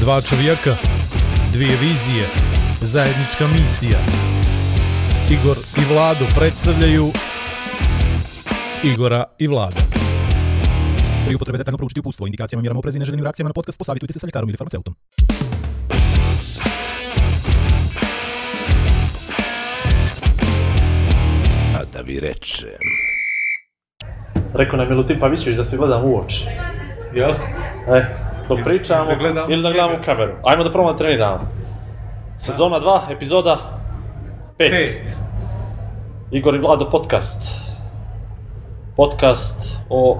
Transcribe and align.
Dva 0.00 0.20
čovjeka, 0.20 0.76
dvije 1.52 1.76
vizije, 1.80 2.26
zajednička 2.80 3.46
misija. 3.46 3.98
Igor 5.30 5.56
i 5.76 5.94
Vlado 5.94 6.24
predstavljaju 6.36 7.10
Igora 8.84 9.24
i 9.38 9.46
Vlada. 9.46 9.80
Pri 11.26 11.34
upotrebe 11.34 11.58
detaljno 11.58 11.76
proučiti 11.76 12.00
upustvo, 12.00 12.26
indikacijama, 12.26 12.60
mjerama 12.60 12.78
oprezi 12.78 12.98
i 12.98 13.00
neželjenim 13.00 13.24
reakcijama 13.24 13.48
na 13.48 13.52
podcast, 13.52 13.78
posavitujte 13.78 14.12
se 14.12 14.18
sa 14.18 14.26
ljekarom 14.26 14.48
ili 14.48 14.56
farmaceutom. 14.56 14.94
A 21.78 21.84
da 21.92 22.00
vi 22.04 22.20
rečem... 22.20 22.68
Rekao 24.54 24.76
nam 24.76 24.88
je 24.88 24.94
Lutin 24.94 25.18
Pavićević 25.20 25.56
da 25.56 25.64
se 25.64 25.76
gledamo 25.76 26.06
u 26.06 26.20
oči. 26.20 26.44
Jel? 27.14 27.30
E, 27.96 28.29
dok 28.56 28.64
pričamo, 28.64 29.04
da 29.04 29.14
gledamo 29.14 29.52
ili 29.52 29.62
da 29.62 29.70
gledamo 29.70 29.94
u 29.94 30.04
kameru. 30.04 30.32
Ajmo 30.44 30.64
da 30.64 30.70
probamo 30.70 30.92
da 30.92 30.98
treniramo. 30.98 31.40
Sezona 32.38 32.80
2, 32.80 33.00
epizoda 33.10 33.56
5. 34.58 34.70
Pet. 34.70 35.16
Igor 36.30 36.54
i 36.54 36.58
Vlado 36.58 36.90
podcast. 36.90 37.60
Podcast 38.96 39.76
o 39.88 40.18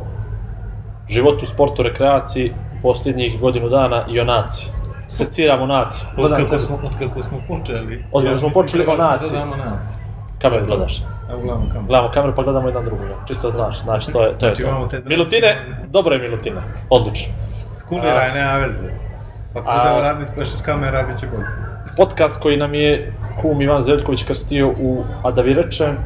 životu, 1.08 1.46
sportu, 1.46 1.82
rekreaciji 1.82 2.54
posljednjih 2.82 3.40
godinu 3.40 3.68
dana 3.68 4.04
i 4.08 4.20
o 4.20 4.24
naciji. 4.24 4.70
Seciramo 5.08 5.66
naciju. 5.66 6.08
Od 6.16 6.30
kako 6.36 6.58
smo, 6.58 6.78
od 6.84 6.98
kako 6.98 7.22
smo 7.22 7.38
počeli. 7.48 8.04
Od 8.12 8.22
kako 8.22 8.34
ja 8.34 8.38
smo 8.38 8.48
počeli 8.50 8.86
o 8.86 8.96
naciji. 8.96 9.32
Da 9.32 9.38
damo 9.38 9.56
naciju. 9.56 9.98
Kameru 10.42 10.66
gledaš. 10.66 11.02
Evo 11.30 11.40
gledamo 11.40 11.66
kameru. 11.68 11.86
Gledamo 11.86 12.10
kameru 12.10 12.34
pa 12.36 12.42
gledamo 12.42 12.68
jedan 12.68 12.84
drugoga. 12.84 13.14
Čisto 13.28 13.50
znaš, 13.50 13.82
znači 13.82 14.12
to 14.12 14.22
je 14.22 14.38
to. 14.38 14.46
Je 14.46 14.54
Znači, 14.54 14.62
to. 15.02 15.08
Milutine, 15.08 15.56
dobro 15.96 16.14
je 16.14 16.20
Milutine. 16.20 16.62
Odlično. 16.90 17.32
Skuliraj, 17.72 18.34
nema 18.34 18.56
veze. 18.56 18.88
Pa 19.54 19.60
A- 19.60 19.88
bude 19.88 20.00
radni 20.02 20.24
spleš 20.24 20.48
s 20.48 20.62
kamera, 20.62 21.02
bit 21.02 21.18
će 21.18 21.26
bolje. 21.26 21.46
podcast 21.96 22.42
koji 22.42 22.56
nam 22.56 22.74
je 22.74 23.12
kum 23.42 23.62
Ivan 23.62 23.80
Zeljković 23.80 24.22
krstio 24.22 24.68
u 24.70 25.04
A 25.22 25.30
da 25.30 25.42
vi 25.42 25.54
rečem, 25.54 25.96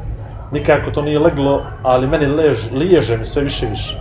nikako 0.53 0.91
to 0.91 1.03
nije 1.03 1.19
leglo, 1.19 1.63
ali 1.83 2.07
meni 2.07 2.27
lež, 2.27 2.59
liježe 2.73 3.17
mi 3.17 3.27
sve 3.27 3.43
više 3.43 3.67
i 3.67 3.71
više. 3.71 4.01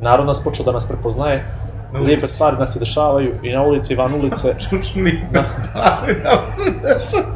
Narod 0.00 0.26
nas 0.26 0.44
počeo 0.44 0.64
da 0.64 0.72
nas 0.72 0.86
prepoznaje, 0.86 1.44
Na 1.92 2.00
lijepe 2.00 2.28
stvari 2.28 2.56
nas 2.56 2.72
se 2.72 2.78
dešavaju 2.78 3.34
i 3.42 3.52
na 3.52 3.62
ulici 3.62 3.92
i 3.92 3.96
van 3.96 4.14
ulice. 4.14 4.54
Čučni 4.60 5.22
Da. 5.30 5.40
da 5.40 5.46
stvari 5.46 6.14
nam 6.24 6.46
se 6.46 6.70
dešava. 6.72 7.26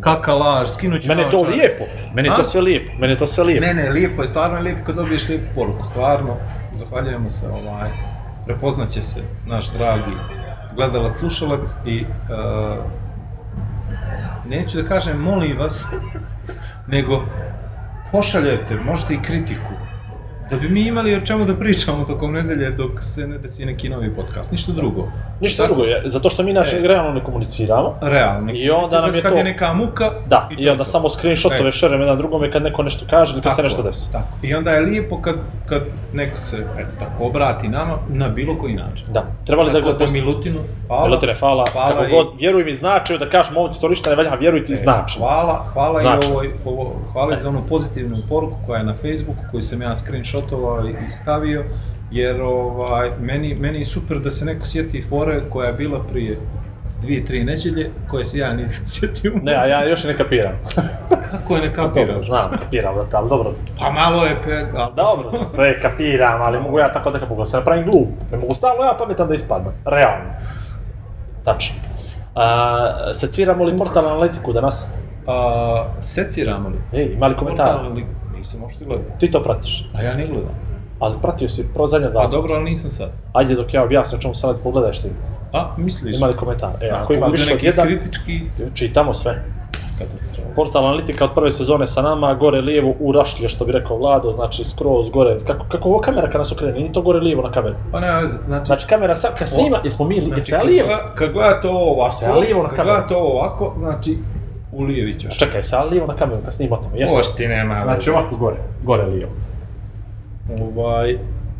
Kaka 0.00 0.34
laž, 0.34 0.68
skinut 0.68 1.02
ću 1.02 1.08
Meni 1.08 1.22
je 1.22 1.30
to 1.30 1.36
naočare. 1.36 1.56
lijepo, 1.56 1.84
meni 2.14 2.28
je 2.28 2.36
to 2.36 2.44
sve 2.44 2.60
lijepo, 2.60 2.92
meni 2.98 3.12
je 3.12 3.18
to 3.18 3.26
sve 3.26 3.44
lijepo. 3.44 3.66
Ne, 3.66 3.74
ne, 3.74 3.90
lijepo 3.90 4.22
je, 4.22 4.28
stvarno 4.28 4.56
je 4.56 4.62
lijepo 4.62 4.84
kad 4.84 4.94
dobiješ 4.96 5.28
lijepu 5.28 5.44
poruku, 5.54 5.84
stvarno. 5.90 6.36
Zahvaljujemo 6.72 7.28
se, 7.28 7.46
ovaj, 7.48 7.88
prepoznaće 8.46 9.00
se 9.00 9.20
naš 9.46 9.72
dragi 9.72 10.16
gledalac, 10.74 11.16
slušalac 11.18 11.76
i 11.86 12.04
uh, 12.04 12.84
neću 14.48 14.82
da 14.82 14.88
kažem 14.88 15.20
molim 15.20 15.58
vas, 15.58 15.86
nego 16.88 17.22
pošaljete, 18.12 18.76
možete 18.76 19.14
i 19.14 19.22
kritiku, 19.22 19.72
da 20.50 20.56
bi 20.56 20.68
mi 20.68 20.86
imali 20.86 21.14
o 21.14 21.20
čemu 21.20 21.44
da 21.44 21.56
pričamo 21.56 22.04
tokom 22.04 22.32
nedelje 22.32 22.70
dok 22.70 23.02
se 23.02 23.26
ne 23.26 23.38
desi 23.38 23.64
neki 23.64 23.88
novi 23.88 24.14
podcast, 24.14 24.52
ništa 24.52 24.72
drugo. 24.72 25.08
Ništa 25.40 25.62
Tako? 25.62 25.74
drugo, 25.74 25.86
je, 25.86 26.02
zato 26.06 26.30
što 26.30 26.42
mi 26.42 26.52
naše 26.52 26.76
E. 26.76 26.80
realno 26.80 27.12
ne 27.12 27.20
komuniciramo. 27.22 27.94
Realno. 28.02 28.52
I 28.52 28.70
onda 28.70 29.00
nam 29.00 29.14
je 29.14 29.22
kad 29.22 29.32
to- 29.32 29.38
je 29.38 29.44
neka 29.44 29.72
muka. 29.74 30.10
Da, 30.26 30.48
i 30.50 30.64
je 30.64 30.72
onda 30.72 30.84
samo 30.84 31.08
screenshotove 31.08 31.68
E. 31.68 31.72
šerem 31.72 32.00
jedan 32.00 32.18
drugome 32.18 32.52
kad 32.52 32.62
neko 32.62 32.82
nešto 32.82 33.06
kaže 33.10 33.32
ili 33.32 33.42
kad 33.42 33.52
se 33.52 33.56
Tako, 33.56 33.62
nešto 33.62 33.82
desi. 33.82 34.12
Tako. 34.12 34.28
I 34.42 34.54
onda 34.54 34.70
je 34.70 34.80
lijepo 34.80 35.18
kad, 35.18 35.34
kad 35.66 35.82
neko 36.12 36.36
se 36.36 36.56
eto, 36.78 36.88
tako 36.98 37.24
obrati 37.24 37.68
nama 37.68 37.98
na 38.08 38.28
bilo 38.28 38.58
koji 38.58 38.74
način. 38.74 39.06
Da, 39.08 39.24
trebali 39.46 39.72
da 39.72 39.80
Tako 39.80 39.92
ga 39.92 39.98
da 39.98 40.12
Milutinu, 40.12 40.58
hvala. 40.86 41.04
Milutine, 41.04 41.34
hvala, 41.34 41.64
Hvala 41.72 41.88
kako 41.90 42.04
i- 42.04 42.10
god, 42.10 42.26
vjeruj 42.38 42.64
mi 42.64 42.74
znači, 42.74 43.18
da 43.18 43.28
kažeš 43.28 43.52
momci 43.52 43.80
to 43.80 43.88
ništa 43.88 44.10
ne 44.10 44.16
valja, 44.16 44.34
vjerujte 44.34 44.72
i 44.72 44.76
znači. 44.76 45.18
Hvala, 45.18 45.64
hvala 45.66 46.00
Znači. 46.00 46.26
i 46.26 46.30
ovoj, 46.30 46.50
ovo, 46.64 46.92
hvala 47.12 47.34
i 47.34 47.38
za 47.38 47.48
onu 47.48 47.62
pozitivnu 47.68 48.16
poruku 48.28 48.56
koja 48.66 48.78
je 48.78 48.84
na 48.84 48.94
Facebooku, 48.94 49.40
koju 49.50 49.62
sam 49.62 49.82
ja 49.82 49.96
screenshotovao 49.96 50.78
i 50.80 51.06
i 51.08 51.10
stavio, 51.12 51.64
jer 52.14 52.40
ovaj, 52.42 53.10
meni, 53.20 53.54
meni 53.54 53.78
je 53.78 53.84
super 53.86 54.18
da 54.18 54.30
se 54.30 54.44
neko 54.44 54.66
sjeti 54.66 55.02
fore 55.02 55.40
koja 55.50 55.66
je 55.66 55.72
bila 55.74 56.00
prije 56.02 56.36
dvije, 57.00 57.24
tri 57.24 57.44
neđelje, 57.44 57.90
koje 58.08 58.24
se 58.24 58.38
ja 58.38 58.52
nisam 58.52 58.86
sjetio. 58.92 59.32
Ne, 59.42 59.54
a 59.54 59.66
ja 59.66 59.84
još 59.84 60.04
ne 60.04 60.16
kapiram. 60.16 60.52
Kako 61.30 61.54
je 61.56 61.62
ne 61.62 61.68
Dobro, 61.68 61.84
kapirao? 61.88 62.20
znam, 62.22 62.50
kapiram, 62.52 62.94
brate, 62.94 63.16
ali 63.16 63.28
dobro. 63.28 63.52
Pa 63.78 63.90
malo 63.90 64.24
je 64.24 64.36
pet, 64.44 64.66
ali... 64.76 64.92
Dobro, 64.96 65.32
sve 65.32 65.80
kapiram, 65.80 66.42
ali 66.42 66.60
mogu 66.60 66.78
ja 66.78 66.92
tako 66.92 67.10
da 67.10 67.18
da 67.18 67.44
se 67.44 67.56
napravim 67.56 67.84
glup. 67.84 68.08
Ne 68.32 68.38
mogu 68.38 68.54
stalno 68.54 68.82
ja 68.82 68.96
pametan 68.98 69.28
da 69.28 69.34
ispadnem. 69.34 69.72
Realno. 69.84 70.30
Tačno. 71.44 71.76
A, 72.34 72.76
seciramo 73.12 73.64
li 73.64 73.78
portal 73.78 74.06
analitiku 74.06 74.52
danas? 74.52 74.86
A, 75.26 75.84
seciramo 76.00 76.68
li? 76.68 76.76
Ej, 76.92 77.12
ima 77.12 77.26
li 77.26 77.36
komentara? 77.36 77.72
Portal 77.72 77.92
li- 77.92 78.06
Nisam 78.36 78.62
uopšte 78.62 78.84
gledao. 78.84 79.04
Ti 79.18 79.30
to 79.30 79.42
pratiš. 79.42 79.90
A 79.94 80.02
ja 80.02 80.14
ne 80.14 80.26
gledam. 80.26 80.54
Ali 81.04 81.14
pratio 81.22 81.48
si 81.48 81.66
prvo 81.74 81.86
zadnja 81.86 82.10
dva. 82.10 82.22
Pa 82.22 82.28
dobro, 82.28 82.54
ali 82.54 82.64
nisam 82.64 82.90
sad. 82.90 83.08
Ajde 83.32 83.54
dok 83.54 83.74
ja 83.74 83.84
objasnim 83.84 84.18
o 84.18 84.22
čemu 84.22 84.34
se 84.34 84.46
radi, 84.46 84.58
pogledaj 84.62 84.92
što 84.92 85.06
ima. 85.06 85.16
A, 85.52 85.66
misliš? 85.76 86.16
Ima 86.16 86.26
li 86.26 86.36
komentara? 86.36 86.72
E, 86.80 86.88
ako, 86.88 87.02
Ako 87.02 87.12
ima 87.12 87.26
više 87.26 87.44
od 87.44 87.54
neki 87.54 87.66
jedan, 87.66 87.86
kritički 87.86 88.40
čitamo 88.74 89.14
sve. 89.14 89.42
katastrofa. 89.98 90.48
Portal 90.56 90.84
analitika 90.84 91.24
od 91.24 91.30
prve 91.34 91.50
sezone 91.50 91.86
sa 91.86 92.02
nama, 92.02 92.34
gore 92.34 92.60
lijevo 92.60 92.94
u 93.00 93.12
rašlje, 93.12 93.48
što 93.48 93.64
bi 93.64 93.72
rekao 93.72 93.96
Vlado, 93.96 94.32
znači 94.32 94.64
skroz 94.64 95.10
gore. 95.10 95.38
Kako, 95.46 95.66
kako 95.68 95.88
ovo 95.88 96.00
kamera 96.00 96.30
kad 96.30 96.38
nas 96.38 96.52
okrene, 96.52 96.72
nije 96.72 96.92
to 96.92 97.02
gore 97.02 97.18
lijevo 97.20 97.42
na 97.42 97.50
kameru. 97.50 97.74
Pa 97.92 97.98
veze, 97.98 98.36
znači... 98.46 98.66
Znači 98.66 98.86
kamera 98.86 99.16
sad 99.16 99.38
kad 99.38 99.48
snima, 99.48 99.80
jesmo 99.84 100.04
mi, 100.06 100.20
znači, 100.20 100.52
kad, 100.52 100.64
lijevo? 100.66 100.88
gleda- 100.88 101.14
kad 101.14 101.32
gledate 101.32 101.68
ovo 101.68 101.92
ovako, 101.92 102.14
Se 102.16 102.32
lijevo 102.32 102.62
na 102.62 102.68
kad 102.68 102.76
kameru? 102.76 102.94
gledate 102.96 103.14
ovo 103.16 103.32
ovako, 103.32 103.74
znači, 103.78 104.18
u 104.72 104.82
lijevi 104.82 105.14
ćeš. 105.14 105.38
Čekaj, 105.38 105.62
sa 105.64 105.82
lijevo 105.82 106.06
na 106.06 106.16
kameru 106.16 106.40
kad 106.44 106.52
snimamo, 106.54 106.90
jesmo? 106.94 107.16
Ovo 107.16 107.24
ti 107.36 107.48
nema 107.48 107.80
Znači 107.84 108.10
ovako 108.10 108.36
gore, 108.36 108.56
gore 108.84 109.06
lijevo. 109.06 109.32
Ovaj, 110.60 111.10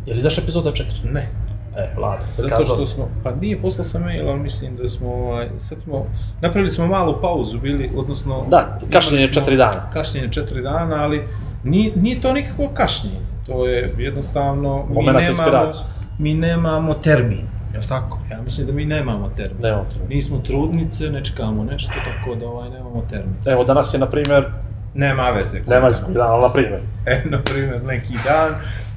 Je 0.07 0.13
li 0.13 0.19
izašla 0.19 0.43
epizoda 0.43 0.71
4? 0.71 0.85
ne. 1.13 1.29
E, 1.77 1.95
Vlado, 1.97 2.23
Zato 2.37 2.65
što 2.65 2.79
smo, 2.79 3.09
pa 3.23 3.35
nije 3.35 3.61
poslao 3.63 3.85
sam 3.85 4.03
mail, 4.03 4.29
ali 4.29 4.41
mislim 4.41 4.77
da 4.77 4.89
smo, 4.89 5.09
ovaj, 5.15 5.49
sad 5.57 5.79
smo, 5.79 6.07
napravili 6.41 6.71
smo 6.71 6.87
malu 6.87 7.21
pauzu 7.21 7.59
bili, 7.61 7.91
odnosno... 7.97 8.47
Da, 8.49 8.79
smo 9.01 9.19
četiri 9.33 9.57
dana. 9.57 9.91
Kašnjenje 9.93 10.33
četiri 10.33 10.63
dana, 10.63 10.97
ali 11.03 11.23
nije, 11.65 11.93
nije 11.97 12.21
to 12.21 12.33
nikakvo 12.33 12.71
kašnjenje. 12.75 13.19
To 13.47 13.67
je 13.67 13.95
jednostavno, 13.99 14.85
mi 14.89 14.95
Momenat 14.95 15.23
nemamo, 15.23 15.31
inspiracije. 15.31 15.85
mi 16.19 16.35
nemamo 16.35 16.95
termin, 16.95 17.47
jel 17.73 17.83
tako? 17.89 18.19
Ja 18.31 18.43
mislim 18.43 18.67
da 18.67 18.73
mi 18.73 18.85
nemamo 18.85 19.29
termin. 19.37 19.63
Nemamo 19.63 19.85
to. 19.85 20.09
Nismo 20.09 20.39
trudnice, 20.39 21.11
ne 21.11 21.25
čekamo 21.25 21.65
nešto, 21.65 21.93
tako 22.05 22.35
da 22.35 22.47
ovaj, 22.47 22.71
nemamo 22.71 23.03
termin. 23.11 23.35
Evo, 23.47 23.65
danas 23.65 23.95
je, 23.95 23.99
na 23.99 24.07
primjer, 24.07 24.45
Nema 24.95 25.31
veze. 25.31 25.61
nema 25.67 25.89
iz 25.89 26.01
koji 26.05 26.15
dan, 26.15 26.31
ali 26.31 26.43
na 26.43 26.53
primjer. 26.53 26.81
E, 27.07 27.23
na 27.25 27.43
primjer, 27.43 27.85
neki 27.85 28.13
dan, 28.25 28.55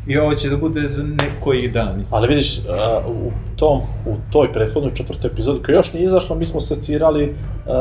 i 0.07 0.17
ovo 0.17 0.35
će 0.35 0.49
da 0.49 0.57
bude 0.57 0.87
za 0.87 1.03
nekoji 1.03 1.67
dan. 1.67 1.97
Mislim. 1.97 2.17
Ali 2.17 2.27
vidiš, 2.27 2.57
uh, 2.57 2.65
u 3.05 3.31
tom, 3.55 3.81
u 4.05 4.15
toj 4.31 4.53
prethodnoj 4.53 4.93
četvrtoj 4.93 5.27
epizodi, 5.27 5.63
koja 5.63 5.75
još 5.75 5.93
nije 5.93 6.05
izašla, 6.05 6.35
mi 6.35 6.45
smo 6.45 6.59
secirali 6.59 7.35
uh, 7.65 7.75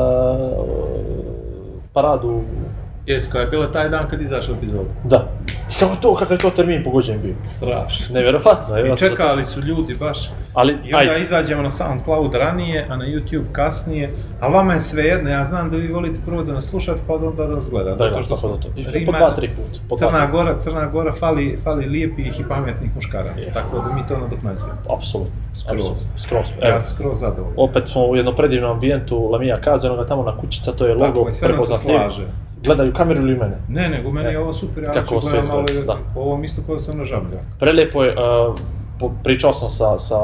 paradu, 1.93 2.41
Jes, 3.07 3.27
koja 3.27 3.41
je 3.41 3.47
bila 3.47 3.71
taj 3.71 3.89
dan 3.89 4.07
kad 4.07 4.21
izašla 4.21 4.55
epizoda. 4.55 4.89
da. 5.03 5.29
I 5.69 5.79
kako 5.79 5.93
je 5.93 6.01
to, 6.01 6.15
kakav 6.15 6.31
je 6.31 6.39
to 6.39 6.49
termin 6.49 6.83
pogođen 6.83 7.21
bio? 7.21 7.35
Strašno. 7.43 8.13
Nevjerovatno, 8.13 8.79
I 8.79 8.97
čekali 8.97 9.43
su 9.43 9.61
ljudi 9.61 9.95
baš. 9.95 10.29
Ali, 10.53 10.73
I 10.73 10.93
onda 10.93 10.97
ajde, 11.11 11.21
izađemo 11.21 11.61
na 11.61 11.69
SoundCloud 11.69 12.35
ranije, 12.35 12.85
a 12.89 12.95
na 12.95 13.05
YouTube 13.05 13.51
kasnije. 13.51 14.09
A 14.41 14.47
vama 14.47 14.73
je 14.73 14.79
sve 14.79 15.03
jedno, 15.03 15.29
ja 15.29 15.43
znam 15.43 15.69
da 15.69 15.77
vi 15.77 15.87
volite 15.87 16.19
prvo 16.25 16.43
da 16.43 16.53
nas 16.53 16.65
slušate, 16.65 17.01
pa 17.07 17.17
da 17.17 17.27
onda 17.27 17.43
da 17.43 17.53
nas 17.53 17.69
gleda. 17.69 17.89
da, 17.89 17.97
Zato 17.97 18.15
da, 18.15 18.21
što 18.21 18.35
smo 18.35 18.49
to. 18.49 18.67
I 18.75 18.83
po 18.85 18.91
Rima- 18.91 19.17
dva, 19.17 19.31
tri 19.31 19.49
put. 19.49 19.79
Po 19.89 19.95
dva, 19.95 20.07
Crna 20.07 20.23
tri. 20.23 20.31
Gora, 20.31 20.59
Crna 20.59 20.85
Gora 20.87 21.13
fali, 21.13 21.59
fali 21.63 21.85
lijepih 21.85 22.39
i 22.39 22.43
pametnih 22.45 22.95
muškaraca, 22.95 23.35
Jeste. 23.37 23.51
tako 23.51 23.79
da 23.79 23.95
mi 23.95 24.07
to 24.07 24.17
nadoknađujemo. 24.17 24.77
Apsolutno, 24.89 25.33
Skroz. 25.55 25.77
apsolutno, 25.77 26.07
skroz. 26.17 26.47
Ja 26.61 26.69
Evo, 26.69 26.81
sam 26.81 26.95
skroz 26.95 27.19
zadovoljan. 27.19 27.53
opet 27.59 27.87
smo 27.87 28.01
u 28.03 28.15
jednom 28.15 28.35
predivnom 28.35 28.71
ambijentu 28.71 29.29
Lamija 29.31 29.61
Kazanoga, 29.61 30.05
tamo 30.05 30.23
na 30.23 30.37
kućica, 30.37 30.71
to 30.71 30.85
je 30.85 30.93
logo, 30.93 31.05
Tako 31.05 31.25
je, 31.25 31.31
sve 31.31 31.47
prepoznatljiv. 31.47 31.95
slaže. 31.97 32.23
Gledaju 32.67 32.93
kameru 32.93 33.21
ili 33.21 33.35
mene? 33.37 33.57
Ne, 33.67 33.89
nego 33.89 34.11
meni 34.11 34.29
je 34.29 34.39
ovo 34.39 34.53
super, 34.53 34.83
ja 34.83 34.93
Kako 34.93 35.21
ću 35.21 35.27
gledam 35.27 35.47
malo, 35.47 35.63
izgleda, 35.69 35.93
da. 35.93 36.21
ovo 36.21 36.37
mi 36.37 36.45
isto 36.45 36.61
kao 36.65 36.75
da 36.75 36.79
sam 36.81 36.97
na 36.97 37.03
žablja. 37.03 37.39
Prelijepo 37.59 38.03
je, 38.03 38.15
uh, 38.99 39.11
pričao 39.23 39.53
sam 39.53 39.69
sa, 39.69 39.97
sa 39.97 40.15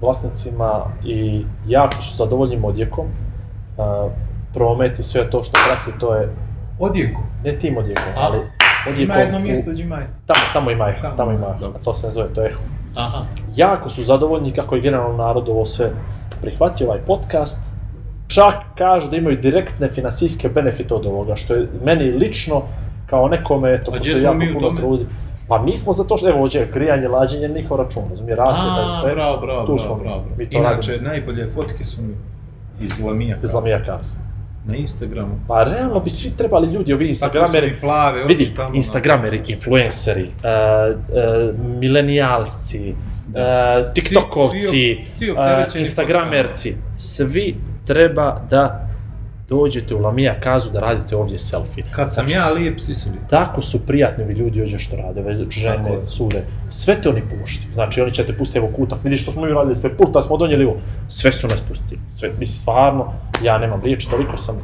vlasnicima 0.00 0.84
i 1.04 1.44
jako 1.66 2.02
su 2.02 2.16
zadovoljni 2.16 2.60
odjekom. 2.62 3.06
Uh, 3.76 4.12
promet 4.54 4.98
i 4.98 5.02
sve 5.02 5.30
to 5.30 5.42
što 5.42 5.52
prati, 5.66 5.98
to 5.98 6.14
je, 6.14 6.28
Odjeku. 6.78 7.20
ne 7.44 7.58
tim 7.58 7.76
odjekom, 7.78 8.04
A, 8.16 8.20
ali 8.20 8.38
odjekom 8.88 9.04
Ima 9.04 9.14
jedno 9.14 9.38
mjesto 9.38 9.70
gdje 9.70 9.82
ima. 9.82 9.96
Tamo, 10.26 10.40
tamo 10.52 10.70
ima 10.70 10.88
eho, 10.88 11.00
Tamo, 11.00 11.16
tamo 11.16 11.32
ima, 11.32 11.46
a 11.46 11.84
to 11.84 11.94
se 11.94 12.06
ne 12.06 12.12
zove, 12.12 12.28
to 12.34 12.42
je 12.42 12.48
eho. 12.48 12.60
Aha. 12.94 13.24
Jako 13.56 13.90
su 13.90 14.02
zadovoljni 14.02 14.52
kako 14.52 14.74
je 14.74 14.80
generalno 14.80 15.16
narod 15.16 15.48
ovo 15.48 15.66
sve 15.66 15.90
prihvatio 16.40 16.86
ovaj 16.86 16.98
podcast. 16.98 17.73
Čak 18.34 18.54
kažu 18.78 19.10
da 19.10 19.16
imaju 19.16 19.36
direktne 19.36 19.88
finansijske 19.88 20.48
benefite 20.48 20.94
od 20.94 21.06
ovoga, 21.06 21.36
što 21.36 21.54
je 21.54 21.68
meni 21.84 22.04
lično, 22.04 22.62
kao 23.06 23.28
nekome, 23.28 23.74
eto, 23.74 23.92
ko 23.92 24.02
se 24.02 24.22
jako 24.22 24.38
puno 24.54 24.70
trudi. 24.70 25.06
Pa 25.48 25.62
mi 25.62 25.76
smo 25.76 25.92
zato 25.92 26.16
što, 26.16 26.28
evo, 26.28 26.40
ovdje, 26.42 26.68
grijanje, 26.74 27.08
lađenje, 27.08 27.48
niko 27.48 27.76
račun, 27.76 28.02
razumije, 28.10 28.36
rasvjeta 28.36 28.86
i 28.86 29.00
sve. 29.00 29.14
bravo, 29.14 29.36
bravo, 29.40 29.60
tu 29.60 29.74
bravo, 29.74 29.78
smo 29.78 29.96
mi. 29.96 30.02
bravo. 30.02 30.24
Mi 30.38 30.50
to 30.50 30.58
Inače, 30.58 30.92
radimo. 30.92 31.08
najbolje 31.10 31.50
fotke 31.54 31.84
su 31.84 32.02
mi 32.02 32.14
iz 32.80 33.00
Lamija. 33.00 33.36
Iz 33.44 33.52
Lamija 33.54 33.78
Kasa. 33.86 34.18
Na 34.66 34.76
Instagramu. 34.76 35.40
Pa 35.48 35.64
realno 35.64 36.00
bi 36.00 36.10
svi 36.10 36.30
trebali 36.36 36.72
ljudi, 36.72 36.92
ovi 36.92 37.08
Instagrameri, 37.08 37.70
mi 37.70 37.80
plave 37.80 38.24
vidi, 38.24 38.52
tamo. 38.56 38.74
Instagrameri, 38.74 39.42
influenceri, 39.48 40.22
uh, 40.24 40.30
uh, 40.30 41.58
milenijalci, 41.80 42.94
uh, 43.28 43.92
tiktokovci, 43.94 44.58
svi 45.06 45.30
op- 45.30 45.68
svi 45.68 45.74
uh, 45.74 45.80
instagramerci, 45.80 46.74
svi 46.96 47.56
treba 47.86 48.40
da 48.50 48.88
dođete 49.48 49.94
u 49.94 49.98
Lamija 49.98 50.40
Kazu 50.40 50.70
da 50.70 50.80
radite 50.80 51.16
ovdje 51.16 51.38
selfie. 51.38 51.84
Kad 51.90 52.14
sam 52.14 52.28
ja 52.28 52.48
lijep, 52.48 52.80
svi 52.80 52.94
su 52.94 53.10
lijepi. 53.10 53.28
Tako 53.28 53.62
su 53.62 53.86
prijatni 53.86 54.24
ljudi 54.24 54.60
ovdje 54.60 54.78
što 54.78 54.96
rade, 54.96 55.22
Tako 55.22 55.50
žene, 55.50 56.06
cure, 56.06 56.42
sve 56.70 57.00
te 57.02 57.08
oni 57.08 57.22
pušti. 57.22 57.66
Znači 57.74 58.00
oni 58.00 58.12
će 58.12 58.26
te 58.26 58.36
pustiti, 58.36 58.58
evo 58.58 58.68
kutak, 58.76 59.04
vidiš 59.04 59.22
što 59.22 59.32
smo 59.32 59.42
mi 59.42 59.52
radili, 59.52 59.74
sve 59.74 59.96
puta 59.96 60.22
smo 60.22 60.36
donijeli 60.36 60.64
ovo, 60.64 60.76
sve 61.08 61.32
su 61.32 61.48
nas 61.48 61.60
pustili. 61.60 62.00
Sve, 62.10 62.28
mislim, 62.28 62.46
stvarno, 62.46 63.12
ja 63.42 63.58
nemam 63.58 63.80
riječi, 63.82 64.10
toliko 64.10 64.36
sam 64.36 64.56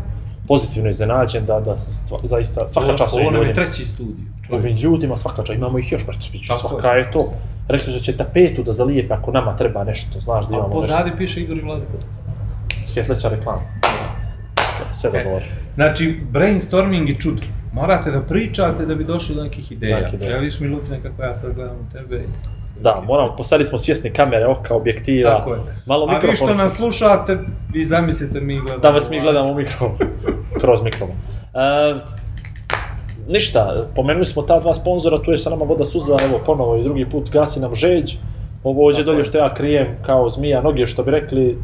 pozitivno 0.49 0.91
iznenađen 0.91 1.47
da, 1.47 1.61
da 1.61 1.79
stva, 1.79 2.19
zaista 2.23 2.69
svaka 2.69 2.97
čast 2.97 3.15
ovim 3.15 3.27
Ovo 3.27 3.37
nam 3.37 3.47
je 3.47 3.55
treći 3.55 3.85
studij. 3.85 4.25
Ovim 4.51 4.77
ljudima 4.77 5.17
svaka 5.17 5.43
čast, 5.43 5.57
imamo 5.57 5.79
ih 5.79 5.93
još, 5.93 6.07
brate, 6.07 6.21
svaka 6.61 6.89
je. 6.89 6.99
je 6.99 7.11
to. 7.11 7.33
Rekli 7.69 7.93
su 7.93 7.99
da 7.99 8.05
će 8.05 8.17
tapetu 8.17 8.63
da 8.63 8.73
zalijepe 8.73 9.15
ako 9.15 9.31
nama 9.31 9.57
treba 9.57 9.85
nešto, 9.85 10.21
znaš 10.21 10.47
da 10.47 10.55
A 10.55 10.59
imamo 10.59 10.69
nešto. 10.69 10.81
pozadi 10.81 11.11
piše 11.17 11.41
Igor 11.41 11.57
i 11.57 11.61
Vlada. 11.61 11.85
Svjetleća 12.91 13.29
reklama. 13.29 13.61
Sve 14.93 15.11
E, 15.15 15.25
dobro. 15.25 15.45
Znači, 15.75 16.21
brainstorming 16.31 17.09
je 17.09 17.15
čudo. 17.15 17.43
Morate 17.73 18.11
da 18.11 18.21
pričate 18.21 18.87
da 18.87 18.95
bi 18.95 19.05
došli 19.05 19.35
do 19.35 19.43
nekih 19.43 19.73
ideja. 19.73 19.97
Nekih 19.97 20.15
ideja. 20.15 20.31
Želiš 20.31 20.61
mi 20.61 20.69
lutine 20.69 21.01
kako 21.03 21.23
ja 21.23 21.37
sad 21.37 21.55
gledam 21.55 21.77
u 21.77 21.93
tebe? 21.93 22.23
Da, 22.81 23.03
moramo, 23.07 23.37
postali 23.37 23.65
smo 23.65 23.79
svjesni 23.79 24.11
kamere, 24.11 24.47
oka, 24.47 24.75
objektiva, 24.75 25.31
Tako 25.31 25.55
je. 25.55 25.61
malo 25.87 26.05
A 26.05 26.09
vi 26.09 26.15
mikrofon. 26.15 26.37
što 26.49 26.55
nas 26.55 26.73
slušate, 26.73 27.39
vi 27.73 27.85
zamislite 27.85 28.41
mi 28.41 28.55
gledamo. 28.55 28.79
Da 28.79 28.91
vas 28.91 29.11
mi 29.11 29.21
gledamo 29.21 29.51
u 29.51 29.55
mikro, 29.55 29.91
kroz 30.61 30.83
mikrofon. 30.83 31.17
E, 31.55 31.95
ništa, 33.29 33.87
pomenuli 33.97 34.27
smo 34.27 34.43
ta 34.43 34.59
dva 34.59 34.75
sponzora, 34.75 35.23
tu 35.23 35.31
je 35.31 35.39
sa 35.39 35.51
nama 35.51 35.65
voda 35.65 35.85
suza, 35.85 36.17
evo 36.23 36.41
ponovo 36.47 36.77
i 36.77 36.85
drugi 36.85 37.07
put 37.07 37.31
gasi 37.31 37.61
nam 37.61 37.75
žeđ. 37.75 38.15
Ovo 38.65 38.87
ovdje 38.87 39.05
dolje 39.05 39.19
je. 39.19 39.25
što 39.25 39.39
ja 39.39 39.55
krijem 39.55 39.87
kao 40.07 40.31
zmija 40.31 40.61
noge, 40.61 40.87
što 40.87 41.03
bi 41.03 41.11
rekli, 41.11 41.59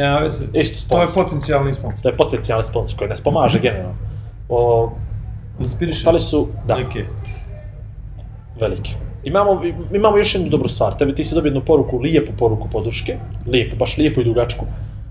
Nema 0.00 0.18
veze. 0.18 0.44
isto 0.54 0.88
To 0.88 1.00
je 1.02 1.08
sponsor. 1.08 1.24
potencijalni 1.24 1.74
sponsor. 1.74 2.00
To 2.02 2.08
je 2.08 2.16
potencijalni 2.16 2.64
sponsor 2.64 2.98
koji 2.98 3.10
nas 3.10 3.20
pomaže 3.20 3.58
generalno. 3.58 3.94
O, 4.48 4.90
Inspiriše. 5.60 6.00
stali 6.00 6.20
su, 6.20 6.48
da, 6.66 6.76
Neke. 6.76 7.04
veliki. 8.60 8.94
Imamo, 9.24 9.62
imamo 9.92 10.16
još 10.18 10.34
jednu 10.34 10.48
dobru 10.48 10.68
stvar, 10.68 10.96
tebi 10.96 11.14
ti 11.14 11.24
si 11.24 11.34
dobio 11.34 11.48
jednu 11.48 11.60
poruku, 11.60 11.98
lijepu 11.98 12.32
poruku 12.38 12.68
podrške, 12.68 13.18
lijepu, 13.46 13.76
baš 13.76 13.96
lijepu 13.96 14.20
i 14.20 14.24
dugačku. 14.24 14.64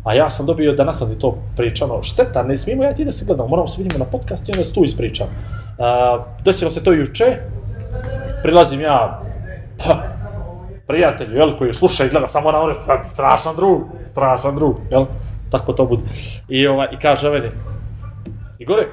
A 0.03 0.13
ja 0.13 0.29
sam 0.29 0.45
dobio, 0.45 0.73
danas 0.73 0.97
sam 0.97 1.09
ti 1.13 1.19
to 1.19 1.37
pričano, 1.57 2.03
šteta, 2.03 2.43
ne 2.43 2.57
smijemo 2.57 2.83
ja 2.83 2.93
ti 2.93 3.05
da 3.05 3.11
se 3.11 3.25
gledamo, 3.25 3.49
moramo 3.49 3.67
se 3.67 3.83
vidimo 3.83 4.05
na 4.05 4.11
podcast 4.11 4.49
i 4.49 4.51
onda 4.51 4.65
se 4.65 4.73
tu 4.73 4.83
ispričam. 4.83 5.27
Uh, 5.27 6.23
desilo 6.45 6.71
se 6.71 6.83
to 6.83 6.93
juče, 6.93 7.37
prilazim 8.43 8.81
ja, 8.81 9.21
pa, 9.77 10.03
prijatelju, 10.89 11.35
jel, 11.35 11.57
koji 11.57 11.73
sluša 11.73 12.05
i 12.05 12.09
gleda 12.09 12.27
samo 12.27 12.51
na 12.51 12.59
ono, 12.59 12.73
"Sad, 12.75 13.05
strašan 13.05 13.55
drug, 13.55 13.81
strašan 14.07 14.55
drug, 14.55 14.79
jel, 14.91 15.05
tako 15.51 15.73
to 15.73 15.85
bude. 15.85 16.03
I, 16.49 16.67
ovaj, 16.67 16.87
i 16.91 16.97
kaže 16.97 17.29
meni, 17.29 17.51
Igore, 18.59 18.87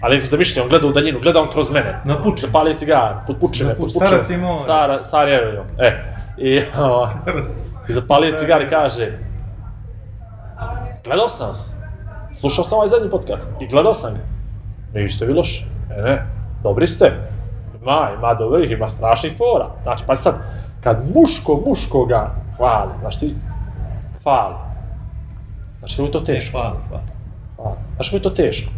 ali 0.00 0.26
zamišljam, 0.26 0.64
on 0.64 0.70
gleda 0.70 0.86
u 0.86 0.92
daljinu, 0.92 1.18
gleda 1.20 1.42
on 1.42 1.50
kroz 1.50 1.70
mene. 1.70 2.00
Na 2.04 2.22
puče. 2.22 2.46
Zapalio 2.46 2.74
cigar, 2.74 3.14
put 3.26 3.36
pučine, 3.40 3.68
Na 3.68 3.74
put 3.74 3.84
puč- 3.84 3.92
pučine. 3.92 4.06
starac 4.06 4.30
je 4.30 4.38
moj. 4.38 4.58
Stara, 4.58 5.04
stari 5.04 5.30
aerodrom, 5.32 5.66
e. 5.78 5.90
I, 6.38 6.62
o, 6.78 7.08
i 7.88 7.92
zapalio 7.92 8.32
cigar 8.32 8.62
i 8.62 8.68
kaže, 8.68 9.12
gledao 11.04 11.28
sam 11.28 11.48
vas, 11.48 11.76
slušao 12.32 12.64
sam 12.64 12.76
ovaj 12.76 12.88
zadnji 12.88 13.10
podcast 13.10 13.52
i 13.60 13.68
gledao 13.68 13.94
sam 13.94 14.14
ga. 14.14 14.20
Niste 14.94 15.26
vi 15.26 15.32
loši, 15.32 15.64
ne, 15.90 16.02
ne, 16.02 16.26
dobri 16.62 16.86
ste. 16.86 17.12
Ima, 17.82 18.08
ima 18.18 18.34
dobrih, 18.34 18.70
ima 18.70 18.88
strašnih 18.88 19.36
fora. 19.36 19.68
Znači, 19.82 20.04
pa 20.06 20.16
sad, 20.16 20.34
kad 20.82 21.02
muško 21.14 21.62
muškoga 21.66 22.34
hvali, 22.56 22.90
znaš 23.00 23.18
ti, 23.18 23.34
hvali. 24.22 24.54
Znači, 25.78 25.96
kako 25.96 26.06
je 26.06 26.12
to 26.12 26.20
teško. 26.20 26.58
Hvala. 26.58 26.76
A, 27.58 27.74
Znaš 27.94 28.08
kako 28.08 28.16
je 28.16 28.22
to 28.22 28.30
teško? 28.30 28.70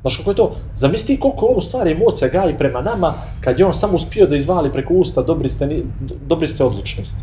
Znaš 0.00 0.16
kako 0.16 0.30
je 0.30 0.36
to? 0.36 0.46
Zamisli 0.74 1.20
koliko 1.20 1.46
on 1.46 1.56
u 1.56 1.60
stvari 1.60 1.92
emocija 1.92 2.28
gaji 2.30 2.58
prema 2.58 2.80
nama 2.80 3.14
kad 3.40 3.58
je 3.58 3.66
on 3.66 3.74
samo 3.74 3.94
uspio 3.94 4.26
da 4.26 4.36
izvali 4.36 4.72
preko 4.72 4.94
usta 4.94 5.22
dobri 5.22 5.48
ste, 5.48 5.66
ni- 5.66 5.84
do- 6.00 6.14
dobri 6.26 6.48
ste 6.48 6.64
odlični 6.64 7.04
ste. 7.04 7.22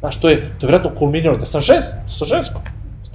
Znaš, 0.00 0.20
to 0.20 0.28
je, 0.28 0.36
to 0.36 0.66
je 0.66 0.70
vjerojatno 0.70 0.98
kulminirano 0.98 1.38
da 1.38 1.46
sam 1.46 1.60
žens, 1.60 1.84
sa 2.06 2.24
ženskom. 2.24 2.62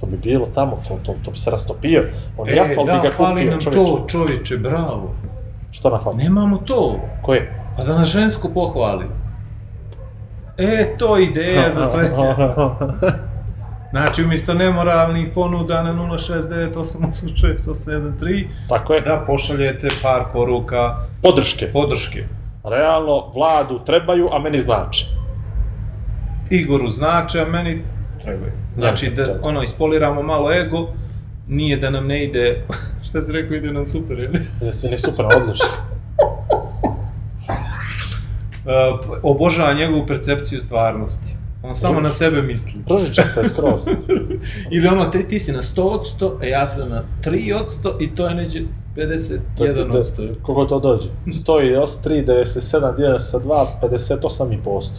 To 0.00 0.06
bi 0.06 0.16
bilo 0.16 0.46
tamo, 0.54 0.78
to, 0.88 0.98
to, 1.02 1.14
to 1.24 1.30
bi 1.30 1.38
se 1.38 1.50
rastopio. 1.50 2.04
On 2.38 2.48
e, 2.48 2.52
bi 2.52 2.56
da, 2.86 3.00
ga 3.02 3.10
fali 3.10 3.40
kupio, 3.40 3.50
nam 3.50 3.60
čovječe. 3.60 3.84
to, 3.84 4.04
čovječe, 4.08 4.56
bravo. 4.56 5.14
Što 5.70 5.90
na 5.90 5.98
fali? 5.98 6.16
Nemamo 6.16 6.56
to. 6.56 6.96
Koje? 7.22 7.54
Pa 7.76 7.84
da 7.84 7.98
nas 7.98 8.08
žensko 8.08 8.48
pohvali. 8.48 9.04
E, 10.58 10.94
to 10.98 11.16
je 11.16 11.24
ideja 11.24 11.70
za 11.70 11.84
sledeće. 11.86 12.22
Znači, 13.90 14.24
umjesto 14.24 14.54
nemoralnih 14.54 15.28
ponuda 15.34 15.82
na 15.82 15.94
069886873, 15.94 18.46
Tako 18.68 18.94
je. 18.94 19.00
da 19.00 19.24
pošaljete 19.26 19.88
par 20.02 20.22
poruka 20.32 20.96
Podrške. 21.22 21.72
podrške. 21.72 22.24
Realno, 22.64 23.30
vladu 23.34 23.80
trebaju, 23.86 24.28
a 24.32 24.38
meni 24.38 24.60
znači. 24.60 25.06
Igoru 26.50 26.88
znače, 26.88 27.40
a 27.40 27.44
meni 27.44 27.82
trebaju. 28.22 28.52
Znači, 28.76 29.10
da 29.10 29.38
ono, 29.42 29.62
ispoliramo 29.62 30.22
malo 30.22 30.52
ego, 30.52 30.86
nije 31.48 31.76
da 31.76 31.90
nam 31.90 32.06
ne 32.06 32.24
ide, 32.24 32.62
šta 33.04 33.22
si 33.22 33.32
rekao, 33.32 33.56
ide 33.56 33.72
nam 33.72 33.86
super, 33.86 34.18
ili? 34.18 34.40
Ne, 34.60 34.90
ne 34.90 34.98
super, 34.98 35.26
odlično. 35.36 35.68
Uh, 38.64 38.70
obožava 39.22 39.72
njegovu 39.72 40.06
percepciju 40.06 40.60
stvarnosti. 40.60 41.36
On 41.62 41.74
samo 41.74 42.00
na 42.00 42.10
sebe 42.10 42.42
misli. 42.42 42.72
Ružičasta 42.88 43.40
je 43.40 43.48
skroz. 43.48 43.82
Ili 44.70 44.88
ono, 44.88 45.04
ti, 45.04 45.28
ti 45.28 45.38
si 45.38 45.52
na 45.52 45.62
100%, 45.62 46.00
a 46.40 46.44
ja 46.44 46.66
sam 46.66 46.88
na 46.88 47.02
3% 47.22 47.64
i 48.00 48.14
to 48.14 48.26
je 48.26 48.34
neđe 48.34 48.60
51%. 48.96 50.34
Koliko 50.42 50.64
to 50.64 50.80
dođe? 50.80 51.08
103, 51.26 52.24
97, 52.26 52.96
dijeljen 52.96 53.20
sa 53.20 53.38
2, 53.38 53.66
58,5%. 53.82 54.90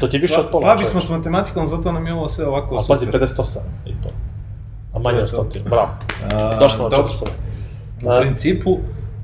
To 0.00 0.06
ti 0.06 0.16
je 0.16 0.20
više 0.20 0.34
od 0.34 0.46
Sla- 0.46 0.50
pola. 0.50 0.62
Slabi 0.62 0.78
čovječe. 0.78 0.90
smo 0.90 1.00
s 1.00 1.10
matematikom, 1.10 1.66
zato 1.66 1.92
nam 1.92 2.06
je 2.06 2.12
ovo 2.14 2.28
sve 2.28 2.46
ovako 2.46 2.76
A 2.76 2.82
pazi, 2.88 3.06
super. 3.06 3.20
58 3.20 3.58
i 3.86 3.92
to. 4.02 4.08
A 4.94 4.98
manje 4.98 5.18
je 5.18 5.22
od 5.24 5.30
to. 5.30 5.46
100. 5.54 5.62
Bravo. 5.64 5.88
A, 6.32 6.56
Došlo 6.60 6.88
na 6.88 6.96
dobro. 6.96 7.12
400. 7.12 7.26
U 8.02 8.10
A. 8.10 8.20
principu, 8.20 8.78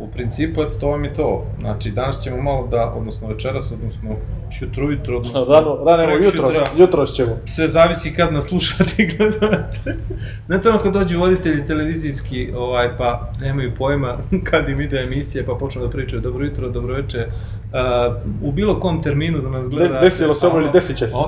u 0.05 0.09
principu, 0.13 0.63
eto, 0.63 0.75
to 0.81 0.89
vam 0.89 1.05
je 1.05 1.15
to. 1.15 1.47
Znači, 1.61 1.91
danas 1.91 2.23
ćemo 2.23 2.43
malo 2.43 2.67
da, 2.67 2.93
odnosno 2.97 3.29
večeras, 3.29 3.73
odnosno 3.73 4.17
jutro, 4.61 4.87
ujutro, 4.87 5.17
odnosno... 5.17 5.45
Rano, 5.45 5.85
rano 5.87 6.25
jutros, 6.25 6.55
jutros 6.77 7.15
ćemo. 7.15 7.37
Sve 7.47 7.69
zavisi 7.69 8.15
kad 8.15 8.33
nas 8.33 8.45
slušate 8.45 9.03
i 9.03 9.07
gledate. 9.07 9.97
Znate 10.47 10.69
ono 10.69 10.79
kad 10.79 10.93
dođu 10.93 11.19
voditelji 11.19 11.67
televizijski, 11.67 12.51
ovaj, 12.57 12.97
pa 12.97 13.33
nemaju 13.41 13.75
pojma 13.79 14.19
kad 14.51 14.69
im 14.69 14.81
ide 14.81 15.01
emisija, 15.01 15.45
pa 15.47 15.55
počnu 15.55 15.83
da 15.83 15.91
pričaju 15.91 16.23
dobro 16.23 16.45
jutro, 16.45 16.69
dobro 16.69 16.95
večer, 16.95 17.27
uh, 17.27 18.49
u 18.49 18.53
bilo 18.53 18.81
kom 18.81 19.03
terminu 19.03 19.39
da 19.39 19.51
nas 19.51 19.69
gledate. 19.69 19.95
De- 19.95 20.01
desilo 20.01 20.35
se 20.35 20.47
ovo 20.47 20.61
ili 20.61 20.71
desit 20.73 20.97
će 20.97 21.09
se. 21.09 21.17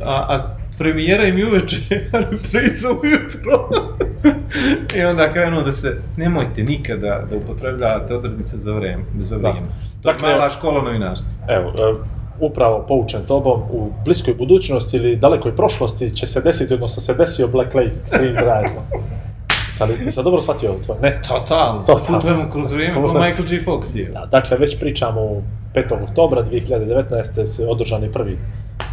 A, 0.00 0.26
a 0.28 0.56
premijera 0.78 1.24
im 1.24 1.38
je 1.38 1.46
uveče, 1.46 1.76
a 2.12 2.18
repriza 2.20 2.88
ujutro. 2.92 3.68
I 4.96 5.02
onda 5.02 5.32
krenuo 5.32 5.62
da 5.62 5.72
se, 5.72 5.96
nemojte 6.16 6.62
nikada 6.62 7.24
da 7.30 7.36
upotrebljavate 7.36 8.14
odrednice 8.14 8.56
za 8.56 8.72
vreme, 8.72 9.04
za 9.20 9.36
vrijeme. 9.36 9.66
To 10.02 10.08
je 10.08 10.12
Dakle- 10.12 10.28
mala 10.28 10.50
škola 10.50 10.82
novinarstva. 10.82 11.32
Evo, 11.48 11.68
e, 11.70 11.94
upravo 12.40 12.84
poučen 12.88 13.20
tobom, 13.22 13.60
u 13.62 13.92
bliskoj 14.04 14.34
budućnosti 14.34 14.96
ili 14.96 15.16
dalekoj 15.16 15.56
prošlosti 15.56 16.10
će 16.10 16.26
se 16.26 16.40
desiti, 16.40 16.74
odnosno 16.74 17.02
se 17.02 17.14
desio 17.14 17.48
Black 17.48 17.74
Lake 17.74 17.90
Extreme 18.04 18.38
Triathlon. 18.38 18.84
Sad, 19.70 19.88
sad 20.10 20.24
dobro 20.24 20.40
shvatio 20.40 20.70
ovo 20.70 20.78
tvoje, 20.80 21.00
ne? 21.00 21.20
Totalno, 21.28 21.80
Totalno. 21.80 22.20
putujemo 22.20 22.50
kroz 22.50 22.72
vrijeme 22.72 22.94
kao 22.94 23.02
Michael 23.14 23.44
J. 23.50 23.60
Fox 23.60 23.96
je. 23.96 24.04
Da, 24.04 24.26
dakle, 24.26 24.56
već 24.56 24.80
pričamo 24.80 25.20
u 25.20 25.42
5. 25.74 26.02
oktobra 26.02 26.42
2019. 26.42 27.46
se 27.46 27.66
održan 27.66 28.02
je 28.02 28.12
prvi 28.12 28.38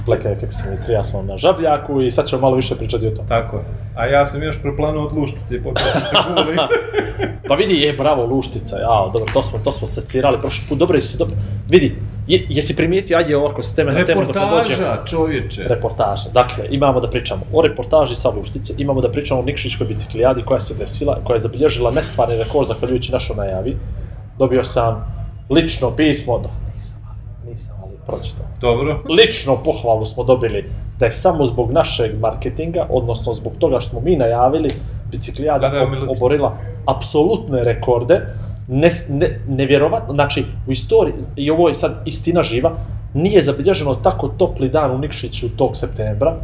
Black 0.05 0.25
Extreme 0.25 0.86
Triathlon 0.86 1.25
na 1.25 1.38
Žabljaku 1.38 2.01
i 2.01 2.12
sad 2.12 2.25
ćemo 2.25 2.41
malo 2.41 2.55
više 2.55 2.75
pričati 2.75 3.08
o 3.08 3.12
tome. 3.12 3.27
Tako 3.27 3.58
je. 3.58 3.63
A 3.96 4.05
ja 4.05 4.25
sam 4.25 4.43
još 4.43 4.62
preplanuo 4.62 5.05
od 5.05 5.13
Luštice 5.13 5.55
i 5.55 5.63
počeo 5.63 5.88
sam 5.91 6.01
se 6.01 6.15
kuli. 6.27 6.58
Pa 7.48 7.55
vidi, 7.55 7.74
je, 7.81 7.93
bravo, 7.93 8.25
Luštica, 8.25 8.77
ja, 8.77 9.10
dobro, 9.13 9.34
to 9.34 9.43
smo, 9.43 9.60
to 9.63 9.72
smo 9.72 9.88
secirali 9.88 10.39
prošli 10.39 10.65
put, 10.70 10.77
dobro 10.77 11.01
su, 11.01 11.17
dobro. 11.17 11.36
Vidi, 11.70 11.96
je, 12.27 12.46
jesi 12.50 12.75
primijetio, 12.75 13.17
ajde 13.17 13.38
ovako 13.38 13.63
s 13.63 13.75
teme 13.75 13.91
na 13.91 14.05
temu 14.05 14.25
dok 14.25 14.36
ne. 14.36 14.41
Reportaža, 14.41 15.03
čovječe. 15.05 15.63
Reportaža. 15.63 16.29
Dakle, 16.29 16.65
imamo 16.70 17.00
da 17.00 17.10
pričamo 17.10 17.41
o 17.53 17.62
reportaži 17.62 18.15
sa 18.15 18.29
Luštice, 18.29 18.74
imamo 18.77 19.01
da 19.01 19.10
pričamo 19.10 19.39
o 19.39 19.43
Nikšićkoj 19.43 19.88
biciklijadi 19.88 20.43
koja 20.46 20.60
se 20.60 20.74
desila, 20.74 21.17
koja 21.24 21.36
je 21.36 21.39
zabilježila 21.39 21.91
nestvarni 21.91 22.38
rekord 22.38 22.67
zahvaljujući 22.67 23.12
našoj 23.12 23.36
najavi. 23.36 23.77
dobio 24.38 24.63
sam 24.63 25.05
lično 25.50 25.96
pismo, 25.96 26.39
da, 26.39 26.50
nisam, 26.75 27.00
ali- 27.10 27.51
nisam, 27.51 27.75
ali 27.84 27.93
pročitao. 28.12 28.46
Dobro. 28.62 29.00
Lično 29.10 29.58
pohvalu 29.63 30.06
smo 30.06 30.24
dobili 30.24 30.70
da 31.00 31.06
je 31.06 31.12
samo 31.12 31.46
zbog 31.46 31.72
našeg 31.72 32.20
marketinga, 32.20 32.86
odnosno 32.89 33.34
zbog 33.34 33.53
toga 33.60 33.80
što 33.80 33.89
smo 33.89 34.00
mi 34.00 34.15
najavili, 34.15 34.70
biciklijada 35.12 35.70
Da, 35.70 35.80
da, 35.80 36.12
oborila 36.12 36.58
apsolutne 36.86 37.63
rekorde, 37.63 38.22
ne, 38.68 38.89
ne, 39.10 39.39
nevjerovatno, 39.48 40.13
znači 40.13 40.46
u 40.68 40.72
istoriji, 40.72 41.13
i 41.36 41.51
ovo 41.51 41.68
je 41.68 41.74
sad 41.74 42.01
istina 42.06 42.44
živa, 42.44 42.72
nije 43.13 43.41
zabilježeno 43.41 43.96
tako 43.96 44.27
topli 44.27 44.70
dan 44.70 44.91
u 44.91 44.98
Nikšiću 44.98 45.50
tog 45.58 45.77
septembra, 45.77 46.36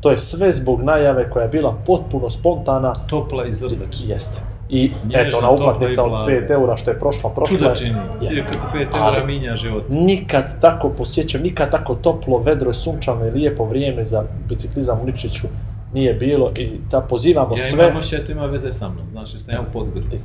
to 0.00 0.10
je 0.10 0.18
sve 0.18 0.52
zbog 0.52 0.82
najave 0.82 1.30
koja 1.30 1.42
je 1.42 1.48
bila 1.48 1.76
potpuno 1.86 2.30
spontana, 2.30 2.94
Topla 3.08 3.46
i 3.46 3.52
zrdačna. 3.52 4.06
jeste. 4.06 4.53
I 4.68 4.92
Nježna, 5.04 5.20
eto, 5.20 5.38
ona 5.38 5.50
uplatnica 5.50 6.02
od 6.02 6.10
blaga. 6.10 6.32
5 6.32 6.50
eura 6.50 6.76
što 6.76 6.90
je 6.90 6.98
prošla, 6.98 7.30
prošla 7.30 7.58
Čuda 7.58 7.74
čini. 7.74 7.98
je. 8.22 8.44
Kako 8.52 8.76
5 8.76 8.86
Ali- 8.92 9.16
eura 9.16 9.26
minja 9.26 9.56
život. 9.56 9.84
Nikad 9.88 10.60
tako 10.60 10.88
posjećam, 10.88 11.42
nikad 11.42 11.70
tako 11.70 11.94
toplo, 11.94 12.38
vedro 12.38 12.72
sunčano 12.72 13.26
i 13.26 13.30
lijepo 13.30 13.64
vrijeme 13.64 14.04
za 14.04 14.24
biciklizam 14.48 15.00
u 15.00 15.06
Nikšiću 15.06 15.46
nije 15.92 16.14
bilo 16.14 16.50
i 16.56 16.70
da 16.90 17.00
pozivamo 17.00 17.56
Ja 17.56 17.64
sve 17.64 17.84
imam 17.84 17.96
osjećaj, 17.96 18.26
to 18.26 18.32
ima 18.32 18.46
veze 18.46 18.72
sa 18.72 18.88
mnom. 18.88 19.06
Znaš, 19.12 19.32
jer 19.32 19.40
sam 19.42 19.54
ja 19.54 19.60
u 19.60 19.72
Podgorici. 19.72 20.24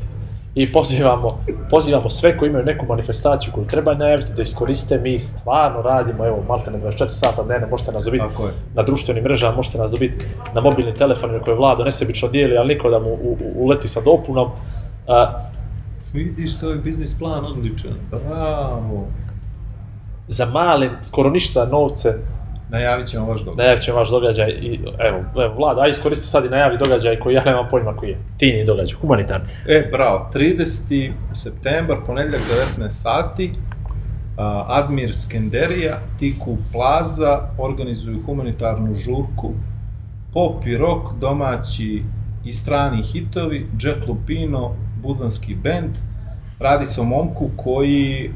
I 0.55 0.71
pozivamo, 0.71 1.43
pozivamo 1.69 2.09
sve 2.09 2.37
koji 2.37 2.49
imaju 2.49 2.65
neku 2.65 2.85
manifestaciju 2.85 3.53
koju 3.53 3.65
treba 3.65 3.93
najaviti 3.93 4.33
da 4.33 4.41
iskoriste, 4.41 4.97
mi 4.97 5.19
stvarno 5.19 5.81
radimo, 5.81 6.25
evo, 6.25 6.43
malte 6.47 6.71
na 6.71 6.77
24 6.77 7.07
sata 7.07 7.43
dnevno, 7.43 7.67
možete 7.67 7.91
nas 7.91 8.05
dobiti 8.05 8.23
na 8.75 8.83
društvenim 8.83 9.23
mrežama, 9.23 9.55
možete 9.55 9.77
nas 9.77 9.91
dobiti 9.91 10.25
na 10.53 10.61
mobilnim 10.61 10.95
telefonima 10.95 11.39
koje 11.39 11.55
vlado 11.55 11.83
nesebično 11.83 12.27
dijeli, 12.27 12.57
ali 12.57 12.73
niko 12.73 12.89
da 12.89 12.99
mu 12.99 13.09
u, 13.09 13.37
u, 13.41 13.65
uleti 13.65 13.87
sa 13.87 14.01
dopunom. 14.01 14.49
A, 15.07 15.49
Vidiš, 16.13 16.59
to 16.59 16.69
je 16.69 16.75
biznis 16.75 17.19
plan 17.19 17.45
odličan. 17.45 17.93
Bravo. 18.11 19.07
za 20.27 20.45
male, 20.45 20.89
skoro 21.01 21.29
ništa 21.29 21.65
novce, 21.65 22.13
Najavit 22.69 23.07
ćemo 23.07 23.25
vaš 23.25 23.39
dogovor. 23.39 23.57
najavit 23.57 23.83
ćemo 23.83 23.97
vaš 23.97 24.09
događaj 24.09 24.49
i 24.49 24.79
evo, 24.99 25.23
evo 25.43 25.53
Vlada, 25.57 25.81
aj 25.81 25.89
iskoristi 25.89 26.27
sad 26.27 26.45
i 26.45 26.49
najavi 26.49 26.77
događaj 26.77 27.19
koji 27.19 27.33
ja 27.33 27.43
nemam 27.43 27.67
pojma 27.69 27.95
koji 27.95 28.09
je. 28.09 28.17
Tini 28.37 28.65
događaj, 28.65 28.97
humanitarni. 29.01 29.47
E, 29.67 29.89
bravo, 29.91 30.29
30. 30.33 31.11
septembar, 31.33 31.97
ponedjeljak 32.05 32.41
19 32.77 32.89
sati, 32.89 33.51
Admir 34.67 35.15
Skenderija, 35.15 35.99
Tiku 36.19 36.57
Plaza 36.71 37.41
organizuju 37.57 38.23
humanitarnu 38.25 38.95
žurku 38.95 39.53
pop 40.33 40.65
i 40.65 40.77
rock, 40.77 41.13
domaći 41.19 42.03
i 42.45 42.53
strani 42.53 43.03
hitovi, 43.03 43.67
Jack 43.81 44.07
Lupino, 44.07 44.75
budvanski 45.01 45.55
band. 45.55 45.95
Radi 46.59 46.85
se 46.85 47.01
o 47.01 47.03
momku 47.03 47.49
koji 47.57 48.25
e, 48.25 48.29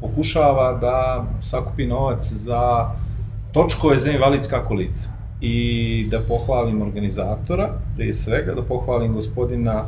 pokušava 0.00 0.72
da 0.80 1.26
sakupi 1.42 1.86
novac 1.86 2.32
za 2.32 2.90
točkove 3.52 3.96
za 3.96 4.10
invalidska 4.10 4.64
kolica. 4.64 5.10
I 5.40 6.06
da 6.10 6.20
pohvalim 6.20 6.82
organizatora, 6.82 7.68
prije 7.96 8.14
svega, 8.14 8.54
da 8.54 8.62
pohvalim 8.62 9.12
gospodina 9.12 9.84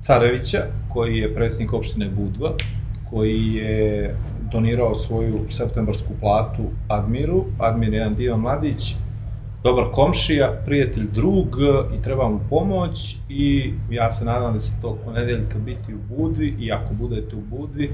Carevića, 0.00 0.58
koji 0.92 1.18
je 1.18 1.34
predsjednik 1.34 1.72
opštine 1.72 2.08
Budva, 2.08 2.52
koji 3.10 3.54
je 3.54 4.14
donirao 4.52 4.94
svoju 4.94 5.38
septembarsku 5.50 6.12
platu 6.20 6.62
Admiru. 6.88 7.44
Admir 7.58 7.92
je 7.92 7.98
jedan 7.98 8.14
divan 8.14 8.40
mladić, 8.40 8.94
dobar 9.62 9.84
komšija, 9.92 10.62
prijatelj, 10.64 11.06
drug 11.14 11.56
i 11.98 12.02
treba 12.02 12.28
mu 12.28 12.40
pomoć 12.50 13.16
i 13.28 13.72
ja 13.90 14.10
se 14.10 14.24
nadam 14.24 14.52
da 14.52 14.58
će 14.58 14.70
tog 14.82 14.98
ponedeljka 15.04 15.58
biti 15.58 15.94
u 15.94 16.16
Budvi 16.16 16.56
i 16.60 16.72
ako 16.72 16.94
budete 16.94 17.36
u 17.36 17.40
Budvi, 17.40 17.90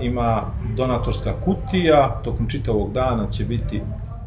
ima 0.00 0.42
donatorska 0.76 1.32
kutija, 1.44 2.20
tokom 2.24 2.48
čitavog 2.48 2.92
dana 2.92 3.30
će 3.30 3.44
biti 3.44 3.82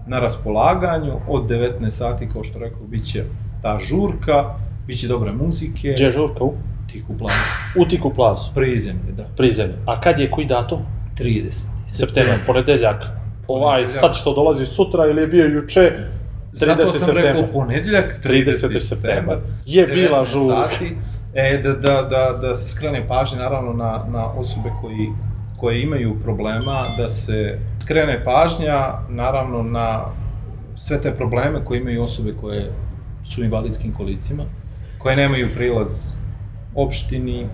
na 0.07 0.19
raspolaganju, 0.19 1.13
od 1.27 1.50
19 1.50 1.89
sati, 1.89 2.29
kao 2.33 2.43
što 2.43 2.59
rekao, 2.59 2.88
bit 2.88 3.05
će 3.05 3.24
ta 3.62 3.79
žurka, 3.79 4.45
bit 4.88 5.00
će 5.00 5.07
dobre 5.07 5.31
muzike, 5.31 5.91
Gdje 5.93 6.05
je 6.05 6.12
žurka? 6.12 6.43
U, 6.43 6.53
tihu 6.91 7.17
plažu, 7.17 7.36
u 7.75 7.86
Tiku 7.86 8.13
plazu, 8.13 8.43
prizemlje, 8.55 9.12
da, 9.17 9.24
prizemlje. 9.38 9.75
A 9.86 10.01
kad 10.01 10.19
je 10.19 10.31
koji 10.31 10.47
datum? 10.47 10.79
30. 11.19 11.67
Septembar, 11.88 12.39
ponedeljak. 12.45 13.03
Ovaj, 13.47 13.79
Ponedeljak. 13.79 14.01
sad 14.01 14.15
što 14.15 14.33
dolazi 14.33 14.65
sutra 14.65 15.05
ili 15.05 15.21
je 15.21 15.27
bio 15.27 15.45
juče, 15.45 15.79
30. 16.53 16.65
Zato 16.65 16.86
sam 16.86 17.00
septembar. 17.00 17.24
rekao 17.24 17.47
ponedjeljak, 17.53 18.19
30. 18.24 18.79
septembar. 18.79 19.38
Je 19.65 19.88
bila 19.88 20.25
19 20.25 20.31
žurka. 20.31 20.69
Sati, 20.71 20.95
e, 21.38 21.58
da, 21.58 21.74
da, 21.74 22.01
da, 22.01 22.38
da 22.41 22.56
se 22.56 22.70
skrene 22.70 23.08
pažnje 23.08 23.39
naravno 23.39 23.74
na, 23.74 24.06
na 24.10 24.25
osobe 24.25 24.70
koji, 24.82 25.10
koje 25.60 25.82
imaju 25.82 26.20
problema, 26.24 26.84
da 26.98 27.10
se 27.10 27.60
skrene 27.84 28.24
pažnja 28.24 28.94
naravno 29.10 29.63
na 29.63 30.06
sve 30.75 31.01
te 31.01 31.15
probleme 31.15 31.65
koje 31.65 31.79
imaju 31.79 32.03
osobe 32.03 32.34
koje 32.41 32.72
su 33.24 33.41
u 33.41 33.44
invalidskim 33.44 33.94
kolicima, 33.94 34.44
koje 34.98 35.15
nemaju 35.15 35.50
prilaz 35.56 36.15
opštini, 36.75 37.48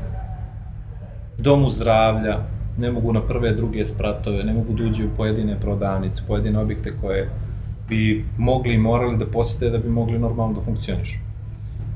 domu 1.37 1.69
zdravlja, 1.69 2.39
ne 2.77 2.91
mogu 2.91 3.13
na 3.13 3.21
prve, 3.21 3.51
druge 3.51 3.85
spratove, 3.85 4.43
ne 4.43 4.53
mogu 4.53 4.73
da 4.73 4.83
uđu 4.83 5.05
u 5.05 5.15
pojedine 5.17 5.59
prodavnice, 5.59 6.23
pojedine 6.27 6.59
objekte 6.59 6.93
koje 7.01 7.29
bi 7.89 8.25
mogli 8.37 8.73
i 8.73 8.77
morali 8.77 9.17
da 9.17 9.25
posete 9.25 9.69
da 9.69 9.77
bi 9.77 9.89
mogli 9.89 10.19
normalno 10.19 10.53
da 10.53 10.61
funkcionišu. 10.61 11.32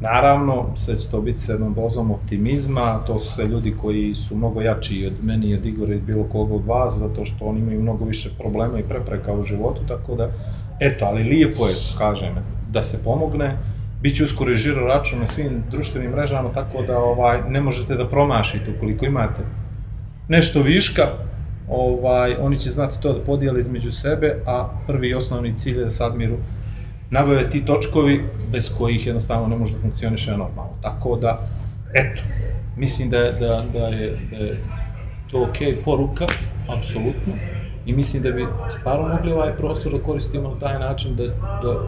Naravno, 0.02 0.66
sve 0.76 0.96
će 0.96 1.10
to 1.10 1.22
biti 1.22 1.42
sa 1.42 1.52
jednom 1.52 1.74
dozom 1.74 2.12
optimizma, 2.12 3.00
to 3.08 3.20
su 3.20 3.34
sve 3.34 3.46
ljudi 3.46 3.76
koji 3.82 4.16
su 4.16 4.36
mnogo 4.36 4.62
jači 4.62 5.06
od 5.06 5.26
meni 5.26 5.48
i 5.48 5.54
od 5.54 5.66
Igora 5.66 5.94
i 5.94 6.00
bilo 6.00 6.24
koga 6.24 6.54
od 6.54 6.66
vas, 6.66 6.98
zato 6.98 7.26
što 7.26 7.46
oni 7.46 7.60
imaju 7.60 7.82
mnogo 7.82 8.06
više 8.06 8.30
problema 8.40 8.80
i 8.80 8.84
prepreka 8.84 9.34
u 9.34 9.44
životu, 9.44 9.82
tako 9.88 10.16
da, 10.16 10.30
eto, 10.80 11.06
ali 11.06 11.24
lijepo 11.24 11.68
je, 11.68 11.76
kažem, 11.98 12.36
da 12.72 12.84
se 12.84 13.04
pomogne, 13.04 13.58
Biće 14.02 14.24
uskoro 14.24 14.52
i 14.52 14.56
žiro 14.56 14.88
račun 14.88 15.20
na 15.20 15.26
svim 15.26 15.64
društvenim 15.72 16.12
mrežama, 16.12 16.50
tako 16.54 16.82
da 16.82 16.98
ovaj 16.98 17.42
ne 17.50 17.62
možete 17.62 17.96
da 17.96 18.08
promašite 18.08 18.72
ukoliko 18.78 19.06
imate 19.06 19.42
nešto 20.28 20.62
viška, 20.62 21.04
ovaj, 21.70 22.36
oni 22.40 22.58
će 22.58 22.70
znati 22.70 23.02
to 23.02 23.14
da 23.14 23.24
podijele 23.24 23.60
između 23.60 23.92
sebe, 23.92 24.36
a 24.46 24.70
prvi 24.88 25.14
osnovni 25.14 25.58
cilj 25.58 25.78
je 25.78 25.84
da 25.84 25.90
se 25.90 26.04
Admiru 26.04 26.36
nabave 27.10 27.50
ti 27.50 27.66
točkovi 27.66 28.24
bez 28.52 28.78
kojih 28.78 29.08
jednostavno 29.08 29.48
ne 29.48 29.56
može 29.56 29.74
da 29.74 29.80
funkcioniše 29.82 30.32
normalno. 30.32 30.72
Tako 30.82 31.16
da, 31.16 31.40
eto, 31.94 32.22
mislim 32.78 33.10
da, 33.10 33.32
da, 33.32 33.66
da, 33.74 33.88
je, 33.88 34.18
da 34.32 34.38
je 34.38 34.64
to 35.32 35.42
ok 35.44 35.84
poruka, 35.86 36.26
apsolutno, 36.78 37.34
i 37.86 37.94
mislim 37.94 38.24
da 38.24 38.32
bi 38.32 38.48
stvarno 38.70 39.08
mogli 39.08 39.32
ovaj 39.32 39.54
prostor 39.58 39.92
da 39.92 40.00
koristimo 40.00 40.50
na 40.50 40.60
taj 40.60 40.80
način 40.80 41.16
da, 41.16 41.24
da 41.64 41.88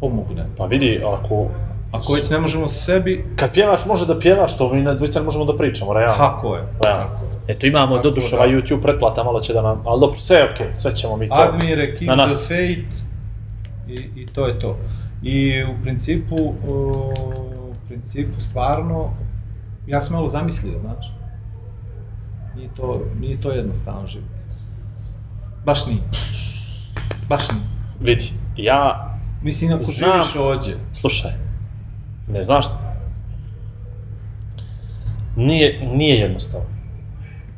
pomogne. 0.00 0.46
Pa 0.56 0.66
vidi, 0.66 1.00
ako... 1.06 1.46
Ako 1.92 2.12
već 2.12 2.30
ne 2.30 2.38
možemo 2.38 2.68
sebi, 2.68 3.24
Kad 3.36 3.52
pjevaš 3.52 3.86
može 3.86 4.06
da 4.06 4.18
pjevaš, 4.18 4.56
to 4.58 4.74
mi 4.74 4.82
na 4.82 4.94
dvojica 4.94 5.18
ne 5.18 5.24
možemo 5.24 5.44
da 5.44 5.56
pričamo, 5.56 5.92
realno. 5.92 6.14
tako 6.16 6.56
je. 6.56 6.62
Realno. 6.84 7.04
Tako 7.04 7.24
je. 7.24 7.30
Eto, 7.54 7.66
imamo 7.66 7.96
Tako 7.96 8.08
doduše 8.08 8.30
da. 8.30 8.36
ovaj 8.36 8.48
YouTube 8.48 8.82
pretplata, 8.82 9.24
malo 9.24 9.40
će 9.40 9.52
da 9.52 9.62
nam... 9.62 9.82
Ali 9.86 10.00
dobro, 10.00 10.18
sve 10.20 10.36
je 10.36 10.50
okej, 10.50 10.74
sve 10.74 10.94
ćemo 10.94 11.16
mi 11.16 11.28
to... 11.28 11.34
Admire, 11.34 11.96
Keep 11.96 12.08
na 12.08 12.14
nas. 12.16 12.46
the 12.46 12.54
Fate 12.54 13.05
i, 13.88 14.22
i 14.22 14.26
to 14.26 14.46
je 14.46 14.58
to. 14.58 14.78
I 15.22 15.64
u 15.64 15.82
principu, 15.82 16.36
u 16.68 17.74
principu 17.86 18.40
stvarno, 18.40 19.10
ja 19.86 20.00
sam 20.00 20.16
malo 20.16 20.28
zamislio, 20.28 20.78
znači. 20.78 21.08
Nije 22.56 22.68
to, 22.76 23.02
nije 23.20 23.40
to 23.40 23.50
jednostavan 23.50 24.06
život. 24.06 24.26
Baš 25.64 25.86
nije. 25.86 26.00
Baš 27.28 27.50
nije. 27.50 27.64
Vidi, 28.00 28.32
ja... 28.56 29.12
Mislim, 29.42 29.72
ako 29.72 29.82
Znam. 29.82 30.22
živiš 30.22 30.36
ođe, 30.36 30.76
Slušaj, 30.92 31.30
ne 32.28 32.42
znaš... 32.42 32.66
Nije, 35.36 35.88
nije 35.94 36.18
jednostavno. 36.18 36.66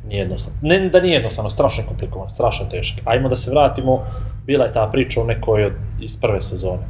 Nije 0.07 0.19
jednostavno. 0.19 0.59
Ne 0.61 0.89
da 0.89 1.01
nije 1.01 1.13
jednostavno, 1.13 1.49
strašno 1.49 1.83
komplikovan, 1.87 2.29
strašno 2.29 2.65
teško. 2.65 2.99
Ajmo 3.05 3.29
da 3.29 3.35
se 3.35 3.51
vratimo, 3.51 4.05
bila 4.49 4.65
je 4.65 4.73
ta 4.73 4.87
priča 4.91 5.21
o 5.21 5.25
nekoj 5.29 5.65
od, 5.65 5.73
iz 6.01 6.17
prve 6.17 6.41
sezone. 6.41 6.81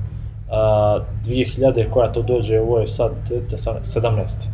Uh, 0.47 1.03
2000 1.25 1.89
koja 1.89 2.11
to 2.11 2.21
dođe, 2.21 2.59
ovo 2.59 2.79
je 2.79 2.87
sad 2.87 3.11
te- 3.27 3.57
17. 3.57 4.47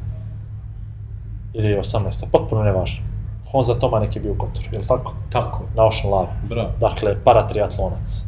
Ili 1.53 1.75
18. 1.75 2.25
Potpuno 2.31 2.63
nevažno. 2.63 3.05
Honza 3.51 3.73
Tomanek 3.73 4.15
je 4.15 4.21
bio 4.21 4.31
u 4.31 4.37
Kotoru, 4.37 4.65
je 4.71 4.79
li 4.79 4.87
tako? 4.87 5.13
tako, 5.29 5.63
Na 5.75 5.85
Ocean 5.85 6.13
Lava. 6.13 6.27
bravo. 6.49 6.69
Dakle, 6.79 7.15
paratriatlonac. 7.23 8.25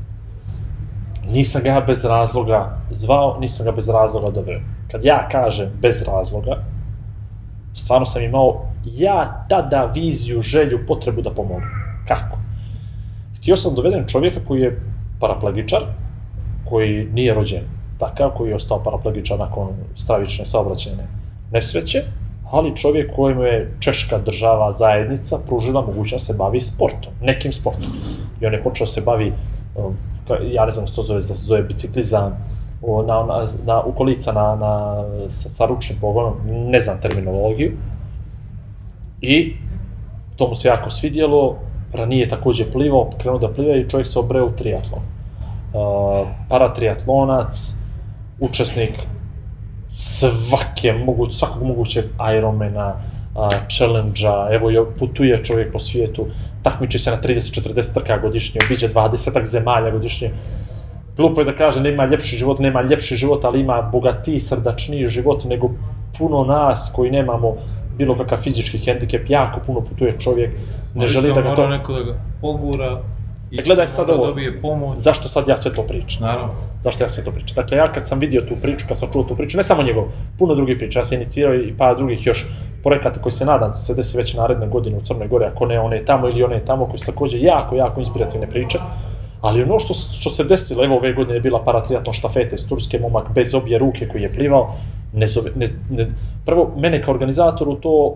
Nisam 1.32 1.64
ga 1.64 1.84
bez 1.88 2.06
razloga 2.06 2.78
zvao, 2.92 3.38
nisam 3.40 3.66
ga 3.66 3.72
bez 3.72 3.90
razloga 3.90 4.30
doveo. 4.30 4.60
Kad 4.92 5.06
ja 5.06 5.28
kažem 5.32 5.70
bez 5.82 6.04
razloga, 6.08 6.64
stvarno 7.74 8.06
sam 8.06 8.24
imao 8.24 8.62
ja 8.86 9.46
tada 9.50 9.86
viziju, 9.96 10.42
želju, 10.42 10.80
potrebu 10.88 11.22
da 11.22 11.32
pomogu. 11.32 11.66
Kako? 12.08 12.38
Htio 13.38 13.56
sam 13.56 13.72
da 13.72 13.76
dovedem 13.76 14.08
čovjeka 14.08 14.40
koji 14.48 14.62
je 14.62 14.80
paraplegičar, 15.20 15.82
koji 16.70 17.08
nije 17.14 17.34
rođen 17.34 17.64
takav, 18.00 18.30
koji 18.38 18.50
je 18.50 18.56
ostao 18.56 18.84
paraplegičar 18.84 19.40
nakon 19.40 19.68
stravične 19.96 20.46
saobraćajne 20.46 21.08
nesreće, 21.52 22.04
ali 22.52 22.76
čovjek 22.76 23.16
kojemu 23.16 23.44
je 23.44 23.74
Češka 23.80 24.18
država 24.18 24.72
zajednica 24.72 25.40
pružila 25.48 25.82
mogućnost 25.82 26.28
da 26.28 26.34
se 26.34 26.38
bavi 26.38 26.62
sportom, 26.62 27.14
nekim 27.22 27.54
sportom. 27.54 27.90
I 28.42 28.46
on 28.46 28.54
je 28.54 28.64
počeo 28.64 28.86
da 28.86 28.92
se 28.92 29.02
bavi, 29.02 29.34
um, 29.76 29.98
ja 30.52 30.66
ne 30.66 30.72
znam 30.72 30.88
što 30.88 31.02
zove, 31.02 31.20
da 31.20 31.36
se 31.36 31.46
zove 31.46 31.62
biciklizam, 31.62 32.38
na, 33.08 33.24
na, 33.24 33.48
na, 33.66 33.82
u 33.82 33.92
kolica 33.92 34.32
na, 34.32 34.56
na, 34.56 35.04
sa, 35.30 35.50
sa 35.50 35.66
ručnim 35.66 36.00
pogonom, 36.02 36.34
ne 36.46 36.80
znam 36.80 37.02
terminologiju. 37.02 37.72
I 39.22 39.54
to 40.36 40.48
mu 40.48 40.56
se 40.56 40.68
jako 40.68 40.90
svidjelo, 40.90 41.58
ranije 41.94 42.22
je 42.22 42.30
takođe 42.30 42.72
plivao, 42.72 43.10
krenuo 43.18 43.40
da 43.40 43.52
pliva 43.54 43.76
i 43.76 43.90
čovjek 43.90 44.08
se 44.08 44.20
obreo 44.20 44.46
u 44.46 44.52
triatlon. 44.52 45.02
Uh, 45.02 46.28
paratriatlonac, 46.50 47.74
učesnik 48.40 48.92
svake 49.98 50.94
moguć, 50.94 51.34
svakog 51.34 51.64
mogućeg 51.64 52.06
Ironmana, 52.38 52.94
uh, 53.36 53.48
challenge-a, 53.70 54.48
evo 54.52 54.70
jo, 54.70 54.88
putuje 55.00 55.44
čovjek 55.44 55.72
po 55.72 55.80
svijetu, 55.80 56.26
takmiči 56.64 57.00
se 57.00 57.12
na 57.12 57.18
30-40 57.22 57.94
trka 57.94 58.18
godišnje, 58.18 58.62
obiđe 58.66 58.90
20 58.90 59.46
zemalja 59.46 59.92
godišnje. 59.92 60.32
Glupo 61.18 61.42
je 61.42 61.46
da 61.46 61.56
kaže 61.56 61.82
nema 61.82 62.06
ljepši 62.06 62.38
život, 62.38 62.60
nema 62.60 62.82
ljepši 62.82 63.16
život, 63.16 63.46
ali 63.46 63.62
ima 63.62 63.82
bogatiji, 63.82 64.40
srdačniji 64.40 65.08
život 65.08 65.44
nego 65.44 65.70
puno 66.18 66.44
nas 66.44 66.92
koji 66.96 67.12
nemamo 67.12 67.56
bilo 67.98 68.16
kakav 68.18 68.38
fizički 68.38 68.78
hendikep, 68.78 69.30
jako 69.30 69.60
puno 69.66 69.82
putuje 69.82 70.20
čovjek, 70.20 70.52
ne 70.94 71.08
želi 71.08 71.34
da 71.34 71.42
ga 71.42 71.56
to... 71.56 71.68
neko 71.68 71.94
da 71.94 72.04
ga 72.04 72.16
pogura. 72.42 73.02
i 73.52 73.60
E, 73.60 73.64
gledaj 73.64 73.88
sad 73.88 74.10
ovo. 74.10 74.26
dobije 74.26 74.62
pomoć. 74.62 75.00
Zašto 75.00 75.28
sad 75.30 75.48
ja 75.48 75.58
sve 75.58 75.74
to 75.74 75.84
pričam? 75.84 76.22
Naravno. 76.22 76.54
Zašto 76.84 77.04
ja 77.04 77.10
sve 77.10 77.24
to 77.24 77.32
pričam? 77.32 77.56
Dakle, 77.56 77.78
ja 77.78 77.92
kad 77.92 78.08
sam 78.08 78.20
vidio 78.20 78.42
tu 78.42 78.56
priču, 78.62 78.86
kad 78.88 78.98
sam 78.98 79.10
čuo 79.14 79.24
tu 79.24 79.36
priču, 79.36 79.58
ne 79.58 79.64
samo 79.64 79.84
njegov, 79.84 80.04
puno 80.40 80.56
drugih 80.56 80.78
priča, 80.78 81.00
ja 81.00 81.06
sam 81.06 81.18
inicirao 81.18 81.56
i 81.56 81.74
par 81.78 81.98
drugih 81.98 82.28
još 82.28 82.46
projekata 82.84 83.22
koji 83.22 83.34
se 83.34 83.46
nadam 83.46 83.74
se 83.74 83.94
desi 83.94 84.18
već 84.18 84.34
naredne 84.34 84.68
godine 84.68 84.98
u 84.98 85.02
Crnoj 85.02 85.28
Gori, 85.28 85.46
ako 85.46 85.66
ne 85.66 85.80
one 85.80 86.06
tamo 86.06 86.28
ili 86.30 86.44
one 86.44 86.66
tamo, 86.66 86.86
koji 86.86 86.98
su 86.98 87.06
takođe 87.06 87.40
jako, 87.42 87.76
jako 87.76 88.00
inspirativne 88.00 88.48
priče. 88.48 88.78
Ali 89.42 89.64
ono 89.64 89.80
što, 89.80 89.94
što 89.94 90.30
se 90.30 90.44
desilo, 90.44 90.84
evo 90.84 90.96
ove 90.98 91.14
godine 91.14 91.36
je 91.36 91.42
bila 91.42 91.64
paratriatlon 91.64 92.14
štafeta 92.14 92.56
iz 92.56 92.68
Turske, 92.68 93.00
momak 93.00 93.32
bez 93.36 93.56
obje 93.56 93.78
ruke 93.78 94.08
koji 94.08 94.22
je 94.22 94.34
plivao, 94.34 94.74
ne 95.14 95.28
zove, 95.28 95.52
ne, 95.56 95.68
ne, 95.90 96.08
prvo, 96.46 96.72
mene 96.78 97.04
kao 97.04 97.14
organizatoru 97.14 97.76
to 97.76 98.16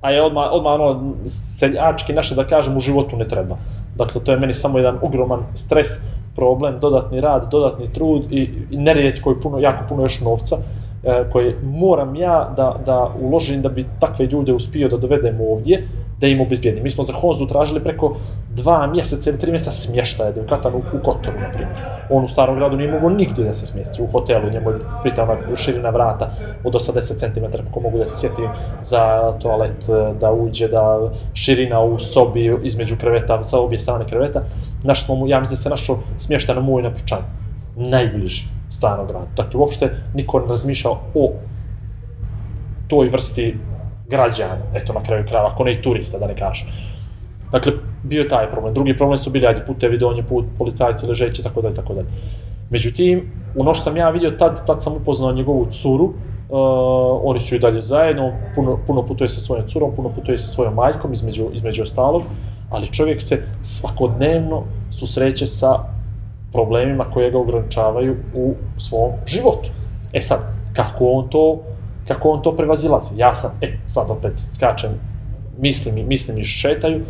a 0.00 0.10
je 0.10 0.22
odmah, 0.22 0.48
odmah 0.52 0.74
ono, 0.74 1.14
seljački 1.26 2.12
naše 2.12 2.34
da 2.34 2.44
kažem, 2.44 2.76
u 2.76 2.80
životu 2.80 3.16
ne 3.16 3.28
treba. 3.28 3.56
Dakle, 3.96 4.20
to 4.24 4.32
je 4.32 4.38
meni 4.38 4.54
samo 4.54 4.78
jedan 4.78 4.98
ogroman 5.02 5.40
stres, 5.54 5.88
problem, 6.36 6.80
dodatni 6.80 7.20
rad, 7.20 7.48
dodatni 7.50 7.92
trud 7.92 8.32
i, 8.32 8.50
i 8.70 8.76
nerijetko 8.76 9.30
je 9.30 9.40
puno, 9.40 9.58
jako 9.58 9.84
puno 9.88 10.02
još 10.02 10.20
novca 10.20 10.56
e, 11.04 11.24
koje 11.32 11.56
moram 11.62 12.16
ja 12.16 12.52
da, 12.56 12.76
da 12.86 13.10
uložim 13.20 13.62
da 13.62 13.68
bi 13.68 13.86
takve 14.00 14.26
ljude 14.26 14.52
uspio 14.52 14.88
da 14.88 14.96
dovedem 14.96 15.40
ovdje, 15.40 15.88
da 16.20 16.26
im 16.26 16.40
obezbijedim. 16.40 16.82
Mi 16.82 16.90
smo 16.90 17.04
za 17.04 17.12
Honzu 17.12 17.46
tražili 17.46 17.80
preko 17.80 18.16
dva 18.54 18.86
mjeseca 18.86 19.30
ili 19.30 19.38
tri 19.38 19.50
mjeseca 19.50 19.70
smještaja, 19.70 20.32
da 20.32 20.40
je 20.40 20.46
katan 20.46 20.74
u, 20.74 20.78
u 20.78 21.02
Kotoru, 21.04 21.40
na 21.40 21.48
primjer. 21.52 21.76
On 22.10 22.24
u 22.24 22.28
starom 22.28 22.56
gradu 22.56 22.76
nije 22.76 22.92
mogao 22.92 23.10
nigdje 23.10 23.44
da 23.44 23.52
se 23.52 23.66
smjesti, 23.66 24.02
u 24.02 24.06
hotelu, 24.06 24.50
njemu 24.50 24.70
je 24.70 24.78
pritama 25.02 25.36
širina 25.56 25.90
vrata 25.90 26.30
od 26.64 26.74
80 26.74 27.18
cm, 27.18 27.44
kako 27.66 27.80
mogu 27.80 27.98
da 27.98 28.08
se 28.08 28.20
sjetim, 28.20 28.48
za 28.80 29.32
toalet, 29.42 29.86
da 30.20 30.32
uđe, 30.32 30.68
da 30.68 31.10
širina 31.34 31.80
u 31.80 31.98
sobi 31.98 32.58
između 32.62 32.96
kreveta, 32.96 33.42
sa 33.42 33.58
obje 33.58 33.78
strane 33.78 34.04
kreveta. 34.08 34.42
Naš 34.82 35.04
smo 35.04 35.26
ja 35.26 35.40
mislim 35.40 35.56
da 35.56 35.62
se 35.62 35.70
našao 35.70 35.98
smještaj 36.18 36.54
na 36.54 36.60
moj 36.60 36.82
na 36.82 36.90
Prčanju, 36.90 37.24
najbliži 37.76 38.44
starom 38.70 39.06
gradu. 39.06 39.26
Dakle, 39.36 39.60
uopšte 39.60 39.90
niko 40.14 40.40
ne 40.40 40.46
razmišljao 40.46 40.98
o 41.14 41.32
toj 42.88 43.08
vrsti 43.08 43.56
građana, 44.08 44.56
eto 44.74 44.92
na 44.92 45.02
kraju 45.02 45.24
krajeva, 45.28 45.50
ako 45.52 45.64
ne 45.64 45.72
i 45.72 45.82
turista, 45.82 46.18
da 46.18 46.26
ne 46.26 46.36
kažem. 46.36 46.66
Dakle, 47.52 47.72
bio 48.02 48.22
je 48.22 48.28
taj 48.28 48.50
problem. 48.50 48.74
Drugi 48.74 48.96
problem 48.96 49.18
su 49.18 49.30
bili, 49.30 49.46
ajde, 49.46 49.64
putevi, 49.66 49.98
donji 49.98 50.22
put, 50.22 50.44
policajci, 50.58 51.06
ležeći, 51.06 51.42
tako 51.42 51.62
dalje, 51.62 51.74
tako 51.74 51.94
dalje. 51.94 52.08
Međutim, 52.70 53.32
ono 53.56 53.74
što 53.74 53.84
sam 53.84 53.96
ja 53.96 54.10
vidio 54.10 54.30
tad, 54.30 54.66
tad 54.66 54.82
sam 54.82 54.92
upoznao 54.92 55.32
njegovu 55.32 55.66
curu, 55.70 56.04
uh, 56.04 56.12
oni 57.24 57.40
su 57.40 57.54
i 57.54 57.58
dalje 57.58 57.82
zajedno, 57.82 58.32
puno, 58.54 58.78
puno 58.86 59.02
putuje 59.02 59.28
sa 59.28 59.40
svojom 59.40 59.66
curom, 59.66 59.92
puno 59.96 60.08
putuje 60.08 60.38
sa 60.38 60.48
svojom 60.48 60.74
majkom, 60.74 61.12
između, 61.12 61.48
između 61.52 61.82
ostalog, 61.82 62.22
ali 62.70 62.92
čovjek 62.92 63.22
se 63.22 63.42
svakodnevno 63.62 64.62
susreće 64.90 65.46
sa 65.46 65.78
problemima 66.52 67.04
koje 67.10 67.30
ga 67.30 67.38
ograničavaju 67.38 68.16
u 68.34 68.54
svom 68.76 69.12
životu. 69.26 69.70
E 70.12 70.20
sad, 70.20 70.40
kako 70.72 71.04
on 71.04 71.28
to, 71.28 71.58
kako 72.08 72.28
on 72.30 72.42
to 72.42 72.56
prevazilazi? 72.56 73.10
Ja 73.16 73.34
sam, 73.34 73.50
e, 73.60 73.72
sad 73.88 74.10
opet 74.10 74.32
skačem, 74.54 74.90
mislim, 75.58 75.98
i- 75.98 76.04
mislim 76.04 76.38
i 76.38 76.44
šetaju, 76.44 77.00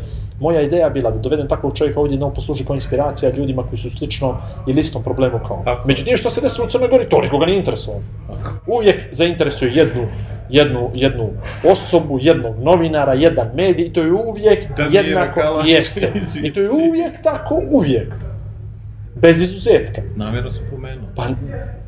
moja 0.41 0.61
ideja 0.61 0.89
bila 0.89 1.11
da 1.11 1.19
dovedem 1.19 1.49
takvog 1.49 1.77
čovjeka 1.77 2.01
ovdje 2.01 2.19
da 2.19 2.27
on 2.27 2.35
posluži 2.35 2.65
kao 2.65 2.75
inspiracija 2.75 3.33
ljudima 3.33 3.63
koji 3.63 3.79
su 3.79 3.89
u 3.89 3.91
sličnom 3.91 4.35
ili 4.67 4.81
istom 4.81 5.03
problemu 5.03 5.39
kao 5.49 5.57
on. 5.57 5.65
Međutim, 5.87 6.17
što 6.17 6.31
se 6.31 6.41
desilo 6.41 6.67
u 6.67 6.71
Crnoj 6.71 6.89
Gori, 6.89 7.09
to 7.09 7.21
nikoga 7.21 7.47
nije 7.47 7.59
interesovalo. 7.59 8.03
Uvijek 8.67 9.09
zainteresuje 9.13 9.73
jednu 9.75 10.07
jednu, 10.51 10.91
jednu 10.95 11.29
osobu, 11.65 12.19
jednog 12.23 12.59
novinara, 12.59 13.15
jedan 13.15 13.49
medij, 13.55 13.87
i 13.87 13.93
to 13.93 14.03
je 14.03 14.13
uvijek 14.13 14.77
Damira 14.77 15.01
jednako 15.01 15.41
jeste. 15.67 16.13
I 16.45 16.53
to 16.53 16.61
je 16.61 16.71
uvijek 16.71 17.23
tako, 17.23 17.63
uvijek. 17.71 18.15
Bez 19.15 19.43
izuzetka. 19.43 20.03
Namjerno 20.17 20.51
sam 20.51 20.65
pomenuo. 20.71 21.09
Pa, 21.17 21.29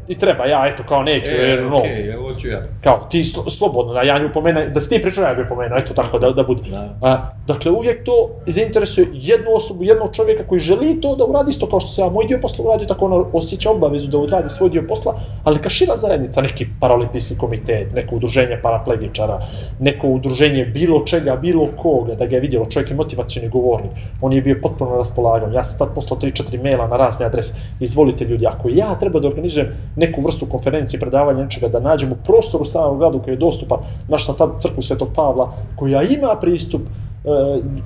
i 0.08 0.14
treba, 0.14 0.46
ja 0.46 0.66
eto 0.66 0.82
kao 0.88 1.02
neću, 1.02 1.30
E, 1.30 1.48
jer 1.48 1.62
no, 1.62 1.76
okej, 1.76 2.12
evo 2.12 2.34
ću 2.34 2.48
ja. 2.48 2.62
kao 2.82 3.06
ti 3.10 3.24
slo, 3.24 3.50
slobodno, 3.50 3.92
da 3.92 4.02
ja 4.02 4.18
nju 4.18 4.28
pomenem, 4.34 4.72
da 4.72 4.80
si 4.80 4.88
ti 4.88 5.02
pričao, 5.02 5.24
ja 5.24 5.34
bih 5.34 5.44
pomenuo, 5.48 5.78
eto 5.78 5.94
tako 5.94 6.18
da, 6.18 6.30
da 6.30 6.42
bude. 6.42 6.70
Da. 6.70 6.96
A, 7.02 7.30
dakle, 7.46 7.70
uvijek 7.70 8.04
to 8.04 8.30
zainteresuje 8.46 9.06
jednu 9.12 9.46
osobu, 9.54 9.84
jednog 9.84 10.14
čovjeka 10.16 10.46
koji 10.46 10.60
želi 10.60 11.00
to 11.00 11.16
da 11.16 11.24
uradi 11.24 11.50
isto 11.50 11.66
kao 11.66 11.80
što 11.80 11.90
se 11.90 12.02
ja 12.02 12.08
moj 12.08 12.26
dio 12.26 12.38
posla 12.42 12.64
uradio, 12.64 12.86
tako 12.86 13.04
ono 13.04 13.26
osjeća 13.32 13.70
obavezu 13.70 14.08
da 14.08 14.18
uradi 14.18 14.48
svoj 14.48 14.70
dio 14.70 14.84
posla, 14.88 15.20
ali 15.44 15.58
kao 15.58 15.70
šira 15.70 15.96
zajednica, 15.96 16.40
neki 16.40 16.66
paraolimpijski 16.80 17.38
komitet, 17.38 17.92
neko 17.94 18.16
udruženje 18.16 18.58
paraplegičara, 18.62 19.40
neko 19.80 20.08
udruženje 20.08 20.64
bilo 20.64 21.04
čega, 21.04 21.36
bilo 21.36 21.68
koga, 21.76 22.14
da 22.14 22.26
ga 22.26 22.36
je 22.36 22.40
vidjelo, 22.40 22.66
čovjek 22.66 22.90
je 22.90 22.96
motivacioni 22.96 23.48
govornik, 23.48 23.90
on 24.20 24.32
je 24.32 24.42
bio 24.42 24.56
potpuno 24.62 24.90
na 24.90 24.96
raspolaganju, 24.96 25.54
ja 25.54 25.64
sam 25.64 25.78
tad 25.78 25.94
poslao 25.94 26.20
3-4 26.20 26.62
maila 26.62 26.86
na 26.86 26.96
razne 26.96 27.26
adrese, 27.26 27.54
izvolite 27.80 28.24
ljudi, 28.24 28.46
ako 28.46 28.68
ja 28.68 28.98
treba 28.98 29.20
da 29.20 29.28
organizujem 29.28 29.68
neku 29.98 30.20
vrstu 30.20 30.46
konferencije, 30.46 31.00
predavanja, 31.00 31.44
nečega, 31.44 31.68
da 31.68 31.80
nađem 31.80 32.12
u 32.12 32.16
prostoru 32.24 32.64
stranog 32.64 32.98
gradu 32.98 33.20
koji 33.22 33.34
je 33.34 33.38
dostupan, 33.38 33.78
našao 34.08 34.34
sam 34.34 34.36
tad 34.36 34.62
crkvu 34.62 34.82
Svetog 34.82 35.08
Pavla, 35.14 35.52
koja 35.76 36.02
ima 36.02 36.36
pristup 36.40 36.82
e, 36.82 37.28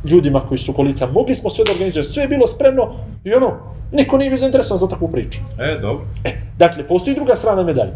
ljudima 0.04 0.40
koji 0.48 0.58
su 0.58 0.72
kolica, 0.72 1.08
mogli 1.12 1.34
smo 1.34 1.50
sve 1.50 1.64
da 1.64 1.72
organizujemo, 1.72 2.04
sve 2.04 2.22
je 2.22 2.28
bilo 2.28 2.46
spremno 2.46 2.88
i 3.24 3.34
ono, 3.34 3.52
niko 3.92 4.16
nije 4.16 4.30
bio 4.30 4.38
zainteresovan 4.38 4.78
za 4.78 4.88
takvu 4.88 5.08
priču. 5.08 5.40
E, 5.58 5.78
dobro. 5.80 6.04
E, 6.24 6.32
dakle, 6.58 6.88
postoji 6.88 7.16
druga 7.16 7.36
strana 7.36 7.62
medalje. 7.62 7.92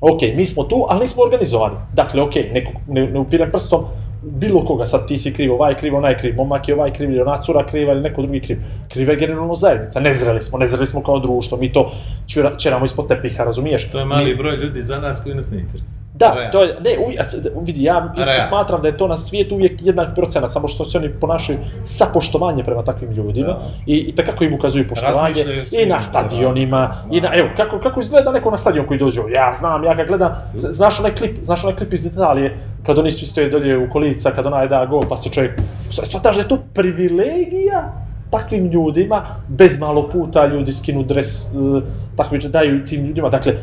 Ok, 0.00 0.20
mi 0.36 0.46
smo 0.46 0.64
tu, 0.64 0.86
ali 0.88 1.00
nismo 1.00 1.22
organizovani. 1.22 1.76
Dakle, 1.94 2.22
ok, 2.22 2.34
neko, 2.34 2.72
ne, 2.88 3.06
ne 3.06 3.18
upira 3.18 3.46
prstom 3.50 3.84
bilo 4.24 4.64
koga, 4.64 4.86
sad 4.86 5.08
ti 5.08 5.18
si 5.18 5.32
kriv, 5.32 5.52
ovaj 5.52 5.74
kriv, 5.74 5.94
onaj 5.94 6.18
kriv, 6.18 6.36
momak 6.36 6.68
je 6.68 6.74
ovaj 6.74 6.92
kriv, 6.92 7.10
ili 7.10 7.20
ona 7.20 7.40
cura 7.42 7.66
kriva, 7.66 7.92
ili 7.92 8.02
neko 8.02 8.22
drugi 8.22 8.40
kriv. 8.40 8.58
Kriva 8.88 9.12
je 9.12 9.18
generalno 9.18 9.56
zajednica, 9.56 10.00
nezreli 10.00 10.42
smo, 10.42 10.58
nezreli 10.58 10.86
smo 10.86 11.02
kao 11.02 11.18
društvo, 11.18 11.58
mi 11.58 11.72
to 11.72 11.92
ćura, 12.26 12.56
ćeramo 12.56 12.84
ispod 12.84 13.08
tepiha, 13.08 13.44
razumiješ? 13.44 13.90
To 13.90 13.98
je 13.98 14.04
mali 14.04 14.36
broj 14.36 14.56
ljudi 14.56 14.82
za 14.82 14.98
nas 14.98 15.20
koji 15.22 15.34
nas 15.34 15.50
ne 15.50 15.58
interesuje. 15.58 16.04
Da, 16.14 16.50
to 16.52 16.62
je, 16.62 16.76
ne, 16.80 16.90
uj, 17.06 17.16
vidi, 17.62 17.82
ja 17.82 18.14
isto 18.16 18.48
smatram 18.48 18.82
da 18.82 18.88
je 18.88 18.96
to 18.96 19.08
na 19.08 19.16
svijetu 19.16 19.54
uvijek 19.54 19.72
jednak 19.82 20.14
procena, 20.14 20.48
samo 20.48 20.68
što 20.68 20.84
se 20.84 20.98
oni 20.98 21.08
ponašaju 21.20 21.58
sa 21.84 22.06
poštovanjem 22.12 22.64
prema 22.64 22.84
takvim 22.84 23.10
ljudima 23.10 23.46
Da. 23.46 23.60
i, 23.86 23.96
i 23.96 24.14
takako 24.14 24.44
im 24.44 24.54
ukazuju 24.54 24.88
poštovanje 24.88 25.28
Razmišljaju 25.28 25.62
i 25.62 25.66
svima 25.66 25.94
na 25.94 26.00
za 26.00 26.08
stadionima, 26.08 26.78
razliku. 26.78 27.16
i 27.16 27.20
na, 27.20 27.30
evo, 27.34 27.48
kako, 27.56 27.78
kako 27.78 28.00
izgleda 28.00 28.32
neko 28.32 28.50
na 28.50 28.56
stadion 28.56 28.86
koji 28.86 28.98
dođe, 28.98 29.20
ja 29.30 29.52
znam, 29.54 29.84
ja 29.84 29.94
ga 29.94 30.04
gledam, 30.04 30.32
znaš 30.54 31.00
onaj 31.00 31.14
klip, 31.14 31.36
znaš 31.42 31.64
onaj 31.64 31.76
klip 31.76 31.92
iz 31.92 32.06
Italije, 32.06 32.58
kad 32.86 32.98
oni 32.98 33.12
svi 33.12 33.26
stoje 33.26 33.50
dolje 33.50 33.78
u 33.78 33.90
kolica, 33.90 34.30
kad 34.30 34.46
onaj 34.46 34.68
da 34.68 34.86
gol, 34.86 35.02
pa 35.08 35.16
se 35.16 35.30
čovjek, 35.30 35.60
shvataš 35.90 36.36
da 36.36 36.42
je 36.42 36.48
to 36.48 36.58
privilegija 36.74 37.92
takvim 38.30 38.66
ljudima, 38.70 39.26
bez 39.48 39.78
malo 39.78 40.08
puta 40.08 40.46
ljudi 40.46 40.72
skinu 40.72 41.02
dres, 41.02 41.54
uh, 41.54 41.82
takvi 42.16 42.38
daju 42.38 42.84
tim 42.86 43.06
ljudima, 43.06 43.28
dakle, 43.28 43.54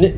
ne, 0.00 0.12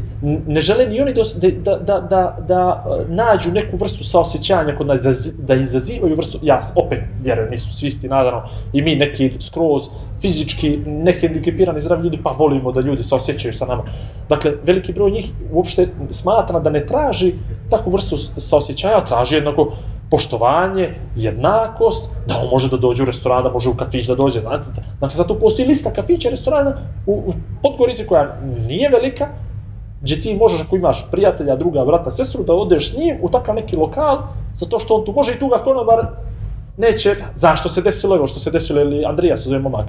ne 0.47 0.61
žele 0.61 0.87
ni 0.87 1.01
oni 1.01 1.12
da, 1.14 1.77
da, 1.79 2.01
da, 2.01 2.37
da 2.49 2.85
uh, 2.87 3.11
nađu 3.11 3.51
neku 3.53 3.77
vrstu 3.77 4.05
saosećanja 4.05 4.77
kod 4.77 4.87
nas, 4.87 5.01
da 5.38 5.55
izazivaju 5.55 6.17
vrstu, 6.17 6.38
ja 6.43 6.61
opet 6.77 6.99
vjerujem, 7.23 7.51
nisu 7.51 7.77
svi 7.77 7.87
isti, 7.87 8.09
naravno, 8.09 8.43
i 8.73 8.83
mi 8.83 8.97
neki 8.97 9.31
skroz 9.41 9.83
fizički 10.21 10.77
nehendikepirani 10.87 11.81
zdravi 11.81 12.03
ljudi, 12.03 12.19
pa 12.23 12.31
volimo 12.31 12.73
da 12.73 12.81
ljudi 12.81 13.03
saosećaju 13.03 13.53
sa 13.55 13.67
nama. 13.67 13.83
Dakle, 14.29 14.53
veliki 14.64 14.93
broj 14.93 15.11
njih 15.11 15.31
uopšte 15.53 15.88
smatra 16.11 16.61
da 16.61 16.71
ne 16.71 16.87
traži 16.87 17.35
takvu 17.71 17.91
vrstu 17.91 18.19
s- 18.19 18.31
saosećaja, 18.38 19.05
traži 19.05 19.35
jednako 19.35 19.73
poštovanje, 20.11 20.95
jednakost, 21.17 22.12
da 22.27 22.35
on 22.37 22.49
može 22.51 22.71
da 22.71 22.77
dođe 22.77 23.03
u 23.03 23.07
restoran, 23.07 23.43
da 23.45 23.51
može 23.51 23.69
u 23.69 23.77
kafić 23.77 24.07
da 24.07 24.14
dođe, 24.14 24.41
znate, 24.41 24.69
dakle, 25.01 25.17
zato 25.17 25.38
postoji 25.38 25.69
lista 25.69 25.93
kafića 25.93 26.31
restorana 26.31 26.73
u, 27.07 27.12
u 27.12 27.33
Podgorici 27.62 28.07
koja 28.07 28.37
nije 28.67 28.88
velika, 28.91 29.27
gdje 30.01 30.23
ti 30.23 30.37
možeš 30.37 30.61
ako 30.61 30.77
imaš 30.77 31.11
prijatelja, 31.11 31.57
druga, 31.57 31.85
brata, 31.85 32.11
sestru, 32.11 32.45
da 32.45 32.55
odeš 32.55 32.93
s 32.93 32.97
njim 32.99 33.17
u 33.23 33.29
takav 33.29 33.55
neki 33.55 33.77
lokal, 33.77 34.19
zato 34.55 34.79
što 34.79 34.95
on 34.95 35.05
tu 35.05 35.13
može 35.13 35.33
i 35.33 35.39
tu 35.39 35.49
ga 35.49 35.59
konobar 35.59 36.07
neće, 36.77 37.15
zašto 37.35 37.69
se 37.69 37.83
desilo 37.83 38.17
evo 38.17 38.27
što 38.27 38.39
se 38.39 38.51
desilo, 38.51 38.81
ili 38.81 39.05
Andrija 39.05 39.37
se 39.37 39.49
zove 39.49 39.61
momak 39.61 39.87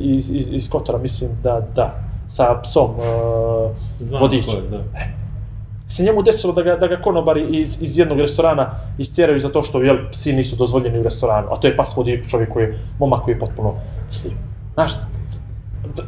iz, 0.00 0.30
iz, 0.30 0.52
iz 0.52 0.70
Kotora, 0.70 0.98
mislim 0.98 1.30
da, 1.42 1.60
da, 1.76 1.94
sa 2.28 2.60
psom 2.62 2.90
uh, 2.90 3.70
Znam 4.00 4.20
vodič. 4.20 4.44
ko 4.44 4.50
je, 4.50 4.62
da. 4.70 4.78
Se 5.88 6.02
njemu 6.02 6.22
desilo 6.22 6.52
da 6.52 6.62
ga, 6.62 6.76
da 6.76 6.86
ga 6.86 6.96
konobari 7.02 7.60
iz, 7.60 7.82
iz 7.82 7.98
jednog 7.98 8.20
restorana 8.20 8.70
istjeraju 8.98 9.38
zato 9.38 9.62
što 9.62 9.82
jel, 9.82 9.96
psi 10.10 10.32
nisu 10.32 10.56
dozvoljeni 10.56 10.98
u 10.98 11.02
restoranu, 11.02 11.48
a 11.52 11.56
to 11.56 11.66
je 11.66 11.76
pas 11.76 11.96
vodič, 11.96 12.30
čovjek 12.30 12.52
koji 12.52 12.64
je, 12.64 12.78
momak 12.98 13.22
koji 13.24 13.34
je 13.34 13.38
potpuno 13.38 13.74
sliv. 14.10 14.32
Znaš, 14.74 14.92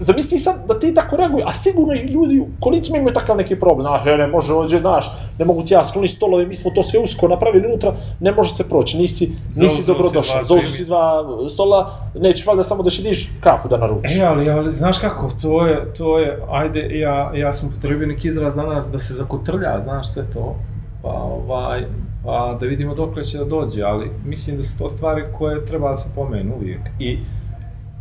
zamisli 0.01 0.39
sad 0.39 0.67
da 0.69 0.79
ti 0.79 0.95
tako 0.95 1.17
reaguju, 1.17 1.45
a 1.47 1.55
sigurno 1.55 1.95
i 1.95 2.07
ljudi 2.07 2.41
u 2.41 2.47
kolicima 2.61 2.99
imaju 2.99 3.15
takav 3.15 3.37
neki 3.37 3.57
problem, 3.57 3.83
znaš, 3.83 4.07
ja 4.07 4.17
ne 4.17 4.27
može 4.27 4.55
ođe, 4.55 4.81
znaš, 4.81 5.11
ne 5.39 5.45
mogu 5.45 5.63
ti 5.63 5.75
ja 5.75 5.85
skloni 5.85 6.09
stolove, 6.09 6.47
mi 6.47 6.57
smo 6.57 6.71
to 6.71 6.83
sve 6.83 7.01
usko 7.01 7.29
napravili 7.29 7.67
unutra, 7.67 7.93
ne 8.21 8.33
može 8.33 8.55
se 8.55 8.69
proći, 8.69 8.99
nisi, 8.99 9.33
nisi 9.57 9.87
dobrodošao, 9.87 10.35
dva 10.35 10.45
zauzu 10.45 10.71
si 10.71 10.85
dva 10.85 11.25
stola, 11.51 12.11
nećeš 12.15 12.47
valjda 12.47 12.63
samo 12.63 12.83
da 12.83 12.91
šidiš 12.91 13.31
kafu 13.41 13.69
da 13.69 13.77
naručiš. 13.77 14.17
E, 14.17 14.23
ali, 14.23 14.51
ali, 14.51 14.71
znaš 14.71 14.99
kako, 14.99 15.31
to 15.43 15.67
je, 15.67 15.95
to 15.95 16.19
je, 16.19 16.39
ajde, 16.51 16.99
ja, 16.99 17.33
ja 17.35 17.53
sam 17.53 17.73
potrebio 17.75 18.07
neki 18.07 18.29
izraz 18.29 18.55
danas 18.55 18.91
da 18.93 18.99
se 18.99 19.15
zakotrlja, 19.15 19.81
znaš 19.83 20.13
sve 20.13 20.25
to, 20.33 20.57
pa, 21.03 21.09
ovaj, 21.09 21.85
pa 22.25 22.57
da 22.61 22.67
vidimo 22.67 22.95
dokle 22.95 23.25
će 23.25 23.39
da 23.39 23.45
dođe, 23.45 23.83
ali 23.83 24.11
mislim 24.25 24.57
da 24.57 24.63
su 24.63 24.79
to 24.79 24.89
stvari 24.89 25.25
koje 25.39 25.67
treba 25.67 25.91
da 25.91 25.97
se 25.97 26.09
pomenu 26.15 26.55
uvijek. 26.57 26.81
I 26.99 27.19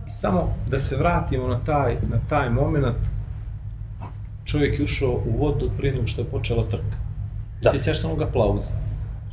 samo 0.07 0.53
da 0.67 0.79
se 0.79 0.97
vratimo 0.97 1.47
na 1.47 1.59
taj, 1.63 1.93
na 1.93 2.19
taj 2.29 2.49
moment, 2.49 2.97
čovjek 4.45 4.79
je 4.79 4.83
ušao 4.83 5.21
u 5.25 5.37
vodu 5.37 5.71
prije 5.77 5.93
nego 5.93 6.07
što 6.07 6.21
je 6.21 6.27
počela 6.27 6.65
trka. 6.65 6.97
Da. 7.61 7.71
Sjećaš 7.71 7.99
se 8.01 8.07
onog 8.07 8.21
aplauza? 8.21 8.73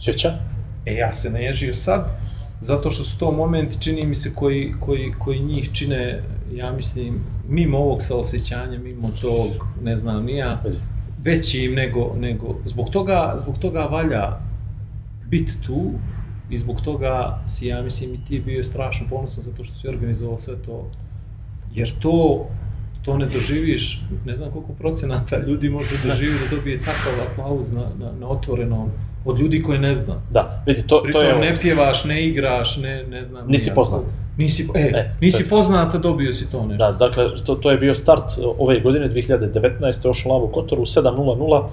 Sjeća? 0.00 0.38
E, 0.86 0.94
ja 0.94 1.12
se 1.12 1.30
naježio 1.30 1.72
sad, 1.72 2.08
zato 2.60 2.90
što 2.90 3.02
su 3.02 3.18
to 3.18 3.32
momenti, 3.32 3.80
čini 3.80 4.06
mi 4.06 4.14
se, 4.14 4.34
koji, 4.34 4.74
koji, 4.80 5.12
koji 5.18 5.40
njih 5.40 5.70
čine, 5.72 6.22
ja 6.52 6.72
mislim, 6.72 7.20
mimo 7.48 7.78
ovog 7.78 8.02
saosećanja, 8.02 8.78
mimo 8.78 9.10
tog, 9.20 9.66
ne 9.82 9.96
znam, 9.96 10.24
nija, 10.24 10.62
većim 11.24 11.74
nego, 11.74 12.14
nego, 12.18 12.56
zbog 12.64 12.90
toga, 12.90 13.34
zbog 13.38 13.58
toga 13.58 13.80
valja 13.80 14.38
biti 15.26 15.52
tu 15.66 15.90
i 16.50 16.58
zbog 16.58 16.80
toga 16.80 17.42
si, 17.46 17.66
ja 17.66 17.82
mislim, 17.82 18.14
i 18.14 18.24
ti 18.24 18.40
bio 18.40 18.64
strašno 18.64 19.06
ponosan 19.10 19.42
zato 19.42 19.64
što 19.64 19.74
si 19.74 19.88
organizovao 19.88 20.38
sve 20.38 20.54
to, 20.66 20.90
jer 21.74 21.92
to, 22.00 22.46
to 23.02 23.16
ne 23.16 23.26
doživiš, 23.26 24.02
ne 24.26 24.34
znam 24.34 24.50
koliko 24.50 24.72
procenata 24.72 25.38
ljudi 25.46 25.68
može 25.68 25.98
doživi 26.04 26.38
da 26.38 26.56
dobije 26.56 26.78
takav 26.78 27.32
aplauz 27.32 27.72
na, 27.72 27.86
na, 27.98 28.12
na 28.20 28.28
otvorenom, 28.28 28.90
od 29.24 29.38
ljudi 29.40 29.62
koje 29.62 29.78
ne 29.78 29.94
zna. 29.94 30.14
Da, 30.30 30.62
vidi, 30.66 30.82
to, 30.82 30.96
to 30.96 31.02
Pritom 31.02 31.22
je... 31.22 31.38
ne 31.38 31.60
pjevaš, 31.60 32.04
ne 32.04 32.26
igraš, 32.26 32.76
ne, 32.76 33.04
ne 33.04 33.24
znam. 33.24 33.46
Nisi 33.48 33.64
ni 33.64 33.70
ja. 33.70 33.74
poznat. 33.74 34.02
Nisi, 34.36 34.68
e, 34.74 34.78
E, 34.94 35.14
nisi 35.20 35.42
to- 35.42 35.48
poznat, 35.48 35.94
a 35.94 35.98
dobio 35.98 36.34
si 36.34 36.50
to 36.50 36.66
nešto. 36.66 36.86
Da, 36.86 36.92
dakle, 36.92 37.24
to, 37.46 37.54
to 37.54 37.70
je 37.70 37.76
bio 37.76 37.94
start 37.94 38.24
ove 38.58 38.80
godine, 38.80 39.10
2019. 39.10 40.10
Ošao 40.10 40.32
Lavu 40.32 40.48
Kotoru, 40.48 40.82
7.00, 40.82 41.68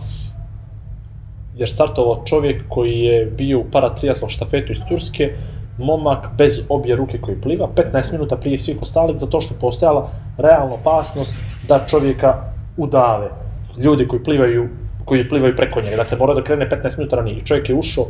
jer 1.60 1.70
startovao 1.70 2.24
čovjek 2.26 2.64
koji 2.70 3.00
je 3.00 3.26
bio 3.26 3.60
u 3.60 3.66
paratriatlon 3.72 4.30
štafetu 4.30 4.72
iz 4.72 4.80
Turske, 4.90 5.34
momak 5.78 6.28
bez 6.38 6.62
obje 6.70 6.96
ruke 6.96 7.18
koji 7.22 7.42
pliva, 7.42 7.68
15 7.76 8.12
minuta 8.12 8.38
prije 8.38 8.58
svih 8.58 8.82
ostalih, 8.82 9.20
zato 9.20 9.42
što 9.42 9.56
postojala 9.62 10.10
realna 10.38 10.74
opasnost 10.74 11.36
da 11.68 11.86
čovjeka 11.88 12.36
udave. 12.78 13.30
Ljudi 13.78 14.08
koji 14.08 14.24
plivaju 14.24 14.70
koji 15.10 15.30
plivaju 15.30 15.56
preko 15.56 15.82
njega, 15.82 15.96
dakle 15.96 16.18
mora 16.18 16.34
da 16.34 16.44
krene 16.44 16.70
15 16.70 16.98
minuta 16.98 17.16
ranije. 17.16 17.46
Čovjek 17.46 17.70
je 17.70 17.76
ušao 17.76 18.06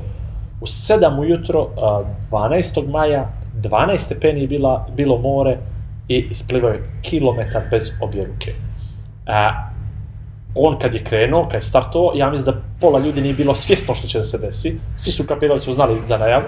u 0.61 0.65
7 0.65 1.19
ujutro, 1.19 1.67
a, 1.77 2.03
12. 2.31 2.87
maja, 2.89 3.29
12 3.61 3.97
stepeni 3.97 4.41
je 4.41 4.47
bila, 4.47 4.87
bilo 4.95 5.17
more 5.17 5.57
i 6.07 6.27
isplivao 6.31 6.71
je 6.71 6.83
kilometar 7.01 7.63
bez 7.71 7.91
obje 8.01 8.25
ruke. 8.25 8.53
A, 9.27 9.69
on 10.55 10.79
kad 10.79 10.93
je 10.93 11.03
krenuo, 11.03 11.43
kad 11.45 11.53
je 11.53 11.61
startovao, 11.61 12.11
ja 12.15 12.29
mislim 12.29 12.45
da 12.55 12.61
pola 12.81 12.99
ljudi 12.99 13.21
nije 13.21 13.33
bilo 13.33 13.55
svjesno 13.55 13.95
što 13.95 14.07
će 14.07 14.17
da 14.17 14.23
se 14.23 14.37
desi. 14.37 14.79
Svi 14.97 15.11
su 15.11 15.23
kapirali, 15.27 15.59
su 15.59 15.73
znali 15.73 16.01
za 16.05 16.17
najavu. 16.17 16.43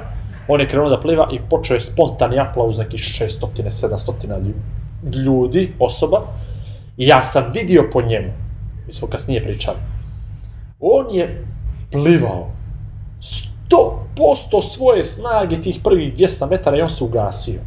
On 0.48 0.60
je 0.62 0.68
krenuo 0.68 0.90
da 0.90 1.00
pliva 1.00 1.28
i 1.32 1.40
počeo 1.50 1.76
je 1.76 1.82
spontani 1.82 2.40
aplauz 2.40 2.78
nekih 2.78 3.00
600, 3.00 3.48
700 3.72 4.40
lju- 4.40 4.54
ljudi, 5.26 5.74
osoba. 5.80 6.22
I 6.98 7.08
ja 7.08 7.24
sam 7.24 7.44
vidio 7.54 7.90
po 7.94 8.02
njemu, 8.02 8.32
mi 8.88 8.94
smo 8.94 9.08
kasnije 9.08 9.44
pričali, 9.44 9.78
on 10.80 11.16
je 11.16 11.46
plivao 11.92 12.48
100% 13.70 14.62
svoje 14.62 15.06
snage 15.06 15.62
tih 15.62 15.80
prvih 15.84 16.14
200 16.14 16.50
metara 16.50 16.78
i 16.78 16.82
on 16.82 16.90
se 16.90 17.04
ugasio. 17.04 17.60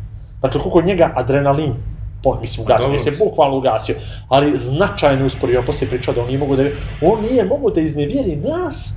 Dakle, 0.43 0.61
koliko 0.61 0.83
njega 0.83 1.13
adrenalin, 1.17 1.75
po, 2.25 2.41
mislim, 2.41 2.65
ugasio, 2.65 2.87
Dobro. 2.87 2.99
se 2.99 3.11
bukvalno 3.11 3.57
ugasio, 3.57 3.95
ali 4.29 4.59
značajno 4.59 5.27
usporio, 5.27 5.63
poslije 5.67 5.91
pričao 5.91 6.15
da 6.15 6.21
on 6.21 6.27
nije 6.27 6.39
mogu 6.39 6.57
da, 6.57 6.63
on 7.03 7.23
nije 7.31 7.45
mogu 7.45 7.71
da 7.71 7.81
iznevjeri 7.81 8.37
nas, 8.37 8.95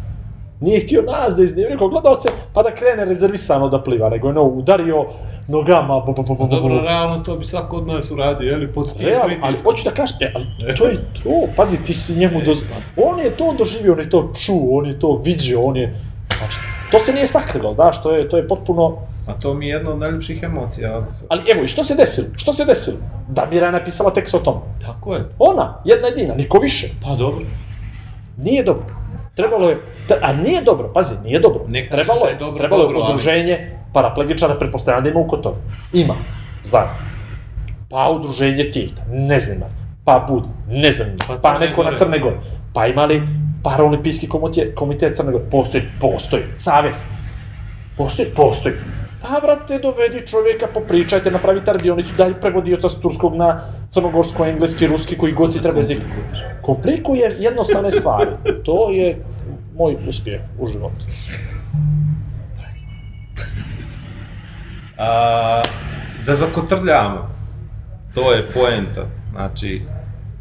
nije 0.59 0.79
htio 0.79 1.01
nas 1.01 1.35
da 1.35 1.43
iznevjeri 1.43 1.77
kao 1.77 1.89
gledalce, 1.89 2.29
pa 2.53 2.63
da 2.63 2.75
krene 2.75 3.05
rezervisano 3.05 3.69
da 3.69 3.81
pliva, 3.81 4.09
nego 4.09 4.27
je 4.27 4.33
no, 4.33 4.43
udario 4.43 5.05
nogama, 5.47 5.99
bu, 5.99 6.13
bu, 6.13 6.23
bu, 6.23 6.35
bu, 6.35 6.45
bu, 6.45 6.55
Dobro, 6.55 6.81
realno 6.81 7.23
to 7.23 7.35
bi 7.35 7.45
svako 7.45 7.77
od 7.77 7.87
nas 7.87 8.11
uradio, 8.11 8.49
je 8.49 8.57
li, 8.57 8.73
pod 8.73 8.97
tim 8.97 9.07
ali 9.21 9.41
pritiskom. 9.41 9.71
hoću 9.71 9.83
da 9.83 9.91
kažem, 9.91 10.17
e, 10.21 10.31
ali 10.35 10.75
to 10.75 10.85
je 10.87 10.95
to, 11.23 11.47
pazi, 11.55 11.83
ti 11.83 11.93
si 11.93 12.15
njemu 12.15 12.41
doz... 12.41 12.57
On 12.97 13.19
je 13.19 13.37
to 13.37 13.53
doživio, 13.57 13.93
on 13.93 13.99
je 13.99 14.09
to 14.09 14.33
čuo, 14.45 14.77
on 14.79 14.85
je 14.85 14.99
to 14.99 15.21
vidio, 15.23 15.63
on 15.63 15.77
je... 15.77 15.99
Znači, 16.37 16.57
to 16.91 16.99
se 16.99 17.13
nije 17.13 17.27
sakrilo, 17.27 17.73
daš, 17.73 18.03
to 18.03 18.11
je, 18.11 18.29
to 18.29 18.37
je 18.37 18.47
potpuno... 18.47 18.97
A 19.27 19.33
to 19.33 19.53
mi 19.53 19.67
je 19.67 19.73
jedna 19.73 19.91
od 19.91 19.99
najljepših 19.99 20.43
emocija. 20.43 21.01
Ali 21.29 21.41
evo, 21.51 21.63
i 21.63 21.67
što 21.67 21.83
se 21.83 21.95
desilo? 21.95 22.27
Što 22.35 22.53
se 22.53 22.65
desilo? 22.65 22.97
Damira 23.27 23.65
je 23.65 23.71
napisala 23.71 24.13
tekst 24.13 24.33
o 24.33 24.39
tom. 24.39 24.55
Tako 24.81 25.15
je. 25.15 25.23
Ona, 25.39 25.81
jedna 25.85 26.07
jedina, 26.07 26.35
niko 26.35 26.59
više. 26.59 26.89
Pa 27.03 27.15
dobro. 27.15 27.45
Nije 28.37 28.63
dobro. 28.63 28.85
Trebalo 29.35 29.69
je, 29.69 29.77
a 30.21 30.33
nije 30.33 30.61
dobro, 30.61 30.93
pazi, 30.93 31.15
nije 31.23 31.39
dobro. 31.39 31.61
Ne 31.67 31.89
kažem 31.89 31.89
trebalo 32.05 32.25
da 32.25 32.29
je, 32.29 32.35
je 32.35 32.39
dobro, 32.39 32.59
trebalo 32.59 32.81
je 32.81 32.87
dobro, 32.87 33.01
ali- 33.01 33.09
udruženje 33.09 33.77
paraplegičara, 33.93 34.55
pretpostavljam 34.55 35.03
da 35.03 35.09
ima 35.09 35.19
u 35.19 35.27
Kotoru. 35.27 35.55
Ima, 35.93 36.15
znam. 36.63 36.87
Pa 37.89 38.09
udruženje 38.09 38.71
Tivta, 38.73 39.01
ne 39.11 39.39
znam, 39.39 39.57
pa 40.05 40.25
Bud, 40.29 40.43
ne 40.69 40.91
znam, 40.91 41.07
Pa 41.27 41.37
pa, 41.41 41.59
neko 41.59 41.83
na. 41.83 41.95
Crne 41.95 42.19
Gore. 42.19 42.37
Pa 42.73 42.87
imali 42.87 43.21
paraolimpijski 43.63 44.27
komitet, 44.27 44.75
komitet 44.75 45.15
Crne 45.15 45.31
Gore. 45.31 45.43
Postoji, 45.51 45.83
postoji, 46.01 46.43
savez. 46.57 47.03
Postoji, 47.97 48.29
postoji. 48.35 48.75
Pa, 49.21 49.39
brate, 49.41 49.80
dovedi 49.80 50.27
čovjeka, 50.27 50.67
popričajte, 50.73 51.32
napravite 51.32 51.73
radionicu, 51.73 52.13
daj 52.17 52.39
prevodioca 52.41 52.89
s 52.89 53.01
turskog 53.01 53.36
na 53.36 53.62
crnogorsko, 53.89 54.45
engleski, 54.45 54.88
ruski, 54.88 55.17
koji 55.17 55.34
god 55.34 55.53
si 55.53 55.62
treba 55.62 55.80
jezik. 55.80 55.97
Komplikuje 56.62 57.32
jednostavne 57.39 57.91
stvari. 57.91 58.32
To 58.65 58.91
je 58.91 59.17
moj 59.75 59.97
uspjeh 60.08 60.41
u 60.60 60.67
životu. 60.67 61.06
A, 64.97 65.62
da 66.25 66.36
zakotrljamo, 66.36 67.30
to 68.13 68.34
je 68.34 68.51
poenta. 68.53 69.06
Znači, 69.32 69.82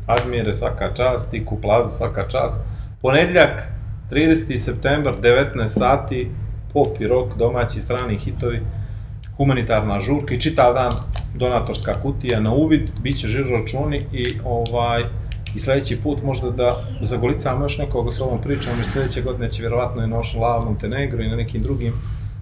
Admire 0.06 0.52
svaka 0.52 0.94
čast, 0.94 1.30
ti 1.30 1.44
Kuplaza 1.44 1.90
svaka 1.90 2.28
čast. 2.28 2.60
Ponedljak, 3.02 3.68
30. 4.10 4.56
septembar, 4.56 5.14
19 5.22 5.68
sati, 5.68 6.30
pop 6.76 7.00
i 7.00 7.08
rock, 7.08 7.36
domaći 7.38 7.78
i 7.78 7.80
strani 7.80 8.18
hitovi, 8.18 8.60
humanitarna 9.36 10.00
žurka 10.00 10.34
i 10.34 10.40
čitav 10.40 10.74
dan 10.74 10.92
donatorska 11.34 12.00
kutija 12.02 12.40
na 12.40 12.52
uvid, 12.52 12.90
bit 13.02 13.18
će 13.18 13.28
žiro 13.28 13.58
računi 13.58 14.02
i 14.12 14.26
ovaj 14.44 15.02
i 15.54 15.58
sledeći 15.58 15.96
put 16.02 16.22
možda 16.22 16.50
da 16.50 16.84
zagolicamo 17.00 17.64
još 17.64 17.78
nekoga 17.78 18.10
s 18.10 18.20
ovom 18.20 18.40
pričom, 18.40 18.72
jer 18.76 18.86
sledeće 18.86 19.22
godine 19.22 19.50
će 19.50 19.62
vjerovatno 19.62 20.04
i 20.04 20.06
na 20.06 20.20
Lava 20.40 20.64
Montenegro 20.64 21.22
i 21.22 21.28
na 21.28 21.36
nekim 21.36 21.62
drugim 21.62 21.92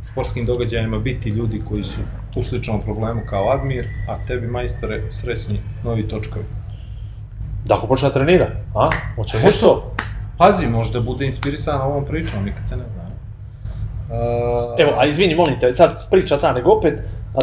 sportskim 0.02 0.46
događajima 0.46 0.98
biti 0.98 1.28
ljudi 1.28 1.62
koji 1.68 1.82
su 1.82 2.00
u 2.36 2.42
sličnom 2.42 2.82
problemu 2.82 3.20
kao 3.26 3.50
Admir, 3.50 3.88
a 4.08 4.26
tebi 4.26 4.46
majstore 4.46 5.02
srećni 5.12 5.60
novi 5.84 6.08
točkovi. 6.08 6.44
Da 7.64 7.74
ako 7.74 7.86
počne 7.86 8.08
da 8.08 8.14
trenira, 8.14 8.50
a? 8.74 8.90
Hoće 9.16 9.38
moći 9.44 9.60
to? 9.60 9.94
Pazi, 10.38 10.66
možda 10.66 11.00
bude 11.00 11.26
inspirisan 11.26 11.80
ovom 11.80 12.04
pričom, 12.04 12.44
nikad 12.44 12.68
se 12.68 12.76
ne 12.76 12.84
zna. 12.88 13.03
Uh, 14.14 14.80
Evo, 14.80 14.92
a 14.98 15.06
izvini, 15.06 15.34
molim 15.34 15.60
te, 15.60 15.72
sad 15.72 16.10
priča 16.10 16.38
ta, 16.38 16.52
nego 16.52 16.72
opet, 16.72 17.00
a, 17.34 17.38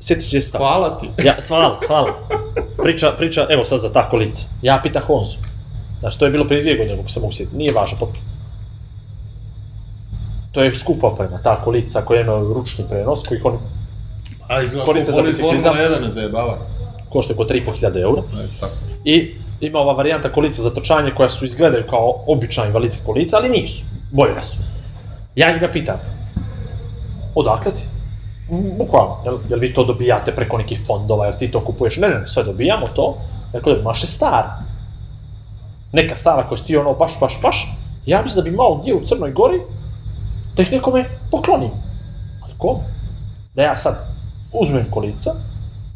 sjetit 0.00 0.30
će 0.30 0.40
se 0.40 0.52
tako. 0.52 0.64
hvala 0.64 0.98
ti. 0.98 1.10
Ja, 1.24 1.34
hvala, 1.48 1.80
hvala. 1.86 2.14
Priča, 2.82 3.12
priča, 3.18 3.46
evo 3.50 3.64
sad 3.64 3.80
za 3.80 3.92
ta 3.92 4.08
kolica. 4.08 4.46
Ja 4.62 4.80
pita 4.82 5.00
Honzu. 5.00 5.36
Znaš, 6.00 6.18
to 6.18 6.24
je 6.24 6.30
bilo 6.30 6.44
prije 6.44 6.60
dvije 6.60 6.76
godine, 6.76 7.00
ako 7.00 7.10
se 7.10 7.20
mogu 7.20 7.32
sjetiti. 7.32 7.56
Nije 7.56 7.72
važno 7.72 7.98
potpuno. 7.98 8.24
To 10.52 10.62
je 10.62 10.74
skupa 10.74 11.06
oprema, 11.06 11.38
ta 11.42 11.62
kolica 11.64 12.00
koja 12.00 12.20
ima 12.20 12.32
ručni 12.32 12.84
prenos, 12.88 13.22
koji 13.28 13.40
oni 13.44 13.58
A 14.48 14.62
izgleda 14.62 14.86
Koriste 14.86 15.12
ko 15.12 15.16
za 15.16 15.22
biciklizam. 15.22 15.74
Formula 15.74 15.98
1 15.98 16.02
ne 16.02 16.10
zajebava. 16.10 16.58
košta 17.08 17.32
oko 17.32 17.44
3.500 17.44 18.02
eura. 18.02 18.22
E, 18.22 18.46
tako. 18.60 18.72
I 19.04 19.34
ima 19.60 19.78
ova 19.78 19.92
varijanta 19.92 20.32
kolica 20.32 20.62
za 20.62 20.70
točanje 20.70 21.12
koja 21.16 21.28
su 21.28 21.46
izgledaju 21.46 21.84
kao 21.90 22.24
obična 22.26 22.66
invalidska 22.66 23.04
kolica, 23.06 23.36
ali 23.36 23.48
nisu. 23.48 23.84
Bolje 24.10 24.42
su. 24.42 24.56
Ja 25.36 25.52
njega 25.52 25.68
pitam, 25.72 25.96
odakle 27.34 27.72
ti? 27.74 27.82
"Mm, 28.50 28.78
Bukvalno, 28.78 29.16
jel, 29.24 29.38
jel 29.48 29.58
vi 29.58 29.74
to 29.74 29.84
dobijate 29.84 30.34
preko 30.34 30.58
nekih 30.58 30.80
fondova, 30.86 31.24
jel 31.26 31.34
ti 31.38 31.50
to 31.50 31.60
kupuješ? 31.64 31.96
Ne, 31.96 32.08
ne, 32.08 32.18
ne, 32.18 32.26
sve 32.26 32.42
dobijamo 32.44 32.86
to. 32.86 33.16
Rekao 33.52 33.74
da 33.74 33.82
maše 33.82 34.06
stara. 34.06 34.58
Neka 35.92 36.16
stara 36.16 36.48
koja 36.48 36.58
ti 36.58 36.76
ono 36.76 36.94
baš, 36.94 37.12
baš, 37.20 37.40
baš. 37.42 37.72
Ja 38.06 38.22
mislim 38.22 38.44
da 38.44 38.50
bi 38.50 38.56
malo 38.56 38.74
gdje 38.76 38.94
u 38.94 39.04
Crnoj 39.04 39.32
Gori 39.32 39.60
da 40.56 40.62
ih 40.62 40.72
nekome 40.72 41.04
poklonim. 41.30 41.70
Ali 42.42 42.52
kome? 42.58 42.78
Da 43.54 43.62
ja 43.62 43.76
sad 43.76 44.06
uzmem 44.52 44.86
kolica, 44.90 45.30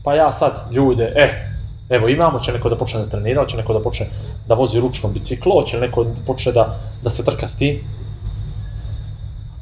pa 0.05 0.15
ja 0.15 0.33
sad 0.33 0.53
ljude, 0.73 1.05
e, 1.17 1.51
evo 1.89 2.09
imamo, 2.09 2.39
će 2.39 2.53
neko 2.53 2.69
da 2.69 2.77
počne 2.77 3.01
da 3.01 3.07
trenira, 3.11 3.47
će 3.47 3.57
neko 3.57 3.73
da 3.73 3.83
počne 3.83 4.07
da 4.49 4.55
vozi 4.55 4.81
ručno 4.81 5.09
biciklo, 5.09 5.63
će 5.63 5.81
neko 5.81 6.05
da 6.05 6.11
počne 6.27 6.53
da, 6.53 6.77
da 7.03 7.11
se 7.11 7.25
trka 7.25 7.49
s 7.49 7.59
tim. 7.59 7.81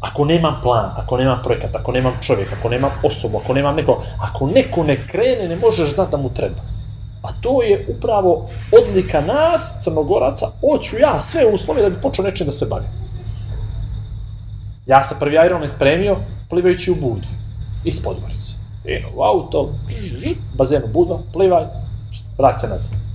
Ako 0.01 0.25
nemam 0.25 0.61
plan, 0.63 0.93
ako 0.97 1.17
nemam 1.17 1.43
projekat, 1.43 1.77
ako 1.77 1.93
nemam 1.93 2.13
čovjek, 2.21 2.53
ako 2.53 2.69
nemam 2.69 2.91
osobu, 3.03 3.39
ako 3.39 3.55
nemam 3.55 3.77
neko, 3.77 4.03
ako 4.21 4.47
neko 4.47 4.85
ne 4.85 5.09
krene, 5.09 5.49
ne 5.49 5.57
možeš 5.57 5.95
znati 5.95 6.11
da 6.11 6.17
mu 6.17 6.31
treba. 6.35 6.63
A 7.23 7.29
to 7.41 7.63
je 7.63 7.87
upravo 7.89 8.49
odlika 8.83 9.21
nas, 9.21 9.79
crnogoraca, 9.83 10.47
hoću 10.61 10.97
ja 10.99 11.21
sve 11.21 11.47
uslove 11.47 11.83
da 11.83 11.91
bi 11.91 12.01
počeo 12.01 12.25
nečim 12.25 12.47
da 12.47 12.53
se 12.53 12.67
bavim. 12.67 12.89
Ja 14.87 15.05
sam 15.05 15.19
prvi 15.19 15.37
Ironman 15.47 15.69
spremio 15.69 16.17
plivajući 16.51 16.91
u 16.91 16.95
Budvu, 16.95 17.31
iz 17.85 18.03
Podgorice. 18.05 18.55
Eno 18.85 19.09
u 19.17 19.23
auto, 19.23 19.73
bazen 20.55 20.83
u 20.85 20.89
Budva, 20.89 21.19
plivaj, 21.33 21.65
vrati 22.39 22.61
se 22.61 22.69
nazad. 22.69 23.06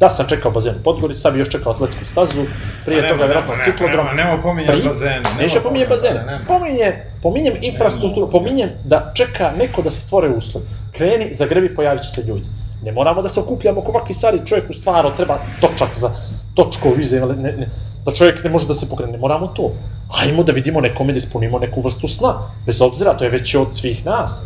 Da 0.00 0.10
sam 0.10 0.26
čekao 0.28 0.50
bazen 0.50 0.74
u 0.74 0.82
Podgorici, 0.84 1.20
sad 1.20 1.32
bi 1.32 1.38
još 1.38 1.48
čekao 1.50 1.72
atletsku 1.72 2.04
stazu, 2.04 2.44
prije 2.84 3.08
toga 3.08 3.24
vjerojatno 3.24 3.54
ciklodrom. 3.64 4.06
Nema, 4.06 4.12
nema 4.12 4.42
pominjati 4.42 4.78
Pri- 4.78 4.84
bazene. 4.84 5.22
Neću 5.38 5.58
pominjem 5.62 5.88
bazene. 5.88 6.22
nema. 6.24 6.40
Pominjem, 6.48 6.92
pominjem 7.22 7.54
infrastrukturu, 7.60 8.30
pominjem 8.30 8.70
da 8.84 9.12
čeka 9.14 9.52
neko 9.58 9.82
da 9.82 9.90
se 9.90 10.00
stvore 10.00 10.28
uslov. 10.28 10.62
Kreni, 10.92 11.34
zagrebi, 11.34 11.74
pojavit 11.74 12.02
će 12.02 12.10
se 12.10 12.22
ljudi. 12.22 12.44
Ne 12.84 12.92
moramo 12.92 13.22
da 13.22 13.28
se 13.28 13.40
okupljamo 13.40 13.80
oko 13.80 13.90
ovakvi 13.90 14.14
stvari, 14.14 14.40
čovjeku 14.46 14.72
stvarno 14.72 15.10
treba 15.10 15.38
točak 15.60 15.88
za 15.94 16.10
točko 16.54 16.90
vize, 16.96 17.20
ne, 17.20 17.52
ne, 17.52 17.68
da 18.04 18.12
čovjek 18.12 18.44
ne 18.44 18.50
može 18.50 18.66
da 18.66 18.74
se 18.74 18.88
pokrene, 18.90 19.12
ne 19.12 19.18
moramo 19.18 19.46
to. 19.46 19.72
Hajmo 20.12 20.42
da 20.42 20.52
vidimo 20.52 20.80
nekome 20.80 21.12
da 21.12 21.18
ispunimo 21.18 21.58
neku 21.58 21.80
vrstu 21.80 22.08
sna, 22.08 22.34
bez 22.66 22.80
obzira, 22.82 23.16
to 23.16 23.24
je 23.24 23.30
već 23.30 23.54
od 23.54 23.76
svih 23.76 24.06
nas. 24.06 24.40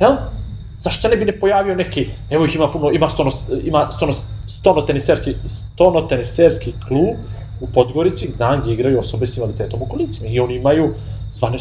Jel? 0.00 0.16
Zašto 0.78 1.02
se 1.02 1.08
ne 1.08 1.16
bi 1.16 1.24
ne 1.24 1.40
pojavio 1.40 1.74
neki, 1.74 2.08
evo 2.30 2.44
ih 2.44 2.54
ima 2.54 2.70
puno, 2.70 2.90
ima 2.90 3.08
stono, 3.08 3.30
ima 3.64 3.90
stono, 3.90 4.12
stono 4.46 4.82
teniserski, 4.82 5.34
stono 5.46 6.02
teniserski 6.02 6.72
klub 6.88 7.16
u 7.60 7.66
Podgorici, 7.66 8.28
dan 8.38 8.60
gdje 8.60 8.72
igraju 8.72 8.98
osobe 8.98 9.26
s 9.26 9.36
invaliditetom 9.36 9.82
u 9.82 9.86
kolicima 9.86 10.28
i 10.28 10.40
oni 10.40 10.54
imaju 10.54 10.94
zvane 11.32 11.58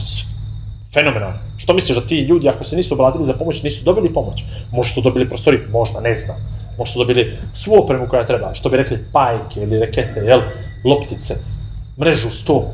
fenomenalno. 0.93 1.37
Što 1.57 1.73
misliš 1.73 1.97
da 1.97 2.07
ti 2.07 2.15
ljudi 2.19 2.49
ako 2.49 2.63
se 2.63 2.75
nisu 2.75 2.93
obratili 2.93 3.25
za 3.25 3.33
pomoć 3.33 3.63
nisu 3.63 3.85
dobili 3.85 4.13
pomoć? 4.13 4.43
Možda 4.71 4.93
su 4.93 5.01
dobili 5.01 5.29
prostori, 5.29 5.59
možda, 5.71 6.01
ne 6.01 6.15
znam. 6.15 6.37
Možda 6.77 6.93
su 6.93 6.99
dobili 6.99 7.37
svu 7.53 7.75
opremu 7.83 8.07
koja 8.07 8.25
treba, 8.25 8.53
što 8.53 8.69
bi 8.69 8.77
rekli 8.77 9.03
pajke 9.11 9.61
ili 9.61 9.79
rekete, 9.79 10.19
jel, 10.19 10.41
loptice, 10.83 11.35
mrežu, 11.99 12.29
sto. 12.29 12.71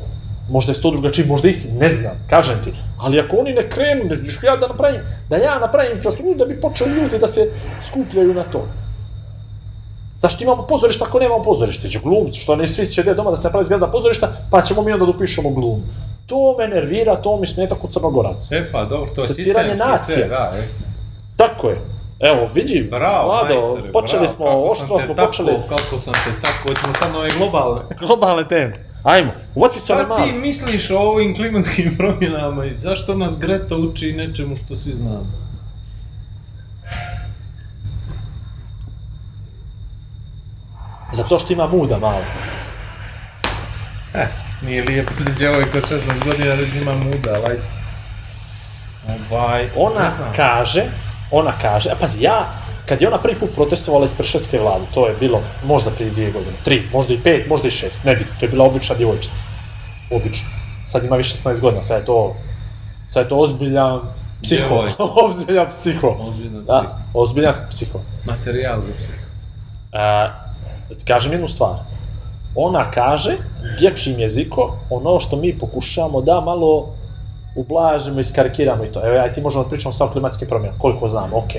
Možda 0.50 0.72
je 0.72 0.76
sto 0.76 0.90
drugačiji, 0.90 1.26
možda 1.26 1.48
isti, 1.48 1.72
ne 1.72 1.88
znam, 1.88 2.12
kažem 2.30 2.64
ti. 2.64 2.72
Ali 3.02 3.20
ako 3.20 3.36
oni 3.36 3.52
ne 3.52 3.68
krenu, 3.68 4.04
ne, 4.04 4.28
ću 4.28 4.46
ja 4.46 4.56
da 4.56 4.68
napravim, 4.68 5.00
da 5.28 5.36
ja 5.36 5.58
napravim 5.58 5.92
infrastrukturu 5.92 6.38
da 6.38 6.44
bi 6.44 6.60
počeli 6.60 6.90
ljudi 6.90 7.18
da 7.18 7.28
se 7.28 7.50
skupljaju 7.82 8.34
na 8.34 8.42
to. 8.42 8.66
Zašto 10.16 10.44
imamo 10.44 10.66
pozorišta 10.66 11.04
ako 11.04 11.18
nemamo 11.18 11.42
pozorište? 11.42 11.88
Će 11.88 11.98
glumci, 11.98 12.40
što 12.40 12.56
ne 12.56 12.68
svi 12.68 12.86
će 12.86 13.02
gdje 13.02 13.14
doma 13.14 13.30
da 13.30 13.36
se 13.36 13.48
napravi 13.48 13.64
zgrada 13.64 13.86
pozorišta, 13.86 14.32
pa 14.50 14.62
ćemo 14.62 14.82
mi 14.82 14.92
onda 14.92 15.04
da 15.04 15.10
upišemo 15.10 15.50
glum. 15.50 15.82
To 16.26 16.56
me 16.58 16.68
nervira, 16.68 17.16
to 17.16 17.36
mi 17.36 17.46
smeta 17.46 17.74
kod 17.74 17.92
crnogorac. 17.92 18.52
E 18.52 18.72
pa, 18.72 18.84
dobro, 18.84 19.10
to 19.14 19.20
je 19.20 19.26
sistemski 19.26 19.76
sve, 19.98 20.28
da, 20.28 20.52
jeste. 20.62 20.84
Tako 21.36 21.68
je. 21.68 21.80
Evo, 22.20 22.48
vidi, 22.54 22.88
Bravo, 22.90 23.28
Vlado, 23.28 23.78
počeli 23.92 24.20
bravo, 24.20 24.34
smo, 24.34 24.46
oštro 24.70 24.98
smo 24.98 25.14
tako, 25.14 25.26
počeli 25.26 25.52
Kako 25.68 25.98
sam 25.98 26.14
te 26.14 26.40
tako, 26.42 26.68
hoćemo 26.68 26.92
sad 26.94 27.12
na 27.12 27.18
ove 27.18 27.30
globalne. 27.38 27.80
globalne 28.00 28.48
teme. 28.48 28.91
Ajmo, 29.02 29.32
uvati 29.54 29.80
se 29.80 29.92
one 29.92 30.02
Šta 30.02 30.08
male. 30.08 30.26
ti 30.26 30.32
misliš 30.32 30.90
o 30.90 30.98
ovim 30.98 31.36
klimatskim 31.36 31.94
promjenama 31.98 32.64
i 32.64 32.74
zašto 32.74 33.14
nas 33.14 33.38
Greta 33.38 33.76
uči 33.76 34.12
nečemu 34.12 34.56
što 34.56 34.76
svi 34.76 34.92
znamo? 34.92 35.26
Zato 41.12 41.38
što 41.38 41.52
ima 41.52 41.66
muda 41.66 41.98
malo. 41.98 42.24
Eh, 44.14 44.26
nije 44.62 44.82
lijepo 44.82 45.12
za 45.24 45.30
djevojka 45.38 45.78
od 45.78 45.84
16 45.84 46.24
godina 46.24 46.56
da 46.56 46.62
ima 46.82 46.92
muda, 46.92 47.30
ali 47.34 47.44
ajde. 47.50 47.62
Ovaj, 49.30 49.68
Ona 49.76 50.10
kaže, 50.36 50.82
ona 51.30 51.58
kaže, 51.58 51.90
a 51.90 51.96
pazi, 52.00 52.22
ja, 52.22 52.61
kad 52.86 53.02
je 53.02 53.08
ona 53.08 53.22
prvi 53.22 53.38
put 53.38 53.54
protestovala 53.54 54.04
ispred 54.04 54.26
švedske 54.26 54.58
vlade, 54.58 54.84
to 54.94 55.06
je 55.08 55.14
bilo 55.20 55.42
možda 55.64 55.90
prije 55.90 56.10
dvije 56.10 56.32
godine, 56.32 56.56
tri, 56.64 56.82
možda 56.92 57.14
i 57.14 57.22
pet, 57.22 57.46
možda 57.48 57.68
i 57.68 57.70
šest, 57.70 58.04
ne 58.04 58.16
bi, 58.16 58.26
to 58.40 58.44
je 58.44 58.48
bila 58.48 58.64
obična 58.64 58.96
djevojčica. 58.96 59.34
Obična. 60.10 60.48
Sad 60.86 61.04
ima 61.04 61.16
više 61.16 61.36
16 61.36 61.60
godina, 61.60 61.82
sad 61.82 62.00
je 62.00 62.04
to, 62.04 62.36
sad 63.08 63.24
je 63.24 63.28
to 63.28 63.36
ozbiljan 63.36 64.00
psiho, 64.42 64.84
ozbiljan 65.28 65.66
psiho. 65.70 66.16
Ozbiljno 66.20 66.60
ti. 66.60 66.66
Da, 66.66 66.98
ozbiljan 67.14 67.52
psiho. 67.70 68.00
Materijal 68.24 68.82
za 68.82 68.92
psiho. 68.98 69.22
A, 69.92 70.28
kažem 71.06 71.32
jednu 71.32 71.48
stvar. 71.48 71.74
Ona 72.54 72.90
kaže, 72.90 73.36
dječjim 73.78 74.18
jezikom, 74.18 74.70
ono 74.90 75.20
što 75.20 75.36
mi 75.36 75.58
pokušavamo 75.58 76.20
da 76.20 76.40
malo 76.40 76.94
ublažimo, 77.56 78.20
iskarikiramo 78.20 78.84
i 78.84 78.92
to. 78.92 79.06
Evo 79.06 79.14
ja 79.14 79.26
i 79.26 79.32
ti 79.32 79.40
možemo 79.40 79.64
da 79.64 79.70
pričamo 79.70 79.92
samo 79.92 80.10
o 80.10 80.12
klimatskim 80.12 80.48
promjenama, 80.48 80.78
koliko 80.78 81.08
znamo, 81.08 81.36
ok. 81.36 81.52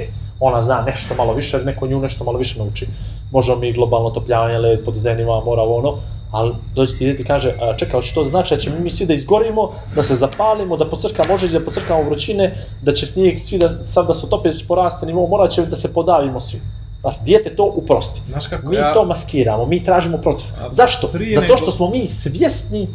Ona 0.45 0.63
zna 0.63 0.81
nešto 0.81 1.15
malo 1.15 1.33
više, 1.33 1.59
neko 1.63 1.87
nju 1.87 1.99
nešto 1.99 2.23
malo 2.23 2.37
više 2.37 2.59
nauči. 2.59 2.87
Možemo 3.31 3.59
mi 3.59 3.73
globalno 3.73 4.07
otopljavanje, 4.07 4.57
led, 4.57 4.85
podizajnima, 4.85 5.41
mora 5.45 5.61
ono, 5.61 5.97
ali 6.31 6.53
dođe 6.75 6.97
ti 6.97 7.05
dete 7.05 7.21
i 7.21 7.25
kaže, 7.25 7.53
a, 7.61 7.77
čekaj, 7.77 7.91
hoće 7.91 8.13
to 8.13 8.25
znači 8.25 8.55
da 8.55 8.61
ćemo 8.61 8.79
mi 8.79 8.91
svi 8.91 9.05
da 9.05 9.13
izgorimo, 9.13 9.71
da 9.95 10.03
se 10.03 10.15
zapalimo, 10.15 10.77
da 10.77 10.89
pocrkamo 10.89 11.33
ožiđe, 11.33 11.59
da 11.59 11.65
pocrkamo 11.65 12.03
vrućine, 12.03 12.67
da 12.81 12.93
će 12.93 13.05
snijeg 13.05 13.39
svi 13.39 13.57
da, 13.57 13.69
sad 13.69 14.07
da 14.07 14.13
se 14.13 14.25
otopi, 14.25 14.49
da 14.49 14.55
će 14.55 14.67
poraste 14.67 15.05
nivo, 15.05 15.27
morat 15.27 15.51
će 15.51 15.65
da 15.65 15.75
se 15.75 15.93
podavimo 15.93 16.39
svi. 16.39 16.59
Znači, 17.01 17.17
dijete 17.25 17.55
to 17.55 17.63
uprosti. 17.75 18.21
Znaš 18.29 18.47
kako 18.47 18.69
Mi 18.69 18.75
ja... 18.75 18.93
to 18.93 19.05
maskiramo, 19.05 19.65
mi 19.65 19.83
tražimo 19.83 20.17
proces. 20.17 20.53
A 20.57 20.71
Zašto? 20.71 21.09
Zato 21.35 21.57
što 21.57 21.71
smo 21.71 21.89
mi 21.89 22.07
svjesni 22.07 22.87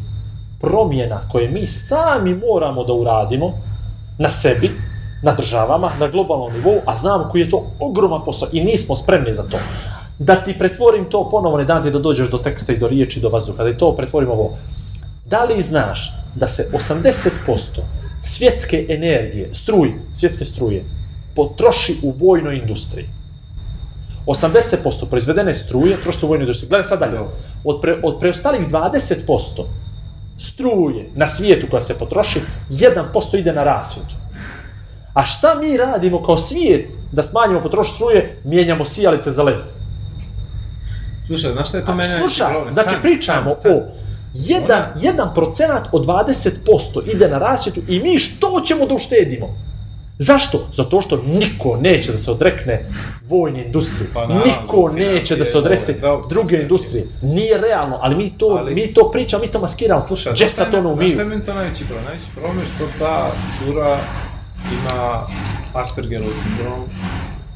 promjena 0.61 1.21
koje 1.33 1.49
mi 1.49 1.67
sami 1.67 2.35
moramo 2.35 2.85
da 2.85 2.93
uradimo 2.93 3.53
na 4.19 4.31
sebi, 4.31 4.71
na 5.23 5.33
državama, 5.35 5.93
na 5.99 6.09
globalnom 6.09 6.53
nivou, 6.53 6.81
a 6.87 6.95
znamo 6.95 7.29
koji 7.31 7.43
je 7.43 7.51
to 7.51 7.67
ogroman 7.81 8.25
posao 8.25 8.49
i 8.53 8.65
nismo 8.65 8.97
spremni 8.97 9.35
za 9.35 9.43
to. 9.43 9.59
Da 10.19 10.37
ti 10.37 10.59
pretvorim 10.59 11.05
to 11.05 11.31
ponovo, 11.31 11.59
ne 11.59 11.65
dam 11.65 11.83
ti 11.83 11.91
da 11.91 11.99
dođeš 11.99 12.31
do 12.31 12.39
teksta 12.39 12.73
i 12.73 12.77
do 12.77 12.89
riječi, 12.89 13.21
do 13.21 13.29
vazduha, 13.29 13.65
da 13.65 13.77
to 13.77 13.97
pretvorim 13.97 14.31
ovo. 14.31 14.57
Da 15.27 15.45
li 15.45 15.63
znaš 15.63 16.13
da 16.35 16.49
se 16.49 16.71
80% 16.73 17.81
svjetske 18.23 18.87
energije, 18.89 19.55
struj, 19.55 19.93
svjetske 20.15 20.45
struje, 20.45 20.85
potroši 21.35 21.97
u 22.03 22.11
vojnoj 22.11 22.59
industriji? 22.59 23.09
80% 24.27 25.07
proizvedene 25.11 25.55
struje 25.55 26.03
troši 26.03 26.19
se 26.19 26.27
u 26.27 26.29
vojnoj 26.29 26.45
industriji. 26.45 26.69
Gledaj 26.69 26.85
sad 26.85 26.99
dalje. 26.99 27.19
Od, 27.65 27.81
pre, 27.81 28.01
od 28.03 28.19
preostalih 28.21 28.69
20% 28.69 29.65
struje 30.39 31.11
na 31.15 31.27
svijetu 31.27 31.67
koja 31.71 31.81
se 31.81 31.99
potroši, 31.99 32.41
1% 32.71 33.39
ide 33.39 33.53
na 33.53 33.65
rasvjetu. 33.65 34.15
A 35.15 35.25
šta 35.25 35.55
mi 35.55 35.77
radimo 35.77 36.23
kao 36.23 36.37
svijet 36.37 36.93
da 37.13 37.23
smanjimo 37.23 37.61
potrošnju 37.61 37.95
struje? 37.95 38.41
Mijenjamo 38.45 38.85
sijalice 38.85 39.31
za 39.31 39.43
led. 39.43 39.65
Slušaj, 41.27 41.53
znaš 41.53 41.69
šta 41.69 41.79
je 41.79 41.85
to 41.85 41.93
A, 41.93 41.95
mene... 41.95 42.19
Slušaj, 42.19 42.47
problem? 42.49 42.73
znači 42.73 42.89
Stan, 42.89 43.03
pričamo 43.03 43.51
stan, 43.51 43.61
stan. 43.63 43.73
o 43.73 43.83
jedan, 44.35 44.83
jedan 44.97 45.35
procenat 45.35 45.89
od 45.93 46.07
20% 46.07 46.51
ide 47.07 47.29
na 47.29 47.39
rasvjetu 47.39 47.81
i 47.89 48.01
mi 48.01 48.19
što 48.19 48.61
ćemo 48.61 48.87
da 48.87 48.95
uštedimo? 48.95 49.49
Zašto? 50.21 50.69
Zato 50.73 51.01
što 51.01 51.17
niko 51.19 51.77
neće 51.77 52.13
da 52.13 52.19
se 52.19 52.31
odrekne 52.31 52.91
vojne 53.25 53.65
industrije. 53.65 54.11
Pa 54.15 54.27
naravno, 54.27 54.45
niko 54.47 54.89
neće 54.91 55.37
da 55.37 55.45
se 55.45 55.59
odrese 55.59 55.93
dobro, 55.93 56.27
druge 56.29 56.57
industrije. 56.57 57.07
Nije 57.23 57.59
realno, 57.59 57.99
ali 58.03 58.15
mi 58.17 58.33
to, 58.33 58.47
Ali- 58.49 58.75
mi 58.75 58.95
to 58.95 59.11
pričamo, 59.11 59.43
mi 59.43 59.49
to 59.49 59.61
maskiramo. 59.61 60.01
Slušaj, 60.01 60.31
znaš 60.31 60.39
Džeca 60.41 60.53
šta 60.53 60.63
je 60.63 60.71
to 60.71 60.77
ne 60.77 60.83
meni- 60.85 60.97
znaš 60.97 61.09
šta 61.09 61.13
je 61.13 61.25
umiju. 61.25 61.29
meni 61.29 61.47
to 61.47 61.55
najveći 61.55 61.85
problem? 61.85 62.05
Najveći 62.05 62.27
problem 62.35 62.59
je 62.59 62.65
što 62.67 62.85
ta 62.99 63.31
cura 63.59 63.99
ima 64.73 65.27
Aspergerov 65.75 66.33
sindrom, 66.33 66.85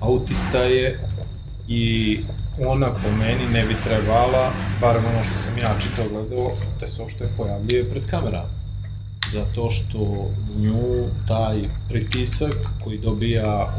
autista 0.00 0.58
je 0.58 1.00
i 1.68 2.18
ona 2.66 2.86
po 2.86 3.10
meni 3.18 3.46
ne 3.52 3.64
bi 3.64 3.76
trebala, 3.84 4.52
barem 4.80 5.04
ono 5.04 5.24
što 5.24 5.38
sam 5.38 5.58
ja 5.58 5.76
čitao 5.80 6.08
gledao, 6.08 6.52
da 6.80 6.86
se 6.86 7.02
uopšte 7.02 7.28
pojavljuje 7.36 7.90
pred 7.90 8.06
kamerama. 8.06 8.48
Zato 9.32 9.70
što 9.70 10.30
nju 10.56 11.08
taj 11.28 11.62
pritisak 11.88 12.54
koji 12.84 12.98
dobija 12.98 13.74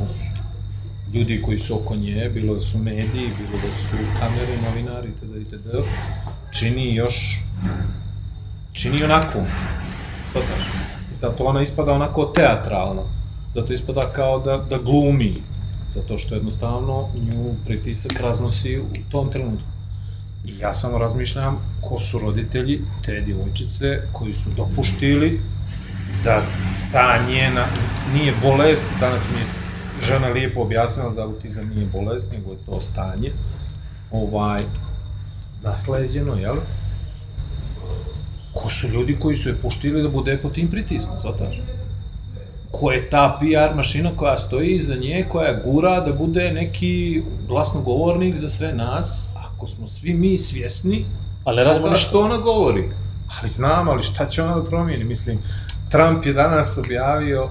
ljudi 1.14 1.42
koji 1.46 1.60
su 1.60 1.76
oko 1.76 1.96
nje, 1.96 2.30
bilo 2.34 2.54
da 2.54 2.62
su 2.62 2.78
mediji, 2.78 3.30
bilo 3.38 3.62
da 3.62 3.76
su 3.76 4.20
kamere, 4.20 4.58
novinari, 4.62 5.10
itd. 5.10 5.42
itd. 5.42 5.68
čini 6.52 6.96
još, 6.96 7.40
čini 8.74 9.04
onako, 9.04 9.40
shvataš? 10.30 10.93
Zato 11.24 11.44
ona 11.44 11.62
ispada 11.62 11.94
onako 11.94 12.26
teatralno, 12.26 13.04
zato 13.50 13.74
ispada 13.74 14.10
kao 14.14 14.40
da, 14.40 14.58
da 14.58 14.78
glumi, 14.78 15.44
zato 15.96 16.18
što 16.18 16.36
jednostavno 16.36 17.08
nju 17.16 17.54
pritisak 17.66 18.20
raznosi 18.20 18.80
u 18.80 19.12
tom 19.12 19.32
trenutku. 19.32 19.68
I 20.46 20.58
ja 20.58 20.74
samo 20.74 20.98
razmišljam 20.98 21.58
ko 21.82 22.00
su 22.00 22.20
roditelji 22.20 22.82
te 23.06 23.22
djevojčice 23.22 24.02
koji 24.12 24.34
su 24.34 24.50
dopuštili 24.58 25.42
da 26.24 26.42
ta 26.92 27.26
njena 27.28 27.66
nije 28.14 28.34
bolest, 28.42 28.88
danas 29.00 29.28
mi 29.34 29.40
je 29.40 29.46
žena 30.08 30.28
lijepo 30.28 30.62
objasnila 30.62 31.10
da 31.10 31.24
autizam 31.24 31.70
nije 31.76 31.88
bolest, 31.88 32.32
nego 32.32 32.52
je 32.52 32.58
to 32.66 32.82
stanje, 32.82 33.32
ovaj, 34.12 34.60
nasleđeno, 35.62 36.36
jel? 36.36 36.56
Ko 38.54 38.70
su 38.70 38.88
ljudi 38.88 39.18
koji 39.20 39.36
su 39.36 39.50
je 39.50 39.56
puštili 39.56 40.04
da 40.04 40.10
bude 40.10 40.38
pod 40.38 40.54
tim 40.54 40.68
pritiskom, 40.68 41.20
zvataš? 41.20 41.56
Ko 42.72 42.92
je 42.92 43.10
ta 43.10 43.40
PR 43.40 43.76
mašina 43.76 44.12
koja 44.18 44.38
stoji 44.38 44.76
iza 44.76 44.96
nje, 44.96 45.26
koja 45.30 45.60
gura 45.64 46.00
da 46.00 46.14
bude 46.14 46.52
neki 46.52 47.22
glasnogovornik 47.48 48.36
za 48.36 48.50
sve 48.50 48.74
nas, 48.74 49.24
ako 49.36 49.68
smo 49.68 49.88
svi 49.88 50.14
mi 50.14 50.38
svjesni 50.38 51.06
Ali 51.44 51.64
radimo 51.64 51.88
toga 51.88 51.98
što 51.98 52.22
ona 52.22 52.38
govori. 52.38 52.90
Ali 53.40 53.50
znam, 53.50 53.90
ali 53.90 54.04
šta 54.04 54.30
će 54.30 54.44
ona 54.44 54.56
da 54.56 54.64
promijeni? 54.64 55.04
Mislim, 55.04 55.40
Trump 55.92 56.26
je 56.26 56.34
danas 56.34 56.78
objavio, 56.78 57.44
uh, 57.44 57.50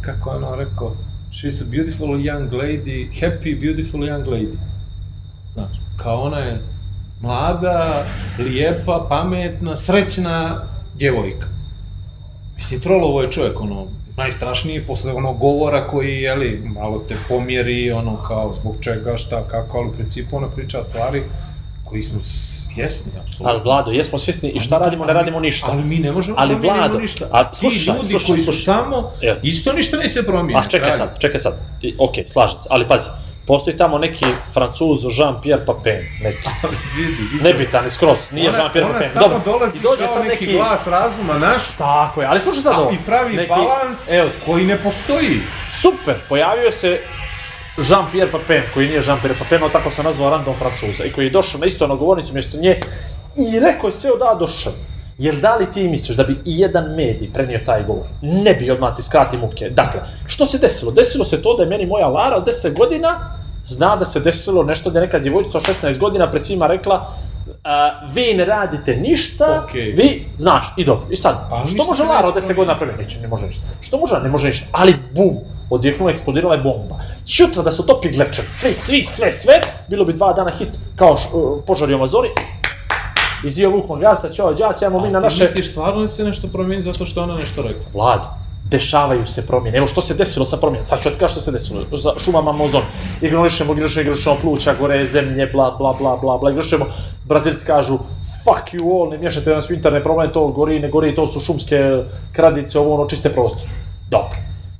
kako 0.00 0.30
je 0.30 0.36
ono 0.36 0.56
rekao, 0.56 0.96
she's 1.30 1.62
a 1.62 1.66
beautiful 1.70 2.08
young 2.08 2.50
lady, 2.50 3.20
happy 3.20 3.60
beautiful 3.60 4.00
young 4.00 4.24
lady. 4.24 4.56
Znaš, 5.52 5.70
kao 5.96 6.22
ona 6.22 6.38
je 6.38 6.60
mlada, 7.20 8.06
lijepa, 8.38 9.06
pametna, 9.08 9.76
srećna 9.76 10.62
djevojka. 10.94 11.46
Mislim, 12.56 12.80
trolovo 12.80 13.22
je 13.22 13.32
čovjek, 13.32 13.60
ono, 13.60 13.86
najstrašniji 14.16 14.86
posle 14.86 15.12
onog 15.12 15.38
govora 15.38 15.86
koji, 15.86 16.22
jeli, 16.22 16.62
malo 16.64 17.04
te 17.08 17.16
pomjeri, 17.28 17.92
ono, 17.92 18.16
kao, 18.22 18.54
zbog 18.54 18.76
čega, 18.80 19.16
šta, 19.16 19.42
kako, 19.48 19.78
ali 19.78 19.88
u 19.88 19.92
principu 19.92 20.36
ona 20.36 20.48
priča 20.48 20.82
stvari 20.82 21.22
koji 21.84 22.02
smo 22.02 22.20
svjesni, 22.22 23.12
apsolutno. 23.24 23.48
Ali 23.48 23.62
Vlado, 23.62 23.90
jesmo 23.90 24.18
svjesni 24.18 24.50
i 24.50 24.60
šta 24.60 24.78
radimo, 24.78 25.04
ne 25.04 25.12
radimo 25.12 25.40
ništa. 25.40 25.66
Ali 25.70 25.84
mi 25.84 25.98
ne 25.98 26.12
možemo 26.12 26.36
Ali, 26.40 26.54
Vlado, 26.54 26.98
ništa. 26.98 27.26
a 27.30 27.50
Ti 27.50 27.58
slušaj, 27.58 27.94
ljudi 27.94 28.04
slušaj, 28.06 28.26
koji 28.26 28.40
su 28.40 28.52
slušaj. 28.52 28.74
tamo, 28.74 29.10
Evo. 29.22 29.38
isto 29.42 29.72
ništa 29.72 29.96
neće 29.96 30.22
promijeniti. 30.22 30.66
A 30.66 30.70
čekaj 30.70 30.94
sad, 30.94 31.18
čekaj 31.18 31.40
sad. 31.40 31.54
I, 31.82 31.94
ok, 31.98 32.14
slažem 32.26 32.58
se, 32.58 32.66
ali 32.70 32.88
pazi, 32.88 33.08
postoji 33.50 33.76
tamo 33.76 33.98
neki 33.98 34.24
francuz 34.52 35.00
Jean-Pierre 35.02 35.64
Papin, 35.66 35.92
neki. 36.22 36.48
Vidi, 36.96 37.12
vidi. 37.32 37.44
Nebitan 37.44 37.84
je 37.84 37.90
skroz, 37.90 38.18
nije 38.30 38.48
ona, 38.48 38.58
Jean-Pierre 38.58 38.84
ona 38.84 38.92
Papin. 38.92 39.08
samo 39.08 39.28
Dobro, 39.28 39.40
dolazi 39.46 39.78
i 39.78 39.82
dođe 39.82 40.04
kao 40.04 40.14
sad 40.14 40.24
neki, 40.24 40.52
glas 40.52 40.86
razuma 40.86 41.38
naš, 41.38 41.62
Tako 41.78 42.20
je, 42.20 42.26
ali 42.26 42.40
slušaj 42.40 42.62
sad 42.62 42.78
ovo. 42.78 42.90
i 42.92 42.98
pravi 43.06 43.34
Neki- 43.36 43.48
balans 43.48 44.10
Evo, 44.10 44.28
koji 44.46 44.64
ne 44.64 44.76
postoji. 44.76 45.40
super, 45.72 46.14
pojavio 46.28 46.70
se 46.70 47.00
Jean-Pierre 47.78 48.32
Papin, 48.32 48.62
koji 48.74 48.88
nije 48.88 49.02
Jean-Pierre 49.02 49.38
Papin, 49.38 49.58
ali 49.62 49.72
tako 49.72 49.90
se 49.90 50.02
nazvao 50.02 50.30
random 50.30 50.54
francuza, 50.54 51.04
i 51.04 51.12
koji 51.12 51.24
je 51.24 51.30
došao 51.30 51.60
na 51.60 51.66
isto 51.66 51.86
na 51.86 51.94
govornicu 51.94 52.32
mjesto 52.32 52.56
nje 52.56 52.80
i 53.38 53.60
rekao 53.60 53.88
je 53.88 53.92
sve 53.92 54.10
od 54.12 54.22
A 54.22 54.34
do 54.34 54.46
Š. 54.48 54.70
Jel 55.18 55.34
da 55.34 55.56
li 55.56 55.72
ti 55.72 55.82
misliš 55.84 56.16
da 56.16 56.24
bi 56.24 56.32
i 56.34 56.58
jedan 56.58 56.84
medij 56.86 57.30
prenio 57.32 57.60
taj 57.66 57.82
govor? 57.82 58.06
Ne 58.22 58.54
bi 58.54 58.70
odmah 58.70 58.96
ti 58.96 59.02
skrati 59.02 59.36
muke. 59.36 59.70
Dakle, 59.70 60.00
što 60.26 60.46
se 60.46 60.58
desilo? 60.58 60.90
Desilo 60.92 61.24
se 61.24 61.42
to 61.42 61.54
da 61.54 61.62
je 61.62 61.68
meni 61.68 61.86
moja 61.86 62.08
Lara 62.08 62.36
od 62.36 62.46
10 62.46 62.74
godina 62.74 63.39
zna 63.74 63.96
da 63.96 64.04
se 64.04 64.20
desilo 64.20 64.62
nešto 64.62 64.90
da 64.90 65.00
neka 65.00 65.18
djevojčica 65.18 65.58
od 65.58 65.64
16 65.82 65.98
godina 65.98 66.30
pred 66.30 66.44
svima 66.46 66.66
rekla 66.66 67.14
a, 67.64 67.90
vi 68.12 68.34
ne 68.34 68.44
radite 68.44 68.96
ništa, 68.96 69.64
Okej. 69.64 69.92
vi, 69.92 70.26
znaš, 70.38 70.74
i 70.76 70.84
dobro, 70.84 71.06
i 71.10 71.16
sad, 71.16 71.48
Ali 71.50 71.68
što 71.68 71.84
može 71.84 72.02
Lara 72.02 72.28
od 72.28 72.34
neće 72.34 72.46
10 72.46 72.56
godina 72.56 72.72
napraviti? 72.72 73.02
Neće, 73.02 73.20
ne 73.20 73.28
može 73.28 73.46
ništa. 73.46 73.62
Što 73.80 73.98
može? 73.98 74.20
Ne 74.22 74.28
može 74.28 74.48
ništa. 74.48 74.66
Ali 74.72 74.94
bum, 75.14 75.36
odjeknula, 75.70 76.10
eksplodirala 76.10 76.54
je 76.54 76.60
bomba. 76.60 77.00
Šutra 77.26 77.62
da 77.62 77.72
su 77.72 77.86
topi 77.86 78.08
glečer, 78.08 78.44
sve, 78.48 78.74
svi, 78.74 79.02
sve, 79.02 79.32
sve, 79.32 79.60
bilo 79.88 80.04
bi 80.04 80.12
dva 80.12 80.32
dana 80.32 80.50
hit, 80.50 80.68
kao 80.96 81.16
š, 81.16 81.28
uh, 81.32 81.64
požari 81.66 81.94
u 81.94 81.96
Amazoni. 81.96 82.28
Izio 83.44 83.70
Vuk 83.70 83.88
Magarca, 83.88 84.32
čao, 84.32 84.54
đaci, 84.54 84.84
ajmo 84.84 85.00
mi 85.00 85.08
A 85.08 85.10
na 85.10 85.18
ti 85.18 85.24
naše... 85.24 85.42
misliš 85.42 85.70
stvarno 85.70 86.00
da 86.00 86.06
će 86.06 86.12
se 86.12 86.24
nešto 86.24 86.48
promijeniti 86.48 86.92
zato 86.92 87.06
što 87.06 87.22
ona 87.22 87.36
nešto 87.36 87.62
rekla? 87.62 87.84
Vlad, 87.94 88.26
dešavaju 88.70 89.26
se 89.26 89.46
promjene. 89.46 89.78
Evo 89.78 89.88
što 89.88 90.02
se 90.02 90.14
desilo 90.14 90.46
sa 90.46 90.56
promjenom. 90.56 90.84
Sad 90.84 91.02
ću 91.02 91.10
ti 91.10 91.28
što 91.28 91.40
se 91.40 91.52
desilo. 91.52 91.84
Za 91.92 92.12
šumama 92.18 92.50
Amazon. 92.50 92.82
Ignorišemo, 93.22 93.72
ignorišemo, 93.72 94.02
ignorišemo 94.02 94.36
pluća, 94.40 94.74
gore, 94.74 95.06
zemlje, 95.06 95.46
bla, 95.46 95.70
bla, 95.78 95.92
bla, 95.92 96.16
bla, 96.16 96.38
bla. 96.38 96.50
Ignorišemo. 96.50 96.86
Brazilci 97.24 97.66
kažu, 97.66 97.98
fuck 98.44 98.74
you 98.74 99.02
all, 99.02 99.10
ne 99.10 99.18
miješajte 99.18 99.50
nas 99.50 99.70
u 99.70 99.74
interne 99.74 100.02
probleme, 100.02 100.32
to 100.32 100.48
gori, 100.48 100.80
ne 100.80 100.88
gori, 100.88 101.14
to 101.14 101.26
su 101.26 101.40
šumske 101.40 102.04
kradice, 102.32 102.78
ovo 102.78 102.94
ono, 102.94 103.08
čiste 103.08 103.32
prostor. 103.32 103.68
Dobro. 104.10 104.36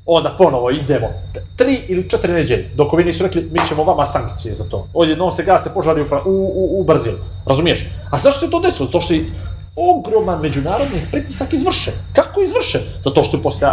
Onda 0.07 0.35
ponovo 0.39 0.71
idemo. 0.71 1.09
Tri 1.57 1.81
ili 1.89 2.11
četiri 2.11 2.33
neđelje, 2.33 2.71
dok 2.75 2.93
ovi 2.93 3.05
nisu 3.05 3.25
rekli, 3.25 3.49
mi 3.53 3.59
ćemo 3.69 3.85
vama 3.85 4.07
sankcije 4.07 4.55
za 4.55 4.65
to. 4.65 4.87
Odjednom 4.95 5.33
se 5.33 5.45
gase 5.45 5.71
požari 5.75 6.03
u, 6.03 6.05
u, 6.25 6.31
u, 6.55 6.81
u 6.81 6.85
Brazilu. 6.85 7.17
Razumiješ? 7.47 7.81
A 8.11 8.17
zašto 8.17 8.47
se 8.47 8.51
to 8.51 8.61
desilo? 8.61 8.87
Zato 8.87 9.01
što 9.01 9.15
ogroman 9.95 10.41
međunarodni 10.41 11.07
pritisak 11.11 11.53
izvršen. 11.53 11.95
Kako 12.13 12.41
je 12.41 12.45
izvršen? 12.45 12.81
Zato 13.05 13.23
što 13.23 13.37
su 13.37 13.43
poslije 13.43 13.71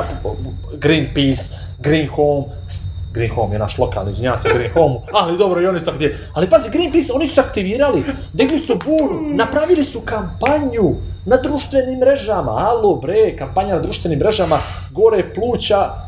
Greenpeace, 0.78 1.44
Green 1.80 2.08
Home, 2.08 2.44
Green 3.14 3.32
Home 3.36 3.56
je 3.56 3.60
naš 3.60 3.78
lokalni, 3.78 4.12
izvinjavam 4.12 4.40
se 4.40 4.50
Green 4.54 4.74
Home, 4.74 4.96
ali 5.22 5.38
dobro 5.38 5.62
i 5.62 5.68
oni 5.68 5.80
su 5.80 5.90
aktivirali. 5.90 6.24
Ali 6.34 6.50
pazi, 6.50 6.70
Greenpeace, 6.70 7.14
oni 7.14 7.28
su 7.28 7.42
aktivirali, 7.42 8.04
digli 8.34 8.60
su 8.60 8.80
bunu, 8.86 9.22
napravili 9.22 9.86
su 9.86 10.02
kampanju 10.06 10.96
na 11.26 11.38
društvenim 11.38 12.00
mrežama, 12.00 12.52
alo 12.52 12.96
bre, 12.96 13.36
kampanja 13.38 13.76
na 13.76 13.82
društvenim 13.82 14.20
mrežama, 14.20 14.60
gore 14.92 15.34
pluća, 15.34 16.07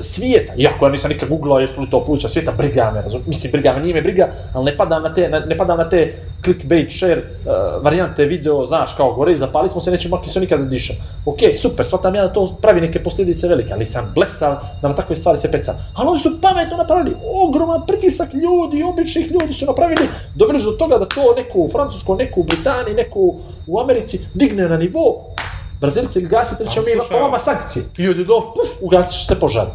svijeta, 0.00 0.52
iako 0.56 0.84
ja 0.84 0.90
nisam 0.90 1.10
nikad 1.10 1.28
googlao 1.28 1.58
jesu 1.58 1.80
li 1.80 1.90
to 1.90 2.04
pluća 2.04 2.28
svijeta, 2.28 2.52
briga 2.52 2.90
me, 2.94 3.02
razum, 3.02 3.22
mislim 3.26 3.52
briga 3.52 3.72
me, 3.72 3.82
nije 3.82 3.94
me 3.94 4.02
briga, 4.02 4.28
ali 4.54 4.64
ne 4.64 4.76
padam 4.76 5.02
na 5.02 5.14
te, 5.14 5.28
ne, 5.28 5.40
ne 5.40 5.56
padam 5.56 5.78
na 5.78 5.88
te 5.88 6.14
clickbait, 6.44 6.90
share, 6.98 7.16
uh, 7.16 7.84
varijante 7.84 8.24
video, 8.24 8.66
znaš, 8.66 8.94
kao 8.96 9.12
gore, 9.14 9.36
zapali 9.36 9.68
smo 9.68 9.80
se, 9.80 9.90
nećemo 9.90 10.16
makli 10.16 10.32
se 10.32 10.40
nikada 10.40 10.62
da 10.62 10.68
dišem. 10.68 10.96
Ok, 11.26 11.38
super, 11.62 11.86
shvatam 11.86 12.14
ja 12.14 12.26
da 12.26 12.32
to 12.32 12.56
pravi 12.62 12.80
neke 12.80 13.02
posljedice 13.02 13.48
velike, 13.48 13.72
ali 13.72 13.84
sam 13.86 14.12
blesav 14.14 14.56
da 14.82 14.88
na 14.88 14.94
takve 14.94 15.16
stvari 15.16 15.38
se 15.38 15.50
peca. 15.50 15.74
Ali 15.94 16.08
oni 16.08 16.18
su 16.18 16.40
pametno 16.40 16.76
napravili, 16.76 17.16
ogroman 17.48 17.86
pritisak 17.86 18.34
ljudi, 18.34 18.82
običnih 18.82 19.30
ljudi 19.30 19.54
su 19.54 19.66
napravili, 19.66 20.08
doveli 20.34 20.60
su 20.60 20.70
do 20.70 20.76
toga 20.76 20.98
da 20.98 21.04
to 21.04 21.34
neko 21.36 21.58
u 21.58 21.68
Francuskoj, 21.68 22.16
neko 22.16 22.40
u 22.40 22.44
Britaniji, 22.44 22.94
neko 22.94 23.20
u 23.66 23.80
Americi 23.80 24.20
digne 24.34 24.68
na 24.68 24.76
nivo 24.76 25.34
Brazilci 25.80 26.18
ili 26.18 26.28
gasitelji 26.28 26.70
ćemo 26.70 26.86
mi 26.86 27.00
po 27.10 27.18
vama 27.18 27.38
sankcije. 27.38 27.84
Ljudi 27.98 28.24
do, 28.24 28.40
puf, 28.40 28.68
ugasiš 28.80 29.26
se 29.26 29.40
požar. 29.40 29.66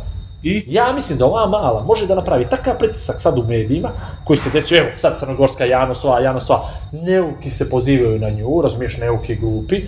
I? 0.44 0.64
Ja 0.68 0.94
mislim 0.94 1.18
da 1.18 1.26
ova 1.26 1.48
mala 1.48 1.84
može 1.84 2.08
da 2.08 2.16
napravi 2.16 2.50
takav 2.50 2.78
pritisak 2.78 3.22
sad 3.22 3.40
u 3.40 3.44
medijima, 3.44 3.92
koji 4.24 4.38
se 4.38 4.50
desio, 4.50 4.78
evo, 4.78 4.90
sad 4.98 5.20
crnogorska 5.20 5.66
Janosova, 5.66 6.20
Janosova, 6.20 6.70
neuki 6.92 7.50
se 7.50 7.70
pozivaju 7.70 8.20
na 8.20 8.30
nju, 8.30 8.62
razumiješ, 8.62 8.98
neuki 8.98 9.36
glupi, 9.36 9.82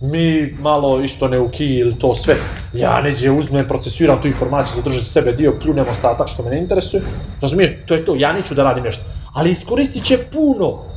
mi 0.00 0.56
malo 0.60 1.00
isto 1.00 1.28
neuki 1.28 1.66
ili 1.66 1.98
to 1.98 2.14
sve, 2.14 2.34
ja 2.72 3.00
neđe 3.00 3.30
uzmem, 3.30 3.68
procesuiram 3.68 4.22
tu 4.22 4.28
informaciju, 4.28 4.76
zadržati 4.76 5.08
sebe 5.08 5.32
dio, 5.32 5.58
pljunem 5.60 5.86
ostatak 5.90 6.28
što 6.28 6.42
me 6.42 6.50
ne 6.50 6.58
interesuje, 6.58 7.02
razumiješ, 7.40 7.70
to 7.86 7.94
je 7.94 8.04
to, 8.04 8.14
ja 8.16 8.32
neću 8.32 8.54
da 8.54 8.62
radim 8.62 8.84
nešto, 8.84 9.04
ali 9.32 9.50
iskoristit 9.50 10.04
će 10.04 10.18
puno 10.32 10.91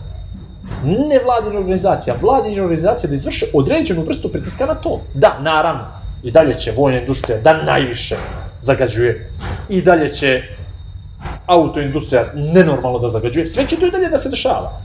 ne 0.85 1.19
vladina 1.23 1.59
organizacija, 1.59 2.15
vladina 2.21 2.63
organizacija 2.63 3.09
da 3.09 3.15
izvrše 3.15 3.45
određenu 3.53 4.03
vrstu 4.03 4.29
pritiska 4.31 4.65
na 4.65 4.75
to. 4.75 5.01
Da, 5.13 5.39
naravno, 5.41 5.85
i 6.23 6.31
dalje 6.31 6.53
će 6.53 6.73
vojna 6.77 6.99
industrija 6.99 7.39
da 7.41 7.63
najviše 7.63 8.15
zagađuje, 8.61 9.31
i 9.69 9.81
dalje 9.81 10.13
će 10.13 10.41
autoindustrija 11.45 12.31
nenormalno 12.35 12.99
da 12.99 13.09
zagađuje, 13.09 13.45
sve 13.45 13.67
će 13.67 13.75
to 13.75 13.85
i 13.85 13.91
dalje 13.91 14.09
da 14.09 14.17
se 14.17 14.29
dešava. 14.29 14.81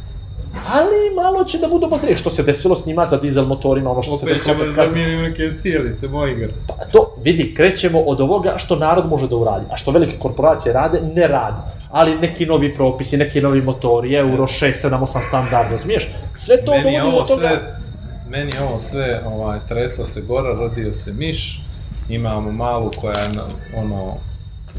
Ali 0.55 1.15
malo 1.17 1.45
će 1.45 1.59
da 1.59 1.69
budu 1.69 1.87
obazrije 1.87 2.17
što 2.17 2.31
se 2.31 2.43
desilo 2.43 2.77
s 2.77 2.87
njima 2.87 3.05
za 3.05 3.17
dizel 3.17 3.45
motorima, 3.45 3.91
ono 3.91 4.03
što 4.03 4.17
se 4.17 4.25
Opet 4.25 4.37
desilo 4.37 4.55
ćemo 4.55 4.64
kad 4.64 4.74
da 4.74 4.83
kasnije. 4.83 5.05
zamijenimo 5.05 5.29
neke 5.29 5.51
sjelice, 5.59 6.09
moj 6.09 6.33
igar. 6.33 6.51
Pa 6.68 6.74
to, 6.85 7.14
vidi, 7.22 7.55
krećemo 7.55 8.01
od 8.01 8.20
ovoga 8.20 8.55
što 8.59 8.77
narod 8.77 9.07
može 9.07 9.29
da 9.29 9.37
uradi, 9.37 9.66
a 9.70 9.77
što 9.77 9.91
velike 9.91 10.18
korporacije 10.18 10.72
rade, 10.72 11.01
ne 11.14 11.29
rade. 11.29 11.57
Ali 11.91 12.18
neki 12.18 12.47
novi 12.47 12.74
propisi, 12.74 13.16
neki 13.16 13.41
novi 13.41 13.62
motori, 13.62 14.14
Euro 14.14 14.47
6, 14.47 14.89
7, 14.89 15.01
8 15.01 15.29
standard, 15.29 15.70
razumiješ? 15.70 16.09
Sve 16.35 16.64
to 16.64 16.72
meni 16.72 16.83
dovodi 16.83 17.01
ovo 17.01 17.20
do 17.20 17.27
toga... 17.27 17.49
sve, 17.49 17.81
meni 18.29 18.51
ovo 18.68 18.79
sve, 18.79 19.22
ovaj, 19.27 19.59
tresla 19.68 20.05
se 20.05 20.20
gora, 20.20 20.55
rodio 20.55 20.93
se 20.93 21.12
miš, 21.12 21.62
imamo 22.09 22.53
malu 22.53 22.91
koja 23.01 23.18
je 23.18 23.29
na, 23.29 23.45
ono, 23.77 24.16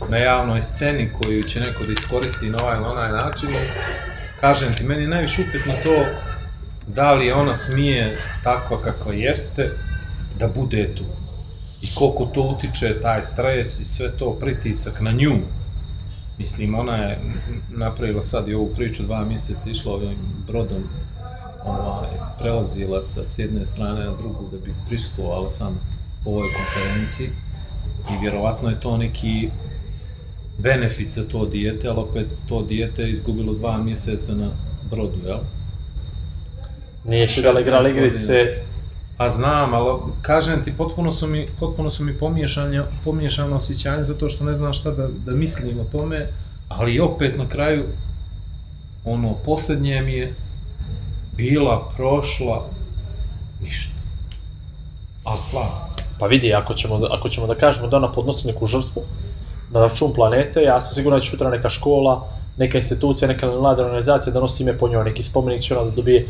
na 0.10 0.18
javnoj 0.18 0.62
sceni 0.62 1.10
koju 1.22 1.44
će 1.44 1.60
neko 1.60 1.84
da 1.84 1.92
iskoristi 1.92 2.46
na 2.46 2.58
ovaj 2.64 2.78
ili 2.78 2.86
onaj 2.86 3.12
način. 3.12 3.50
Kažem 4.42 4.74
ti, 4.74 4.84
meni 4.84 5.02
je 5.02 5.08
najviše 5.08 5.42
upetno 5.42 5.74
to 5.84 6.06
da 6.88 7.14
li 7.14 7.32
ona 7.32 7.54
smije 7.54 8.18
takva 8.44 8.82
kakva 8.82 9.14
jeste 9.14 9.72
da 10.40 10.48
bude 10.48 10.96
tu. 10.96 11.04
I 11.82 11.88
koliko 11.96 12.26
to 12.26 12.42
utiče, 12.42 13.02
taj 13.02 13.22
stres 13.22 13.80
i 13.80 13.84
sve 13.84 14.12
to, 14.18 14.32
pritisak 14.40 15.02
na 15.02 15.12
nju. 15.12 15.38
Mislim, 16.38 16.76
ona 16.76 16.96
je 16.96 17.20
napravila 17.70 18.22
sad 18.22 18.48
i 18.48 18.54
ovu 18.54 18.72
priču, 18.76 19.04
dva 19.04 19.26
mjeseca 19.26 19.70
išla 19.70 19.94
ovim 19.94 20.18
brodom, 20.48 20.84
ovaj, 21.66 22.10
prelazila 22.40 23.02
sa 23.02 23.28
s 23.28 23.40
jedne 23.40 23.66
strane 23.66 24.06
na 24.06 24.16
drugu 24.16 24.50
da 24.52 24.58
bi 24.58 24.74
prisustvovala 24.88 25.50
sam 25.50 25.80
ovoj 26.26 26.50
konferenciji 26.54 27.30
i 28.12 28.22
vjerovatno 28.22 28.70
je 28.70 28.80
to 28.80 28.98
neki 28.98 29.50
benefit 30.62 31.10
za 31.10 31.24
to 31.24 31.46
dijete, 31.46 31.88
ali 31.88 32.00
opet 32.00 32.28
to 32.50 32.62
dijete 32.62 33.02
je 33.02 33.12
izgubilo 33.12 33.54
dva 33.54 33.78
mjeseca 33.78 34.36
na 34.36 34.50
brodu, 34.92 35.18
jel? 35.26 35.38
Nije 37.04 37.28
igrala 37.38 37.56
16 37.56 37.62
igrala 37.62 37.90
igrice, 37.90 38.62
Pa 39.18 39.30
znam, 39.30 39.74
ali 39.74 40.00
kažem 40.22 40.64
ti, 40.64 40.74
potpuno 40.78 41.12
su 41.12 41.28
mi, 41.28 41.46
potpuno 41.60 41.90
su 41.90 42.04
mi 42.04 42.14
pomiješanja, 42.14 42.86
pomiješano 43.04 43.56
osjećanje 43.56 44.04
zato 44.04 44.30
što 44.30 44.44
ne 44.44 44.56
znam 44.56 44.74
šta 44.74 44.92
da, 44.92 45.08
da 45.26 45.32
mislim 45.32 45.80
o 45.80 45.84
tome, 45.84 46.28
ali 46.70 47.00
opet 47.00 47.38
na 47.38 47.48
kraju, 47.48 47.84
ono, 49.06 49.34
posljednje 49.34 50.02
mi 50.02 50.14
je 50.14 50.34
bila, 51.38 51.92
prošla, 51.96 52.70
ništa. 53.64 53.94
Ali 55.24 55.38
stvarno, 55.38 55.72
Pa 56.20 56.28
vidi, 56.28 56.54
ako 56.54 56.74
ćemo, 56.74 57.00
da- 57.00 57.08
ako 57.12 57.30
ćemo 57.30 57.48
da 57.48 57.56
kažemo 57.56 57.88
da 57.88 57.98
ona 57.98 58.12
podnosi 58.12 58.48
neku 58.48 58.68
žrtvu 58.68 59.02
na 59.72 59.80
račun 59.80 60.14
planete, 60.14 60.62
ja 60.62 60.82
sam 60.82 60.94
siguran 60.94 61.20
da 61.20 61.24
će 61.24 61.30
sutra 61.30 61.50
neka 61.50 61.70
škola, 61.70 62.28
neka 62.58 62.78
institucija, 62.78 63.28
neka 63.28 63.48
mlada 63.48 63.86
organizacija 63.86 64.34
da 64.34 64.40
nosi 64.40 64.64
ime 64.64 64.78
po 64.78 64.88
njoj, 64.88 65.04
neki 65.04 65.24
spomenik 65.24 65.62
će 65.62 65.78
ona 65.78 65.90
da 65.90 65.96
dobije. 65.96 66.28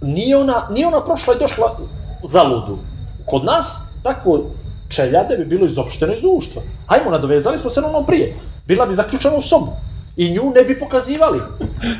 Nije 0.00 0.36
ona, 0.36 0.68
nije 0.70 0.86
ona 0.86 1.04
prošla 1.04 1.34
i 1.34 1.38
došla 1.38 1.78
zaludu. 2.24 2.78
Kod 3.26 3.44
nas 3.44 3.80
takvo 4.02 4.40
čeljade 4.88 5.36
bi 5.36 5.44
bilo 5.44 5.66
izopšteno 5.66 6.14
iz 6.14 6.20
društva. 6.20 6.62
Hajmo, 6.86 7.10
nadovezali 7.10 7.58
smo 7.58 7.70
se 7.70 7.80
na 7.80 7.88
ono 7.88 8.06
prije. 8.06 8.36
Bila 8.66 8.86
bi 8.86 8.94
zaključena 8.94 9.36
u 9.36 9.42
sobu. 9.42 9.72
I 10.16 10.30
nju 10.30 10.52
ne 10.54 10.62
bi 10.62 10.78
pokazivali. 10.78 11.40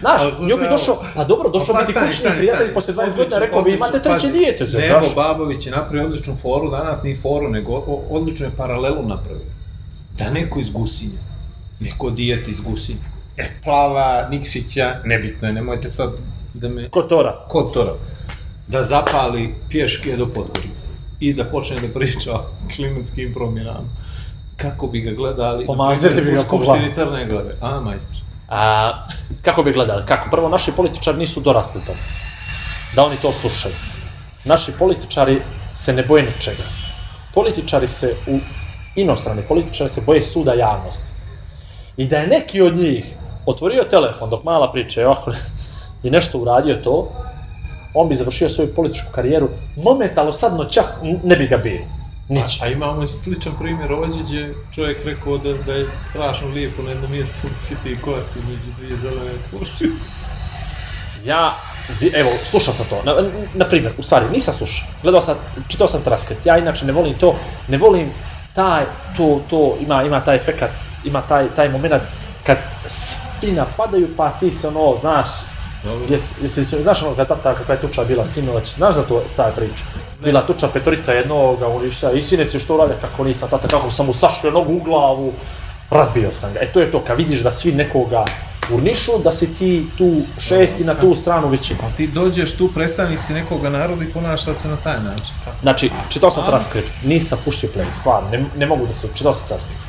Znaš, 0.00 0.22
nju 0.48 0.56
bi 0.56 0.68
došao, 0.70 0.96
pa 1.14 1.24
dobro, 1.24 1.50
došao 1.50 1.74
Pa 1.74 1.80
bi 1.80 1.86
ti 1.86 1.98
kućni 2.06 2.30
prijatelj 2.36 2.74
posle 2.74 2.94
20 2.94 3.16
godina, 3.16 3.38
rekao 3.38 3.62
bi 3.62 3.74
imate 3.74 4.02
treće 4.02 4.28
dijete. 4.28 4.64
Nebo 4.64 5.14
Babović 5.14 5.66
je 5.66 5.72
napravio 5.72 6.06
odličnu 6.06 6.36
foru, 6.36 6.70
danas 6.70 7.02
nije 7.02 7.16
foru, 7.16 7.48
nego 7.48 7.72
odličnu 8.10 8.46
je 8.46 8.56
paralelu 8.56 9.02
napravio. 9.02 9.61
Da 10.18 10.30
neko 10.30 10.58
iz 10.58 10.70
Gusinja, 10.70 11.18
neko 11.80 12.10
dijete 12.10 12.50
iz 12.50 12.60
Gusinja, 12.60 13.00
e, 13.36 13.50
plava, 13.64 14.28
Nikšića, 14.30 15.00
nebitno 15.04 15.48
je, 15.48 15.54
nemojte 15.54 15.88
sad 15.88 16.12
da 16.54 16.68
me... 16.68 16.88
Kotora. 16.90 17.44
Kotora, 17.48 17.94
da 18.66 18.82
zapali 18.82 19.54
pješke 19.68 20.16
do 20.16 20.26
Podgorice 20.26 20.88
i 21.20 21.34
da 21.34 21.44
počne 21.44 21.76
da 21.80 21.88
priča 21.88 22.34
o 22.34 22.44
klimatskim 22.74 23.32
promjenama. 23.34 23.88
Kako 24.56 24.86
bi 24.86 25.00
ga 25.00 25.12
gledali, 25.12 25.66
Pomazili 25.66 26.22
bi 26.22 26.32
ga 26.32 26.42
po 26.50 26.58
glavi. 26.58 26.94
Crne 26.94 27.26
Glave, 27.26 27.54
a 27.60 27.80
majstor. 27.80 28.16
A, 28.48 28.92
kako 29.42 29.62
bi 29.62 29.72
gledali? 29.72 30.06
Kako? 30.06 30.30
Prvo, 30.30 30.48
naši 30.48 30.72
političari 30.72 31.18
nisu 31.18 31.40
dorasli 31.40 31.80
tome. 31.86 31.98
Da 32.94 33.04
oni 33.04 33.16
to 33.22 33.32
slušaju. 33.32 33.74
Naši 34.44 34.72
političari 34.78 35.42
se 35.74 35.92
ne 35.92 36.02
boje 36.02 36.22
ničega. 36.22 36.62
Političari 37.34 37.88
se, 37.88 38.14
u 38.26 38.38
inostrani 38.96 39.42
političari 39.42 39.90
se 39.90 40.00
boje 40.00 40.22
suda 40.22 40.54
javnosti. 40.54 41.10
I 41.96 42.06
da 42.06 42.18
je 42.18 42.26
neki 42.26 42.62
od 42.62 42.76
njih 42.76 43.04
otvorio 43.46 43.84
telefon 43.84 44.30
dok 44.30 44.44
mala 44.44 44.72
priča 44.72 45.00
je 45.00 45.06
ovako 45.06 45.32
i 46.02 46.10
nešto 46.10 46.38
uradio 46.38 46.74
to, 46.74 47.12
on 47.94 48.08
bi 48.08 48.14
završio 48.14 48.48
svoju 48.48 48.74
političku 48.74 49.12
karijeru, 49.12 49.48
momentalno 49.76 50.32
sad 50.32 50.56
noćas 50.56 51.00
ne 51.24 51.36
bi 51.36 51.46
ga 51.46 51.56
bilo. 51.56 51.84
Niće. 52.28 52.58
A, 52.62 52.66
a 52.66 52.68
imamo 52.68 53.06
sličan 53.06 53.52
primjer 53.58 53.92
ovdje 53.92 54.22
gdje 54.22 54.54
čovjek 54.74 55.04
rekao 55.04 55.38
da, 55.38 55.52
da 55.52 55.72
je 55.72 55.86
strašno 55.98 56.48
lijepo 56.48 56.82
na 56.82 56.90
jednom 56.90 57.10
mjestu 57.10 57.46
u 57.46 57.50
City 57.50 58.04
Court 58.04 58.26
između 58.36 58.72
dvije 58.78 58.98
zelene 58.98 59.32
površine. 59.50 59.90
Ja, 61.24 61.54
evo, 62.14 62.30
slušao 62.50 62.74
sam 62.74 62.86
to, 62.90 63.02
na, 63.04 63.30
na 63.54 63.68
primjer, 63.68 63.92
u 63.98 64.02
stvari, 64.02 64.26
nisam 64.32 64.54
slušao, 64.54 64.88
gledao 65.02 65.20
sam, 65.20 65.36
čitao 65.68 65.88
sam 65.88 66.02
transkript, 66.02 66.46
ja 66.46 66.58
inače 66.58 66.86
ne 66.86 66.92
volim 66.92 67.18
to, 67.18 67.34
ne 67.68 67.78
volim 67.78 68.10
taj, 68.54 68.84
to, 69.16 69.40
to, 69.50 69.76
ima, 69.80 70.02
ima 70.02 70.24
taj 70.24 70.36
efekat, 70.36 70.70
ima 71.04 71.22
taj, 71.28 71.54
taj 71.56 71.68
moment 71.68 72.02
kad 72.46 72.58
svi 72.86 73.52
napadaju, 73.52 74.08
pa 74.16 74.30
ti 74.30 74.50
se 74.50 74.68
ono, 74.68 74.96
znaš, 74.96 75.28
jes, 76.08 76.34
jesi, 76.42 76.64
znaš 76.64 77.02
ono, 77.02 77.16
kad 77.16 77.28
tata, 77.28 77.54
kakva 77.54 77.74
je 77.74 77.80
tuča 77.80 78.04
bila 78.04 78.26
sinoć, 78.26 78.74
znaš 78.74 78.94
za 78.94 79.02
to, 79.02 79.22
taj 79.36 79.52
priča? 79.52 79.84
Bila 80.22 80.46
tuča 80.46 80.68
petorica 80.68 81.12
jednoga, 81.12 81.68
uništa, 81.68 82.12
i 82.12 82.22
sine 82.22 82.46
si 82.46 82.58
što 82.58 82.74
uradio, 82.74 82.96
kako 83.00 83.24
nisam, 83.24 83.48
tata, 83.48 83.68
kako 83.68 83.90
sam 83.90 84.06
mu 84.06 84.12
sašio 84.12 84.50
nogu 84.50 84.72
u 84.72 84.80
glavu, 84.80 85.32
razbio 85.90 86.32
sam 86.32 86.52
ga. 86.52 86.60
E 86.60 86.72
to 86.72 86.80
je 86.80 86.90
to, 86.90 87.04
kad 87.04 87.16
vidiš 87.16 87.40
da 87.40 87.52
svi 87.52 87.72
nekoga 87.72 88.24
urnišu, 88.70 89.12
da 89.24 89.32
si 89.32 89.54
ti 89.54 89.86
tu 89.98 90.22
šesti 90.38 90.84
na 90.84 90.94
tu 90.94 91.14
stranu 91.14 91.48
većinu. 91.48 91.80
Ali 91.82 91.92
ti 91.92 92.06
dođeš 92.06 92.56
tu, 92.56 92.68
predstavnik 92.74 93.20
si 93.20 93.32
nekoga 93.32 93.70
naroda 93.70 94.04
i 94.04 94.12
ponaša 94.12 94.54
se 94.54 94.68
na 94.68 94.76
taj 94.76 95.02
način. 95.02 95.34
Znači, 95.62 95.90
čitao 96.08 96.30
sam 96.30 96.46
transkript, 96.46 96.88
nisam 97.04 97.38
puštio 97.44 97.70
play, 97.76 97.84
stvarno, 97.92 98.30
ne, 98.30 98.44
ne 98.56 98.66
mogu 98.66 98.86
da 98.86 98.92
se, 98.92 99.08
čitao 99.14 99.34
sam 99.34 99.46
transkript. 99.46 99.80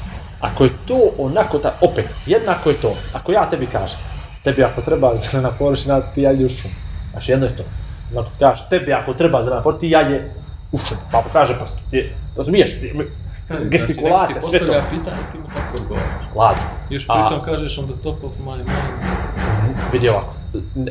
Ako 0.42 0.64
je 0.64 0.72
to 0.86 1.00
onako, 1.18 1.58
ta, 1.58 1.78
opet, 1.82 2.06
jednako 2.26 2.70
je 2.70 2.76
to, 2.76 2.94
ako 3.14 3.32
ja 3.32 3.50
tebi 3.50 3.68
kažem, 3.68 4.00
tebi 4.44 4.64
ako 4.64 4.82
treba 4.82 5.16
zelena 5.18 5.52
površina, 5.52 6.02
ti 6.14 6.22
ja 6.22 6.32
u 6.32 6.50
šumu. 6.50 6.74
Znači, 7.12 7.32
jedno 7.32 7.46
je 7.46 7.56
to. 7.56 7.64
Ti 8.10 8.40
kažeš, 8.40 8.70
tebi 8.70 8.94
ako 8.94 9.14
treba 9.14 9.44
zelena 9.44 9.62
površina, 9.62 9.80
ti 9.80 9.90
ja 9.90 10.00
je 10.00 10.43
u 10.74 10.78
šumu. 10.78 11.02
Pa 11.12 11.22
pokaže 11.22 11.60
prstu, 11.60 11.80
ti, 11.92 12.10
razumiješ, 12.38 12.72
ti, 12.80 12.94
gestikulacija, 13.64 14.42
znači, 14.42 14.48
sve 14.48 14.60
to. 14.60 14.66
postavlja 14.66 14.90
pitanje, 14.90 15.22
ti 15.32 15.38
mu 15.38 15.46
tako 15.48 15.82
odgovaraš. 15.82 16.26
Ladno. 16.36 16.64
Još 16.90 17.06
A- 17.10 17.28
pritom 17.28 17.46
kažeš 17.46 17.78
on 17.78 17.86
the 17.88 17.96
top 18.04 18.24
of 18.24 18.32
my 18.46 18.56
mind. 18.58 18.70
vidi 19.94 20.10
ovako, 20.10 20.34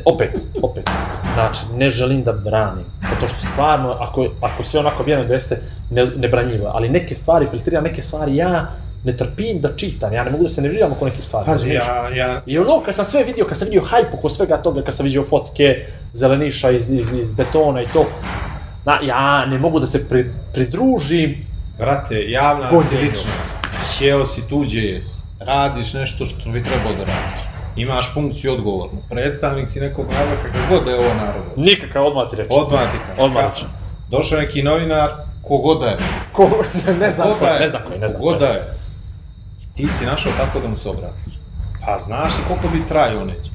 opet, 0.05 0.31
opet, 0.61 0.89
znači, 1.33 1.59
ne 1.75 1.89
želim 1.89 2.23
da 2.23 2.31
branim, 2.31 2.85
zato 3.09 3.27
što 3.27 3.47
stvarno, 3.47 3.91
ako, 3.99 4.27
ako 4.41 4.63
sve 4.63 4.79
onako 4.79 5.03
vjerujem 5.03 5.27
da 5.27 5.33
jeste 5.33 5.61
ne, 5.91 6.05
nebranjivo, 6.05 6.71
ali 6.73 6.89
neke 6.89 7.15
stvari, 7.15 7.47
filtriram 7.51 7.83
neke 7.83 8.01
stvari, 8.01 8.35
ja 8.35 8.67
ne 9.03 9.17
trpim 9.17 9.61
da 9.61 9.75
čitam, 9.75 10.13
ja 10.13 10.23
ne 10.23 10.31
mogu 10.31 10.43
da 10.43 10.49
se 10.49 10.61
nerviram 10.61 10.91
oko 10.91 11.05
nekih 11.05 11.25
stvari. 11.25 11.45
Pazi, 11.45 11.69
ja, 11.73 12.09
ja, 12.09 12.41
I 12.45 12.59
ono, 12.59 12.81
kad 12.85 12.95
sam 12.95 13.05
sve 13.05 13.23
vidio, 13.23 13.45
kad 13.45 13.57
sam 13.57 13.65
vidio 13.65 13.81
hajp 13.81 14.13
oko 14.13 14.29
svega 14.29 14.57
toga, 14.57 14.81
kad 14.81 14.95
sam 14.95 15.03
vidio 15.05 15.23
fotke 15.23 15.85
zeleniša 16.13 16.71
iz, 16.71 16.91
iz, 16.91 17.13
iz 17.13 17.33
betona 17.33 17.81
i 17.81 17.85
to, 17.93 18.05
na, 18.85 18.99
ja 19.01 19.45
ne 19.45 19.57
mogu 19.57 19.79
da 19.79 19.87
se 19.87 20.09
pri, 20.09 20.31
pridružim, 20.53 21.45
brate, 21.77 22.31
javna 22.31 22.69
ličnost. 22.91 23.27
Sjeo 23.83 24.25
si 24.25 24.41
tuđe 24.49 24.79
jesi. 24.81 25.21
Radiš 25.39 25.93
nešto 25.93 26.25
što 26.25 26.49
bi 26.49 26.63
trebao 26.63 26.93
da 26.93 26.99
radiš. 26.99 27.41
Imaš 27.75 28.13
funkciju 28.13 28.53
odgovornu. 28.53 29.01
Predstavnik 29.09 29.67
si 29.67 29.79
nekog 29.79 30.05
naroda, 30.11 30.35
kakav 30.35 30.61
god 30.69 30.85
da 30.85 30.91
je 30.91 30.99
ovo 30.99 31.13
narod. 31.13 31.43
nikakav 31.57 32.05
odmah 32.05 32.29
ti 32.29 32.35
reći. 32.35 32.49
Odmah 32.51 32.81
ti 32.91 32.97
kažem. 33.07 33.23
Odmah 33.25 33.43
reći. 33.49 33.65
Došao 34.09 34.39
neki 34.39 34.63
novinar, 34.63 35.09
kogod 35.41 35.79
da 35.79 35.87
je. 35.87 35.97
Ko, 36.31 36.49
ne 36.99 37.11
znam 37.11 37.27
ko, 37.39 37.45
da 37.45 37.59
ne 37.59 37.67
znam 37.67 37.81
koji, 37.87 37.99
ne 37.99 38.07
znam 38.07 38.21
koji. 38.21 38.39
da 38.39 38.45
je. 38.45 38.73
Ti 39.75 39.87
si 39.87 40.05
našao 40.05 40.31
tako 40.37 40.59
da 40.59 40.67
mu 40.67 40.75
se 40.75 40.89
obratiš. 40.89 41.33
Pa 41.85 41.97
znaš 41.99 42.37
li 42.37 42.43
koliko 42.47 42.67
bi 42.67 42.87
trajao 42.87 43.25
neće? 43.25 43.51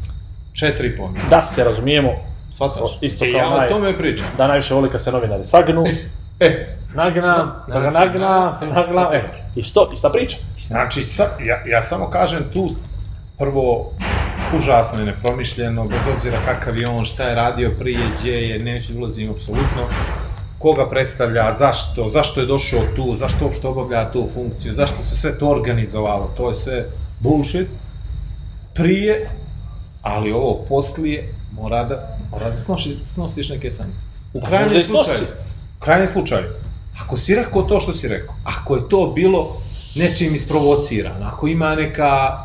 Četiri 0.52 0.88
i 0.88 0.96
pol. 0.96 1.08
Da 1.30 1.42
se 1.42 1.64
razumijemo, 1.64 2.10
Shvataš? 2.52 2.98
isto 3.00 3.24
E, 3.24 3.32
kao 3.32 3.38
ja 3.38 3.46
naj- 3.48 3.66
o 3.66 3.68
tome 3.68 3.98
pričam. 3.98 4.26
da 4.38 4.46
najviše 4.46 4.74
voli 4.74 4.90
kad 4.90 5.02
se 5.02 5.12
novinari 5.12 5.44
sagnu, 5.44 5.84
E, 6.40 6.66
nagna, 6.94 7.54
da 7.68 7.74
ga 7.74 7.90
Znači, 7.90 8.06
nagna, 8.06 8.58
nagna, 8.64 9.10
e, 9.12 9.22
isto, 9.56 9.90
ista 9.94 10.10
priča. 10.10 10.36
Znači, 10.58 11.02
sa, 11.02 11.24
ja, 11.40 11.62
ja 11.66 11.82
samo 11.82 12.10
kažem 12.10 12.44
tu, 12.52 12.68
prvo, 13.38 13.92
užasno 14.56 14.98
je 14.98 15.06
nepromišljeno, 15.06 15.84
bez 15.84 16.00
obzira 16.14 16.38
kakav 16.44 16.76
je 16.76 16.88
on, 16.88 17.04
šta 17.04 17.22
je 17.24 17.34
radio 17.34 17.70
prije, 17.78 17.98
gdje 18.14 18.32
je, 18.32 18.58
neću 18.58 18.92
da 18.92 18.98
ulazim 18.98 19.30
apsolutno, 19.30 19.86
koga 20.58 20.88
predstavlja, 20.88 21.52
zašto, 21.52 22.08
zašto 22.08 22.40
je 22.40 22.46
došao 22.46 22.80
tu, 22.96 23.14
zašto 23.14 23.44
uopšte 23.44 23.66
obavlja 23.66 24.10
tu 24.10 24.28
funkciju, 24.34 24.74
zašto 24.74 25.02
se 25.02 25.16
sve 25.16 25.38
to 25.38 25.48
organizovalo, 25.48 26.30
to 26.36 26.48
je 26.48 26.54
sve 26.54 26.84
bullshit. 27.20 27.68
Prije, 28.74 29.30
ali 30.02 30.32
ovo 30.32 30.64
poslije, 30.68 31.28
mora 31.52 31.84
da, 31.84 32.17
mora 32.30 32.50
da 32.50 32.56
snoši, 32.56 32.96
snosiš 33.00 33.48
neke 33.48 33.70
sankcije. 33.70 34.08
U 34.32 34.40
Pa 34.40 34.46
krajnjem 34.46 34.82
slučaju, 34.82 35.26
u 35.78 35.80
krajnjem 35.80 36.06
slučaju, 36.06 36.44
ako 37.02 37.16
si 37.16 37.34
rekao 37.34 37.62
to 37.62 37.80
što 37.80 37.92
si 37.92 38.08
rekao, 38.08 38.34
ako 38.44 38.76
je 38.76 38.88
to 38.88 39.12
bilo 39.14 39.62
nečim 39.94 40.34
isprovocirano, 40.34 41.26
ako 41.26 41.46
ima 41.46 41.74
neka 41.74 42.38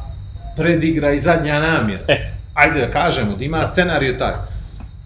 predigra 0.55 1.11
i 1.11 1.19
zadnja 1.19 1.59
namjera, 1.59 2.03
E, 2.07 2.33
ajde 2.53 2.79
da 2.79 2.91
kažemo 2.91 3.35
da 3.35 3.43
ima 3.43 3.67
scenariju 3.67 4.17
taj, 4.17 4.33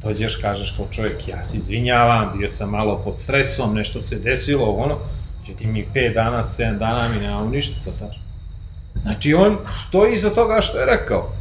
dođeš, 0.04 0.36
kažeš 0.36 0.74
kao 0.78 0.86
čovjek, 0.92 1.28
ja 1.28 1.44
se 1.44 1.58
izvinjavam, 1.58 2.38
bio 2.38 2.48
sam 2.48 2.70
malo 2.70 3.02
pod 3.04 3.20
stresom, 3.20 3.76
nešto 3.76 4.02
se 4.02 4.20
desilo, 4.20 4.66
ono, 4.66 4.98
međutim 5.42 5.74
mi 5.74 5.88
5 5.94 6.14
dana, 6.14 6.44
7 6.44 6.78
dana 6.78 7.08
mi 7.08 7.20
nemamo 7.20 7.50
ništa 7.50 7.80
sa 7.80 7.92
taš. 8.00 8.22
Znači 9.02 9.34
on 9.34 9.58
stoji 9.72 10.14
iza 10.14 10.30
toga 10.30 10.62
što 10.62 10.78
je 10.78 10.86
rekao. 10.86 11.32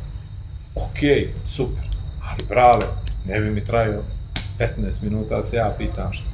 Okej, 0.75 1.33
super, 1.47 1.85
ali 2.23 2.45
brale, 2.49 2.87
ne 3.29 3.41
bi 3.41 3.51
mi 3.51 3.65
trajao 3.65 4.03
15 4.59 5.03
minuta 5.03 5.37
da 5.37 5.43
se 5.43 5.57
ja 5.57 5.75
pitam 5.79 6.13
što. 6.13 6.25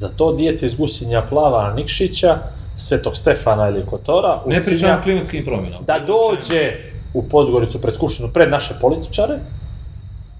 za 0.00 0.08
to 0.08 0.32
dijete 0.32 0.66
iz 0.66 0.74
Gusinja 0.74 1.22
Plava 1.22 1.74
Nikšića 1.74 2.38
Svetog 2.76 3.16
Stefana 3.16 3.68
ili 3.68 3.86
Kotora, 3.86 4.42
Ne 4.46 4.60
pričam 4.60 4.78
Cinja, 4.78 4.98
o 4.98 5.02
klimatskim 5.02 5.44
promjenama. 5.44 5.82
da 5.86 5.98
dođe 6.06 6.72
u 7.14 7.28
Podgoricu 7.28 7.80
pred 7.80 7.94
Skupštinu 7.94 8.28
pred 8.32 8.50
naše 8.50 8.74
političare, 8.80 9.38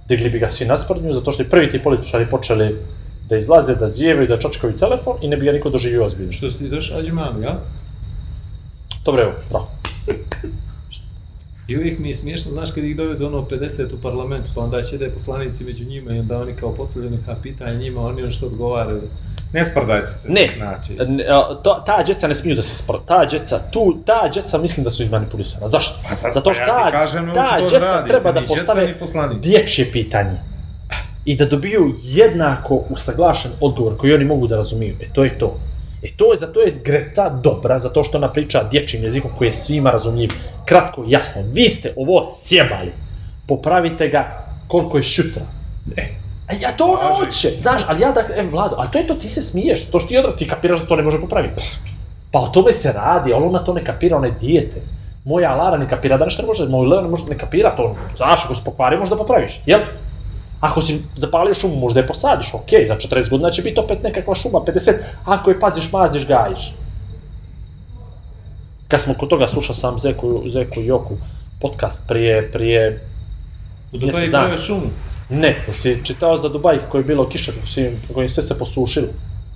digli 0.08 0.30
bi 0.30 0.38
ga 0.38 0.48
svi 0.48 0.66
na 0.66 0.76
sprdnju, 0.76 1.14
zato 1.14 1.32
što 1.32 1.42
i 1.42 1.48
prvi 1.48 1.70
ti 1.70 1.82
političari 1.82 2.28
počeli 2.28 2.76
da 3.28 3.36
izlaze, 3.36 3.74
da 3.74 3.88
zijevaju, 3.88 4.28
da 4.28 4.38
čačkaju 4.38 4.76
telefon 4.76 5.16
i 5.22 5.28
ne 5.28 5.36
bi 5.36 5.46
ga 5.46 5.52
niko 5.52 5.70
doživio 5.70 6.04
ozbiljno. 6.04 6.32
Što 6.32 6.50
si 6.50 6.68
došao, 6.68 6.98
ađe 6.98 7.12
mali, 7.12 7.44
ja? 7.44 7.58
Dobro, 9.04 9.22
evo, 9.22 9.32
bravo. 9.50 9.68
I 11.70 11.76
uvijek 11.76 11.98
mi 11.98 12.08
je 12.08 12.14
smiješno, 12.14 12.52
znaš, 12.52 12.70
kad 12.70 12.84
ih 12.84 12.96
dovedu 12.96 13.26
ono 13.26 13.38
50 13.50 13.94
u 13.94 14.02
parlament, 14.02 14.46
pa 14.54 14.60
onda 14.60 14.82
će 14.82 14.98
da 14.98 15.04
je 15.04 15.10
poslanici 15.10 15.64
među 15.64 15.84
njima 15.84 16.12
i 16.12 16.18
onda 16.18 16.38
oni 16.38 16.52
kao 16.52 16.74
postavljaju 16.74 17.16
neka 17.16 17.36
pitanja 17.42 17.74
njima, 17.74 18.00
oni 18.00 18.22
ono 18.22 18.30
što 18.30 18.46
odgovaraju. 18.46 19.02
Ne 19.52 19.64
sprdajte 19.64 20.12
se. 20.12 20.32
Ne, 20.32 20.48
Znači, 20.56 20.92
ne, 21.08 21.24
to, 21.62 21.82
ta 21.86 22.02
djeca 22.02 22.28
ne 22.28 22.34
smiju 22.34 22.56
da 22.56 22.62
se 22.62 22.76
spro... 22.76 22.98
Ta 23.06 23.24
djeca, 23.24 23.58
tu, 23.70 23.96
ta 24.06 24.28
djeca 24.32 24.58
mislim 24.58 24.84
da 24.84 24.90
su 24.90 25.02
izmanipulisana. 25.02 25.68
Zašto? 25.68 25.98
Pa 26.08 26.14
sad, 26.14 26.32
Zato 26.34 26.50
pa 26.50 26.54
što 26.54 26.62
ja 26.62 26.66
ta, 26.66 26.90
kažem, 26.90 27.30
ta 27.34 27.56
djeca 27.60 27.78
radite, 27.78 28.08
treba 28.08 28.32
da 28.32 28.42
postave 28.46 28.94
dječje 29.42 29.92
pitanje. 29.92 30.38
I 31.24 31.36
da 31.36 31.44
dobiju 31.44 31.94
jednako 32.02 32.84
usaglašen 32.90 33.50
odgovor 33.60 33.96
koji 33.96 34.14
oni 34.14 34.24
mogu 34.24 34.46
da 34.46 34.56
razumiju. 34.56 34.96
E 35.00 35.08
to 35.12 35.24
je 35.24 35.38
to. 35.38 35.58
E 36.02 36.08
to 36.16 36.32
je, 36.32 36.36
zato 36.36 36.60
je 36.60 36.80
Greta 36.84 37.28
dobra, 37.28 37.78
zato 37.78 38.04
što 38.04 38.18
ona 38.18 38.32
priča 38.32 38.62
dječjim 38.70 39.02
jezikom 39.02 39.30
koji 39.38 39.48
je 39.48 39.52
svima 39.52 39.90
razumljiv. 39.90 40.30
Kratko, 40.64 41.04
jasno, 41.06 41.42
vi 41.52 41.68
ste 41.68 41.94
ovo 41.96 42.32
sjebali. 42.42 42.92
Popravite 43.46 44.08
ga 44.08 44.46
koliko 44.68 44.96
je 44.96 45.02
šutra. 45.02 45.42
E, 45.96 46.02
A 46.50 46.54
ja 46.60 46.72
to 46.72 46.84
ona 46.84 47.14
hoće, 47.14 47.48
znaš, 47.58 47.82
ali 47.88 48.00
ja 48.00 48.12
da, 48.12 48.20
e, 48.20 48.42
Vlado, 48.50 48.76
ali 48.78 48.88
to 48.92 48.98
je 48.98 49.06
to, 49.06 49.14
ti 49.14 49.28
se 49.28 49.42
smiješ, 49.42 49.86
to 49.86 50.00
što 50.00 50.08
ti 50.08 50.18
odra, 50.18 50.36
ti 50.36 50.48
kapiraš 50.48 50.80
da 50.80 50.86
to 50.86 50.96
ne 50.96 51.02
može 51.02 51.20
popraviti. 51.20 51.60
Pa 52.32 52.38
o 52.38 52.46
tome 52.46 52.72
se 52.72 52.92
radi, 52.92 53.32
ali 53.32 53.44
ona 53.44 53.64
to 53.64 53.74
ne 53.74 53.84
kapira, 53.84 54.16
ona 54.16 54.26
je 54.26 54.34
dijete. 54.40 54.80
Moja 55.24 55.54
Lara 55.54 55.76
ne 55.76 55.88
kapira 55.88 56.16
da 56.16 56.24
nešto 56.24 56.42
ne 56.42 56.46
može, 56.46 56.68
moj 56.68 56.86
Leo 56.86 57.02
ne 57.02 57.08
može 57.08 57.24
ne 57.24 57.38
kapira 57.38 57.76
to, 57.76 57.96
znaš, 58.16 58.44
ako 58.44 58.54
se 58.54 58.64
pokvari 58.64 58.96
možda 58.98 59.16
popraviš, 59.16 59.60
jel? 59.66 59.80
Ako 60.60 60.80
si 60.80 61.02
zapalio 61.16 61.54
šumu, 61.54 61.76
možda 61.76 62.00
je 62.00 62.06
posadiš, 62.06 62.54
okej, 62.54 62.84
za 62.86 62.94
40 62.94 63.30
godina 63.30 63.50
će 63.50 63.62
biti 63.62 63.80
opet 63.80 64.02
nekakva 64.02 64.34
šuma, 64.34 64.58
50, 64.58 64.92
ako 65.24 65.50
je 65.50 65.60
paziš, 65.60 65.92
maziš, 65.92 66.26
gajiš. 66.26 66.74
Kad 68.88 69.00
smo 69.00 69.14
kod 69.14 69.28
toga 69.28 69.48
slušao 69.48 69.74
sam 69.74 69.98
Zeku, 69.98 70.42
Zeku 70.48 70.80
Joku 70.80 71.16
podcast 71.60 72.08
prije, 72.08 72.52
prije 72.52 73.00
u 73.92 73.98
dana. 73.98 74.12
prave 74.30 74.58
šumu. 74.58 74.86
Ne, 75.30 75.64
jesi 75.66 76.00
čitao 76.04 76.36
za 76.36 76.48
Dubaj 76.48 76.78
kako 76.78 76.98
je 76.98 77.04
bilo 77.04 77.28
kiša, 77.28 77.52
kako, 77.52 77.66
si, 77.66 77.90
kako 78.08 78.22
im 78.22 78.28
sve 78.28 78.42
se 78.42 78.58
posušilo? 78.58 79.06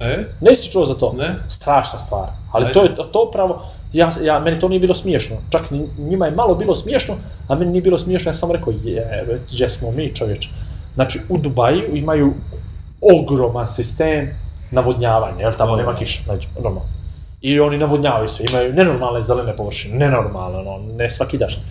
E? 0.00 0.24
Nisi 0.40 0.72
čuo 0.72 0.86
za 0.86 0.94
to? 0.94 1.12
Ne. 1.12 1.34
Strašna 1.48 1.98
stvar. 1.98 2.28
Ali 2.52 2.64
Ajde. 2.64 2.74
to 2.74 2.84
je 2.84 3.12
to 3.12 3.26
upravo, 3.28 3.66
ja, 3.92 4.12
ja, 4.22 4.40
meni 4.40 4.61
to 4.61 4.68
nije 4.68 4.80
bilo 4.80 4.94
smiješno. 4.94 5.36
Čak 5.50 5.62
njima 5.98 6.26
je 6.26 6.32
malo 6.32 6.55
bilo 6.55 6.74
smiješno, 6.74 7.14
a 7.48 7.55
meni 7.55 7.70
nije 7.70 7.82
bilo 7.82 7.98
smiješno, 7.98 8.30
ja 8.30 8.34
sam 8.34 8.50
rekao, 8.50 8.72
je, 8.84 9.40
gdje 9.52 9.70
smo 9.70 9.90
mi 9.90 10.14
čovječe. 10.14 10.48
Znači, 10.95 11.20
u 11.28 11.38
Dubaju 11.38 11.97
imaju 11.97 12.34
ogroman 13.01 13.68
sistem 13.68 14.30
navodnjavanja, 14.70 15.45
jer 15.45 15.57
tamo 15.57 15.70
Dobro. 15.70 15.86
nema 15.86 15.99
kiša, 15.99 16.22
znači, 16.24 16.49
normalno. 16.55 16.88
I 17.40 17.61
oni 17.61 17.78
navodnjavaju 17.78 18.28
se, 18.28 18.45
imaju 18.49 18.72
nenormalne 18.72 19.20
zelene 19.20 19.57
površine, 19.57 19.99
nenormalne, 19.99 20.59
ono, 20.59 20.92
ne 20.95 21.11
svakidašnje. 21.11 21.62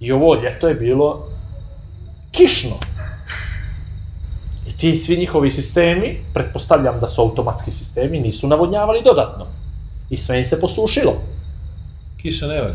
I 0.00 0.12
ovo 0.12 0.34
ljeto 0.34 0.68
je 0.68 0.74
bilo 0.74 1.28
kišno. 2.30 2.76
I 4.68 4.76
ti 4.76 4.96
svi 4.96 5.16
njihovi 5.16 5.50
sistemi, 5.50 6.18
pretpostavljam 6.34 7.00
da 7.00 7.06
su 7.06 7.22
automatski 7.22 7.70
sistemi, 7.70 8.20
nisu 8.20 8.48
navodnjavali 8.48 9.02
dodatno. 9.04 9.46
I 10.10 10.16
sve 10.16 10.38
im 10.38 10.44
se 10.44 10.60
posušilo. 10.60 11.12
Kiša 12.22 12.46
ne 12.46 12.60
valja. 12.60 12.74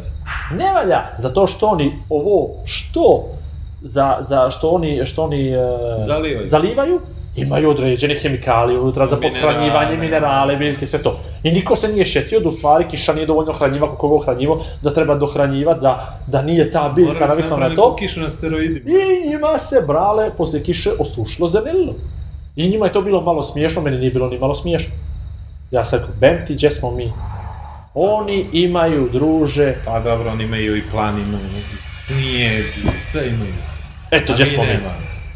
Ne 0.51 0.73
valja, 0.73 1.03
zato 1.17 1.47
što 1.47 1.67
oni 1.67 1.93
ovo 2.09 2.49
što 2.65 3.36
za, 3.81 4.17
za 4.19 4.51
što 4.51 4.69
oni 4.69 5.05
što 5.05 5.23
oni 5.23 5.49
e, 5.49 5.57
Zalivaju. 5.99 6.47
zalivaju 6.47 7.01
imaju 7.37 7.69
određene 7.69 8.15
hemikalije 8.15 8.79
unutra 8.79 9.05
za 9.05 9.15
pothranjivanje, 9.17 9.97
minerale, 9.97 10.55
biljke, 10.55 10.85
sve 10.85 11.03
to. 11.03 11.19
I 11.43 11.51
niko 11.51 11.75
se 11.75 11.87
nije 11.87 12.05
šetio 12.05 12.39
da 12.39 12.49
u 12.49 12.51
stvari 12.51 12.85
kiša 12.89 13.13
nije 13.13 13.25
dovoljno 13.25 13.53
hranjiva 13.53 13.89
kako 13.91 14.17
ga 14.17 14.25
hranjivo, 14.25 14.65
da 14.81 14.93
treba 14.93 15.15
dohranjivati, 15.15 15.81
da, 15.81 16.19
da 16.27 16.41
nije 16.41 16.71
ta 16.71 16.89
biljka 16.95 17.27
navikla 17.27 17.57
na 17.57 17.75
to. 17.75 17.95
kišu 17.95 18.19
na 18.19 18.29
steroidima. 18.29 18.89
I 18.89 19.29
njima 19.29 19.57
se, 19.57 19.83
brale, 19.87 20.31
posle 20.37 20.63
kiše 20.63 20.89
osušilo 20.99 21.47
zelenilo. 21.47 21.93
I 22.55 22.69
njima 22.69 22.85
je 22.85 22.91
to 22.91 23.01
bilo 23.01 23.21
malo 23.21 23.43
smiješno, 23.43 23.81
meni 23.81 23.97
nije 23.97 24.11
bilo 24.11 24.29
ni 24.29 24.39
malo 24.39 24.55
smiješno. 24.55 24.93
Ja 25.71 25.85
sam 25.85 25.99
rekao, 25.99 26.15
bem 26.19 26.45
ti, 26.47 26.53
gdje 26.53 26.71
smo 26.71 26.91
mi? 26.91 27.13
Oni 27.93 28.49
imaju, 28.51 29.09
druže, 29.13 29.75
Pa 29.85 29.99
dobro, 29.99 30.31
oni 30.31 30.43
imaju 30.43 30.77
i 30.77 30.89
planinu, 30.91 31.37
i 31.37 31.86
snijeg, 32.07 32.63
i 32.77 33.01
sve 33.03 33.27
imaju. 33.27 33.53
eto 34.11 34.33
gdje 34.33 34.45
smo 34.45 34.63
mi. 34.63 34.79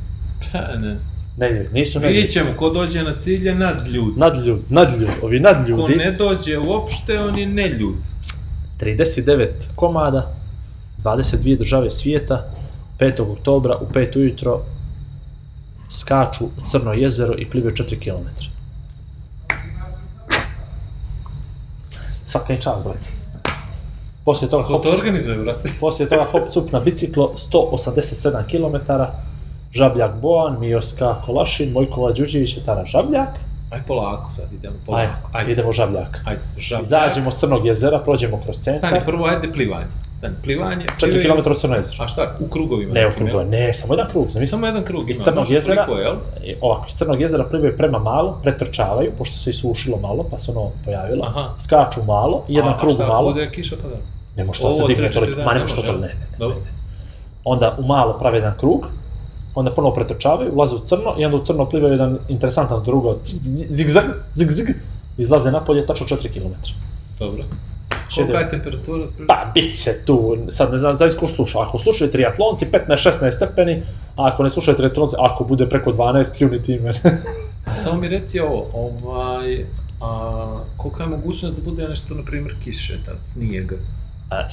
Pa 0.52 0.76
ne 0.76 1.00
znam. 1.00 1.19
Ne 1.38 1.50
ljudi, 1.52 1.70
nisu 1.74 2.00
ne 2.00 2.06
ljudi. 2.06 2.14
Vidjet 2.14 2.32
ćemo, 2.32 2.50
ko 2.58 2.70
dođe 2.70 3.04
na 3.04 3.18
cilj 3.20 3.48
je 3.48 3.56
nadljud. 3.56 4.18
Nadljud, 4.18 4.60
nadljud, 4.70 5.10
ovi 5.22 5.38
Ko 5.38 5.44
nadljudi, 5.44 5.96
ne 5.96 6.12
dođe 6.12 6.58
uopšte, 6.58 7.20
on 7.20 7.40
je 7.40 7.46
neljud. 7.46 7.96
39 8.80 9.48
komada, 9.76 10.36
22 11.04 11.58
države 11.58 11.90
svijeta, 11.90 12.52
5. 13.00 13.22
oktobra 13.22 13.78
u 13.78 13.86
5 13.94 14.18
ujutro 14.18 14.62
skaču 15.92 16.46
u 16.46 16.70
Crno 16.70 16.94
jezero 16.94 17.36
i 17.38 17.50
plivaju 17.50 17.76
4 17.76 18.00
km. 18.00 18.28
Svaka 22.26 22.54
je 22.54 22.62
čast, 22.62 22.84
brate. 22.84 23.20
Poslije 24.26 24.50
toga, 24.50 24.68
Ko 24.68 24.74
hop, 24.74 24.84
to 24.84 24.92
organizuje, 24.92 25.38
brate? 25.38 25.70
poslije 25.80 26.10
toga 26.10 26.26
hop 26.32 26.50
cup 26.52 26.72
na 26.72 26.80
biciklo 26.80 27.34
187 27.36 28.44
km, 28.46 28.92
Žabljak 29.74 30.16
Bojan, 30.16 30.60
Mioska 30.60 31.16
Kolašin, 31.26 31.72
Mojkova 31.72 32.12
Đuđević 32.12 32.58
Tara 32.66 32.86
Žabljak. 32.86 33.30
Aj 33.72 33.80
polako 33.88 34.32
sad, 34.32 34.54
idemo 34.54 34.76
polako. 34.86 35.30
Ajde, 35.34 35.52
idemo 35.52 35.72
žabljak. 35.72 36.18
ajde, 36.26 36.42
žabljak. 36.58 36.86
Izađemo 36.86 37.32
s 37.32 37.40
Crnog 37.40 37.66
jezera, 37.66 38.00
prođemo 38.00 38.40
kroz 38.44 38.58
centar. 38.58 38.90
Stani, 38.90 39.06
prvo 39.06 39.26
ajde 39.26 39.52
plivanje. 39.54 39.86
Stani, 40.18 40.34
plivanje. 40.44 40.86
4 40.98 41.12
plivaju- 41.12 41.44
km 41.44 41.50
od 41.52 41.60
Crnog 41.60 41.78
jezera. 41.78 41.98
A 42.00 42.08
šta, 42.08 42.36
u 42.40 42.48
krugovima? 42.48 42.94
Ne, 42.94 43.08
u 43.08 43.28
jel? 43.28 43.50
ne, 43.50 43.74
samo 43.74 43.94
jedan 43.94 44.08
krug. 44.12 44.26
Zamisli, 44.26 44.48
Samo 44.48 44.66
jedan 44.66 44.84
krug 44.84 45.10
Iz 45.10 45.18
ima, 45.18 45.24
Crnog 45.24 45.40
može 45.40 45.54
jezera, 45.54 45.86
toliko, 45.86 46.02
jel? 46.02 46.16
i 46.44 46.56
ovako, 46.62 46.86
iz 46.88 46.94
Crnog 46.94 47.22
jezera 47.22 47.44
plivaju 47.44 47.78
prema 47.78 48.00
malo, 48.00 48.40
pretrčavaju, 48.44 49.12
pošto 49.18 49.38
se 49.38 49.50
isušilo 49.50 49.98
malo, 49.98 50.26
pa 50.32 50.38
se 50.40 50.52
ono 50.52 50.72
pojavilo. 50.86 51.26
Aha. 51.26 51.50
Skaču 51.60 52.04
malo, 52.04 52.44
jedan 52.48 52.70
A- 52.70 52.80
krug 52.80 52.92
a 52.92 52.96
šta, 52.96 53.08
malo. 53.08 53.34
bude 53.34 53.52
kiša 53.52 53.76
pa 53.84 53.88
da? 53.90 53.96
Ne 54.36 54.44
može 54.44 54.62
to 54.62 54.72
se 54.72 54.80
Ovo, 54.80 54.88
digne 54.88 55.12
toliko, 55.12 55.42
ma 55.42 55.54
ne 55.54 55.54
ne 55.54 55.62
može 55.62 55.76
to 55.76 55.82
ne, 55.82 55.92
ne, 55.92 56.08
ne. 56.08 56.14
Dobro. 56.40 56.58
Onda 57.44 57.76
u 57.78 57.84
malo 57.84 58.14
prave 58.14 58.38
jedan 58.38 58.58
krug, 58.58 58.86
onda 59.60 59.72
ponovo 59.72 59.94
pretrčavaju, 59.96 60.52
ulaze 60.54 60.76
u 60.76 60.80
crno 60.80 61.16
i 61.18 61.26
onda 61.26 61.38
u 61.38 61.46
crno 61.46 61.66
plivaju 61.70 61.94
jedan 61.94 62.18
interesantan 62.30 62.84
drugo, 62.84 63.18
zigzag, 63.70 64.04
zigzag, 64.34 64.68
izlaze 65.18 65.52
napolje 65.52 65.86
tačno 65.86 66.06
4 66.08 66.34
km. 66.34 66.54
Dobro. 67.20 67.44
Šede- 68.10 68.28
Kolika 68.28 68.40
je 68.40 68.50
temperatura? 68.50 69.06
Pa, 69.28 69.52
bit 69.54 69.84
će 69.84 69.92
tu, 70.06 70.38
sad 70.50 70.72
ne 70.72 70.78
znam, 70.78 70.96
zavisi 70.96 71.18
ko 71.18 71.28
sluša. 71.28 71.60
Ako 71.62 71.78
slušaju 71.78 72.12
triatlonci, 72.12 72.66
15-16 72.66 73.32
stepeni, 73.32 73.84
a 74.16 74.28
ako 74.28 74.44
ne 74.44 74.50
slušaju 74.50 74.78
triatlonci, 74.78 75.16
ako 75.20 75.44
bude 75.44 75.70
preko 75.70 75.92
12, 75.92 76.38
pljuni 76.38 76.64
ti 76.64 76.80
mene. 76.80 77.22
Samo 77.84 78.02
mi 78.02 78.08
reci 78.10 78.40
ovo, 78.40 78.66
ovaj, 78.74 79.66
a, 80.02 80.60
kolika 80.78 81.04
je 81.04 81.10
mogućnost 81.10 81.56
da 81.56 81.62
bude 81.64 81.88
nešto, 81.88 82.16
na 82.16 82.24
primjer, 82.24 82.56
kiše, 82.64 82.98
tad, 83.06 83.18
snijega? 83.24 83.76
A, 84.30 84.48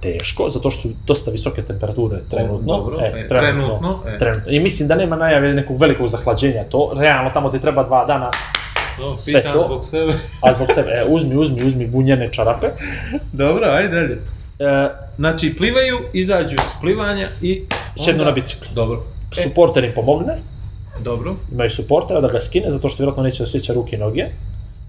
teško, 0.00 0.50
zato 0.50 0.70
što 0.70 0.82
su 0.82 0.88
dosta 1.06 1.30
visoke 1.30 1.62
temperature 1.62 2.18
trenutno. 2.30 2.76
dobro, 2.76 2.98
e, 3.00 3.28
trenutno, 3.28 4.00
e. 4.06 4.18
trenutno. 4.18 4.52
I 4.52 4.60
mislim 4.60 4.88
da 4.88 4.94
nema 4.94 5.16
najave 5.16 5.54
nekog 5.54 5.80
velikog 5.80 6.08
zahlađenja 6.08 6.64
to. 6.64 6.92
Realno 6.96 7.30
tamo 7.30 7.50
ti 7.50 7.60
treba 7.60 7.84
dva 7.84 8.04
dana, 8.04 8.30
No, 9.00 9.18
Sve 9.18 9.42
to. 9.42 9.62
zbog 9.62 9.86
sebe. 9.86 10.12
a 10.40 10.52
zbog 10.52 10.68
sebe, 10.74 10.90
e, 10.90 11.04
uzmi, 11.08 11.36
uzmi, 11.36 11.64
uzmi 11.64 11.86
vunjene 11.86 12.32
čarape. 12.32 12.66
Dobro, 13.32 13.66
ajde 13.66 13.88
dalje. 13.88 14.18
E, 14.58 14.88
Znači, 15.18 15.54
plivaju, 15.56 15.98
izađu 16.12 16.54
iz 16.54 16.72
plivanja 16.80 17.28
i... 17.42 17.62
Onda- 18.10 18.24
na 18.24 18.30
bicikl. 18.30 18.64
Dobro. 18.74 19.02
E, 19.38 19.42
Suporter 19.42 19.84
im 19.84 19.92
pomogne, 19.94 20.34
dobro. 21.00 21.34
imaju 21.52 21.70
suportera 21.70 22.20
da 22.20 22.28
ga 22.28 22.40
skine, 22.40 22.70
zato 22.70 22.88
što 22.88 23.02
vjerojatno 23.02 23.22
neće 23.22 23.42
osjeća 23.42 23.72
ruke 23.72 23.96
i 23.96 23.98
noge. 23.98 24.24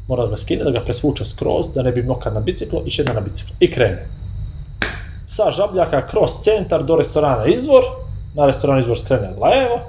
Mora 0.09 0.23
da 0.25 0.29
ga 0.29 0.37
skine, 0.37 0.63
da 0.63 0.71
ga 0.71 0.81
presvuče 0.81 1.25
skroz, 1.25 1.67
da 1.73 1.83
ne 1.85 1.91
bi 1.91 2.03
mokar 2.03 2.33
na 2.33 2.39
biciklu 2.39 2.81
i 2.85 2.91
šedne 2.91 3.13
na 3.13 3.21
bicikl. 3.21 3.51
I 3.59 3.71
krene. 3.71 4.07
Sa 5.27 5.51
žabljaka 5.51 6.07
kroz 6.07 6.39
centar 6.43 6.83
do 6.83 6.95
restorana 6.97 7.45
Izvor, 7.45 7.85
na 8.35 8.45
restoran 8.49 8.79
Izvor 8.79 8.97
skrene 8.99 9.29
levo, 9.29 9.79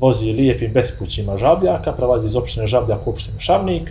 vozi 0.00 0.32
lijepim 0.32 0.72
bespućima 0.72 1.36
žabljaka, 1.38 1.92
prelazi 1.92 2.26
iz 2.26 2.36
opštine 2.36 2.66
Žabljak 2.66 3.06
u 3.06 3.10
opštinu 3.10 3.38
Šavnik, 3.38 3.90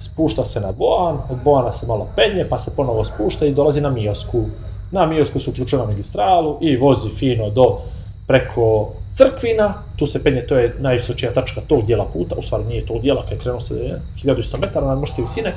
spušta 0.00 0.44
se 0.44 0.60
na 0.60 0.72
Boan, 0.72 1.16
od 1.30 1.38
Boana 1.44 1.72
se 1.72 1.86
malo 1.86 2.08
penje, 2.16 2.46
pa 2.50 2.58
se 2.58 2.76
ponovo 2.76 3.04
spušta 3.04 3.46
i 3.46 3.54
dolazi 3.54 3.80
na 3.80 3.90
Miosku. 3.90 4.44
Na 4.90 5.06
Miosku 5.06 5.38
se 5.38 5.50
uključuje 5.50 5.80
na 5.80 5.86
magistralu 5.86 6.58
i 6.60 6.76
vozi 6.76 7.10
fino 7.10 7.50
do 7.50 7.78
preko 8.26 8.92
Crkvina, 9.12 9.74
tu 9.96 10.06
se 10.06 10.22
penje, 10.22 10.46
to 10.46 10.58
je 10.58 10.74
najvisočija 10.78 11.32
tačka 11.32 11.60
tog 11.66 11.86
dijela 11.86 12.04
puta, 12.12 12.34
u 12.38 12.42
stvari 12.42 12.64
nije 12.64 12.86
tog 12.86 13.00
dijela, 13.02 13.22
kad 13.22 13.32
je 13.32 13.38
krenuo 13.38 13.60
se 13.60 13.98
1100 14.24 14.60
metara 14.60 14.86
na 14.86 14.94
morske 14.94 15.22
visine, 15.22 15.54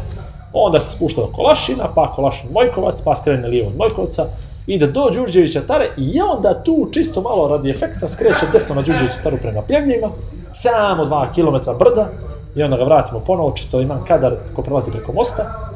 onda 0.53 0.79
se 0.79 0.95
spušta 0.95 1.21
do 1.21 1.27
Kolašina, 1.27 1.89
pa 1.95 2.13
Kolašin 2.15 2.49
Mojkovac, 2.51 3.01
pa 3.01 3.15
skrene 3.15 3.47
lijevo 3.47 3.69
od 3.69 3.77
Mojkovca, 3.77 4.25
ide 4.67 4.87
do 4.87 5.09
Đurđevića 5.09 5.61
Tare 5.61 5.89
i 5.97 6.21
onda 6.21 6.63
tu 6.63 6.89
čisto 6.93 7.21
malo 7.21 7.47
radi 7.47 7.69
efekta 7.69 8.07
skreće 8.07 8.45
desno 8.51 8.75
na 8.75 8.81
Đurđevića 8.81 9.21
Taru 9.23 9.37
prema 9.37 9.61
Pljevljima, 9.61 10.09
samo 10.53 11.05
2 11.05 11.33
km 11.33 11.69
brda 11.79 12.09
i 12.55 12.63
onda 12.63 12.77
ga 12.77 12.83
vratimo 12.83 13.19
ponovo, 13.19 13.51
čisto 13.51 13.81
imam 13.81 14.05
kadar 14.07 14.35
ko 14.55 14.61
prelazi 14.61 14.91
preko 14.91 15.13
mosta 15.13 15.69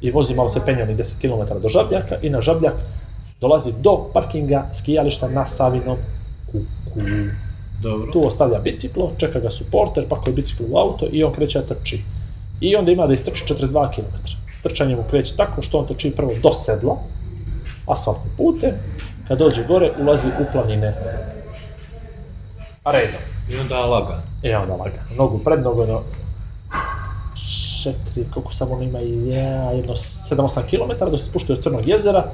i 0.00 0.10
vozi 0.10 0.34
malo 0.34 0.48
se 0.48 0.60
penje 0.66 0.82
onih 0.82 0.96
10 0.96 1.20
km 1.20 1.60
do 1.62 1.68
Žabljaka 1.68 2.16
i 2.22 2.30
na 2.30 2.40
Žabljak 2.40 2.74
dolazi 3.40 3.72
do 3.80 4.10
parkinga 4.12 4.66
skijališta 4.72 5.28
na 5.28 5.46
Savinom 5.46 5.96
kuku. 6.52 7.00
Dobro. 7.82 8.12
Tu 8.12 8.26
ostavlja 8.26 8.58
biciklo, 8.58 9.10
čeka 9.18 9.40
ga 9.40 9.50
suporter, 9.50 10.08
pakuje 10.08 10.34
biciklo 10.34 10.66
u 10.70 10.78
auto 10.78 11.08
i 11.12 11.24
on 11.24 11.32
kreće 11.32 11.58
da 11.58 11.74
trči. 11.74 12.02
I 12.60 12.76
onda 12.76 12.92
ima 12.92 13.06
da 13.06 13.14
istrči 13.14 13.54
42 13.54 13.94
km. 13.94 14.16
Trčanje 14.62 14.96
mu 14.96 15.04
kreće 15.10 15.36
tako 15.36 15.62
što 15.62 15.78
on 15.78 15.86
trči 15.86 16.12
prvo 16.16 16.32
do 16.42 16.52
sedla, 16.52 16.96
asfaltnim 17.86 18.32
putem, 18.36 18.70
kad 19.28 19.38
dođe 19.38 19.64
gore, 19.64 19.92
ulazi 20.00 20.28
u 20.28 20.52
planine. 20.52 20.94
A 22.84 22.92
redom. 22.92 23.20
I 23.50 23.56
onda 23.56 23.86
lagan. 23.86 24.22
I 24.42 24.54
onda 24.54 24.74
laga. 24.74 25.02
Nogu 25.18 25.40
pred 25.44 25.62
nogu, 25.62 25.86
no, 25.86 26.02
četiri, 27.82 28.24
koliko 28.34 28.52
samo 28.52 28.74
on 28.74 28.82
ima, 28.82 28.98
ja, 29.34 29.70
jedno 29.70 29.94
7-8 29.94 30.62
km, 30.70 31.10
da 31.10 31.18
se 31.18 31.24
spuštuje 31.24 31.56
od 31.56 31.62
Crnog 31.62 31.88
jezera, 31.88 32.24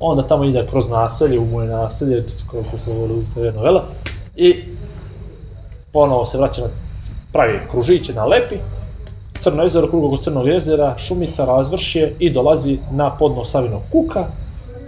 onda 0.00 0.22
tamo 0.22 0.44
ide 0.44 0.66
kroz 0.70 0.90
naselje, 0.90 1.38
u 1.38 1.44
moje 1.44 1.68
naselje, 1.68 2.24
koliko 2.50 2.78
se 2.78 2.92
voli 2.92 3.26
jedna 3.36 3.62
vela, 3.62 3.84
i 4.36 4.64
ponovo 5.92 6.26
se 6.26 6.38
vraća 6.38 6.62
na 6.62 6.68
pravi 7.32 7.60
kružiće 7.70 8.14
na 8.14 8.24
Lepi, 8.24 8.56
Crno 9.38 9.62
jezero, 9.62 9.88
krug 9.88 10.04
oko 10.04 10.16
Crnog 10.16 10.46
jezera, 10.46 10.98
šumica, 10.98 11.44
razvršje 11.44 12.14
i 12.18 12.30
dolazi 12.30 12.78
na 12.90 13.16
podno 13.16 13.44
Savinog 13.44 13.82
kuka, 13.92 14.24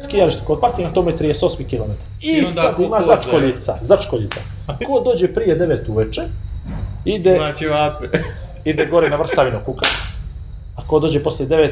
skijalište 0.05 0.45
kod 0.45 0.61
parkinga, 0.61 0.93
to 0.93 1.03
mu 1.03 1.11
je 1.11 1.17
38 1.17 1.57
km. 1.57 1.91
I, 2.23 2.39
I 2.39 2.45
sad 2.45 2.81
ima 2.81 3.01
začkoljica, 3.01 3.79
začkoljica. 3.83 4.41
Ko 4.87 5.01
dođe 5.01 5.35
prije 5.35 5.59
9 5.59 5.91
uveče, 5.91 6.23
ide, 7.05 7.37
Znači, 7.37 7.67
ide 8.65 8.87
gore 8.87 9.11
na 9.11 9.17
vrh 9.17 9.29
Savinog 9.31 9.63
kuka. 9.65 9.87
A 10.77 10.87
ko 10.87 10.99
dođe 10.99 11.23
poslije 11.23 11.49
9, 11.49 11.71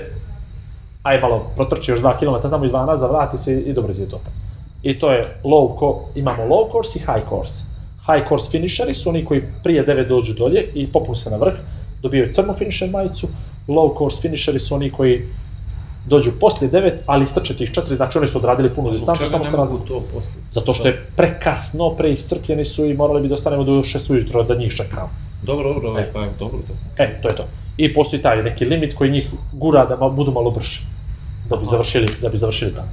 aj 1.06 1.20
malo 1.20 1.50
protrči 1.56 1.90
još 1.90 2.00
2 2.00 2.18
km 2.18 2.48
tamo 2.50 2.64
i 2.64 2.68
2 2.68 2.86
nazad, 2.86 3.10
vrati 3.10 3.38
se 3.38 3.60
i 3.60 3.72
dobro 3.72 3.92
je 3.92 4.08
to. 4.08 4.20
I 4.82 4.98
to 4.98 5.12
je 5.12 5.40
low 5.44 5.78
co 5.78 6.04
imamo 6.14 6.42
low 6.42 6.72
course 6.72 6.98
i 6.98 7.02
high 7.02 7.28
course. 7.28 7.64
High 8.06 8.28
course 8.28 8.50
finisheri 8.50 8.94
su 8.94 9.08
oni 9.08 9.24
koji 9.24 9.42
prije 9.62 9.86
9 9.86 10.08
dođu 10.08 10.34
dolje 10.34 10.68
i 10.74 10.86
popnu 10.92 11.14
se 11.14 11.30
na 11.30 11.36
vrh, 11.36 11.54
dobijaju 12.02 12.32
crnu 12.32 12.52
finisher 12.54 12.90
majicu. 12.90 13.28
Low 13.68 13.98
course 13.98 14.22
finisheri 14.22 14.58
su 14.58 14.74
oni 14.74 14.90
koji 14.90 15.22
dođu 16.06 16.32
poslije 16.40 16.70
9, 16.70 16.92
ali 17.06 17.24
istrče 17.24 17.56
tih 17.56 17.70
4, 17.70 17.96
znači 17.96 18.18
oni 18.18 18.26
su 18.26 18.38
odradili 18.38 18.74
punu 18.74 18.90
distancu, 18.90 19.26
samo 19.26 19.44
se 19.44 19.50
mogu 19.50 19.62
razlikuju. 19.62 19.88
to 19.88 20.02
poslije? 20.14 20.42
Zato 20.52 20.74
što 20.74 20.88
je 20.88 21.06
prekasno, 21.16 21.90
preiscrpljeni 21.90 22.64
su 22.64 22.84
i 22.86 22.94
morali 22.94 23.22
bi 23.22 23.28
da 23.28 23.34
ostanemo 23.34 23.64
do 23.64 23.72
6 23.72 24.12
ujutro 24.12 24.42
da 24.42 24.54
njih 24.54 24.74
čekamo. 24.74 25.10
Dobro, 25.42 25.74
dobro, 25.74 25.98
E. 25.98 26.10
pa 26.12 26.20
dobro, 26.20 26.58
dobro. 26.58 26.74
E, 26.96 27.20
to 27.22 27.28
je 27.28 27.36
to. 27.36 27.44
I 27.76 27.94
postoji 27.94 28.22
taj 28.22 28.42
neki 28.42 28.64
limit 28.64 28.94
koji 28.94 29.10
njih 29.10 29.30
gura 29.52 29.86
da 29.86 29.96
budu 30.08 30.32
malo 30.32 30.50
brži. 30.50 30.80
Da 31.50 31.56
bi 31.56 31.66
završili, 31.66 32.06
da 32.22 32.28
bi 32.28 32.36
završili 32.36 32.74
tamo. 32.74 32.88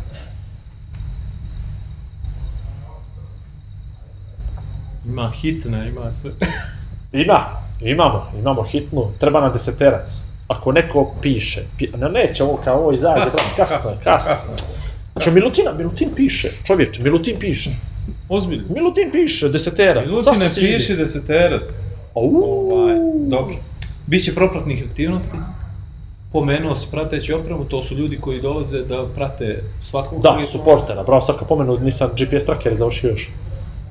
Ima 5.05 5.31
hitna, 5.41 5.85
ima 5.85 6.11
sve. 6.11 6.31
Ima, 7.23 7.45
imamo, 7.81 8.31
imamo 8.39 8.63
hitnu, 8.63 9.11
treba 9.19 9.41
nam 9.41 9.53
deseterac. 9.53 10.21
Ako 10.47 10.71
neko 10.71 11.13
piše, 11.21 11.63
pi, 11.77 11.87
no 11.97 12.07
neće 12.07 12.43
ovo 12.43 12.59
kao 12.63 12.79
ovo 12.79 12.91
izađe, 12.91 13.23
Kasno, 13.23 13.39
kasno, 13.57 13.89
je, 13.89 13.97
kasno. 14.03 14.31
kasno. 14.33 14.53
Znači, 15.13 15.31
Milutina, 15.31 15.71
Milutin 15.71 16.09
piše, 16.15 16.49
čovječe, 16.67 17.03
Milutin 17.03 17.39
piše. 17.39 17.69
Ozbiljno. 18.29 18.63
Milutin 18.69 19.11
piše, 19.11 19.49
deseterac. 19.49 20.05
Ne 20.39 20.49
sigurno. 20.49 20.77
piše 20.77 20.95
deseterac. 20.95 21.69
Ovaj, 22.13 22.95
dobro. 23.27 23.55
Biće 24.07 24.35
propratnih 24.35 24.85
aktivnosti. 24.89 25.37
Pomenuo 26.34 26.75
si 26.75 26.88
prateći 26.91 27.34
opremu, 27.34 27.65
to 27.65 27.81
su 27.81 27.95
ljudi 27.95 28.17
koji 28.21 28.41
dolaze 28.41 28.81
da 28.81 29.05
prate 29.15 29.63
svakog 29.81 30.21
Da, 30.21 30.21
triatlona. 30.21 30.45
suportera, 30.47 31.03
bravo, 31.03 31.21
sad 31.21 31.38
kad 31.39 31.47
pomenu, 31.47 31.77
nisam 31.79 32.09
GPS 32.09 32.45
tracker 32.45 32.75
završio 32.75 33.09
još. 33.09 33.31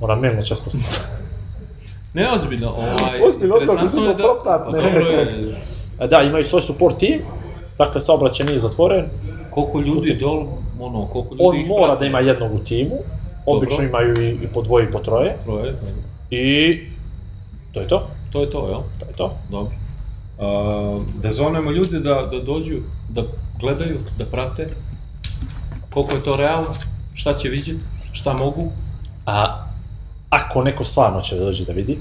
Moram 0.00 0.20
mailno 0.20 0.42
često 0.42 0.70
Ne, 2.14 2.28
ozbiljno, 2.36 2.68
ovaj, 2.70 3.20
Ozbiljno, 3.26 3.56
interesantno 3.60 4.02
je 4.02 4.06
da... 4.06 4.12
su 4.12 4.18
to 4.18 4.24
propratne. 4.24 4.72
Pa 4.72 4.84
dobro 4.84 5.06
je, 5.06 5.54
Da, 6.08 6.22
imaju 6.22 6.44
svoj 6.44 6.62
support 6.62 6.98
tim, 6.98 7.20
dakle 7.78 8.00
saobraćaj 8.00 8.46
nije 8.46 8.58
zatvoren, 8.58 9.04
koliko 9.50 9.80
ljudi 9.80 10.14
dol, 10.14 10.46
ono, 10.80 11.06
koliko 11.06 11.34
ljudi 11.34 11.42
on 11.44 11.56
ih 11.56 11.68
mora 11.68 11.86
prati. 11.86 12.00
da 12.00 12.06
ima 12.06 12.20
jednog 12.20 12.54
u 12.54 12.58
timu, 12.58 12.94
obično 13.46 13.76
Dobro. 13.82 13.88
imaju 13.88 14.22
i, 14.22 14.44
i 14.44 14.46
po 14.54 14.62
dvoje 14.62 14.84
i 14.84 14.90
po 14.90 14.98
troje, 14.98 15.36
Troje, 15.44 15.74
i 16.30 16.80
to 17.72 17.80
je 17.80 17.88
to, 17.88 18.06
to 18.32 18.40
je 18.40 18.50
to, 18.50 18.68
jel? 18.68 18.80
to 19.00 19.06
je 19.06 19.12
to. 19.16 19.36
Dobro. 19.50 19.72
Uh, 20.42 21.02
da 21.22 21.30
zovemo 21.30 21.70
ljude 21.70 22.00
da, 22.00 22.14
da 22.32 22.40
dođu, 22.40 22.76
da 23.08 23.22
gledaju, 23.60 23.98
da 24.18 24.24
prate 24.26 24.68
koliko 25.90 26.14
je 26.14 26.24
to 26.24 26.36
realno, 26.36 26.74
šta 27.14 27.34
će 27.34 27.48
vidjeti, 27.48 27.80
šta 28.12 28.32
mogu. 28.32 28.72
A 29.26 29.66
ako 30.30 30.62
neko 30.62 30.84
stvarno 30.84 31.20
će 31.20 31.36
da 31.36 31.44
dođe 31.44 31.64
da 31.64 31.72
vidi, 31.72 31.98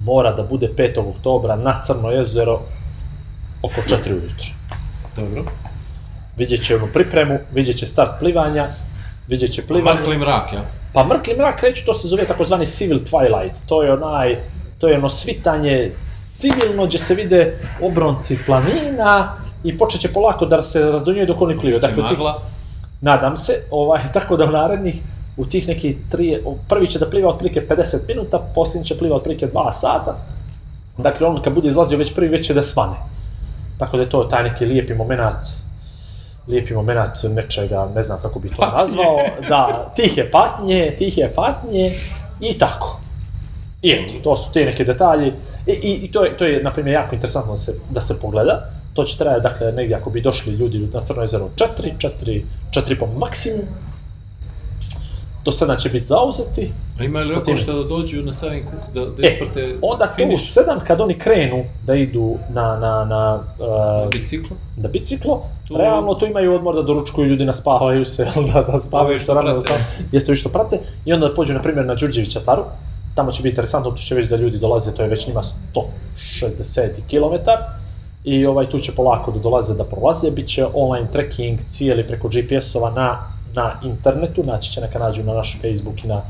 mora 0.00 0.32
da 0.32 0.42
bude 0.42 0.72
5. 0.76 1.10
oktobra 1.10 1.56
na 1.56 1.82
Crno 1.82 2.10
jezero 2.10 2.60
oko 3.62 3.80
4 3.88 4.12
ujutro. 4.12 4.48
Dobro. 5.16 5.44
Vidjet 6.36 6.66
će 6.66 6.76
onu 6.76 6.88
pripremu, 6.92 7.38
vidjet 7.52 7.76
će 7.76 7.86
start 7.86 8.18
plivanja, 8.18 8.66
vidjet 9.28 9.52
će 9.52 9.66
plivanje. 9.66 10.00
Mrkli 10.00 10.18
mrak, 10.18 10.52
ja? 10.52 10.64
Pa 10.92 11.04
mrkli 11.04 11.36
mrak 11.36 11.60
kreću, 11.60 11.86
to 11.86 11.94
se 11.94 12.08
zove 12.08 12.26
takozvani 12.26 12.66
civil 12.66 12.98
twilight, 12.98 13.66
to 13.68 13.82
je 13.82 13.92
onaj, 13.92 14.36
to 14.78 14.88
je 14.88 14.98
ono 14.98 15.08
svitanje 15.08 15.92
civilno 16.36 16.86
gdje 16.86 16.98
se 16.98 17.14
vide 17.14 17.58
obronci 17.82 18.38
planina 18.46 19.32
i 19.64 19.78
počet 19.78 20.00
će 20.00 20.12
polako 20.12 20.46
da 20.46 20.62
se 20.62 20.80
razdunjuje 20.82 21.26
dok 21.26 21.40
oni 21.40 21.58
plivaju. 21.58 21.80
Dakle, 21.80 22.02
tih- 22.04 22.18
nadam 23.00 23.36
se, 23.36 23.52
ovaj, 23.70 24.00
tako 24.14 24.36
da 24.36 24.44
u 24.44 24.50
narednih, 24.50 25.00
u 25.36 25.46
tih 25.46 25.68
neki 25.68 25.96
tri, 26.10 26.38
prvi 26.68 26.86
će 26.86 26.98
da 26.98 27.10
pliva 27.10 27.30
otprilike 27.30 27.66
50 27.68 27.96
minuta, 28.08 28.38
posljednji 28.54 28.86
će 28.86 28.98
pliva 28.98 29.16
otprilike 29.16 29.46
2 29.46 29.72
sata. 29.72 30.16
Dakle, 30.98 31.26
on 31.26 31.42
kad 31.42 31.52
bude 31.52 31.68
izlazio 31.68 31.98
već 31.98 32.14
prvi, 32.14 32.28
već 32.28 32.46
će 32.46 32.54
da 32.54 32.62
svane. 32.62 32.96
Tako 33.78 33.96
da 33.96 34.02
je 34.02 34.10
to 34.10 34.24
taj 34.24 34.42
neki 34.42 34.64
lijepi 34.66 34.94
moment, 34.94 35.36
lijepi 36.48 36.74
moment 36.74 36.98
nečega, 37.24 37.88
ne 37.94 38.02
znam 38.02 38.18
kako 38.22 38.38
bi 38.38 38.50
to 38.50 38.56
Patnje. 38.56 38.76
nazvao, 38.82 39.16
da, 39.48 39.92
tihe 39.96 40.30
patnje, 40.30 40.94
tihe 40.98 41.28
patnje 41.34 41.92
i 42.40 42.58
tako. 42.58 43.00
I 43.86 43.90
eto, 43.92 44.14
to 44.22 44.36
su 44.36 44.52
ti 44.52 44.64
neki 44.64 44.84
detalji. 44.84 45.32
I, 45.66 45.72
i, 45.72 46.00
i 46.02 46.10
to, 46.12 46.24
je, 46.24 46.36
to 46.36 46.44
je, 46.44 46.62
na 46.62 46.72
primjer, 46.72 46.94
jako 46.94 47.14
interesantno 47.14 47.52
da 47.52 47.58
se, 47.58 47.74
da 47.90 48.00
se 48.00 48.20
pogleda. 48.20 48.70
To 48.94 49.04
će 49.04 49.18
trajati, 49.18 49.42
dakle, 49.42 49.72
negdje 49.72 49.96
ako 49.96 50.10
bi 50.10 50.20
došli 50.20 50.52
ljudi 50.52 50.88
na 50.92 51.00
Crno 51.00 51.22
jezero 51.22 51.48
4, 51.56 51.92
4, 51.98 52.42
4 52.70 52.98
po 52.98 53.06
maksimum. 53.06 53.66
Do 55.44 55.52
7 55.52 55.82
će 55.82 55.88
biti 55.88 56.04
zauzeti. 56.04 56.72
A 57.00 57.04
ima 57.04 57.20
li 57.20 57.44
time. 57.44 57.56
što 57.56 57.82
da 57.82 57.88
dođu 57.88 58.22
na 58.22 58.32
Savin 58.32 58.64
Kuk, 58.64 58.94
da, 58.94 59.00
da 59.00 59.26
E, 59.26 59.32
isprate 59.32 59.76
onda 59.82 60.06
tu 60.06 60.12
u 60.12 60.16
finiš 60.16 60.54
7 60.54 60.80
kad 60.86 61.00
oni 61.00 61.18
krenu 61.18 61.64
da 61.86 61.94
idu 61.94 62.36
na, 62.50 62.78
na, 62.78 63.04
na, 63.04 63.40
uh, 63.58 64.10
na 64.76 64.88
biciklo, 64.88 65.42
Tu- 65.68 65.76
realno 65.76 66.14
tu 66.14 66.26
imaju 66.26 66.54
odmor 66.54 66.74
da 66.74 66.82
doručkuju 66.82 67.28
ljudi, 67.28 67.44
naspavaju 67.44 68.04
se, 68.04 68.24
da, 68.52 68.62
da 68.62 68.80
spavaju 68.80 69.18
što 69.18 69.24
što 69.24 69.34
rano, 69.34 69.60
da 69.60 69.78
jeste 70.12 70.32
vi 70.32 70.36
što 70.36 70.48
prate, 70.48 70.78
i 71.04 71.12
onda 71.12 71.34
pođu, 71.34 71.54
na 71.54 71.62
primjer, 71.62 71.86
na 71.86 71.94
Đurđevića 71.94 72.40
taru, 72.40 72.64
tamo 73.16 73.32
će 73.32 73.42
biti 73.42 73.52
interesantno, 73.52 73.90
tu 73.90 74.02
će 74.02 74.14
već 74.14 74.28
da 74.28 74.36
ljudi 74.36 74.58
dolaze, 74.58 74.92
to 74.94 75.02
je 75.02 75.08
već 75.08 75.26
njima 75.26 75.42
160 75.74 76.90
km, 77.10 77.50
i 78.24 78.46
ovaj, 78.46 78.66
tu 78.66 78.78
će 78.78 78.92
polako 78.92 79.30
da 79.30 79.38
dolaze 79.38 79.74
da 79.74 79.84
prolaze, 79.84 80.30
bit 80.30 80.48
će 80.48 80.66
online 80.74 81.06
tracking 81.12 81.58
cijeli 81.68 82.06
preko 82.06 82.28
GPS-ova 82.28 82.90
na, 82.90 83.32
na 83.54 83.80
internetu, 83.84 84.42
naći 84.44 84.72
će 84.72 84.80
neka 84.80 84.98
nađu 84.98 85.24
na 85.24 85.34
naš 85.34 85.58
Facebook 85.60 86.04
i 86.04 86.08
na, 86.08 86.22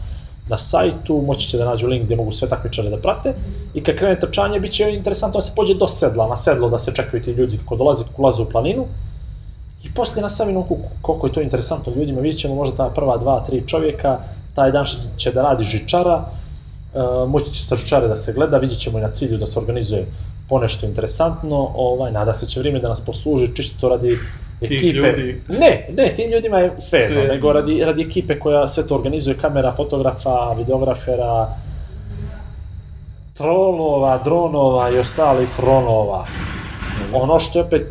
na 0.49 0.59
sajtu, 0.59 1.23
moći 1.27 1.49
će 1.49 1.59
da 1.59 1.65
nađu 1.65 1.87
link 1.87 2.05
gdje 2.05 2.17
mogu 2.17 2.33
sve 2.33 2.49
takmičare 2.49 2.91
da 2.91 2.97
prate. 2.97 3.35
I 3.75 3.83
kad 3.83 3.97
krene 3.97 4.21
trčanje 4.21 4.61
bit 4.61 4.73
će 4.73 4.91
interesantno 4.93 5.41
da 5.41 5.47
se 5.47 5.53
pođe 5.57 5.75
do 5.75 5.89
sedla, 5.89 6.29
na 6.29 6.37
sedlo 6.37 6.69
da 6.69 6.79
se 6.79 6.95
čekaju 6.95 7.23
ti 7.23 7.31
ljudi 7.31 7.59
kako 7.59 7.77
dolaze, 7.77 8.05
kako 8.05 8.23
ulaze 8.23 8.43
u 8.43 8.51
planinu. 8.51 8.87
I 9.85 9.95
poslije 9.95 10.23
na 10.23 10.29
Savinom 10.29 10.63
kuku, 10.63 10.89
koliko 11.03 11.27
je 11.27 11.33
to 11.33 11.41
interesantno 11.41 11.93
ljudima, 11.97 12.21
vidjet 12.21 12.41
ćemo 12.41 12.55
možda 12.55 12.77
ta 12.77 12.91
prva 12.95 13.17
dva, 13.17 13.45
tri 13.45 13.63
čovjeka, 13.67 14.19
taj 14.55 14.73
dan 14.73 14.85
će 15.17 15.33
da 15.33 15.43
radi 15.43 15.65
žičara, 15.65 16.25
moći 17.29 17.53
će 17.53 17.65
sa 17.65 17.77
žičare 17.77 18.09
da 18.09 18.17
se 18.17 18.33
gleda, 18.33 18.59
vidjet 18.59 18.81
ćemo 18.81 18.99
i 18.99 19.03
na 19.03 19.09
cilju 19.09 19.39
da 19.39 19.47
se 19.47 19.59
organizuje 19.59 20.07
ponešto 20.49 20.87
interesantno, 20.87 21.71
ovaj, 21.75 22.13
nada 22.13 22.35
se 22.35 22.47
će 22.47 22.61
vrijeme 22.61 22.81
da 22.81 22.89
nas 22.89 23.01
posluži 23.01 23.55
čisto 23.55 23.89
radi 23.89 24.19
ekipe. 24.61 24.87
ljudi. 24.87 25.43
Ne, 25.49 25.87
ne, 25.91 26.15
tim 26.17 26.31
ljudima 26.31 26.59
je 26.59 26.73
sve 26.79 27.07
Sve. 27.07 27.29
nego 27.29 27.53
radi, 27.53 27.85
radi 27.85 28.03
ekipe 28.03 28.39
koja 28.39 28.69
sve 28.69 28.87
to 28.87 28.95
organizuje, 28.95 29.39
kamera, 29.39 29.73
fotografa, 29.73 30.53
videografera, 30.53 31.49
trolova, 33.35 34.19
dronova 34.25 34.91
i 34.91 34.99
ostalih 34.99 35.61
ronova. 35.61 36.27
Ono 37.13 37.39
što 37.39 37.59
je 37.59 37.65
opet 37.65 37.87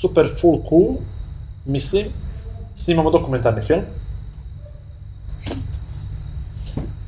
super 0.00 0.28
full 0.40 0.58
cool, 0.68 0.88
mislim, 1.66 2.06
snimamo 2.76 3.10
dokumentarni 3.10 3.62
film. 3.62 3.80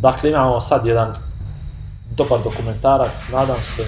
Dakle, 0.04 0.30
imamo 0.30 0.60
sad 0.60 0.86
jedan 0.86 1.12
dobar 2.16 2.42
dokumentarac, 2.44 3.28
nadam 3.32 3.62
se. 3.62 3.84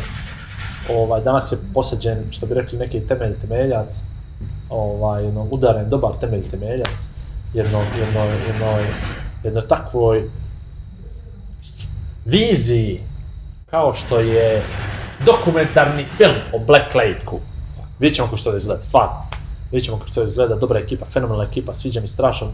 Ovaj, 0.91 1.21
danas 1.21 1.53
je 1.53 1.59
posađen, 1.75 2.25
što 2.31 2.47
bi 2.47 2.55
rekli, 2.55 2.79
neki 2.79 3.01
temelj 3.01 3.35
temeljac, 3.41 4.03
ovaj, 4.71 5.25
jedno 5.25 5.47
udaren, 5.51 5.91
dobar 5.91 6.13
temelj 6.21 6.51
temeljac, 6.51 7.09
jedno, 7.55 7.83
jedno, 7.99 8.21
jedno, 8.25 8.79
jedno 9.45 9.61
takvoj 9.61 10.31
viziji, 12.25 13.03
kao 13.71 13.95
što 13.95 14.21
je 14.21 14.63
dokumentarni 15.27 16.07
film 16.17 16.37
o 16.55 16.59
Black 16.59 16.95
Lake-u. 16.95 17.41
Vidjet 17.99 18.17
ćemo 18.17 18.29
kako 18.29 18.39
će 18.39 18.45
to 18.45 18.51
da 18.51 18.57
izgleda, 18.57 18.83
stvarno. 18.83 19.27
Vidjet 19.71 19.85
ćemo 19.85 19.99
kako 19.99 20.11
to 20.11 20.21
da 20.21 20.31
izgleda, 20.31 20.55
dobra 20.55 20.81
ekipa, 20.81 21.07
fenomenalna 21.07 21.45
ekipa, 21.51 21.75
sviđa 21.75 22.01
mi 22.01 22.07
strašan. 22.07 22.49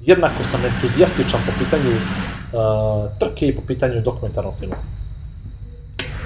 Jednako 0.00 0.44
sam 0.44 0.60
entuzijastičan 0.64 1.40
po 1.46 1.52
pitanju 1.58 1.96
trke 3.18 3.46
i 3.46 3.56
po 3.56 3.62
pitanju 3.62 4.00
dokumentarnog 4.00 4.54
filma. 4.58 4.76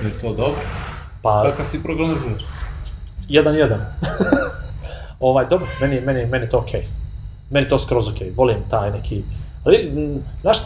Je 0.04 0.10
to 0.20 0.28
dobro? 0.28 0.60
Pa, 1.22 1.42
Kakav 1.42 1.64
si 1.64 1.82
prognozer? 1.82 2.44
jedan 3.28 3.54
jedan. 3.54 3.80
ovaj, 5.20 5.46
dobro, 5.46 5.66
meni, 5.80 6.00
meni, 6.00 6.26
meni 6.26 6.48
to 6.48 6.58
okej. 6.58 6.82
Meni 7.50 7.68
to 7.68 7.78
skroz 7.78 8.08
okej, 8.08 8.30
volim 8.30 8.56
taj 8.70 8.90
neki... 8.90 9.22
Ali, 9.64 9.92
znaš, 10.40 10.56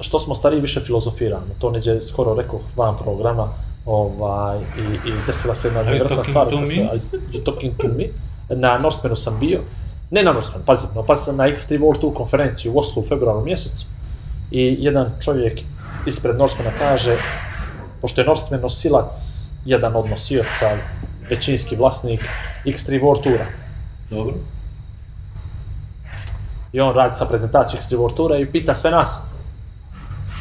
što 0.00 0.20
smo 0.20 0.34
stariji 0.34 0.60
više 0.60 0.80
filozofiramo, 0.80 1.46
to 1.58 1.70
neđe 1.70 2.02
skoro 2.02 2.34
rekao 2.34 2.60
van 2.76 2.96
programa, 2.96 3.48
ovaj, 3.86 4.58
i, 4.58 5.08
i 5.08 5.12
desila 5.26 5.54
se 5.54 5.68
jedna 5.68 5.82
nevjerojatna 5.82 6.16
talking 6.16 6.32
stvar. 6.32 6.48
to 6.48 6.60
me? 6.60 6.66
se- 6.66 6.80
Are 6.82 7.00
you 7.32 7.44
talking 7.44 7.76
to 7.76 7.88
me? 7.88 8.04
Na 8.50 8.78
Norsemanu 8.78 9.16
sam 9.16 9.38
bio, 9.40 9.60
ne 10.10 10.22
na 10.22 10.32
Norsemanu, 10.32 10.64
pazi, 10.64 10.86
no, 10.94 11.02
pa 11.02 11.16
sam 11.16 11.36
na 11.36 11.44
X3 11.44 11.78
World 11.78 12.00
Tour 12.00 12.14
konferenciji 12.14 12.72
u 12.72 12.78
Oslu 12.78 13.02
u 13.02 13.06
februaru 13.06 13.44
mjesecu 13.44 13.86
i 14.50 14.76
jedan 14.78 15.12
čovjek 15.24 15.60
ispred 16.06 16.36
Norsemana 16.36 16.70
kaže, 16.78 17.16
pošto 18.00 18.20
je 18.20 18.26
Norseman 18.26 18.60
nosilac, 18.60 19.14
jedan 19.64 19.96
od 19.96 20.10
nosioca, 20.10 20.76
većinski 21.30 21.76
vlasnik 21.76 22.20
X3 22.64 23.02
World 23.02 23.22
Toura. 23.22 23.46
Dobro. 24.10 24.34
I 26.72 26.80
on 26.80 26.94
radi 26.94 27.16
sa 27.16 27.26
prezentacijom 27.26 27.82
X3 27.82 27.96
World 27.96 28.14
Toura 28.16 28.38
i 28.38 28.46
pita 28.46 28.74
sve 28.74 28.90
nas, 28.90 29.20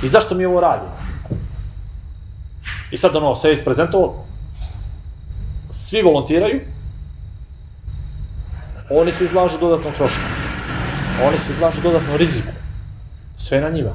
i 0.04 0.08
zašto 0.08 0.36
mi 0.36 0.46
ovo 0.46 0.62
radimo? 0.62 0.92
I 2.92 2.98
sad 2.98 3.16
ono, 3.16 3.36
sve 3.36 3.54
isprezentovao, 3.54 4.26
svi 5.72 6.02
volontiraju, 6.02 6.62
oni 8.90 9.14
se 9.14 9.24
izlažu 9.24 9.58
dodatnom 9.58 9.94
trošku, 9.94 10.22
oni 11.28 11.40
se 11.40 11.52
izlažu 11.52 11.82
dodatnom 11.82 12.18
riziku, 12.18 12.52
sve 13.38 13.62
na 13.62 13.70
njima. 13.70 13.92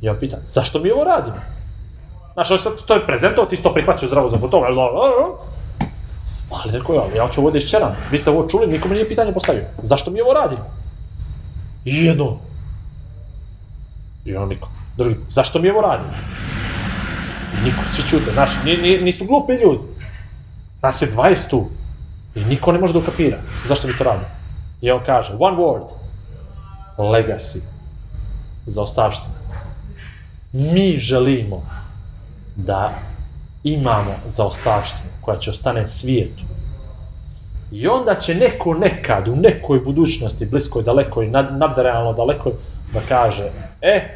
I 0.00 0.08
on 0.08 0.16
pita, 0.20 0.36
zašto 0.44 0.78
mi 0.78 0.90
ovo 0.90 1.04
radimo? 1.04 1.36
Znaš, 2.32 2.50
on 2.50 2.58
sad 2.58 2.72
to 2.86 2.94
je 2.94 3.06
prezentovao, 3.06 3.50
ti 3.50 3.56
to 3.56 3.74
prihvatio 3.74 4.08
zdravo 4.08 4.28
za 4.28 4.36
gotovo, 4.36 4.66
jel 4.66 4.74
da, 4.74 4.88
Ali 6.50 6.72
rekao 6.72 6.94
je, 6.94 7.16
ja 7.16 7.28
ću 7.28 7.40
ovo 7.40 7.50
da 7.50 7.58
iščeram. 7.58 7.96
Vi 8.10 8.18
ste 8.18 8.30
ovo 8.30 8.48
čuli, 8.48 8.66
niko 8.66 8.88
mi 8.88 8.94
nije 8.94 9.08
pitanje 9.08 9.32
postavio. 9.32 9.64
Zašto 9.82 10.10
mi 10.10 10.20
ovo 10.20 10.32
radimo? 10.32 10.64
I 11.84 12.04
jedno. 12.04 12.38
I 14.24 14.36
on 14.36 14.48
niko. 14.48 14.68
Drugi, 14.96 15.16
zašto 15.30 15.58
mi 15.58 15.70
ovo 15.70 15.80
radimo? 15.80 16.10
Niko, 17.64 17.78
svi 17.92 18.02
čute, 18.08 18.32
znaš, 18.32 18.50
ni, 18.64 18.76
ni, 18.76 18.98
nisu 18.98 19.24
glupi 19.24 19.52
ljudi. 19.52 19.80
Nas 20.82 21.02
je 21.02 21.10
20 21.10 21.50
tu. 21.50 21.68
I 22.34 22.44
niko 22.44 22.72
ne 22.72 22.78
može 22.78 22.92
da 22.92 22.98
ukapira. 22.98 23.38
Zašto 23.66 23.88
mi 23.88 23.98
to 23.98 24.04
radimo? 24.04 24.26
I 24.80 24.90
on 24.90 25.00
kaže, 25.06 25.36
one 25.38 25.56
word. 25.56 25.88
Legacy. 26.98 27.60
Zaostavština. 28.66 29.34
Mi 30.52 30.98
želimo 30.98 31.62
da 32.56 32.92
imamo 33.64 34.14
zaostavštinu 34.26 35.10
koja 35.20 35.38
će 35.38 35.50
ostane 35.50 35.86
svijetu. 35.86 36.42
I 37.72 37.88
onda 37.88 38.14
će 38.14 38.34
neko 38.34 38.74
nekad, 38.74 39.28
u 39.28 39.36
nekoj 39.36 39.80
budućnosti, 39.80 40.46
bliskoj, 40.46 40.82
dalekoj, 40.82 41.28
nad, 41.28 41.58
nadrealno 41.58 42.12
dalekoj, 42.12 42.52
da 42.92 43.00
kaže, 43.08 43.50
e, 43.80 44.08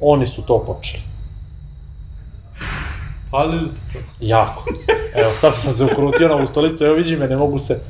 oni 0.00 0.26
su 0.26 0.42
to 0.42 0.64
počeli 0.64 1.13
upalili? 3.34 3.70
Jako. 4.20 4.64
Evo, 5.14 5.30
sad 5.36 5.56
sam 5.56 5.72
se 5.72 5.84
ukrutio 5.84 6.28
na 6.28 6.34
ovu 6.34 6.46
stolicu, 6.46 6.84
evo 6.84 6.94
vidi 6.94 7.16
me, 7.16 7.28
ne 7.28 7.36
mogu 7.36 7.58
se... 7.58 7.80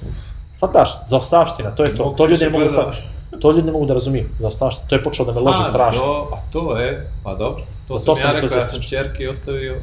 Pa 0.60 0.66
Hvataš, 0.66 0.90
zaostavština, 1.06 1.70
to 1.70 1.82
je 1.82 1.96
to. 1.96 2.14
To 2.16 2.26
ljudi 2.26 2.44
ne 2.44 2.50
mogu 2.50 2.70
sad... 2.70 2.96
To 3.40 3.50
ljudi 3.50 3.62
ne 3.62 3.72
mogu 3.72 3.86
da 3.86 3.94
razumiju, 3.94 4.28
zaostavština. 4.40 4.88
To 4.88 4.94
je 4.94 5.02
počelo 5.02 5.32
da 5.32 5.40
me 5.40 5.46
loži 5.46 5.62
strašno. 5.68 6.02
To, 6.02 6.28
a 6.32 6.52
to 6.52 6.78
je, 6.78 7.10
pa 7.24 7.34
dobro. 7.34 7.64
To, 7.88 7.98
sam, 7.98 8.06
to 8.06 8.16
sam 8.16 8.36
ja 8.36 8.40
rekao, 8.40 8.58
ja 8.58 8.64
sam 8.64 8.82
čerke 8.82 9.30
ostavio 9.30 9.76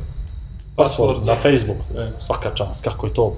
password 0.78 1.22
za 1.22 1.36
Facebook. 1.36 1.78
E. 1.98 2.12
Svaka 2.20 2.52
čast, 2.56 2.84
kako 2.84 3.08
je 3.08 3.14
to 3.14 3.38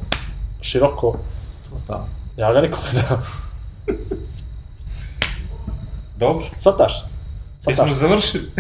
široko. 0.62 1.16
To 1.64 1.78
da. 1.88 2.06
Ja 2.38 2.54
ga 2.54 2.62
nikome 2.62 2.88
da. 2.94 3.22
Dobro. 6.18 6.46
Svataš. 6.58 7.04
Svataš. 7.60 7.80
Jesmo 7.80 7.96
završili? 7.96 8.52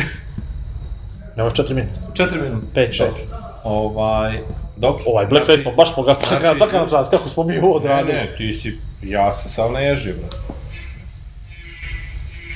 Nemaš 1.38 1.54
4 1.54 1.74
minuta. 1.74 2.00
4 2.14 2.42
minuta. 2.42 2.82
5, 2.82 3.04
6. 3.04 3.43
Ovaj, 3.64 4.40
dobro. 4.78 5.04
Ovaj, 5.08 5.26
Blackface 5.26 5.58
smo 5.58 5.72
baš 5.72 5.96
pogasli, 5.96 6.26
znači- 6.30 6.58
svaka 6.58 6.78
nam 6.78 6.90
čast, 6.90 7.12
kako 7.12 7.30
smo 7.30 7.44
mi 7.44 7.58
ovo 7.58 7.68
Ne, 7.70 7.76
odradili. 7.76 8.14
ne, 8.14 8.36
ti 8.38 8.54
si, 8.54 8.78
ja 9.02 9.32
se 9.32 9.50
sam 9.50 9.74
naježio, 9.74 10.14
brate. 10.14 10.38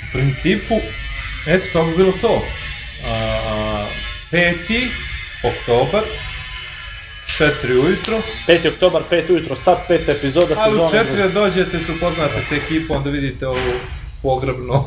U 0.03 0.11
principu, 0.13 0.73
eto, 1.47 1.65
to 1.73 1.83
bi 1.83 1.97
bilo 1.97 2.11
to. 2.21 2.41
A, 3.07 3.85
5. 4.31 4.87
oktobar, 5.43 6.03
4 7.27 7.51
ujutro, 7.77 8.21
5. 8.47 8.67
oktobar, 8.67 9.01
5 9.11 9.29
ujutro, 9.29 9.55
start, 9.55 9.79
peta 9.87 10.11
epizoda 10.11 10.55
ali 10.57 10.75
u 10.75 10.87
sezone. 10.87 11.03
4 11.03 11.17
da 11.17 11.27
dođete, 11.29 11.79
se 11.79 11.91
upoznate 11.91 12.41
s 12.41 12.51
ekipom, 12.51 13.03
da 13.03 13.09
vidite 13.09 13.47
ovu 13.47 13.57
pogrebnu 14.21 14.83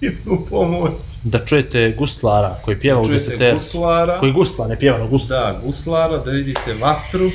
hitnu 0.00 0.46
pomoć. 0.50 0.92
Da 1.22 1.38
čujete 1.38 1.94
guslara 1.98 2.58
koji 2.64 2.80
pjeva 2.80 3.00
u 3.00 3.04
Čujete 3.04 3.24
desetercu. 3.24 3.54
guslara, 3.56 4.20
Koji 4.20 4.32
gusla, 4.32 4.68
ne 4.68 4.78
pjeva, 4.78 4.98
no 4.98 5.06
gusla. 5.08 5.36
da, 5.36 5.60
guslara, 5.64 6.18
da 6.18 6.30
vidite 6.30 6.74
vatru, 6.74 7.28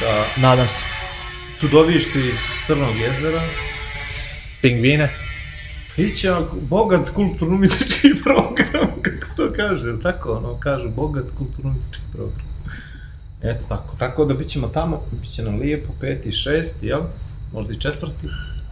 da 0.00 0.24
Nadam 0.38 0.66
se. 0.68 0.84
čudovište 1.60 2.18
iz 2.18 2.34
Crnog 2.66 2.88
jezera, 2.96 3.40
Pingvine. 4.62 5.08
Iće 5.96 6.34
bogat 6.60 7.10
kulturno-umjetnički 7.10 8.08
program, 8.24 8.90
kako 9.02 9.24
se 9.24 9.36
to 9.36 9.48
kaže, 9.56 10.00
tako 10.02 10.32
ono, 10.32 10.54
kažu 10.54 10.88
bogat 10.90 11.24
kulturno-umjetnički 11.38 12.02
program. 12.12 12.46
Eto 13.42 13.64
tako, 13.68 13.96
tako 13.98 14.24
da 14.24 14.34
bit 14.34 14.48
ćemo 14.48 14.68
tamo, 14.68 15.02
bit 15.12 15.30
će 15.30 15.42
nam 15.42 15.58
lijepo, 15.58 15.92
peti, 16.00 16.32
šesti, 16.32 16.86
jel? 16.86 17.00
Možda 17.52 17.72
i 17.72 17.80
četvrti. 17.80 18.28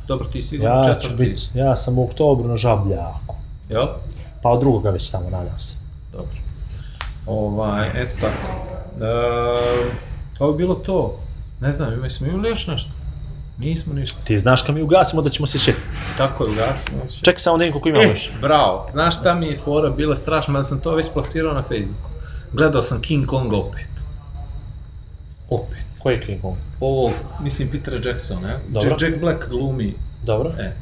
Dobro, 0.08 0.26
ti 0.26 0.42
sigurno 0.42 0.74
Ja 0.74 0.84
četvrti, 0.84 1.16
biti, 1.16 1.42
ja 1.54 1.76
sam 1.76 1.98
u 1.98 2.04
oktobru 2.04 2.48
na 2.48 2.56
žabljaku. 2.56 3.34
jel? 3.68 3.86
Pa 4.42 4.50
od 4.50 4.60
drugoga 4.60 4.90
već 4.90 5.10
samo, 5.10 5.30
nadam 5.30 5.60
se. 5.60 5.74
Dobro. 6.12 6.36
Ovaj, 7.26 7.90
eto 7.94 8.14
tako. 8.20 8.52
E, 9.00 9.90
to 10.38 10.52
bi 10.52 10.58
bilo 10.58 10.74
to. 10.74 11.18
Ne 11.60 11.72
znam, 11.72 11.92
imali 11.92 12.10
smo 12.10 12.26
imali 12.26 12.48
još 12.48 12.66
nešto? 12.66 12.90
Nismo 13.58 13.94
ništa. 13.94 14.18
Ti 14.24 14.38
znaš 14.38 14.62
kad 14.62 14.74
mi 14.74 14.82
ugasimo 14.82 15.22
da 15.22 15.30
ćemo 15.30 15.46
se 15.46 15.58
šetiti. 15.58 15.86
Tako 16.16 16.44
je, 16.44 16.50
ugasimo. 16.50 16.98
Čekaj 17.22 17.38
samo 17.38 17.58
da 17.58 17.70
koliko 17.70 17.88
imamo 17.88 18.04
E, 18.04 18.08
još. 18.08 18.30
bravo. 18.40 18.86
Znaš 18.92 19.16
šta 19.16 19.34
mi 19.34 19.46
je 19.46 19.56
fora 19.56 19.90
bila 19.90 20.16
strašna, 20.16 20.52
mada 20.52 20.64
sam 20.64 20.80
to 20.80 20.94
već 20.94 21.06
plasirao 21.12 21.54
na 21.54 21.62
Facebooku. 21.62 22.10
Gledao 22.52 22.82
sam 22.82 23.00
King 23.00 23.26
Kong 23.26 23.52
opet. 23.52 23.86
Opet. 25.50 25.83
Koji 26.04 26.14
je 26.14 26.26
King 26.26 26.40
Kong? 26.40 26.56
Ovo, 26.80 27.12
mislim, 27.40 27.68
Peter 27.68 28.06
Jackson, 28.06 28.42
ne? 28.42 28.58
Dobro. 28.68 28.90
Jack, 28.90 29.02
Jack 29.02 29.20
Black 29.20 29.48
glumi. 29.48 29.94
Dobro. 30.22 30.52
E. 30.58 30.72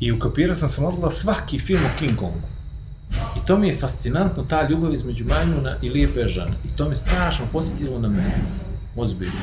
I 0.00 0.12
ukapirao 0.12 0.56
sam 0.56 0.68
sam 0.68 0.84
odgledao 0.84 1.10
svaki 1.10 1.58
film 1.58 1.80
o 1.84 1.98
King 1.98 2.16
Kongu. 2.16 2.48
I 3.12 3.46
to 3.46 3.56
mi 3.56 3.68
je 3.68 3.76
fascinantno, 3.76 4.44
ta 4.44 4.68
ljubav 4.68 4.94
između 4.94 5.24
majmuna 5.24 5.76
i 5.82 5.88
lijepe 5.90 6.28
žene. 6.28 6.52
I 6.64 6.76
to 6.76 6.88
me 6.88 6.96
strašno 6.96 7.46
posjetilo 7.52 7.98
na 7.98 8.08
mene. 8.08 8.44
Ozbiljno. 8.96 9.40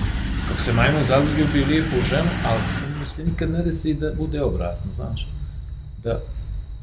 Kako 0.47 0.59
se 0.59 0.73
majmun 0.73 1.03
zaljubi 1.03 1.65
lijepu 1.67 1.95
ženu, 2.09 2.29
ali 2.45 2.61
se, 3.05 3.15
se 3.15 3.23
nikad 3.23 3.51
ne 3.51 3.61
desi 3.61 3.93
da 3.93 4.11
bude 4.13 4.41
obratno, 4.41 4.93
znaš. 4.95 5.27
Da... 6.03 6.19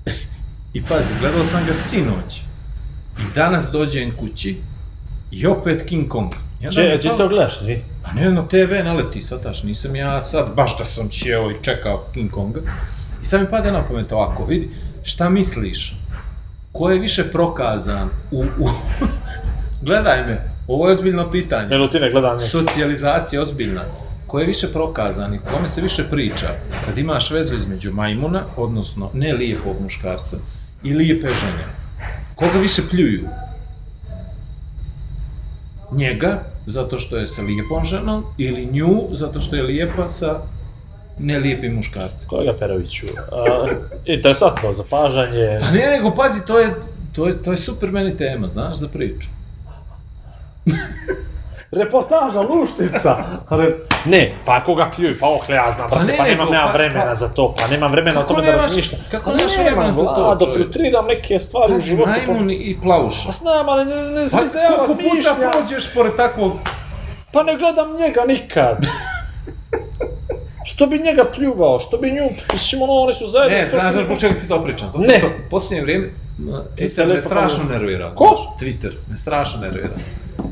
I 0.75 0.83
pazi, 0.83 1.13
gledao 1.21 1.45
sam 1.45 1.67
ga 1.67 1.73
sinoć. 1.73 2.41
I 3.19 3.35
danas 3.35 3.71
dođem 3.73 4.17
kući 4.17 4.57
i 5.31 5.47
opet 5.47 5.83
King 5.83 6.09
Kong. 6.09 6.33
Mi 6.61 6.73
Če, 6.73 6.99
če 7.03 7.09
palo- 7.09 7.17
to 7.17 7.29
gledaš, 7.29 7.61
vi? 7.63 7.83
Pa 8.03 8.13
ne, 8.13 8.31
na 8.31 8.49
TV 8.49 8.85
naleti 8.85 9.23
sataš, 9.23 9.63
nisam 9.63 9.97
ja 9.97 10.23
sad 10.23 10.55
baš 10.57 10.79
da 10.79 10.85
sam 10.85 11.09
ćeo 11.09 11.51
i 11.51 11.55
čekao 11.63 12.05
King 12.15 12.31
Konga. 12.31 12.61
I 13.23 13.25
sad 13.25 13.41
mi 13.41 13.51
pade 13.51 13.73
na 13.73 13.87
pamet 13.89 14.13
ovako, 14.13 14.45
vidi, 14.45 14.71
šta 15.03 15.29
misliš? 15.29 15.97
Ko 16.73 16.91
je 16.91 16.99
više 16.99 17.31
prokazan 17.31 18.09
u... 18.31 18.45
u... 18.59 18.69
Gledaj 19.87 20.27
me, 20.27 20.51
ovo 20.69 20.87
je 20.87 20.93
ozbiljno 20.93 21.31
pitanje. 21.31 21.69
Minutine 21.69 22.11
gledam 22.11 22.37
ne. 22.37 22.41
Socijalizacija 22.41 23.39
je 23.39 23.43
ozbiljna. 23.43 23.83
Ko 24.27 24.41
je 24.41 24.47
više 24.47 24.73
prokazan 24.73 25.35
i 25.35 25.41
kome 25.53 25.69
se 25.69 25.81
više 25.81 26.05
priča 26.11 26.49
kad 26.87 26.99
imaš 26.99 27.31
vezu 27.31 27.57
između 27.57 27.93
majmuna, 27.93 28.45
odnosno 28.57 29.11
ne 29.15 29.33
lijepog 29.33 29.81
muškarca, 29.83 30.37
i 30.83 30.93
lijepe 30.93 31.27
žene? 31.27 31.65
Koga 32.35 32.59
više 32.59 32.83
pljuju? 32.91 33.29
Njega, 35.93 36.43
затоа 36.67 37.01
што 37.01 37.21
е 37.21 37.27
се 37.27 37.43
липон 37.43 37.85
жена, 37.85 38.23
или 38.39 38.67
њу, 38.67 39.15
затоа 39.17 39.43
што 39.43 39.57
е 39.57 39.67
лепа 39.67 40.11
са 40.11 40.41
нелепи 41.19 41.69
мушкарци. 41.69 42.27
Колега 42.29 42.57
Перовичу, 42.59 43.07
интересантно 44.07 44.73
за 44.73 44.85
пажање... 44.85 45.59
Па 45.61 45.71
не, 45.73 45.87
не, 45.87 46.01
го 46.01 46.15
пази, 46.17 46.45
тоа 46.47 46.63
е, 46.69 46.75
тоа 47.17 47.31
е, 47.31 47.35
тоа 47.35 47.55
е 47.55 47.61
супер 47.61 47.91
мени 47.91 48.17
тема, 48.17 48.49
знаеш, 48.49 48.77
за 48.81 48.89
причу. 48.89 49.29
Reportaža 51.73 52.41
Luštica! 52.43 53.17
Re... 53.51 53.75
Ne, 54.05 54.35
pa 54.45 54.65
koga 54.65 54.91
pljuju, 54.91 55.17
pa 55.21 55.27
oh, 55.27 55.41
ja 55.49 55.71
znam, 55.71 55.91
Pa 55.91 55.97
brate, 55.97 56.13
ne, 56.13 56.19
pa, 56.19 56.25
nemam 56.25 56.49
nema 56.49 56.67
pa- 56.67 56.73
vremena 56.73 57.05
pa- 57.05 57.15
za 57.15 57.29
to, 57.29 57.55
pa 57.55 57.67
nemam 57.67 57.93
vremena 57.93 58.21
o 58.21 58.25
tome 58.25 58.43
da 58.43 58.57
razmišljam. 58.57 59.01
kako 59.11 59.31
Pa 59.31 59.37
nemaš 59.37 59.57
vremena 59.57 59.93
za 59.93 60.05
to, 60.05 60.15
Vlado, 60.17 60.47
čovječe? 60.47 60.63
filtriram 60.63 61.07
neke 61.07 61.39
stvari 61.39 61.75
u 61.75 61.81
životu. 61.81 62.11
majmun 62.11 62.51
i 62.51 62.79
plavuša. 62.83 63.27
Pa 63.27 63.33
znam, 63.33 63.69
ali 63.69 63.85
ne, 63.87 63.97
ne 63.97 64.23
Pa 64.23 64.29
znam 64.29 64.45
da 64.47 64.61
ja 64.61 64.69
koliko 64.69 64.95
puta 64.95 65.05
razmišljam. 65.07 65.37
prođeš 65.53 65.95
pored 65.95 66.17
takvog... 66.17 66.53
Pa 67.33 67.43
ne 67.43 67.57
gledam 67.57 67.97
njega 67.97 68.25
nikad. 68.25 68.77
što 70.65 70.87
bi 70.87 70.99
njega 70.99 71.25
pljuvao, 71.27 71.79
što 71.79 71.97
bi 71.97 72.11
nju, 72.11 72.23
mislim, 72.53 72.83
ono, 72.83 72.93
oni 72.93 73.15
su 73.15 73.27
zajedno. 73.27 73.59
Ne, 73.59 73.67
znaš 73.67 73.93
što- 73.93 74.03
zbog 74.05 74.19
čega 74.19 74.35
ti 74.35 74.49
to 74.49 74.63
pričam? 74.63 74.89
Zato 74.89 75.05
Ne. 75.05 75.19
što 75.19 75.29
posljednje 75.51 75.83
vrijeme 75.83 76.09
Twitter 76.77 77.07
me 77.07 77.21
strašno 77.21 77.65
nervira. 77.65 78.13
Ko? 78.15 78.25
znaš, 78.29 78.61
Twitter 78.61 78.93
me 79.09 79.17
strašno 79.17 79.61
nervira. 79.61 79.89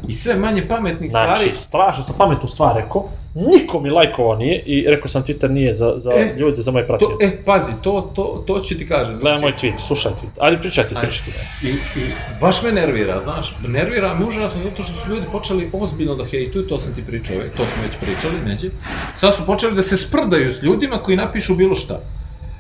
I 0.08 0.12
sve 0.12 0.34
manje 0.34 0.68
pametnih 0.68 1.10
Znači, 1.10 1.40
stvari... 1.40 1.56
strašno 1.56 2.04
sam 2.04 2.14
pametnu 2.18 2.48
stvar 2.48 2.76
rekao, 2.76 3.08
niko 3.34 3.80
mi 3.80 3.90
lajkovao 3.90 4.36
nije 4.36 4.62
i 4.62 4.86
rekao 4.90 5.08
sam 5.08 5.22
Twitter 5.22 5.48
nije 5.50 5.72
za, 5.72 5.92
za 5.96 6.10
E, 6.12 6.34
ljude, 6.38 6.62
za 6.62 6.70
moje 6.70 6.86
To, 6.86 6.88
pratioce. 6.88 7.24
e, 7.24 7.44
pazi, 7.44 7.72
to, 7.82 8.12
to, 8.14 8.44
to 8.46 8.60
ću 8.60 8.78
ti 8.78 8.88
kažem. 8.88 9.18
Gledaj 9.18 9.38
znači, 9.38 9.66
moj 9.66 9.72
tweet, 9.72 9.78
slušaj 9.86 10.12
tweet, 10.12 10.30
ali 10.38 10.60
pričaj 10.60 10.84
ti, 10.84 10.94
pričaj 11.00 11.24
ti. 11.24 11.32
I, 11.66 11.70
I 11.70 12.02
baš 12.40 12.62
me 12.62 12.72
nervira, 12.72 13.20
znaš, 13.20 13.56
nervira 13.68 14.14
me 14.14 14.24
užasno 14.26 14.62
zato 14.62 14.82
što 14.82 14.92
su 14.92 15.10
ljudi 15.10 15.26
počeli 15.32 15.70
ozbiljno 15.72 16.14
da 16.14 16.24
hejtuju, 16.24 16.66
to 16.66 16.78
sam 16.78 16.94
ti 16.94 17.02
pričao, 17.06 17.36
e, 17.36 17.50
to 17.56 17.66
smo 17.66 17.82
već 17.82 17.96
pričali, 18.00 18.40
neđe. 18.46 18.68
Sad 19.14 19.34
su 19.34 19.46
počeli 19.46 19.74
da 19.74 19.82
se 19.82 19.96
sprdaju 19.96 20.52
s 20.52 20.62
ljudima 20.62 20.96
koji 20.96 21.16
napišu 21.16 21.54
bilo 21.54 21.74
šta. 21.74 22.00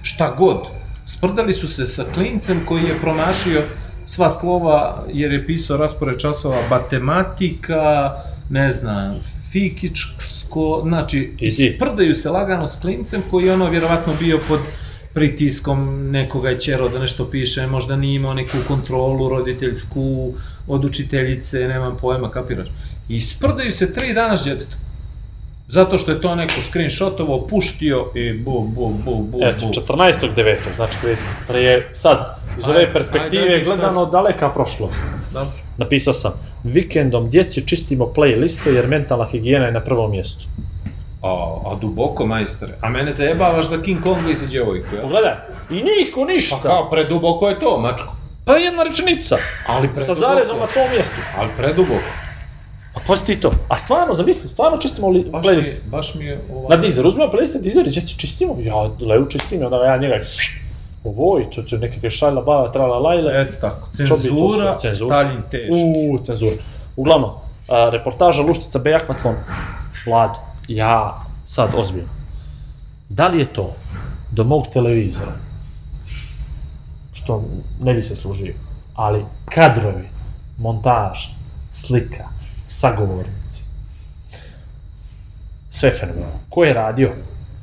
Šta 0.02 0.34
god. 0.38 0.66
Sprdali 1.06 1.52
su 1.52 1.68
se 1.68 1.86
sa 1.86 2.04
klincem 2.14 2.60
koji 2.66 2.82
je 2.82 3.00
promašio 3.00 3.62
sva 4.08 4.30
slova 4.30 5.04
jer 5.12 5.32
je 5.32 5.46
pisao 5.46 5.76
raspored 5.76 6.18
časova 6.18 6.56
matematika, 6.70 8.12
ne 8.50 8.70
znam, 8.70 9.20
fikičko, 9.52 10.82
znači, 10.82 11.32
I 11.38 11.50
ti. 11.50 11.74
sprdaju 11.76 12.14
se 12.14 12.30
lagano 12.30 12.66
s 12.66 12.80
klincem 12.80 13.22
koji 13.30 13.46
je 13.46 13.52
ono 13.52 13.70
vjerovatno 13.70 14.14
bio 14.20 14.40
pod 14.48 14.60
pritiskom 15.14 16.10
nekoga 16.10 16.48
je 16.48 16.58
ćero 16.58 16.88
da 16.88 16.98
nešto 16.98 17.30
piše, 17.30 17.66
možda 17.66 17.96
nije 17.96 18.16
imao 18.16 18.34
neku 18.34 18.56
kontrolu 18.68 19.28
roditeljsku 19.28 20.32
od 20.66 20.84
učiteljice, 20.84 21.58
nemam 21.58 21.96
pojma, 22.00 22.30
kapiraš. 22.30 22.68
I 23.08 23.20
sprdaju 23.20 23.72
se 23.72 23.92
tri 23.92 24.14
dana 24.14 24.36
s 24.36 24.44
djetetom. 24.44 24.87
Zato 25.68 25.98
što 25.98 26.10
je 26.10 26.20
to 26.20 26.34
neko 26.34 26.60
screenshotovo, 26.62 27.46
puštio 27.46 28.10
i 28.14 28.32
bu, 28.32 28.60
bu, 28.60 28.88
bu, 28.88 29.14
bu, 29.16 29.38
Eto, 29.42 29.66
bu. 29.66 29.72
14.9. 29.72 30.56
znači 30.76 30.96
prije, 31.02 31.16
prije 31.48 31.90
sad, 31.94 32.36
iz 32.58 32.68
ove 32.68 32.92
perspektive 32.92 33.42
ajde, 33.42 33.64
gledano 33.64 34.04
si? 34.04 34.10
daleka 34.12 34.48
prošlost. 34.48 35.00
Dobro. 35.32 35.52
Napisao 35.76 36.14
sam, 36.14 36.32
vikendom 36.64 37.30
djeci 37.30 37.68
čistimo 37.68 38.04
playliste 38.04 38.74
jer 38.74 38.86
mentalna 38.86 39.24
higijena 39.24 39.66
je 39.66 39.72
na 39.72 39.80
prvom 39.80 40.10
mjestu. 40.10 40.44
A, 41.22 41.28
a 41.66 41.74
duboko, 41.80 42.26
majstore. 42.26 42.72
A 42.80 42.88
mene 42.90 43.12
zajebavaš 43.12 43.66
za 43.66 43.82
King 43.82 44.02
Konga 44.02 44.30
i 44.30 44.34
za 44.34 44.46
djevojku, 44.46 44.96
ja? 44.96 45.02
Pogledaj, 45.02 45.34
i 45.70 45.74
niko 45.74 46.24
ništa. 46.24 46.56
Pa 46.56 46.68
kao, 46.68 46.90
preduboko 46.90 47.48
je 47.48 47.60
to, 47.60 47.78
mačko. 47.80 48.12
Pa 48.44 48.56
jedna 48.56 48.82
rečenica, 48.82 49.36
Ali 49.66 49.88
sa 49.88 49.94
preduboko. 49.94 50.20
zarezom 50.20 50.58
na 50.58 50.66
svom 50.66 50.86
mjestu. 50.94 51.16
Ali 51.38 51.50
preduboko. 51.56 52.27
Pa 53.08 53.12
pusti 53.12 53.34
ti 53.34 53.40
to. 53.40 53.50
A 53.68 53.76
stvarno, 53.76 54.14
zamisli, 54.14 54.48
stvarno 54.48 54.78
čistimo 54.78 55.08
li 55.08 55.24
Baš 55.24 55.44
mi, 55.44 55.50
je- 55.50 55.56
playlist. 55.56 55.88
baš 55.90 56.14
mi 56.14 56.24
je... 56.24 56.40
Ovaj... 56.52 56.76
Na 56.76 56.82
Deezer, 56.82 57.06
uzmemo 57.06 57.32
playlist 57.32 57.62
Deezer 57.62 57.86
i 57.86 57.90
djeci 57.90 58.18
čistimo. 58.18 58.56
Ja, 58.60 58.74
Leu 59.00 59.26
čistim 59.28 59.64
onda 59.64 59.84
ja 59.84 59.96
njega 59.96 60.18
ovo 61.04 61.40
i 61.40 61.50
to 61.54 61.62
će 61.62 61.78
nekakve 61.78 62.10
šajla 62.10 62.42
bava, 62.42 62.72
trala 62.72 62.98
lajle. 62.98 63.40
Eto 63.42 63.54
tako, 63.60 63.88
cenzura, 63.92 64.78
sve? 64.78 64.78
Cenzura. 64.80 65.08
Stalin 65.08 65.42
teški. 65.50 65.70
Uuu, 65.74 66.18
cenzura. 66.18 66.56
Uglavnom, 66.96 67.30
a, 67.68 67.90
reportaža 67.92 68.42
Luštica 68.42 68.78
Bejakvatlon, 68.78 69.34
Vlad, 70.06 70.30
ja 70.68 71.20
sad 71.46 71.70
ozbiljno. 71.76 72.08
Da 73.08 73.28
li 73.28 73.38
je 73.38 73.52
to 73.52 73.74
do 74.30 74.44
mog 74.44 74.66
televizora, 74.72 75.32
što 77.12 77.44
ne 77.80 77.94
bi 77.94 78.02
se 78.02 78.16
služio, 78.16 78.54
ali 78.94 79.24
kadrovi, 79.44 80.08
montaž, 80.58 81.18
slika, 81.72 82.24
sagovornici, 82.68 83.62
sve 85.70 85.90
fenomenalno. 85.90 86.38
Ko 86.50 86.64
je 86.64 86.74
radio? 86.74 87.12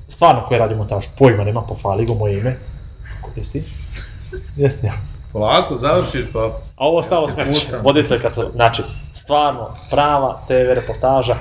Stvarno 0.08 0.46
ko 0.46 0.54
je 0.54 0.60
radio 0.60 0.78
montažu? 0.78 1.08
Pojma 1.18 1.44
nema, 1.44 1.62
pofali 1.62 2.06
go 2.06 2.14
moje 2.14 2.40
ime. 2.40 2.58
Jesi? 3.36 3.64
Jesi, 4.56 4.86
ja. 4.86 4.94
Polako, 5.34 5.78
završiš 5.78 6.26
pa... 6.34 6.40
A 6.76 6.88
ovo 6.88 6.98
ostalo 6.98 7.30
smeće. 7.30 7.78
Voditelj 7.84 8.22
kad 8.22 8.34
znači, 8.54 8.82
stvarno, 9.14 9.70
prava 9.90 10.42
TV 10.48 10.74
reportaža. 10.74 11.36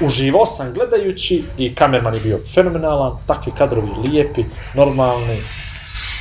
Uživao 0.00 0.46
sam 0.46 0.72
gledajući 0.72 1.44
i 1.58 1.74
kamerman 1.74 2.14
je 2.14 2.20
bio 2.20 2.38
fenomenalan, 2.54 3.18
takvi 3.26 3.52
kadrovi 3.58 3.88
lijepi, 4.04 4.44
normalni, 4.74 5.38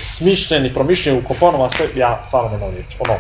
smišljeni, 0.04 0.74
promišljeni 0.74 1.20
u 1.20 1.28
komponova, 1.28 1.70
sve, 1.70 1.86
ja 1.96 2.24
stvarno 2.24 2.50
nemam 2.50 2.72
riječ. 2.72 2.96
Ono, 3.00 3.14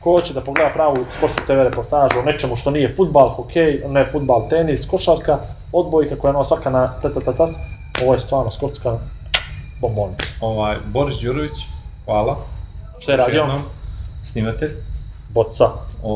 ko 0.00 0.10
hoće 0.12 0.34
da 0.34 0.40
pogleda 0.40 0.70
pravu 0.72 0.96
sportsku 1.16 1.46
TV 1.46 1.52
reportažu 1.52 2.18
o 2.18 2.22
nečemu 2.22 2.56
što 2.56 2.70
nije 2.70 2.94
futbal, 2.96 3.28
hokej, 3.28 3.82
ne 3.88 4.08
futbal, 4.12 4.48
tenis, 4.48 4.86
košarka, 4.88 5.38
odbojka 5.72 6.16
koja 6.16 6.28
je 6.28 6.34
ono 6.34 6.44
svaka 6.44 6.70
na 6.70 7.00
tat, 7.02 7.14
tat, 7.14 7.24
tat, 7.24 7.36
tat, 7.36 7.50
ovo 8.02 8.12
je 8.12 8.20
stvarno 8.20 8.50
sportska 8.50 8.98
bombonica. 9.80 10.24
Ovaj, 10.40 10.76
Boris 10.86 11.16
Đurović, 11.20 11.52
hvala. 12.04 12.36
Šta 12.98 13.12
je 13.12 13.16
radio? 13.18 13.46
Snimatelj. 14.22 14.70
Boca. 15.28 15.64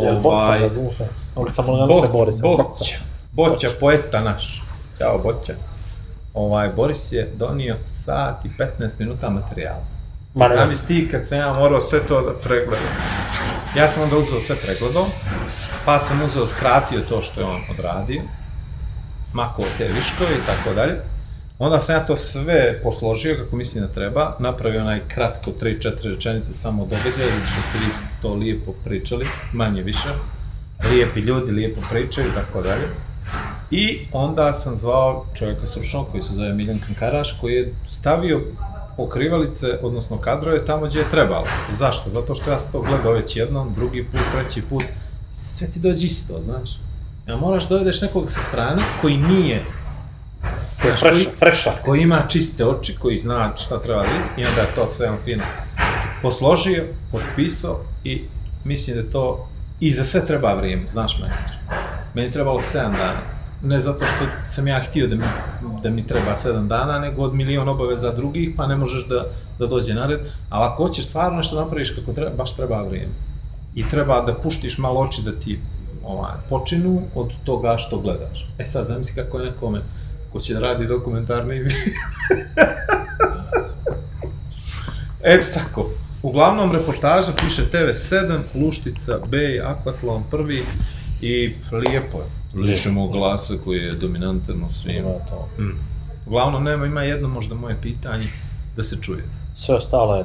Jel 0.03 0.20
boca, 0.20 0.37
Ovaj, 0.37 0.59
razumiješ? 0.59 0.97
Ovo 1.37 1.51
samo 1.51 1.87
ne 1.87 1.95
se 1.95 2.09
bori 2.12 2.32
se. 2.32 2.43
Boca. 2.43 2.62
Boća. 2.62 2.97
Boća, 3.32 3.68
poeta 3.80 4.20
naš. 4.20 4.62
Ćao, 4.99 5.18
Boća. 5.18 5.55
Ovaj, 6.35 6.68
Boris 6.68 7.12
je 7.12 7.30
donio 7.37 7.76
sat 7.85 8.45
i 8.45 8.49
15 8.49 8.99
minuta 9.01 9.30
materijala. 9.30 9.94
Ma 10.35 10.49
ne 10.49 10.55
Zamisli 10.55 10.87
ti 10.87 11.09
kad 11.11 11.26
sam 11.26 11.39
ja 11.39 11.53
morao 11.53 11.80
sve 11.80 12.07
to 12.07 12.20
da 12.20 12.32
pregledam. 12.32 12.95
Ja 13.76 13.89
sam 13.89 14.03
onda 14.03 14.16
uzeo 14.16 14.41
sve 14.41 14.57
pregledao, 14.57 15.07
pa 15.85 15.99
sam 15.99 16.22
uzeo, 16.22 16.47
skratio 16.47 17.01
to 17.01 17.22
što 17.22 17.41
je 17.41 17.47
on 17.47 17.62
odradio, 17.70 18.22
makao 19.32 19.64
te 19.78 19.89
viškove 19.89 20.30
i 20.30 20.47
tako 20.47 20.74
dalje. 20.74 21.01
Onda 21.59 21.78
sam 21.78 21.95
ja 21.95 22.07
to 22.07 22.16
sve 22.16 22.80
posložio 22.82 23.37
kako 23.45 23.57
mislim 23.57 23.85
da 23.85 23.93
treba, 23.93 24.37
napravio 24.39 24.80
onaj 24.80 25.01
kratko 25.09 25.51
3-4 25.51 26.14
rečenice 26.14 26.53
samo 26.53 26.82
o 26.82 26.87
događaju, 26.87 27.30
što 27.53 27.62
ste 27.62 27.78
vi 27.78 27.93
to 28.22 28.35
lijepo 28.35 28.72
pričali, 28.85 29.26
manje 29.53 29.82
više. 29.82 30.09
Lijepi 30.91 31.20
ljudi 31.20 31.53
lijepo 31.53 31.80
pričaju 31.91 32.26
i 32.26 32.35
tako 32.35 32.62
dalje. 32.62 32.89
I 33.70 34.07
onda 34.12 34.53
sam 34.53 34.76
zvao 34.76 35.26
čovjeka 35.35 35.66
stručnog 35.66 36.07
koji 36.11 36.22
se 36.22 36.35
zove 36.35 36.53
Miljan 36.53 36.78
Kankaraš, 36.87 37.39
koji 37.41 37.55
je 37.55 37.74
stavio 37.89 38.41
pokrivalice, 38.97 39.79
odnosno 39.83 40.19
kadrove, 40.19 40.65
tamo 40.65 40.87
gdje 40.87 40.99
je 40.99 41.11
trebalo. 41.11 41.45
Zašto? 41.73 42.11
Zato 42.11 42.35
što 42.35 42.51
ja 42.51 42.59
sam 42.59 42.73
to 42.73 42.81
gledao 42.81 43.13
već 43.13 43.37
jednom, 43.37 43.75
drugi 43.75 44.05
put, 44.13 44.21
treći 44.33 44.63
put, 44.63 44.85
sve 45.33 45.71
ti 45.71 45.79
dođe 45.81 46.07
isto, 46.07 46.41
znaš. 46.41 46.71
Ja 47.27 47.37
moraš 47.37 47.69
dovedeš 47.69 48.01
nekog 48.01 48.31
sa 48.31 48.41
strane 48.41 48.83
koji 49.01 49.17
nije, 49.17 49.65
Ko 50.83 50.89
je 50.89 50.95
koji, 51.01 51.15
freša, 51.15 51.31
freša. 51.39 51.73
koji 51.85 52.01
ima 52.01 52.25
čiste 52.29 52.67
oči, 52.67 52.97
koji 53.01 53.19
zna 53.19 53.57
šta 53.57 53.81
treba 53.83 54.03
da 54.03 54.09
vidi 54.09 54.43
i 54.43 54.47
onda 54.47 54.61
je 54.61 54.75
to 54.75 54.87
sve 54.87 55.11
on 55.11 55.17
fino 55.25 55.45
posložio, 56.23 56.85
potpisao 57.13 57.81
i 58.05 58.25
mislim 58.65 58.97
da 58.97 59.11
to, 59.11 59.49
i 59.81 59.93
za 59.93 60.05
sve 60.05 60.27
treba 60.27 60.55
vrijeme, 60.55 60.87
znaš 60.87 61.19
majstor. 61.21 61.57
Meni 62.15 62.29
je 62.29 62.33
trebalo 62.33 62.59
7 62.59 62.75
dana. 62.75 63.34
Ne 63.65 63.81
zato 63.81 64.05
što 64.05 64.25
sam 64.45 64.69
ja 64.69 64.81
htio 64.81 65.09
da 65.09 65.17
mi, 65.17 65.25
da 65.83 65.91
mi 65.91 66.07
treba 66.07 66.35
7 66.35 66.67
dana, 66.69 66.99
nego 66.99 67.23
od 67.23 67.35
milion 67.35 67.69
obaveza 67.69 68.12
drugih, 68.12 68.51
pa 68.57 68.67
ne 68.67 68.77
možeš 68.77 69.07
da, 69.09 69.25
da 69.59 69.67
dođe 69.67 69.95
na 69.95 70.07
red. 70.07 70.21
Ali 70.51 70.65
ako 70.65 70.87
hoćeš 70.87 71.07
stvarno 71.07 71.37
nešto 71.37 71.61
napraviš 71.61 71.91
kako 71.91 72.12
treba, 72.12 72.31
baš 72.37 72.57
treba 72.57 72.83
vrijeme. 72.83 73.12
I 73.75 73.89
treba 73.89 74.21
da 74.21 74.35
puštiš 74.35 74.79
malo 74.79 75.01
oči 75.01 75.23
da 75.23 75.33
ti 75.33 75.61
ovaj, 76.05 76.33
počinu 76.49 77.03
od 77.15 77.31
toga 77.45 77.79
što 77.79 77.99
gledaš. 77.99 78.49
E 78.59 78.67
sad, 78.67 78.87
zamisli 78.87 79.15
kako 79.15 79.39
je 79.39 79.51
nekome 79.51 79.81
ko 80.33 80.41
će 80.41 80.55
da 80.55 80.61
radi 80.61 80.87
dokumentarni 80.87 81.61
Eto 85.23 85.47
tako. 85.55 85.91
Uglavnom, 86.23 86.73
reportaža 86.73 87.33
piše 87.33 87.62
TV7, 87.73 88.39
Luštica, 88.55 89.19
B, 89.27 89.61
Akvatlon 89.65 90.25
prvi 90.31 90.65
i 91.21 91.55
lijepo 91.73 92.19
je. 92.19 92.44
Lišemo 92.55 93.09
glasa 93.09 93.55
koji 93.65 93.79
je 93.79 93.93
dominantan 93.93 94.65
u 94.65 94.73
svim. 94.73 94.97
Ima 94.97 95.09
to. 95.31 95.63
Mm. 95.63 95.79
Uglavnom, 96.27 96.65
nema, 96.65 96.87
ima 96.87 97.03
jedno 97.03 97.29
možda 97.29 97.55
moje 97.55 97.77
pitanje 97.83 98.27
da 98.77 98.83
se 98.83 98.97
čuje. 99.03 99.25
Sve 99.57 99.75
ostalo 99.75 100.17
je 100.17 100.25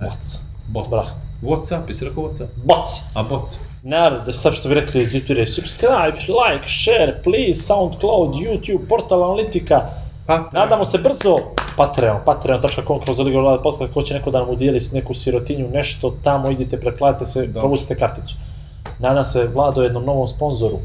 boc. 0.00 0.40
Boc. 0.68 0.88
Bravo. 0.88 1.06
Whatsapp, 1.42 1.88
jesi 1.88 2.04
rekao 2.04 2.22
Whatsapp? 2.22 2.48
Boc. 2.64 2.88
A 3.14 3.22
boc. 3.22 3.58
Narod, 3.82 4.24
da 4.26 4.32
sad 4.32 4.54
što 4.54 4.68
bi 4.68 4.74
rekli 4.74 5.02
iz 5.02 5.08
YouTube, 5.08 5.46
subscribe, 5.46 6.18
like, 6.18 6.68
share, 6.68 7.20
please, 7.24 7.60
SoundCloud, 7.60 8.34
YouTube, 8.34 8.88
Portal 8.88 9.24
Analitika. 9.24 9.80
Pa, 10.26 10.50
Nadamo 10.52 10.84
se 10.84 10.98
brzo 10.98 11.38
Patreon, 11.76 12.16
patreon.com 12.24 13.00
kroz 13.00 13.20
Oligo 13.20 13.40
Vlada 13.40 13.62
podcast, 13.62 13.94
ko 13.94 14.02
će 14.02 14.14
neko 14.14 14.30
da 14.30 14.38
nam 14.38 14.50
udijeli 14.50 14.80
s 14.80 14.92
neku 14.92 15.14
sirotinju, 15.14 15.68
nešto 15.72 16.14
tamo, 16.24 16.50
idite, 16.50 16.80
preplatite 16.80 17.26
se, 17.26 17.46
Dobro. 17.46 17.60
provucite 17.60 17.96
karticu. 17.96 18.34
Nadam 18.98 19.24
se 19.24 19.46
Vlado 19.54 19.82
jednom 19.82 20.04
novom 20.04 20.28
sponzoru. 20.28 20.78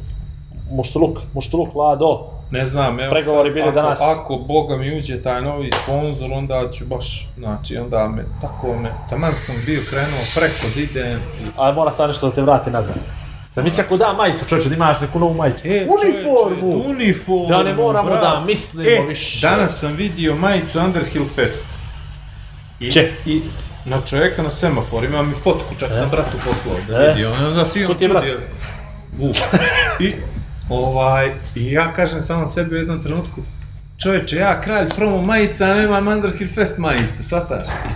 Muštuluk, 0.73 1.19
Muštuluk, 1.33 1.73
Vlado. 1.73 2.19
Ne 2.51 2.65
znam, 2.65 2.99
evo 2.99 3.11
Pregovori 3.11 3.49
sad, 3.49 3.53
bili 3.53 3.67
ako, 3.67 3.75
danas. 3.75 3.99
ako 4.01 4.35
Boga 4.37 4.77
mi 4.77 4.97
uđe 4.97 5.23
taj 5.23 5.41
novi 5.41 5.69
sponsor, 5.83 6.29
onda 6.33 6.69
ću 6.71 6.85
baš, 6.85 7.27
znači, 7.37 7.77
onda 7.77 8.07
me, 8.07 8.23
tako 8.41 8.75
me, 8.75 8.91
taman 9.09 9.33
sam 9.35 9.55
bio 9.65 9.81
krenuo 9.89 10.19
preko 10.35 10.65
da 10.75 10.81
idem 10.81 11.19
i 11.19 11.45
Ali 11.55 11.75
mora 11.75 11.91
sad 11.91 12.07
nešto 12.07 12.29
da 12.29 12.35
te 12.35 12.41
vrati 12.41 12.71
nazad. 12.71 12.95
Sam 13.51 13.63
misli 13.63 13.83
ako 13.83 13.97
da 13.97 14.13
majicu, 14.13 14.45
čovječe, 14.45 14.69
da 14.69 14.75
imaš 14.75 15.01
neku 15.01 15.19
novu 15.19 15.33
majicu. 15.33 15.67
E, 15.67 15.87
Uniformu! 16.05 16.71
čoveče, 16.73 16.89
uniformu, 16.89 17.47
Da 17.47 17.63
ne 17.63 17.73
moramo 17.73 18.09
bravo. 18.09 18.21
da 18.21 18.39
mislimo 18.41 18.89
e, 18.89 19.07
više. 19.07 19.47
danas 19.47 19.79
sam 19.79 19.93
vidio 19.93 20.35
majicu 20.35 20.79
Underhill 20.79 21.25
Fest. 21.27 21.65
I, 22.79 22.91
Če? 22.91 23.11
I 23.25 23.41
na 23.85 24.01
čovjeka 24.01 24.43
na 24.43 24.49
semafor, 24.49 25.03
imam 25.03 25.31
i 25.31 25.35
fotku, 25.35 25.75
čak 25.79 25.91
E? 25.91 25.93
sam 25.93 26.09
bratu 26.09 26.37
poslao 26.37 26.75
da 26.87 26.95
E? 26.97 27.07
vidio. 27.07 27.31
Onda 27.33 27.65
si 27.65 27.85
on 27.85 27.95
brat? 27.99 28.23
čudio. 28.23 28.39
Vuk. 29.19 29.35
I, 29.99 30.13
ovaj, 30.69 31.31
I 31.55 31.71
ja 31.71 31.93
kažem 31.93 32.21
samo 32.21 32.47
sebi 32.47 32.75
u 32.75 32.77
jednom 32.77 33.03
trenutku, 33.03 33.41
Čovječe, 34.03 34.35
ja 34.37 34.61
kralj 34.61 34.89
promo 34.95 35.21
majica, 35.21 35.65
a 35.65 35.73
nemam 35.73 36.07
Underhill 36.07 36.51
Fest 36.53 36.77
majicu, 36.77 37.23
shvataš? 37.23 37.67
I 37.67 37.89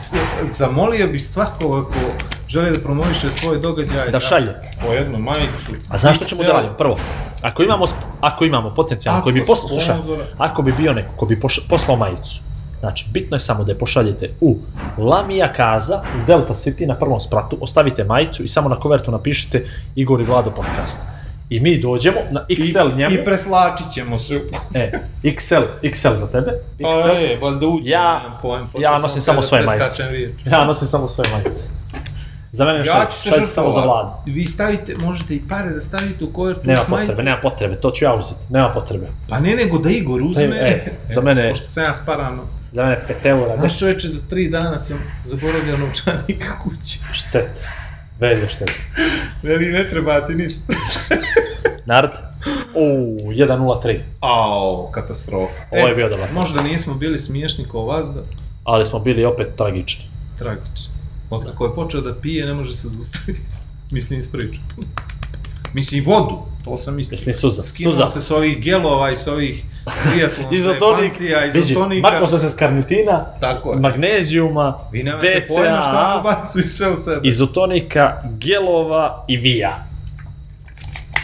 zamolio 0.47 1.07
bi 1.07 1.20
svakoga 1.20 1.84
ko 1.88 1.99
želi 2.47 2.72
da 2.72 2.80
promoviše 2.84 3.32
svoj 3.32 3.59
događaj 3.59 4.11
Da 4.11 4.20
šalje. 4.20 4.55
po 4.82 4.93
jednu 4.93 5.20
majicu. 5.20 5.72
A 5.89 5.97
znaš 5.97 6.15
što 6.15 6.26
ćemo 6.26 6.43
da 6.43 6.51
radimo? 6.51 6.74
Prvo, 6.74 6.97
ako 7.41 7.63
imamo, 7.63 7.86
ako 8.22 8.45
imamo 8.45 8.74
potencijalno, 8.76 9.18
Ako 9.20 9.24
koji 9.24 9.34
bi 9.34 9.45
poslao, 9.45 9.70
slušaj, 9.70 9.95
ako 10.38 10.61
bi 10.61 10.72
bio 10.78 10.93
neko 10.93 11.09
ko 11.18 11.26
bi 11.26 11.39
poslao 11.70 11.97
majicu, 11.97 12.41
znači, 12.80 13.05
bitno 13.11 13.36
je 13.36 13.39
samo 13.39 13.63
da 13.63 13.72
je 13.72 13.78
pošaljete 13.78 14.30
u 14.41 14.57
Lamija 14.97 15.53
Kaza, 15.53 16.01
u 16.24 16.26
Delta 16.28 16.53
City, 16.53 16.88
na 16.88 16.95
prvom 16.95 17.20
spratu, 17.20 17.57
ostavite 17.61 18.03
majicu 18.03 18.43
i 18.43 18.47
samo 18.47 18.70
na 18.70 18.80
kovertu 18.80 19.11
napišite 19.11 19.68
Igor 19.95 20.22
i 20.22 20.26
Vlado 20.26 20.51
podcast. 20.51 21.16
I 21.50 21.60
mi 21.60 21.78
dođemo 21.78 22.18
na 22.32 22.45
XL 22.50 22.60
I, 22.84 22.95
njemu, 22.95 23.12
I 23.12 23.26
preslačit 23.26 23.91
ćemo 23.91 24.20
se. 24.20 24.41
e, 24.74 24.91
XL, 25.24 25.56
XL 25.84 26.16
za 26.16 26.28
tebe, 26.28 26.52
Pa 26.82 26.88
XL, 26.88 27.10
je, 27.12 27.38
valjda 27.38 27.68
uđe, 27.68 27.89
Ja- 27.89 28.20
nemam 28.20 28.38
pojem. 28.41 28.68
ja 28.80 28.91
nosim 28.91 29.10
sam 29.12 29.22
samo 29.24 29.41
svoje 29.41 29.64
majice. 29.66 30.04
ja 30.45 30.66
nosim 30.66 30.88
samo 30.88 31.08
svoje 31.08 31.30
majice. 31.32 31.64
Za 32.52 32.66
mene 32.66 32.80
Ja 32.80 33.12
se 33.12 33.30
šaljite 33.30 33.52
samo 33.52 33.72
za. 33.72 33.80
Vladu. 33.80 34.10
Vi 34.26 34.45
stavite, 34.45 34.95
možete 34.98 35.36
i 35.36 35.41
pare 35.41 35.70
da 35.70 35.82
stavite 35.82 36.24
u 36.26 36.34
kovertu 36.34 36.62
Nema 36.64 36.82
uz 36.82 36.89
majicu. 36.89 37.02
potrebe, 37.04 37.24
nema 37.24 37.41
potrebe, 37.41 37.76
to 37.76 37.91
ću 37.91 38.06
ja 38.06 38.14
uzeti, 38.16 38.39
nema 38.50 38.70
potrebe. 38.70 39.08
Pa 39.30 39.39
ne, 39.39 39.56
nego 39.56 39.78
da 39.78 39.89
Igor 39.89 40.22
uzme. 40.22 40.43
E, 40.43 40.86
za 41.10 41.22
mene- 41.22 41.50
Pošto 41.52 41.68
sam 41.68 41.84
ja 41.84 41.93
sparano. 41.93 42.43
Za 42.72 42.84
mene 42.84 43.02
5 43.16 43.26
eura, 43.26 43.58
Znaš 43.58 43.80
čoveče, 43.80 44.08
do 44.08 44.20
tri 44.30 44.50
dana 44.50 44.80
sam 44.80 44.98
zaboravio 45.26 45.78
novčanika 45.78 46.60
kući. 46.60 47.00
štete. 47.14 47.50
Velje 48.20 48.49
štete. 48.49 48.74
Veli, 49.43 49.65
ne 49.65 49.89
treba 49.89 50.28
ti 50.28 50.36
ništa. 50.36 50.61
Nard? 51.86 52.11
Uuu, 52.76 53.32
1.03. 53.32 53.99
Ao, 54.20 54.89
katastrofa. 54.91 55.61
Ovo 55.72 55.88
je 55.88 55.95
bio 55.95 56.09
dobar. 56.09 56.32
Možda 56.34 56.61
nismo 56.63 56.93
bili 56.93 57.18
smiješni 57.18 57.65
kao 57.72 57.86
vazda, 57.86 58.22
Ali 58.63 58.86
smo 58.86 58.99
bili 58.99 59.26
opet 59.26 59.47
tragični. 59.57 60.05
tragično. 60.38 60.93
Od 61.30 61.45
kako 61.45 61.65
je 61.65 61.76
počeo 61.76 62.01
da 62.01 62.15
pije, 62.15 62.45
ne 62.45 62.53
može 62.53 62.76
se 62.76 62.88
zaustaviti. 62.88 63.39
Mislim, 63.91 64.20
ispričam. 64.20 64.63
Mislim, 65.74 66.05
vodu, 66.05 66.36
to 66.63 66.78
sam 66.78 66.95
mislio. 66.95 67.11
Mislim, 67.13 67.36
suza, 67.36 67.63
Skinuo 67.63 67.93
suza. 67.93 68.07
se 68.09 68.22
s 68.22 68.32
ovih 68.32 68.59
gelova 68.59 69.11
i 69.11 69.15
s 69.15 69.28
ovih 69.28 69.63
triatlona, 70.03 70.49
Izotonik, 70.57 71.09
pancija, 71.09 71.45
izotonika. 71.47 72.09
maklo 72.09 72.28
sam 72.28 72.39
se 72.39 72.49
s 72.49 72.55
karnitina, 72.55 73.26
Tako 73.39 73.72
je. 73.72 73.80
magnezijuma, 73.80 74.78
Vi 74.91 75.03
nemate 75.03 75.45
pojma 75.47 75.82
šta 75.82 75.91
BCAA, 75.91 76.18
mu 76.18 76.24
bacuju 76.24 76.70
sve 76.70 76.89
u 76.89 76.97
sebe. 76.97 77.20
izotonika, 77.24 78.03
gelova 78.32 79.26
i 79.28 79.38
vija. 79.38 79.84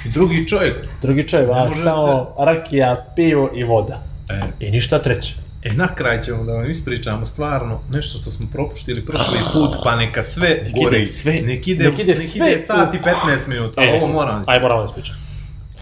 I 0.06 0.10
drugi 0.10 0.48
čovjek. 0.48 0.76
Drugi 1.02 1.28
čovjek, 1.28 1.50
a 1.50 1.54
možete- 1.60 1.82
samo 1.82 2.36
rakija, 2.40 3.06
pivo 3.16 3.50
i 3.56 3.64
voda. 3.64 4.02
E, 4.30 4.42
I 4.60 4.72
ništa 4.72 5.00
treće. 5.00 5.34
E, 5.64 5.74
na 5.74 5.96
kraj 5.96 6.20
ćemo 6.20 6.44
da 6.44 6.54
vam 6.54 6.70
ispričamo 6.70 7.26
stvarno 7.26 7.80
nešto 7.92 8.20
što 8.20 8.32
smo 8.32 8.48
propuštili 8.52 9.06
prošli 9.06 9.38
put, 9.54 9.70
pa 9.84 9.96
neka 9.96 10.24
sve 10.24 10.50
Nek 10.64 10.74
ide 10.88 11.08
sve- 11.08 11.34
nek 11.36 11.68
ide, 11.68 11.86
nek 11.86 12.00
ide 12.00 12.14
nek 12.14 12.36
ide 12.36 12.60
sat 12.62 12.96
i 12.96 13.00
15 13.00 13.14
minuta, 13.48 13.82
E, 13.82 13.84
ali 13.84 13.90
ovo 13.92 14.00
neki- 14.00 14.14
moram. 14.14 14.44
Aj, 14.48 14.60
moramo 14.60 14.82
da 14.82 14.86
ispričam. 14.86 15.16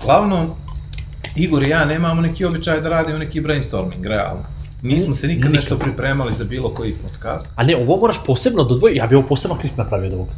Uglavnom, 0.02 0.50
Igor 1.36 1.64
i 1.64 1.70
ja 1.70 1.86
nemamo 1.86 2.22
neki 2.22 2.46
običaj 2.46 2.82
da 2.82 2.90
radimo 2.90 3.18
neki 3.20 3.42
brainstorming, 3.42 4.06
realno. 4.06 4.44
Nismo 4.82 5.14
se 5.14 5.28
nikad 5.28 5.40
Nikad. 5.42 5.56
nešto 5.56 5.80
pripremali 5.80 6.34
za 6.34 6.44
bilo 6.44 6.70
koji 6.70 6.94
podcast. 6.94 7.52
A 7.56 7.64
ne, 7.64 7.76
ovo 7.78 7.98
moraš 7.98 8.18
posebno 8.26 8.64
dodvojiti, 8.64 8.98
ja 8.98 9.08
bi 9.08 9.16
ovo 9.16 9.28
posebno 9.28 9.58
klip 9.58 9.78
napravio 9.78 10.08
od 10.08 10.14
ovoga. 10.14 10.32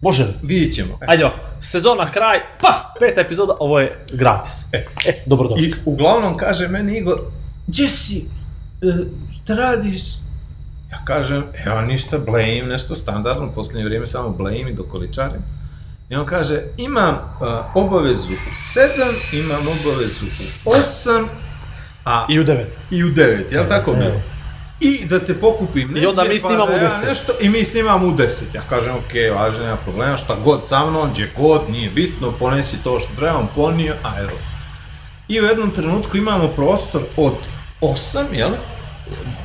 Može 0.00 0.24
li? 0.24 0.32
Vidjet 0.42 0.74
ćemo. 0.74 0.94
E, 0.94 1.04
Ajde 1.08 1.24
ovako, 1.24 1.40
sezona 1.60 2.10
kraj, 2.10 2.38
paf, 2.60 2.76
peta 3.00 3.20
epizoda, 3.20 3.56
ovo 3.60 3.80
je 3.80 4.04
gratis. 4.12 4.52
E. 4.72 4.84
E, 5.06 5.22
dobrodošli. 5.26 5.66
I 5.66 5.74
uglavnom 5.84 6.36
kaže 6.36 6.68
meni 6.68 6.98
Igor, 6.98 7.20
gdje 7.66 7.88
si, 7.88 8.18
e, 8.18 8.22
šta 9.36 9.54
radiš? 9.54 10.02
Ja 10.92 10.98
kažem, 11.04 11.44
evo 11.66 11.80
ništa, 11.80 12.18
blame, 12.18 12.62
nešto 12.62 12.94
standardno, 12.94 13.46
u 13.46 13.54
posljednje 13.54 13.84
vrijeme 13.84 14.06
samo 14.06 14.30
blame 14.30 14.70
i 14.70 14.74
dokoličarim. 14.74 15.42
I 16.10 16.16
on 16.16 16.26
kaže, 16.26 16.62
imam 16.76 17.14
uh, 17.14 17.48
obavezu 17.74 18.32
u 18.32 18.36
7, 18.76 18.88
imam 19.32 19.60
obavezu 19.60 20.24
u 20.64 20.70
8, 20.70 21.26
a 22.04 22.26
I 22.28 22.40
u 22.40 22.44
devet. 22.44 22.72
i 22.90 23.04
u 23.04 23.08
9, 23.08 23.52
jel 23.52 23.68
tako 23.68 23.92
bilo? 23.92 24.06
Evo. 24.06 24.20
I 24.80 25.06
da 25.06 25.24
te 25.24 25.40
pokupim 25.40 25.96
I 25.96 26.06
onda 26.06 26.22
mi 26.22 26.40
pa 26.40 26.48
snimamo 26.48 26.66
da 26.66 26.76
u 26.76 26.78
ja 26.78 26.90
10. 27.02 27.08
Nešto, 27.08 27.32
I 27.40 27.48
mi 27.48 27.64
snimamo 27.64 28.06
u 28.06 28.10
10. 28.12 28.42
Ja 28.54 28.62
kažem, 28.68 28.94
ok, 28.94 29.36
važno, 29.36 29.64
nema 29.64 29.76
problema, 29.76 30.16
šta 30.16 30.36
god 30.44 30.68
sa 30.68 30.86
mnom, 30.90 31.10
gdje 31.10 31.32
god, 31.36 31.70
nije 31.70 31.90
bitno, 31.90 32.32
ponesi 32.32 32.76
to 32.84 33.00
što 33.00 33.08
trebam, 33.16 33.48
ponio, 33.54 33.94
ajde. 34.02 34.32
I 35.28 35.40
u 35.40 35.44
jednom 35.44 35.70
trenutku 35.70 36.16
imamo 36.16 36.48
prostor 36.48 37.02
od 37.16 37.34
8, 37.80 38.32
jel? 38.32 38.50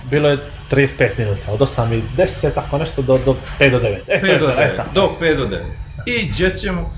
Bilo 0.09 0.29
je 0.29 0.38
35 0.71 1.19
minuta, 1.19 1.51
od 1.51 1.59
8 1.59 1.93
i 1.93 2.03
10, 2.17 2.53
tako 2.53 2.77
nešto, 2.77 3.01
do, 3.01 3.17
do 3.17 3.36
5 3.59 3.71
do 3.71 3.79
9. 3.79 3.99
E, 4.07 4.19
to 4.19 4.25
5 4.25 4.29
je 4.29 4.39
do 4.39 4.47
bilo, 4.47 4.51
e, 4.61 4.73
9, 4.73 4.75
tako. 4.75 4.89
do 4.93 5.11
5 5.21 5.38
do 5.38 5.45
9. 5.45 5.59
I 6.05 6.27
gdje 6.27 6.57
ćemo, 6.57 6.93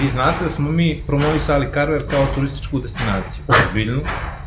vi 0.00 0.08
znate 0.08 0.44
da 0.44 0.50
smo 0.50 0.70
mi 0.70 1.02
promovisali 1.06 1.72
Karver 1.72 2.02
kao 2.10 2.26
turističku 2.34 2.80
destinaciju, 2.80 3.44
ozbiljnu, 3.48 4.00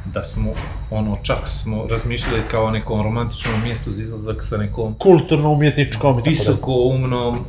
da 0.05 0.23
smo, 0.23 0.53
ono, 0.89 1.17
čak 1.23 1.47
smo 1.47 1.88
razmišljali 1.89 2.41
kao 2.51 2.63
o 2.63 2.71
nekom 2.71 3.01
romantičnom 3.01 3.63
mjestu 3.63 3.91
za 3.91 4.01
izlazak 4.01 4.38
sa 4.39 4.57
nekom 4.57 4.95
Kulturno-umjetničkom 4.97 6.19
i 6.19 6.23
tako 6.23 6.29
visoko 6.29 6.71
umnom 6.71 7.45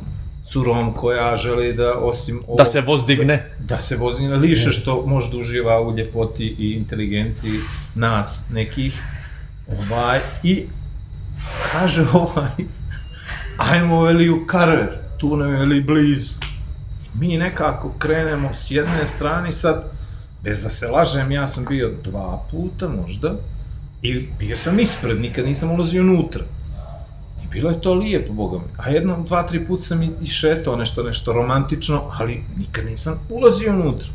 curom 0.53 0.93
koja 0.93 1.35
želi 1.35 1.73
da 1.73 1.93
osim 1.93 2.41
dalje. 2.47 2.57
Da 2.57 2.65
se 2.65 2.81
voz 2.81 3.05
digne. 3.05 3.49
da 3.59 3.79
se 3.79 3.97
vozi 3.97 4.23
na 4.23 4.35
liše 4.35 4.71
što 4.71 5.05
može 5.05 5.29
da 5.31 5.37
uživa 5.37 5.81
u 5.81 5.97
ljepoti 5.97 6.55
i 6.59 6.71
inteligenciji 6.71 7.59
nas 7.95 8.45
nekih 8.51 9.01
ovaj 9.67 10.19
i 10.43 10.65
kaže 11.71 12.05
ovaj 12.13 12.51
ajmo 13.57 14.03
veli 14.03 14.29
u 14.29 14.45
Karver 14.47 14.97
tu 15.17 15.37
nam 15.37 15.51
je 15.53 15.59
veli 15.59 15.81
blizu 15.81 16.33
mi 17.13 17.37
nekako 17.37 17.91
krenemo 17.99 18.53
s 18.53 18.71
jedne 18.71 19.05
strane 19.05 19.51
sad 19.51 19.83
bez 20.43 20.61
da 20.61 20.69
se 20.69 20.87
lažem 20.87 21.31
ja 21.31 21.47
sam 21.47 21.65
bio 21.65 21.91
dva 22.03 22.45
puta 22.51 22.87
možda 22.87 23.35
i 24.01 24.27
bio 24.39 24.55
sam 24.55 24.79
ispred 24.79 25.21
nikad 25.21 25.45
nisam 25.45 25.71
ulazio 25.71 26.01
unutra 26.01 26.43
bilo 27.53 27.69
je 27.69 27.81
to 27.81 27.93
lijepo, 27.93 28.33
boga 28.33 28.57
mi. 28.57 28.63
A 28.77 28.89
jednom, 28.89 29.23
dva, 29.25 29.43
tri 29.43 29.65
puta 29.65 29.81
sam 29.81 30.03
i 30.03 30.25
šetao 30.27 30.75
nešto, 30.75 31.03
nešto 31.03 31.33
romantično, 31.33 32.01
ali 32.11 32.43
nikad 32.57 32.85
nisam 32.85 33.19
ulazio 33.29 33.71
unutra. 33.71 34.07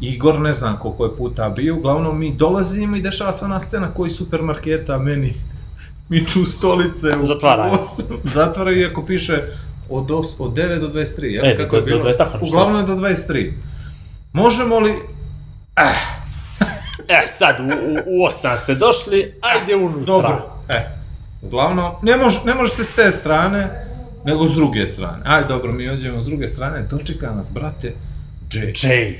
Igor 0.00 0.40
ne 0.40 0.52
znam 0.52 0.78
koliko 0.78 1.04
je 1.04 1.16
puta 1.16 1.48
bio, 1.48 1.76
uglavnom 1.76 2.18
mi 2.18 2.32
dolazimo 2.32 2.96
i 2.96 3.02
dešava 3.02 3.32
se 3.32 3.44
ona 3.44 3.60
scena 3.60 3.88
koji 3.88 4.10
supermarketa 4.10 4.98
meni 4.98 5.34
miču 6.08 6.44
stolice 6.46 7.08
u 7.16 7.24
Zatvaraju. 7.24 7.74
Zatvaraju 8.24 8.80
iako 8.80 9.04
piše 9.04 9.42
od, 9.90 10.10
os, 10.10 10.36
od 10.40 10.52
9 10.52 10.80
do 10.80 10.88
23, 10.90 11.22
jel? 11.24 11.46
E, 11.46 11.56
Kako 11.56 11.70
do- 11.70 11.76
je 11.76 11.82
bilo? 11.82 11.98
do 11.98 12.04
dve- 12.04 12.16
tako. 12.16 12.38
Uglavnom 12.42 12.76
je 12.76 12.86
do 12.86 12.94
23. 12.94 13.52
Možemo 14.32 14.78
li... 14.78 14.94
E, 17.08 17.26
sad, 17.28 17.56
u, 17.60 17.64
u, 17.64 17.68
u 18.16 18.26
8 18.26 18.56
ste 18.56 18.74
došli, 18.74 19.34
ajde 19.40 19.76
unutra. 19.76 20.04
Dobro, 20.06 20.42
e, 20.68 21.01
uglavnom, 21.42 21.92
ne, 22.02 22.16
mož, 22.16 22.34
ne 22.44 22.54
možete 22.54 22.84
s 22.84 22.92
te 22.92 23.12
strane, 23.12 23.84
nego 24.24 24.46
s 24.46 24.52
druge 24.52 24.86
strane. 24.86 25.18
Aj, 25.24 25.44
dobro, 25.44 25.72
mi 25.72 25.90
ođemo 25.90 26.22
s 26.22 26.26
druge 26.26 26.48
strane, 26.48 26.82
dočeka 26.82 27.30
nas, 27.30 27.50
brate, 27.52 27.92
Jay. 28.50 28.72
Jay. 28.78 29.14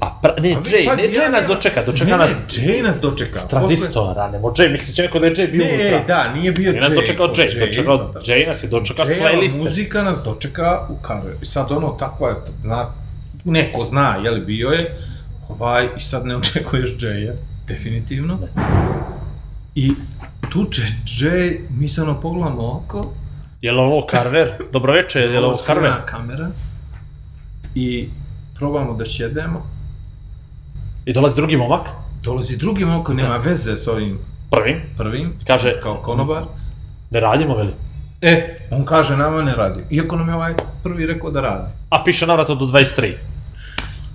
A 0.00 0.18
pra, 0.22 0.34
ne, 0.34 0.52
A 0.52 0.58
vi, 0.58 0.70
Jay, 0.70 0.86
pazi, 0.86 1.02
ne, 1.02 1.14
ja 1.14 1.20
Jay 1.20 1.30
nas 1.30 1.40
nemam- 1.42 1.48
dočeka, 1.48 1.82
dočeka 1.82 2.10
ne, 2.10 2.16
nas 2.16 2.32
Ne, 2.32 2.64
Jay 2.64 2.82
nas 2.82 3.00
dočeka. 3.00 3.38
s 3.38 3.48
tranzistora, 3.48 4.30
nemo 4.30 4.48
Jay, 4.48 4.72
mislim 4.72 4.94
će 4.94 5.02
neko 5.02 5.18
da 5.18 5.26
je 5.26 5.32
Jay 5.32 5.50
bio 5.50 5.64
Ne, 5.64 5.72
unutra. 5.72 6.04
da, 6.06 6.32
nije 6.32 6.52
bio 6.52 6.70
Nije 6.70 6.82
nas 6.82 6.92
Jay, 6.92 6.94
dočekao 6.94 7.26
o, 7.26 7.28
Jay, 7.28 7.60
dočekao 7.60 7.98
tako. 7.98 8.18
Jay 8.20 8.46
nas 8.46 8.62
je 8.62 8.68
dočekao 8.68 9.06
s 9.06 9.10
playliste. 9.10 9.58
muzika 9.58 10.02
nas 10.02 10.22
dočeka 10.22 10.86
u 10.88 10.96
Karve. 10.96 11.32
I 11.42 11.46
sad 11.46 11.72
ono, 11.72 11.88
takva 11.90 12.28
je, 12.28 12.34
zna, 12.62 12.90
neko 13.44 13.84
zna, 13.84 14.16
je 14.16 14.30
li 14.30 14.40
bio 14.42 14.68
je, 14.68 14.96
ovaj, 15.48 15.88
i 15.96 16.00
sad 16.00 16.26
ne 16.26 16.36
očekuješ 16.36 16.90
Jaya, 16.92 17.32
definitivno. 17.68 18.38
I 19.78 19.92
tuče 20.50 20.82
Jay, 21.06 21.58
mi 21.70 21.88
se 21.88 22.02
ono 22.02 22.20
pogledamo 22.20 22.72
oko, 22.72 23.12
Je 23.62 23.72
li 23.72 23.80
ovo 23.80 24.06
Carver? 24.10 24.52
Dobro 24.72 24.92
večer, 24.92 25.22
je 25.22 25.40
li 25.40 25.46
ovo 25.46 25.54
Carver? 25.54 25.64
skrivena 25.64 26.06
kamera, 26.06 26.50
i 27.74 28.08
probamo 28.54 28.94
da 28.94 29.04
šedemo, 29.04 29.62
I 31.04 31.12
dolazi 31.12 31.36
drugi 31.36 31.56
momak, 31.56 31.86
dolazi 32.22 32.56
drugi 32.56 32.84
oko, 32.84 33.14
nema 33.14 33.36
veze 33.36 33.76
s 33.76 33.88
ovim 33.88 34.18
prvim, 34.50 34.80
prvim, 34.96 35.32
Kaže- 35.46 35.80
kao 35.82 35.94
konobar, 36.02 36.44
ne 37.10 37.20
radimo, 37.20 37.56
veli. 37.56 37.72
E, 38.20 38.58
on 38.70 38.84
kaže 38.84 39.16
nama 39.16 39.42
ne 39.42 39.54
radi. 39.54 39.80
Iako 39.90 40.16
nam 40.16 40.28
je 40.28 40.34
ovaj 40.34 40.54
prvi 40.82 41.06
rekao 41.06 41.30
da 41.30 41.40
radi. 41.40 41.70
A 41.90 42.02
piše 42.04 42.26
navrato 42.26 42.54
do 42.54 42.66
23. 42.66 43.14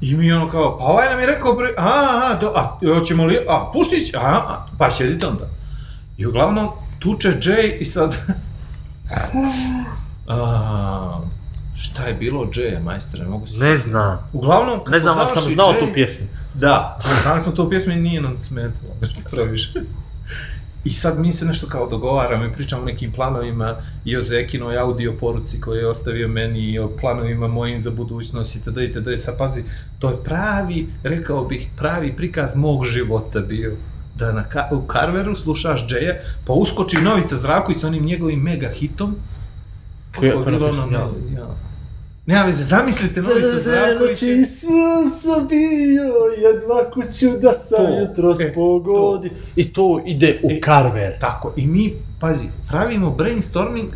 I 0.03 0.15
mi 0.15 0.33
ono 0.33 0.51
kao, 0.51 0.77
pa 0.77 0.83
ovaj 0.83 1.09
nam 1.09 1.19
je 1.19 1.25
rekao, 1.25 1.53
bre, 1.53 1.73
a, 1.77 1.89
a, 2.31 2.37
do, 2.41 2.51
a, 2.55 2.79
hoćemo 2.95 3.25
li, 3.25 3.37
a, 3.47 3.71
Puštić, 3.73 4.13
a, 4.13 4.19
a, 4.21 4.67
pa 4.77 4.91
šedite 4.91 5.27
onda. 5.27 5.47
I 6.17 6.25
uglavnom, 6.25 6.69
tuče 6.99 7.29
Jay 7.29 7.77
i 7.79 7.85
sad... 7.85 8.17
a, 10.27 11.19
šta 11.75 12.07
je 12.07 12.13
bilo 12.13 12.41
od 12.41 12.49
Jaya, 12.49 12.83
majstere, 12.83 13.25
mogu 13.25 13.47
se... 13.47 13.57
Ne 13.57 13.77
znam. 13.77 14.29
Uglavnom, 14.33 14.79
Ne 14.89 14.99
znam, 14.99 15.19
ali 15.19 15.29
sam 15.33 15.51
znao 15.51 15.73
Jay- 15.73 15.79
tu 15.79 15.93
pjesmu. 15.93 16.27
Da, 16.53 16.99
znali 17.23 17.39
smo 17.39 17.51
tu 17.51 17.69
pjesmu 17.69 17.93
i 17.93 17.95
nije 17.95 18.21
nam 18.21 18.39
smetalo, 18.39 18.93
previše. 19.31 19.69
I 20.85 20.93
sad 20.93 21.19
mi 21.19 21.31
se 21.31 21.45
nešto 21.45 21.67
kao 21.67 21.87
dogovaramo 21.87 22.45
i 22.45 22.51
pričamo 22.51 22.81
o 22.81 22.85
nekim 22.85 23.11
planovima 23.11 23.75
i 24.05 24.17
o 24.17 24.21
Zekinoj 24.21 24.77
audio 24.77 25.13
poruci 25.19 25.61
koju 25.61 25.79
je 25.79 25.87
ostavio 25.87 26.27
meni 26.27 26.59
i 26.59 26.79
o 26.79 26.87
planovima 27.01 27.47
mojim 27.47 27.79
za 27.79 27.91
budućnost 27.91 28.55
itd. 28.55 28.77
itd. 28.77 29.07
Sad 29.17 29.37
pazi, 29.37 29.63
to 29.99 30.09
je 30.09 30.23
pravi, 30.23 30.87
rekao 31.03 31.45
bih, 31.45 31.67
pravi 31.77 32.15
prikaz 32.15 32.55
mog 32.55 32.85
života 32.85 33.39
bio. 33.39 33.75
Da 34.15 34.31
na 34.31 34.43
ka 34.43 34.69
u 34.71 34.81
Carveru 34.91 35.35
slušaš 35.35 35.87
Jaya, 35.87 36.13
pa 36.45 36.53
uskoči 36.53 36.97
Novica 36.97 37.35
Zdravković 37.35 37.81
sa 37.81 37.87
onim 37.87 38.05
njegovim 38.05 38.39
mega 38.39 38.69
hitom. 38.69 39.15
Koji- 40.15 40.27
je 40.29 40.33
koji 40.33 40.45
bilo 40.45 40.67
napisao, 40.67 40.87
ono, 40.87 40.97
ja. 40.97 41.39
ja. 41.39 41.72
Nema 42.25 42.45
veze, 42.45 42.63
zamislite 42.63 43.21
Novica 43.21 43.59
Zdravković. 43.59 44.21
Isusa 44.21 45.39
bio, 45.49 46.13
jedva 46.37 46.91
kuću 46.91 47.37
da 47.41 47.53
sam 47.53 47.85
jutro 48.01 48.31
e, 48.31 48.51
spogodi. 48.51 49.31
I 49.55 49.73
to 49.73 50.01
ide 50.05 50.39
u 50.43 50.51
E, 50.51 50.59
Carver. 50.65 51.19
Tako, 51.19 51.53
i 51.55 51.67
mi, 51.67 51.93
Pazi, 52.23 52.47
pravimo 52.69 53.09
brainstorming, 53.09 53.89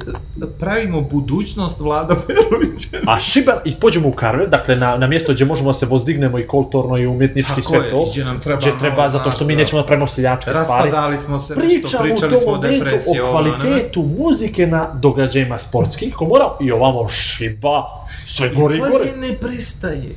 pravimo 0.60 1.02
budućnost 1.02 1.80
Vlada 1.80 2.16
Perovića. 2.28 2.88
A 3.08 3.20
šiber, 3.20 3.56
i 3.66 3.76
pođemo 3.76 4.08
u 4.10 4.12
Karve, 4.12 4.48
dakle 4.48 4.76
na, 4.76 4.98
na 4.98 5.08
mjesto 5.08 5.34
gdje 5.34 5.46
možemo 5.46 5.70
da 5.70 5.74
se 5.74 5.86
vozdignemo 5.86 6.40
i 6.40 6.48
kulturno 6.48 6.98
i 6.98 7.08
umjetnički 7.08 7.50
Tako 7.50 7.68
sve 7.68 7.80
je. 7.80 7.94
Gdje 8.12 8.26
nam 8.26 8.40
treba, 8.40 8.60
gdje 8.60 8.80
treba 8.80 9.10
zato 9.10 9.32
što 9.32 9.46
mi 9.46 9.56
nećemo 9.56 9.82
da 9.82 9.86
pravimo 9.86 10.08
seljačke 10.08 10.52
stvari. 10.52 10.92
Raspadali 10.92 11.18
smo 11.18 11.40
se 11.40 11.56
Pričamo 11.56 11.82
nešto, 11.82 12.04
pričali 12.04 12.38
smo 12.38 12.52
o 12.52 12.58
depresiji. 12.58 13.20
o 13.20 13.32
kvalitetu 13.32 14.00
ovo, 14.00 14.10
muzike 14.18 14.68
na 14.68 14.90
događajima 14.94 15.60
sportskih, 15.60 16.16
ko 16.16 16.26
mora 16.26 16.46
i 16.62 16.72
ovamo 16.72 17.10
šiba, 17.10 17.84
sve 18.26 18.50
gore 18.50 18.76
i, 18.76 18.80
gore. 18.80 18.94
I 19.16 19.20
ne 19.20 19.38
prestaje. 19.38 20.16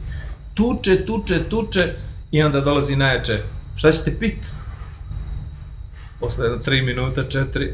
Tuče, 0.55 1.07
tuče, 1.07 1.45
tuče 1.49 1.93
i 2.31 2.43
onda 2.43 2.61
dolazi 2.61 2.97
najjače. 2.97 3.39
Šta 3.77 3.93
ćete 3.93 4.19
pit? 4.19 4.37
Posle 6.21 6.49
3 6.49 6.85
minuta, 6.85 7.23
4, 7.25 7.71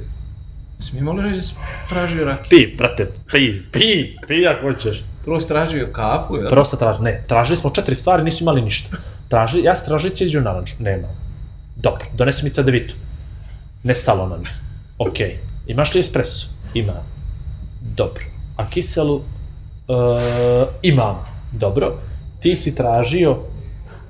Jesi 0.79 1.01
mi 1.01 1.23
reći 1.23 1.37
da 1.37 1.43
si 1.43 1.55
tražio 1.89 2.25
rakiju? 2.25 2.59
Pi, 2.59 2.77
brate, 2.77 3.07
pi, 3.33 3.63
pi, 3.73 4.17
pi 4.29 4.47
ako 4.47 4.73
hoćeš. 4.73 5.05
Prvo 5.25 5.41
si 5.41 5.49
tražio 5.49 5.89
kafu, 5.93 6.37
jel? 6.37 6.51
Prvo 6.51 6.65
sam 6.65 6.79
tražio, 6.79 7.03
ne, 7.03 7.25
tražili 7.29 7.57
smo 7.57 7.71
četiri 7.71 7.95
stvari, 7.95 8.23
nisu 8.23 8.45
imali 8.45 8.63
ništa. 8.63 8.97
Traži, 9.29 9.63
ja 9.63 9.75
sam 9.75 9.87
tražio 9.87 10.11
da 10.11 10.17
cijeđu 10.17 10.41
naranđu, 10.41 10.75
nema. 10.79 11.09
Dobro, 11.77 12.05
donesi 12.15 12.45
mi 12.45 12.51
cedevitu. 12.51 12.95
Nestalo 13.83 14.27
stalo 14.27 14.29
nam. 14.29 14.45
Okej. 14.99 15.27
Okay. 15.27 15.37
Imaš 15.67 15.95
li 15.95 16.01
espresso? 16.01 16.47
Ima. 16.75 17.03
Dobro. 17.81 18.25
A 18.57 18.71
kiselu? 18.71 19.23
E, 19.89 19.93
imam. 20.83 21.17
Dobro. 21.53 21.99
Ti 22.41 22.57
si 22.57 22.75
tražio... 22.75 23.37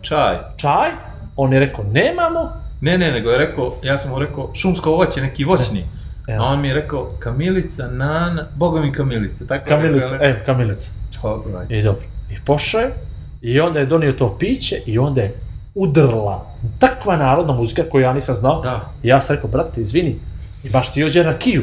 Čaj. 0.03 0.37
Čaj? 0.57 0.91
On 1.37 1.53
je 1.53 1.61
rekao, 1.61 1.85
nemamo. 1.85 2.53
Ne, 2.81 2.99
ne, 2.99 3.13
nego 3.13 3.31
je 3.31 3.39
rekao, 3.39 3.77
ja 3.83 3.99
sam 3.99 4.11
mu 4.11 4.19
rekao, 4.19 4.51
šumsko 4.55 4.91
voće, 4.91 5.21
neki 5.21 5.45
voćni. 5.45 5.81
Ne. 5.81 5.96
Evo. 6.27 6.45
A 6.45 6.47
on 6.47 6.61
mi 6.61 6.69
je 6.69 6.75
rekao, 6.75 7.11
kamilica, 7.19 7.89
nana, 7.89 8.47
boga 8.55 8.81
mi 8.81 8.93
kamilica, 8.93 9.47
tako 9.47 9.71
je 9.71 9.77
Kamilica, 9.77 10.13
rekao, 10.13 10.29
e, 10.29 10.45
kamilica. 10.47 10.91
Dobro, 11.23 11.59
ajde. 11.59 11.79
I 11.79 11.83
dobro. 11.83 12.03
I 12.31 12.35
pošao 12.45 12.81
je, 12.81 12.95
i 13.43 13.61
onda 13.61 13.79
je 13.79 13.87
donio 13.87 14.13
to 14.13 14.37
piće, 14.39 14.83
i 14.87 14.99
onda 14.99 15.21
je 15.21 15.35
udrla 15.75 16.47
takva 16.79 17.17
narodna 17.17 17.53
muzika 17.53 17.83
koju 17.91 18.03
ja 18.03 18.13
nisam 18.13 18.35
znao. 18.35 18.61
Da. 18.61 18.93
I 19.03 19.09
ja 19.09 19.21
sam 19.21 19.37
rekao, 19.37 19.51
brate, 19.51 19.81
izvini, 19.81 20.17
i 20.65 20.71
baš 20.71 20.93
ti 20.93 21.05
ođe 21.05 21.23
rakiju. 21.23 21.63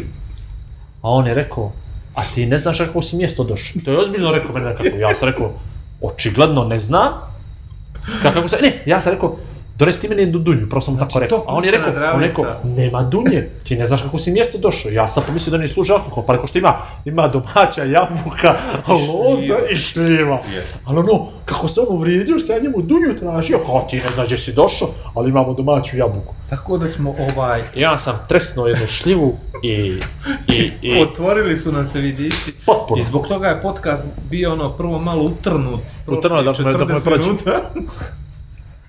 A 1.02 1.10
on 1.10 1.28
je 1.28 1.34
rekao, 1.34 1.72
a 2.16 2.22
ti 2.36 2.46
ne 2.46 2.58
znaš 2.58 2.78
kako 2.78 3.02
si 3.02 3.16
mjesto 3.16 3.44
došao. 3.44 3.82
To 3.86 3.92
je 3.92 3.98
ozbiljno 3.98 4.32
rekao 4.32 4.52
meni 4.54 4.76
kako. 4.76 4.98
Ja 4.98 5.16
sam 5.16 5.30
rekao, 5.30 5.52
očigledno 6.02 6.64
ne 6.64 6.80
znam. 6.80 7.14
Kako, 8.24 8.48
se, 8.48 8.58
ne, 8.62 8.84
ja 8.86 9.00
sam 9.00 9.14
rekao, 9.14 9.38
Donesi 9.84 10.02
ti 10.02 10.10
meni 10.10 10.22
jednu 10.22 10.40
dunju, 10.40 10.70
prvo 10.70 10.82
sam 10.82 10.94
mu 10.94 11.00
tako 11.00 11.12
Znači, 11.12 11.24
rekao. 11.24 11.40
A 11.40 11.54
on 11.56 11.66
je 11.66 11.72
rekao, 11.72 11.94
on 12.14 12.22
rekao, 12.22 12.46
nema 12.66 13.02
dunje, 13.04 13.50
ti 13.64 13.76
ne 13.76 13.88
znaš 13.88 14.02
kako 14.02 14.18
si 14.18 14.32
mjesto 14.32 14.58
došao. 14.58 14.92
Ja 14.92 15.08
sam 15.08 15.24
pomislio 15.28 15.52
da 15.52 15.58
ne 15.58 15.68
služi 15.68 15.94
alkohol, 15.94 16.24
pa 16.26 16.34
rekao 16.34 16.48
što 16.48 16.58
ima, 16.58 16.74
ima 17.06 17.28
domaća 17.28 17.84
jabuka, 17.84 18.56
loza 19.08 19.58
i 19.72 19.76
šljiva. 19.76 20.42
Yes. 20.46 20.78
Ali 20.86 21.00
ono, 21.00 21.28
kako 21.46 21.68
se 21.68 21.82
on 21.82 21.88
uvrijedio, 21.90 22.40
što 22.40 22.54
ja 22.54 22.60
njemu 22.60 22.78
dunju 22.80 23.16
tražio, 23.20 23.60
kao 23.60 23.88
ti 23.90 23.98
ne 23.98 24.08
znaš 24.08 24.26
gdje 24.26 24.38
si 24.38 24.54
došao, 24.54 24.88
ali 25.14 25.30
imamo 25.30 25.54
domaću 25.54 25.98
jabuku. 25.98 26.34
Tako 26.50 26.78
da 26.78 26.88
smo 26.88 27.16
ovaj... 27.32 27.62
Ja 27.76 27.98
sam 27.98 28.20
tresnuo 28.30 28.68
jednu 28.68 28.88
šljivu 28.88 29.36
i, 29.64 30.00
i, 30.48 30.72
i 30.82 31.00
Otvorili 31.04 31.58
su 31.58 31.72
nam 31.72 31.86
se 31.86 32.00
vidići. 32.00 32.54
potpuno. 32.66 33.00
I 33.00 33.04
zbog 33.04 33.28
toga 33.28 33.48
je 33.48 33.62
podcast 33.62 34.06
bio 34.24 34.54
ono 34.54 34.70
prvo 34.70 35.00
malo 35.00 35.24
utrnut. 35.24 35.80
Utrnut, 36.08 36.40
da 36.40 36.44
prošlih 36.44 36.68
me- 36.68 36.74
da 36.74 36.86
me 36.86 36.94
40 36.94 37.04
prođe. 37.04 37.22
minuta. 37.22 37.60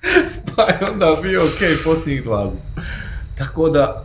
pa 0.56 0.62
je 0.62 0.78
onda 0.92 1.18
bio 1.22 1.44
okej 1.44 1.76
posljednjih 1.84 2.24
20. 2.24 2.50
Tako 3.38 3.68
da, 3.68 4.04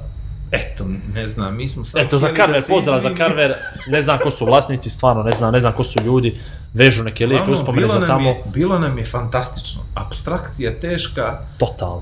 eto, 0.52 0.86
ne 1.14 1.28
znam, 1.28 1.56
mi 1.58 1.68
smo 1.68 1.86
samo 1.86 2.04
Eto, 2.04 2.18
za 2.18 2.28
Carver, 2.36 2.62
da 2.62 2.68
pozdrav 2.68 3.00
za 3.00 3.10
Carver, 3.18 3.54
ne 3.88 4.02
znam 4.02 4.20
ko 4.20 4.32
su 4.32 4.46
vlasnici, 4.46 4.90
stvarno 4.90 5.24
ne 5.24 5.32
znam, 5.32 5.54
ne 5.54 5.60
znam 5.60 5.74
ko 5.74 5.84
su 5.84 6.04
ljudi, 6.04 6.40
vežu 6.74 7.04
neke 7.04 7.26
lijepe 7.26 7.52
uspomene 7.52 7.88
za 7.88 8.08
tamo, 8.08 8.30
Je, 8.30 8.44
bilo 8.54 8.80
nam 8.80 8.98
je 8.98 9.06
fantastično. 9.06 9.82
Abstrakcija 9.94 10.72
teška, 10.82 11.40
totalno. 11.58 12.02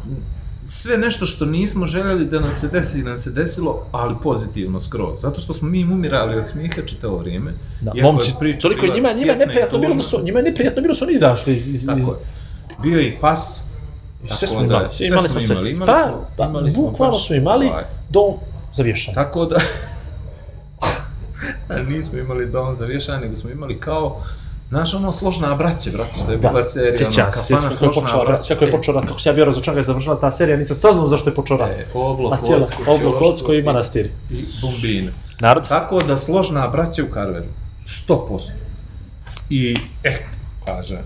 sve 0.63 0.97
nešto 0.97 1.25
što 1.25 1.45
nismo 1.45 1.87
željeli 1.87 2.25
da 2.25 2.39
nam 2.39 2.53
se 2.53 2.67
desi, 2.67 3.03
nam 3.03 3.17
se 3.17 3.31
desilo, 3.31 3.85
ali 3.91 4.15
pozitivno 4.23 4.79
skroz. 4.79 5.21
Zato 5.21 5.39
što 5.39 5.53
smo 5.53 5.69
mi 5.69 5.83
umirali 5.83 6.37
od 6.37 6.49
smijeha 6.49 6.81
čitavo 6.85 7.17
vrijeme. 7.17 7.51
Da, 7.81 7.91
Iako 7.95 8.11
momci, 8.11 8.31
toliko 8.61 8.85
njima, 8.85 9.09
njima 9.13 9.31
je 9.31 9.37
neprijatno 9.37 9.79
bilo 9.79 9.95
da 9.95 10.03
su, 10.03 10.21
njima 10.23 10.39
je 10.39 10.43
neprijatno 10.43 10.81
bilo 10.81 10.95
su 10.95 11.03
oni 11.03 11.13
izašli 11.13 11.55
iz, 11.55 11.67
iz, 11.67 11.73
iz 11.73 11.85
Tako 11.85 11.99
je. 12.11 12.17
Bio 12.81 12.99
je 12.99 13.07
i 13.07 13.19
pas. 13.19 13.66
Sve 14.35 14.48
smo 14.48 14.61
imali, 14.61 14.89
sve 14.89 15.07
imali 15.07 15.30
smo 15.30 15.39
sve. 15.41 15.56
Pa, 15.85 16.14
pa, 16.38 16.45
imali 16.45 16.72
smo 16.72 16.84
bukvalno 16.84 17.19
smo 17.19 17.35
imali 17.35 17.68
ovaj, 17.68 17.84
dom 18.10 18.34
za 18.73 18.84
vješanje. 18.84 19.15
Tako 19.15 19.45
da... 19.45 19.60
Nismo 21.89 22.18
imali 22.18 22.45
dom 22.45 22.76
za 22.76 22.85
vješanje, 22.85 23.22
nego 23.22 23.35
smo 23.35 23.49
imali 23.49 23.80
kao... 23.80 24.23
Znaš, 24.69 24.94
ono 24.94 25.11
složna 25.11 25.56
braće, 25.56 25.91
brate, 25.91 26.14
što 26.23 26.31
je 26.31 26.38
bila 26.38 26.64
serija, 26.64 26.91
sjećam 26.91 27.23
ono, 27.23 27.31
kafana 27.31 27.72
složna 27.72 28.23
braće. 28.26 28.53
kako 28.53 28.65
je 28.65 28.72
počeo 28.72 28.94
rat, 28.94 29.06
kako 29.06 29.19
se 29.19 29.30
ja 29.30 29.34
bio 29.34 29.45
razočan 29.45 29.73
kad 29.73 29.77
je 29.77 29.84
završila 29.84 30.19
ta 30.19 30.31
serija, 30.31 30.57
nisam 30.57 30.76
saznao 30.76 31.07
zašto 31.07 31.30
je 31.30 31.35
počeo 31.35 31.57
rat. 31.57 31.69
E, 31.69 31.85
oblok, 31.94 32.34
A 32.34 32.41
cijela, 32.41 32.64
Ocko, 32.64 32.81
oblok, 32.81 33.14
Ćoško 33.14 33.34
Ocko 33.34 33.53
i 33.53 33.61
manastir. 33.61 34.10
I 34.31 34.45
bombine. 34.61 35.11
Narod? 35.39 35.68
Tako 35.68 36.02
da 36.02 36.18
složna 36.18 36.68
braća 36.68 37.03
u 37.03 37.11
Karveru. 37.11 37.45
100%. 37.85 38.52
I, 39.49 39.76
eto, 40.03 40.23
kaže, 40.65 40.98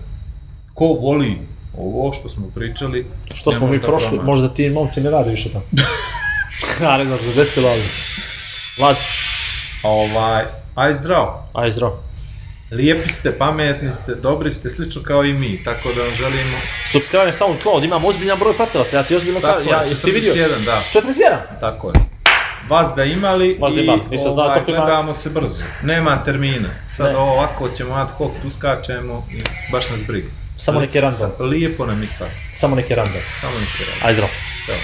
ko 0.74 0.84
voli 0.86 1.38
ovo 1.78 2.12
što 2.12 2.28
smo 2.28 2.46
pričali, 2.48 3.06
Što 3.34 3.52
smo 3.52 3.66
mi 3.66 3.78
da 3.78 3.86
prošli, 3.86 4.08
promaši. 4.08 4.26
možda 4.26 4.48
ti 4.48 4.70
momci 4.70 5.00
ne 5.00 5.10
rade 5.10 5.30
više 5.30 5.48
tamo. 5.50 5.64
znam 7.04 7.18
što 7.18 7.26
se 7.26 7.34
desilo, 7.34 7.68
ali... 7.68 7.82
Vlad, 8.78 8.96
Ovaj, 9.82 10.44
aj 10.74 10.94
zdravo. 10.94 11.48
aj 11.52 11.70
zdrav. 11.70 11.90
Lijepi 12.70 13.08
ste, 13.08 13.38
pametni 13.38 13.92
ste, 13.94 14.14
dobri 14.14 14.52
ste, 14.52 14.70
slično 14.70 15.02
kao 15.02 15.24
i 15.24 15.32
mi, 15.32 15.64
tako 15.64 15.88
da 15.96 16.02
vam 16.02 16.14
želimo... 16.14 16.56
Subscribe 16.92 17.24
na 17.26 17.32
SoundCloud, 17.32 17.84
imam 17.84 18.04
ozbiljan 18.04 18.38
broj 18.38 18.54
pratilaca, 18.54 18.96
ja 18.96 19.02
ti 19.02 19.16
ozbiljno 19.16 19.40
kažem, 19.40 19.68
ja, 19.68 19.82
jesi 19.82 20.04
ti 20.04 20.10
vidio? 20.10 20.34
41, 20.34 20.64
da, 20.64 20.82
41! 20.94 21.60
tako 21.60 21.88
je. 21.88 21.94
Vas 22.68 22.92
da 22.96 23.04
imali 23.04 23.58
Vas 23.60 23.74
da 23.74 23.80
i 23.80 23.84
imali, 23.84 24.00
nisam 24.10 24.30
znao 24.30 24.44
ovaj, 24.46 24.58
ima- 24.58 24.76
gledamo 24.78 25.14
se 25.14 25.30
brzo. 25.30 25.64
Nema 25.82 26.24
termina. 26.24 26.68
Sad 26.88 27.06
Ne. 27.06 27.16
ovako 27.18 27.68
ćemo 27.68 27.94
ad 27.94 28.08
hoc, 28.10 28.30
tu 28.42 28.50
skačemo 28.50 29.26
i 29.30 29.40
baš 29.72 29.90
nas 29.90 30.06
briga. 30.06 30.28
Samo 30.62 30.80
neki 30.80 31.00
random, 31.00 31.30
Lijepo 31.40 31.86
nam 31.86 32.02
je 32.02 32.08
sad, 32.08 32.28
samo 32.52 32.76
neki 32.76 32.94
random. 32.94 33.22
samo 33.40 33.52
neki 33.52 33.84
random. 33.84 34.06
Aj 34.06 34.14
zdrav. 34.14 34.28
Evo. 34.68 34.80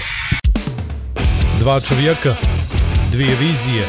Dva 1.59 1.79
čovjeka, 1.79 2.35
dvije 3.11 3.35
vizije, 3.35 3.85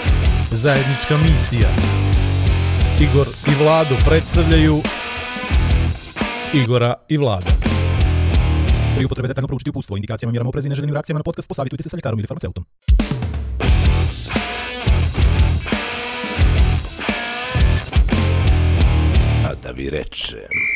zajednička 0.50 1.16
misija. 1.16 1.68
Igor 3.00 3.26
i 3.46 3.64
Vlado 3.64 3.96
predstavljaju 4.06 4.82
Igora 6.54 6.94
i 7.08 7.16
Vlada. 7.16 7.50
Pri 8.96 9.04
upotrebe 9.04 9.28
detaljno 9.28 9.48
proučiti 9.48 9.70
upustvo, 9.70 9.96
indikacijama, 9.96 10.30
mjerama 10.30 10.48
oprezi 10.48 10.68
i 10.68 10.70
neželjenim 10.70 10.94
reakcijama 10.94 11.18
na 11.18 11.24
podcast, 11.24 11.48
posavitujte 11.48 11.82
se 11.82 11.88
sa 11.88 11.96
ljekarom 11.96 12.18
ili 12.18 12.26
farmaceutom. 12.26 12.64
A 19.44 19.54
da 19.62 19.70
vi 19.70 19.90
rečem... 19.90 20.69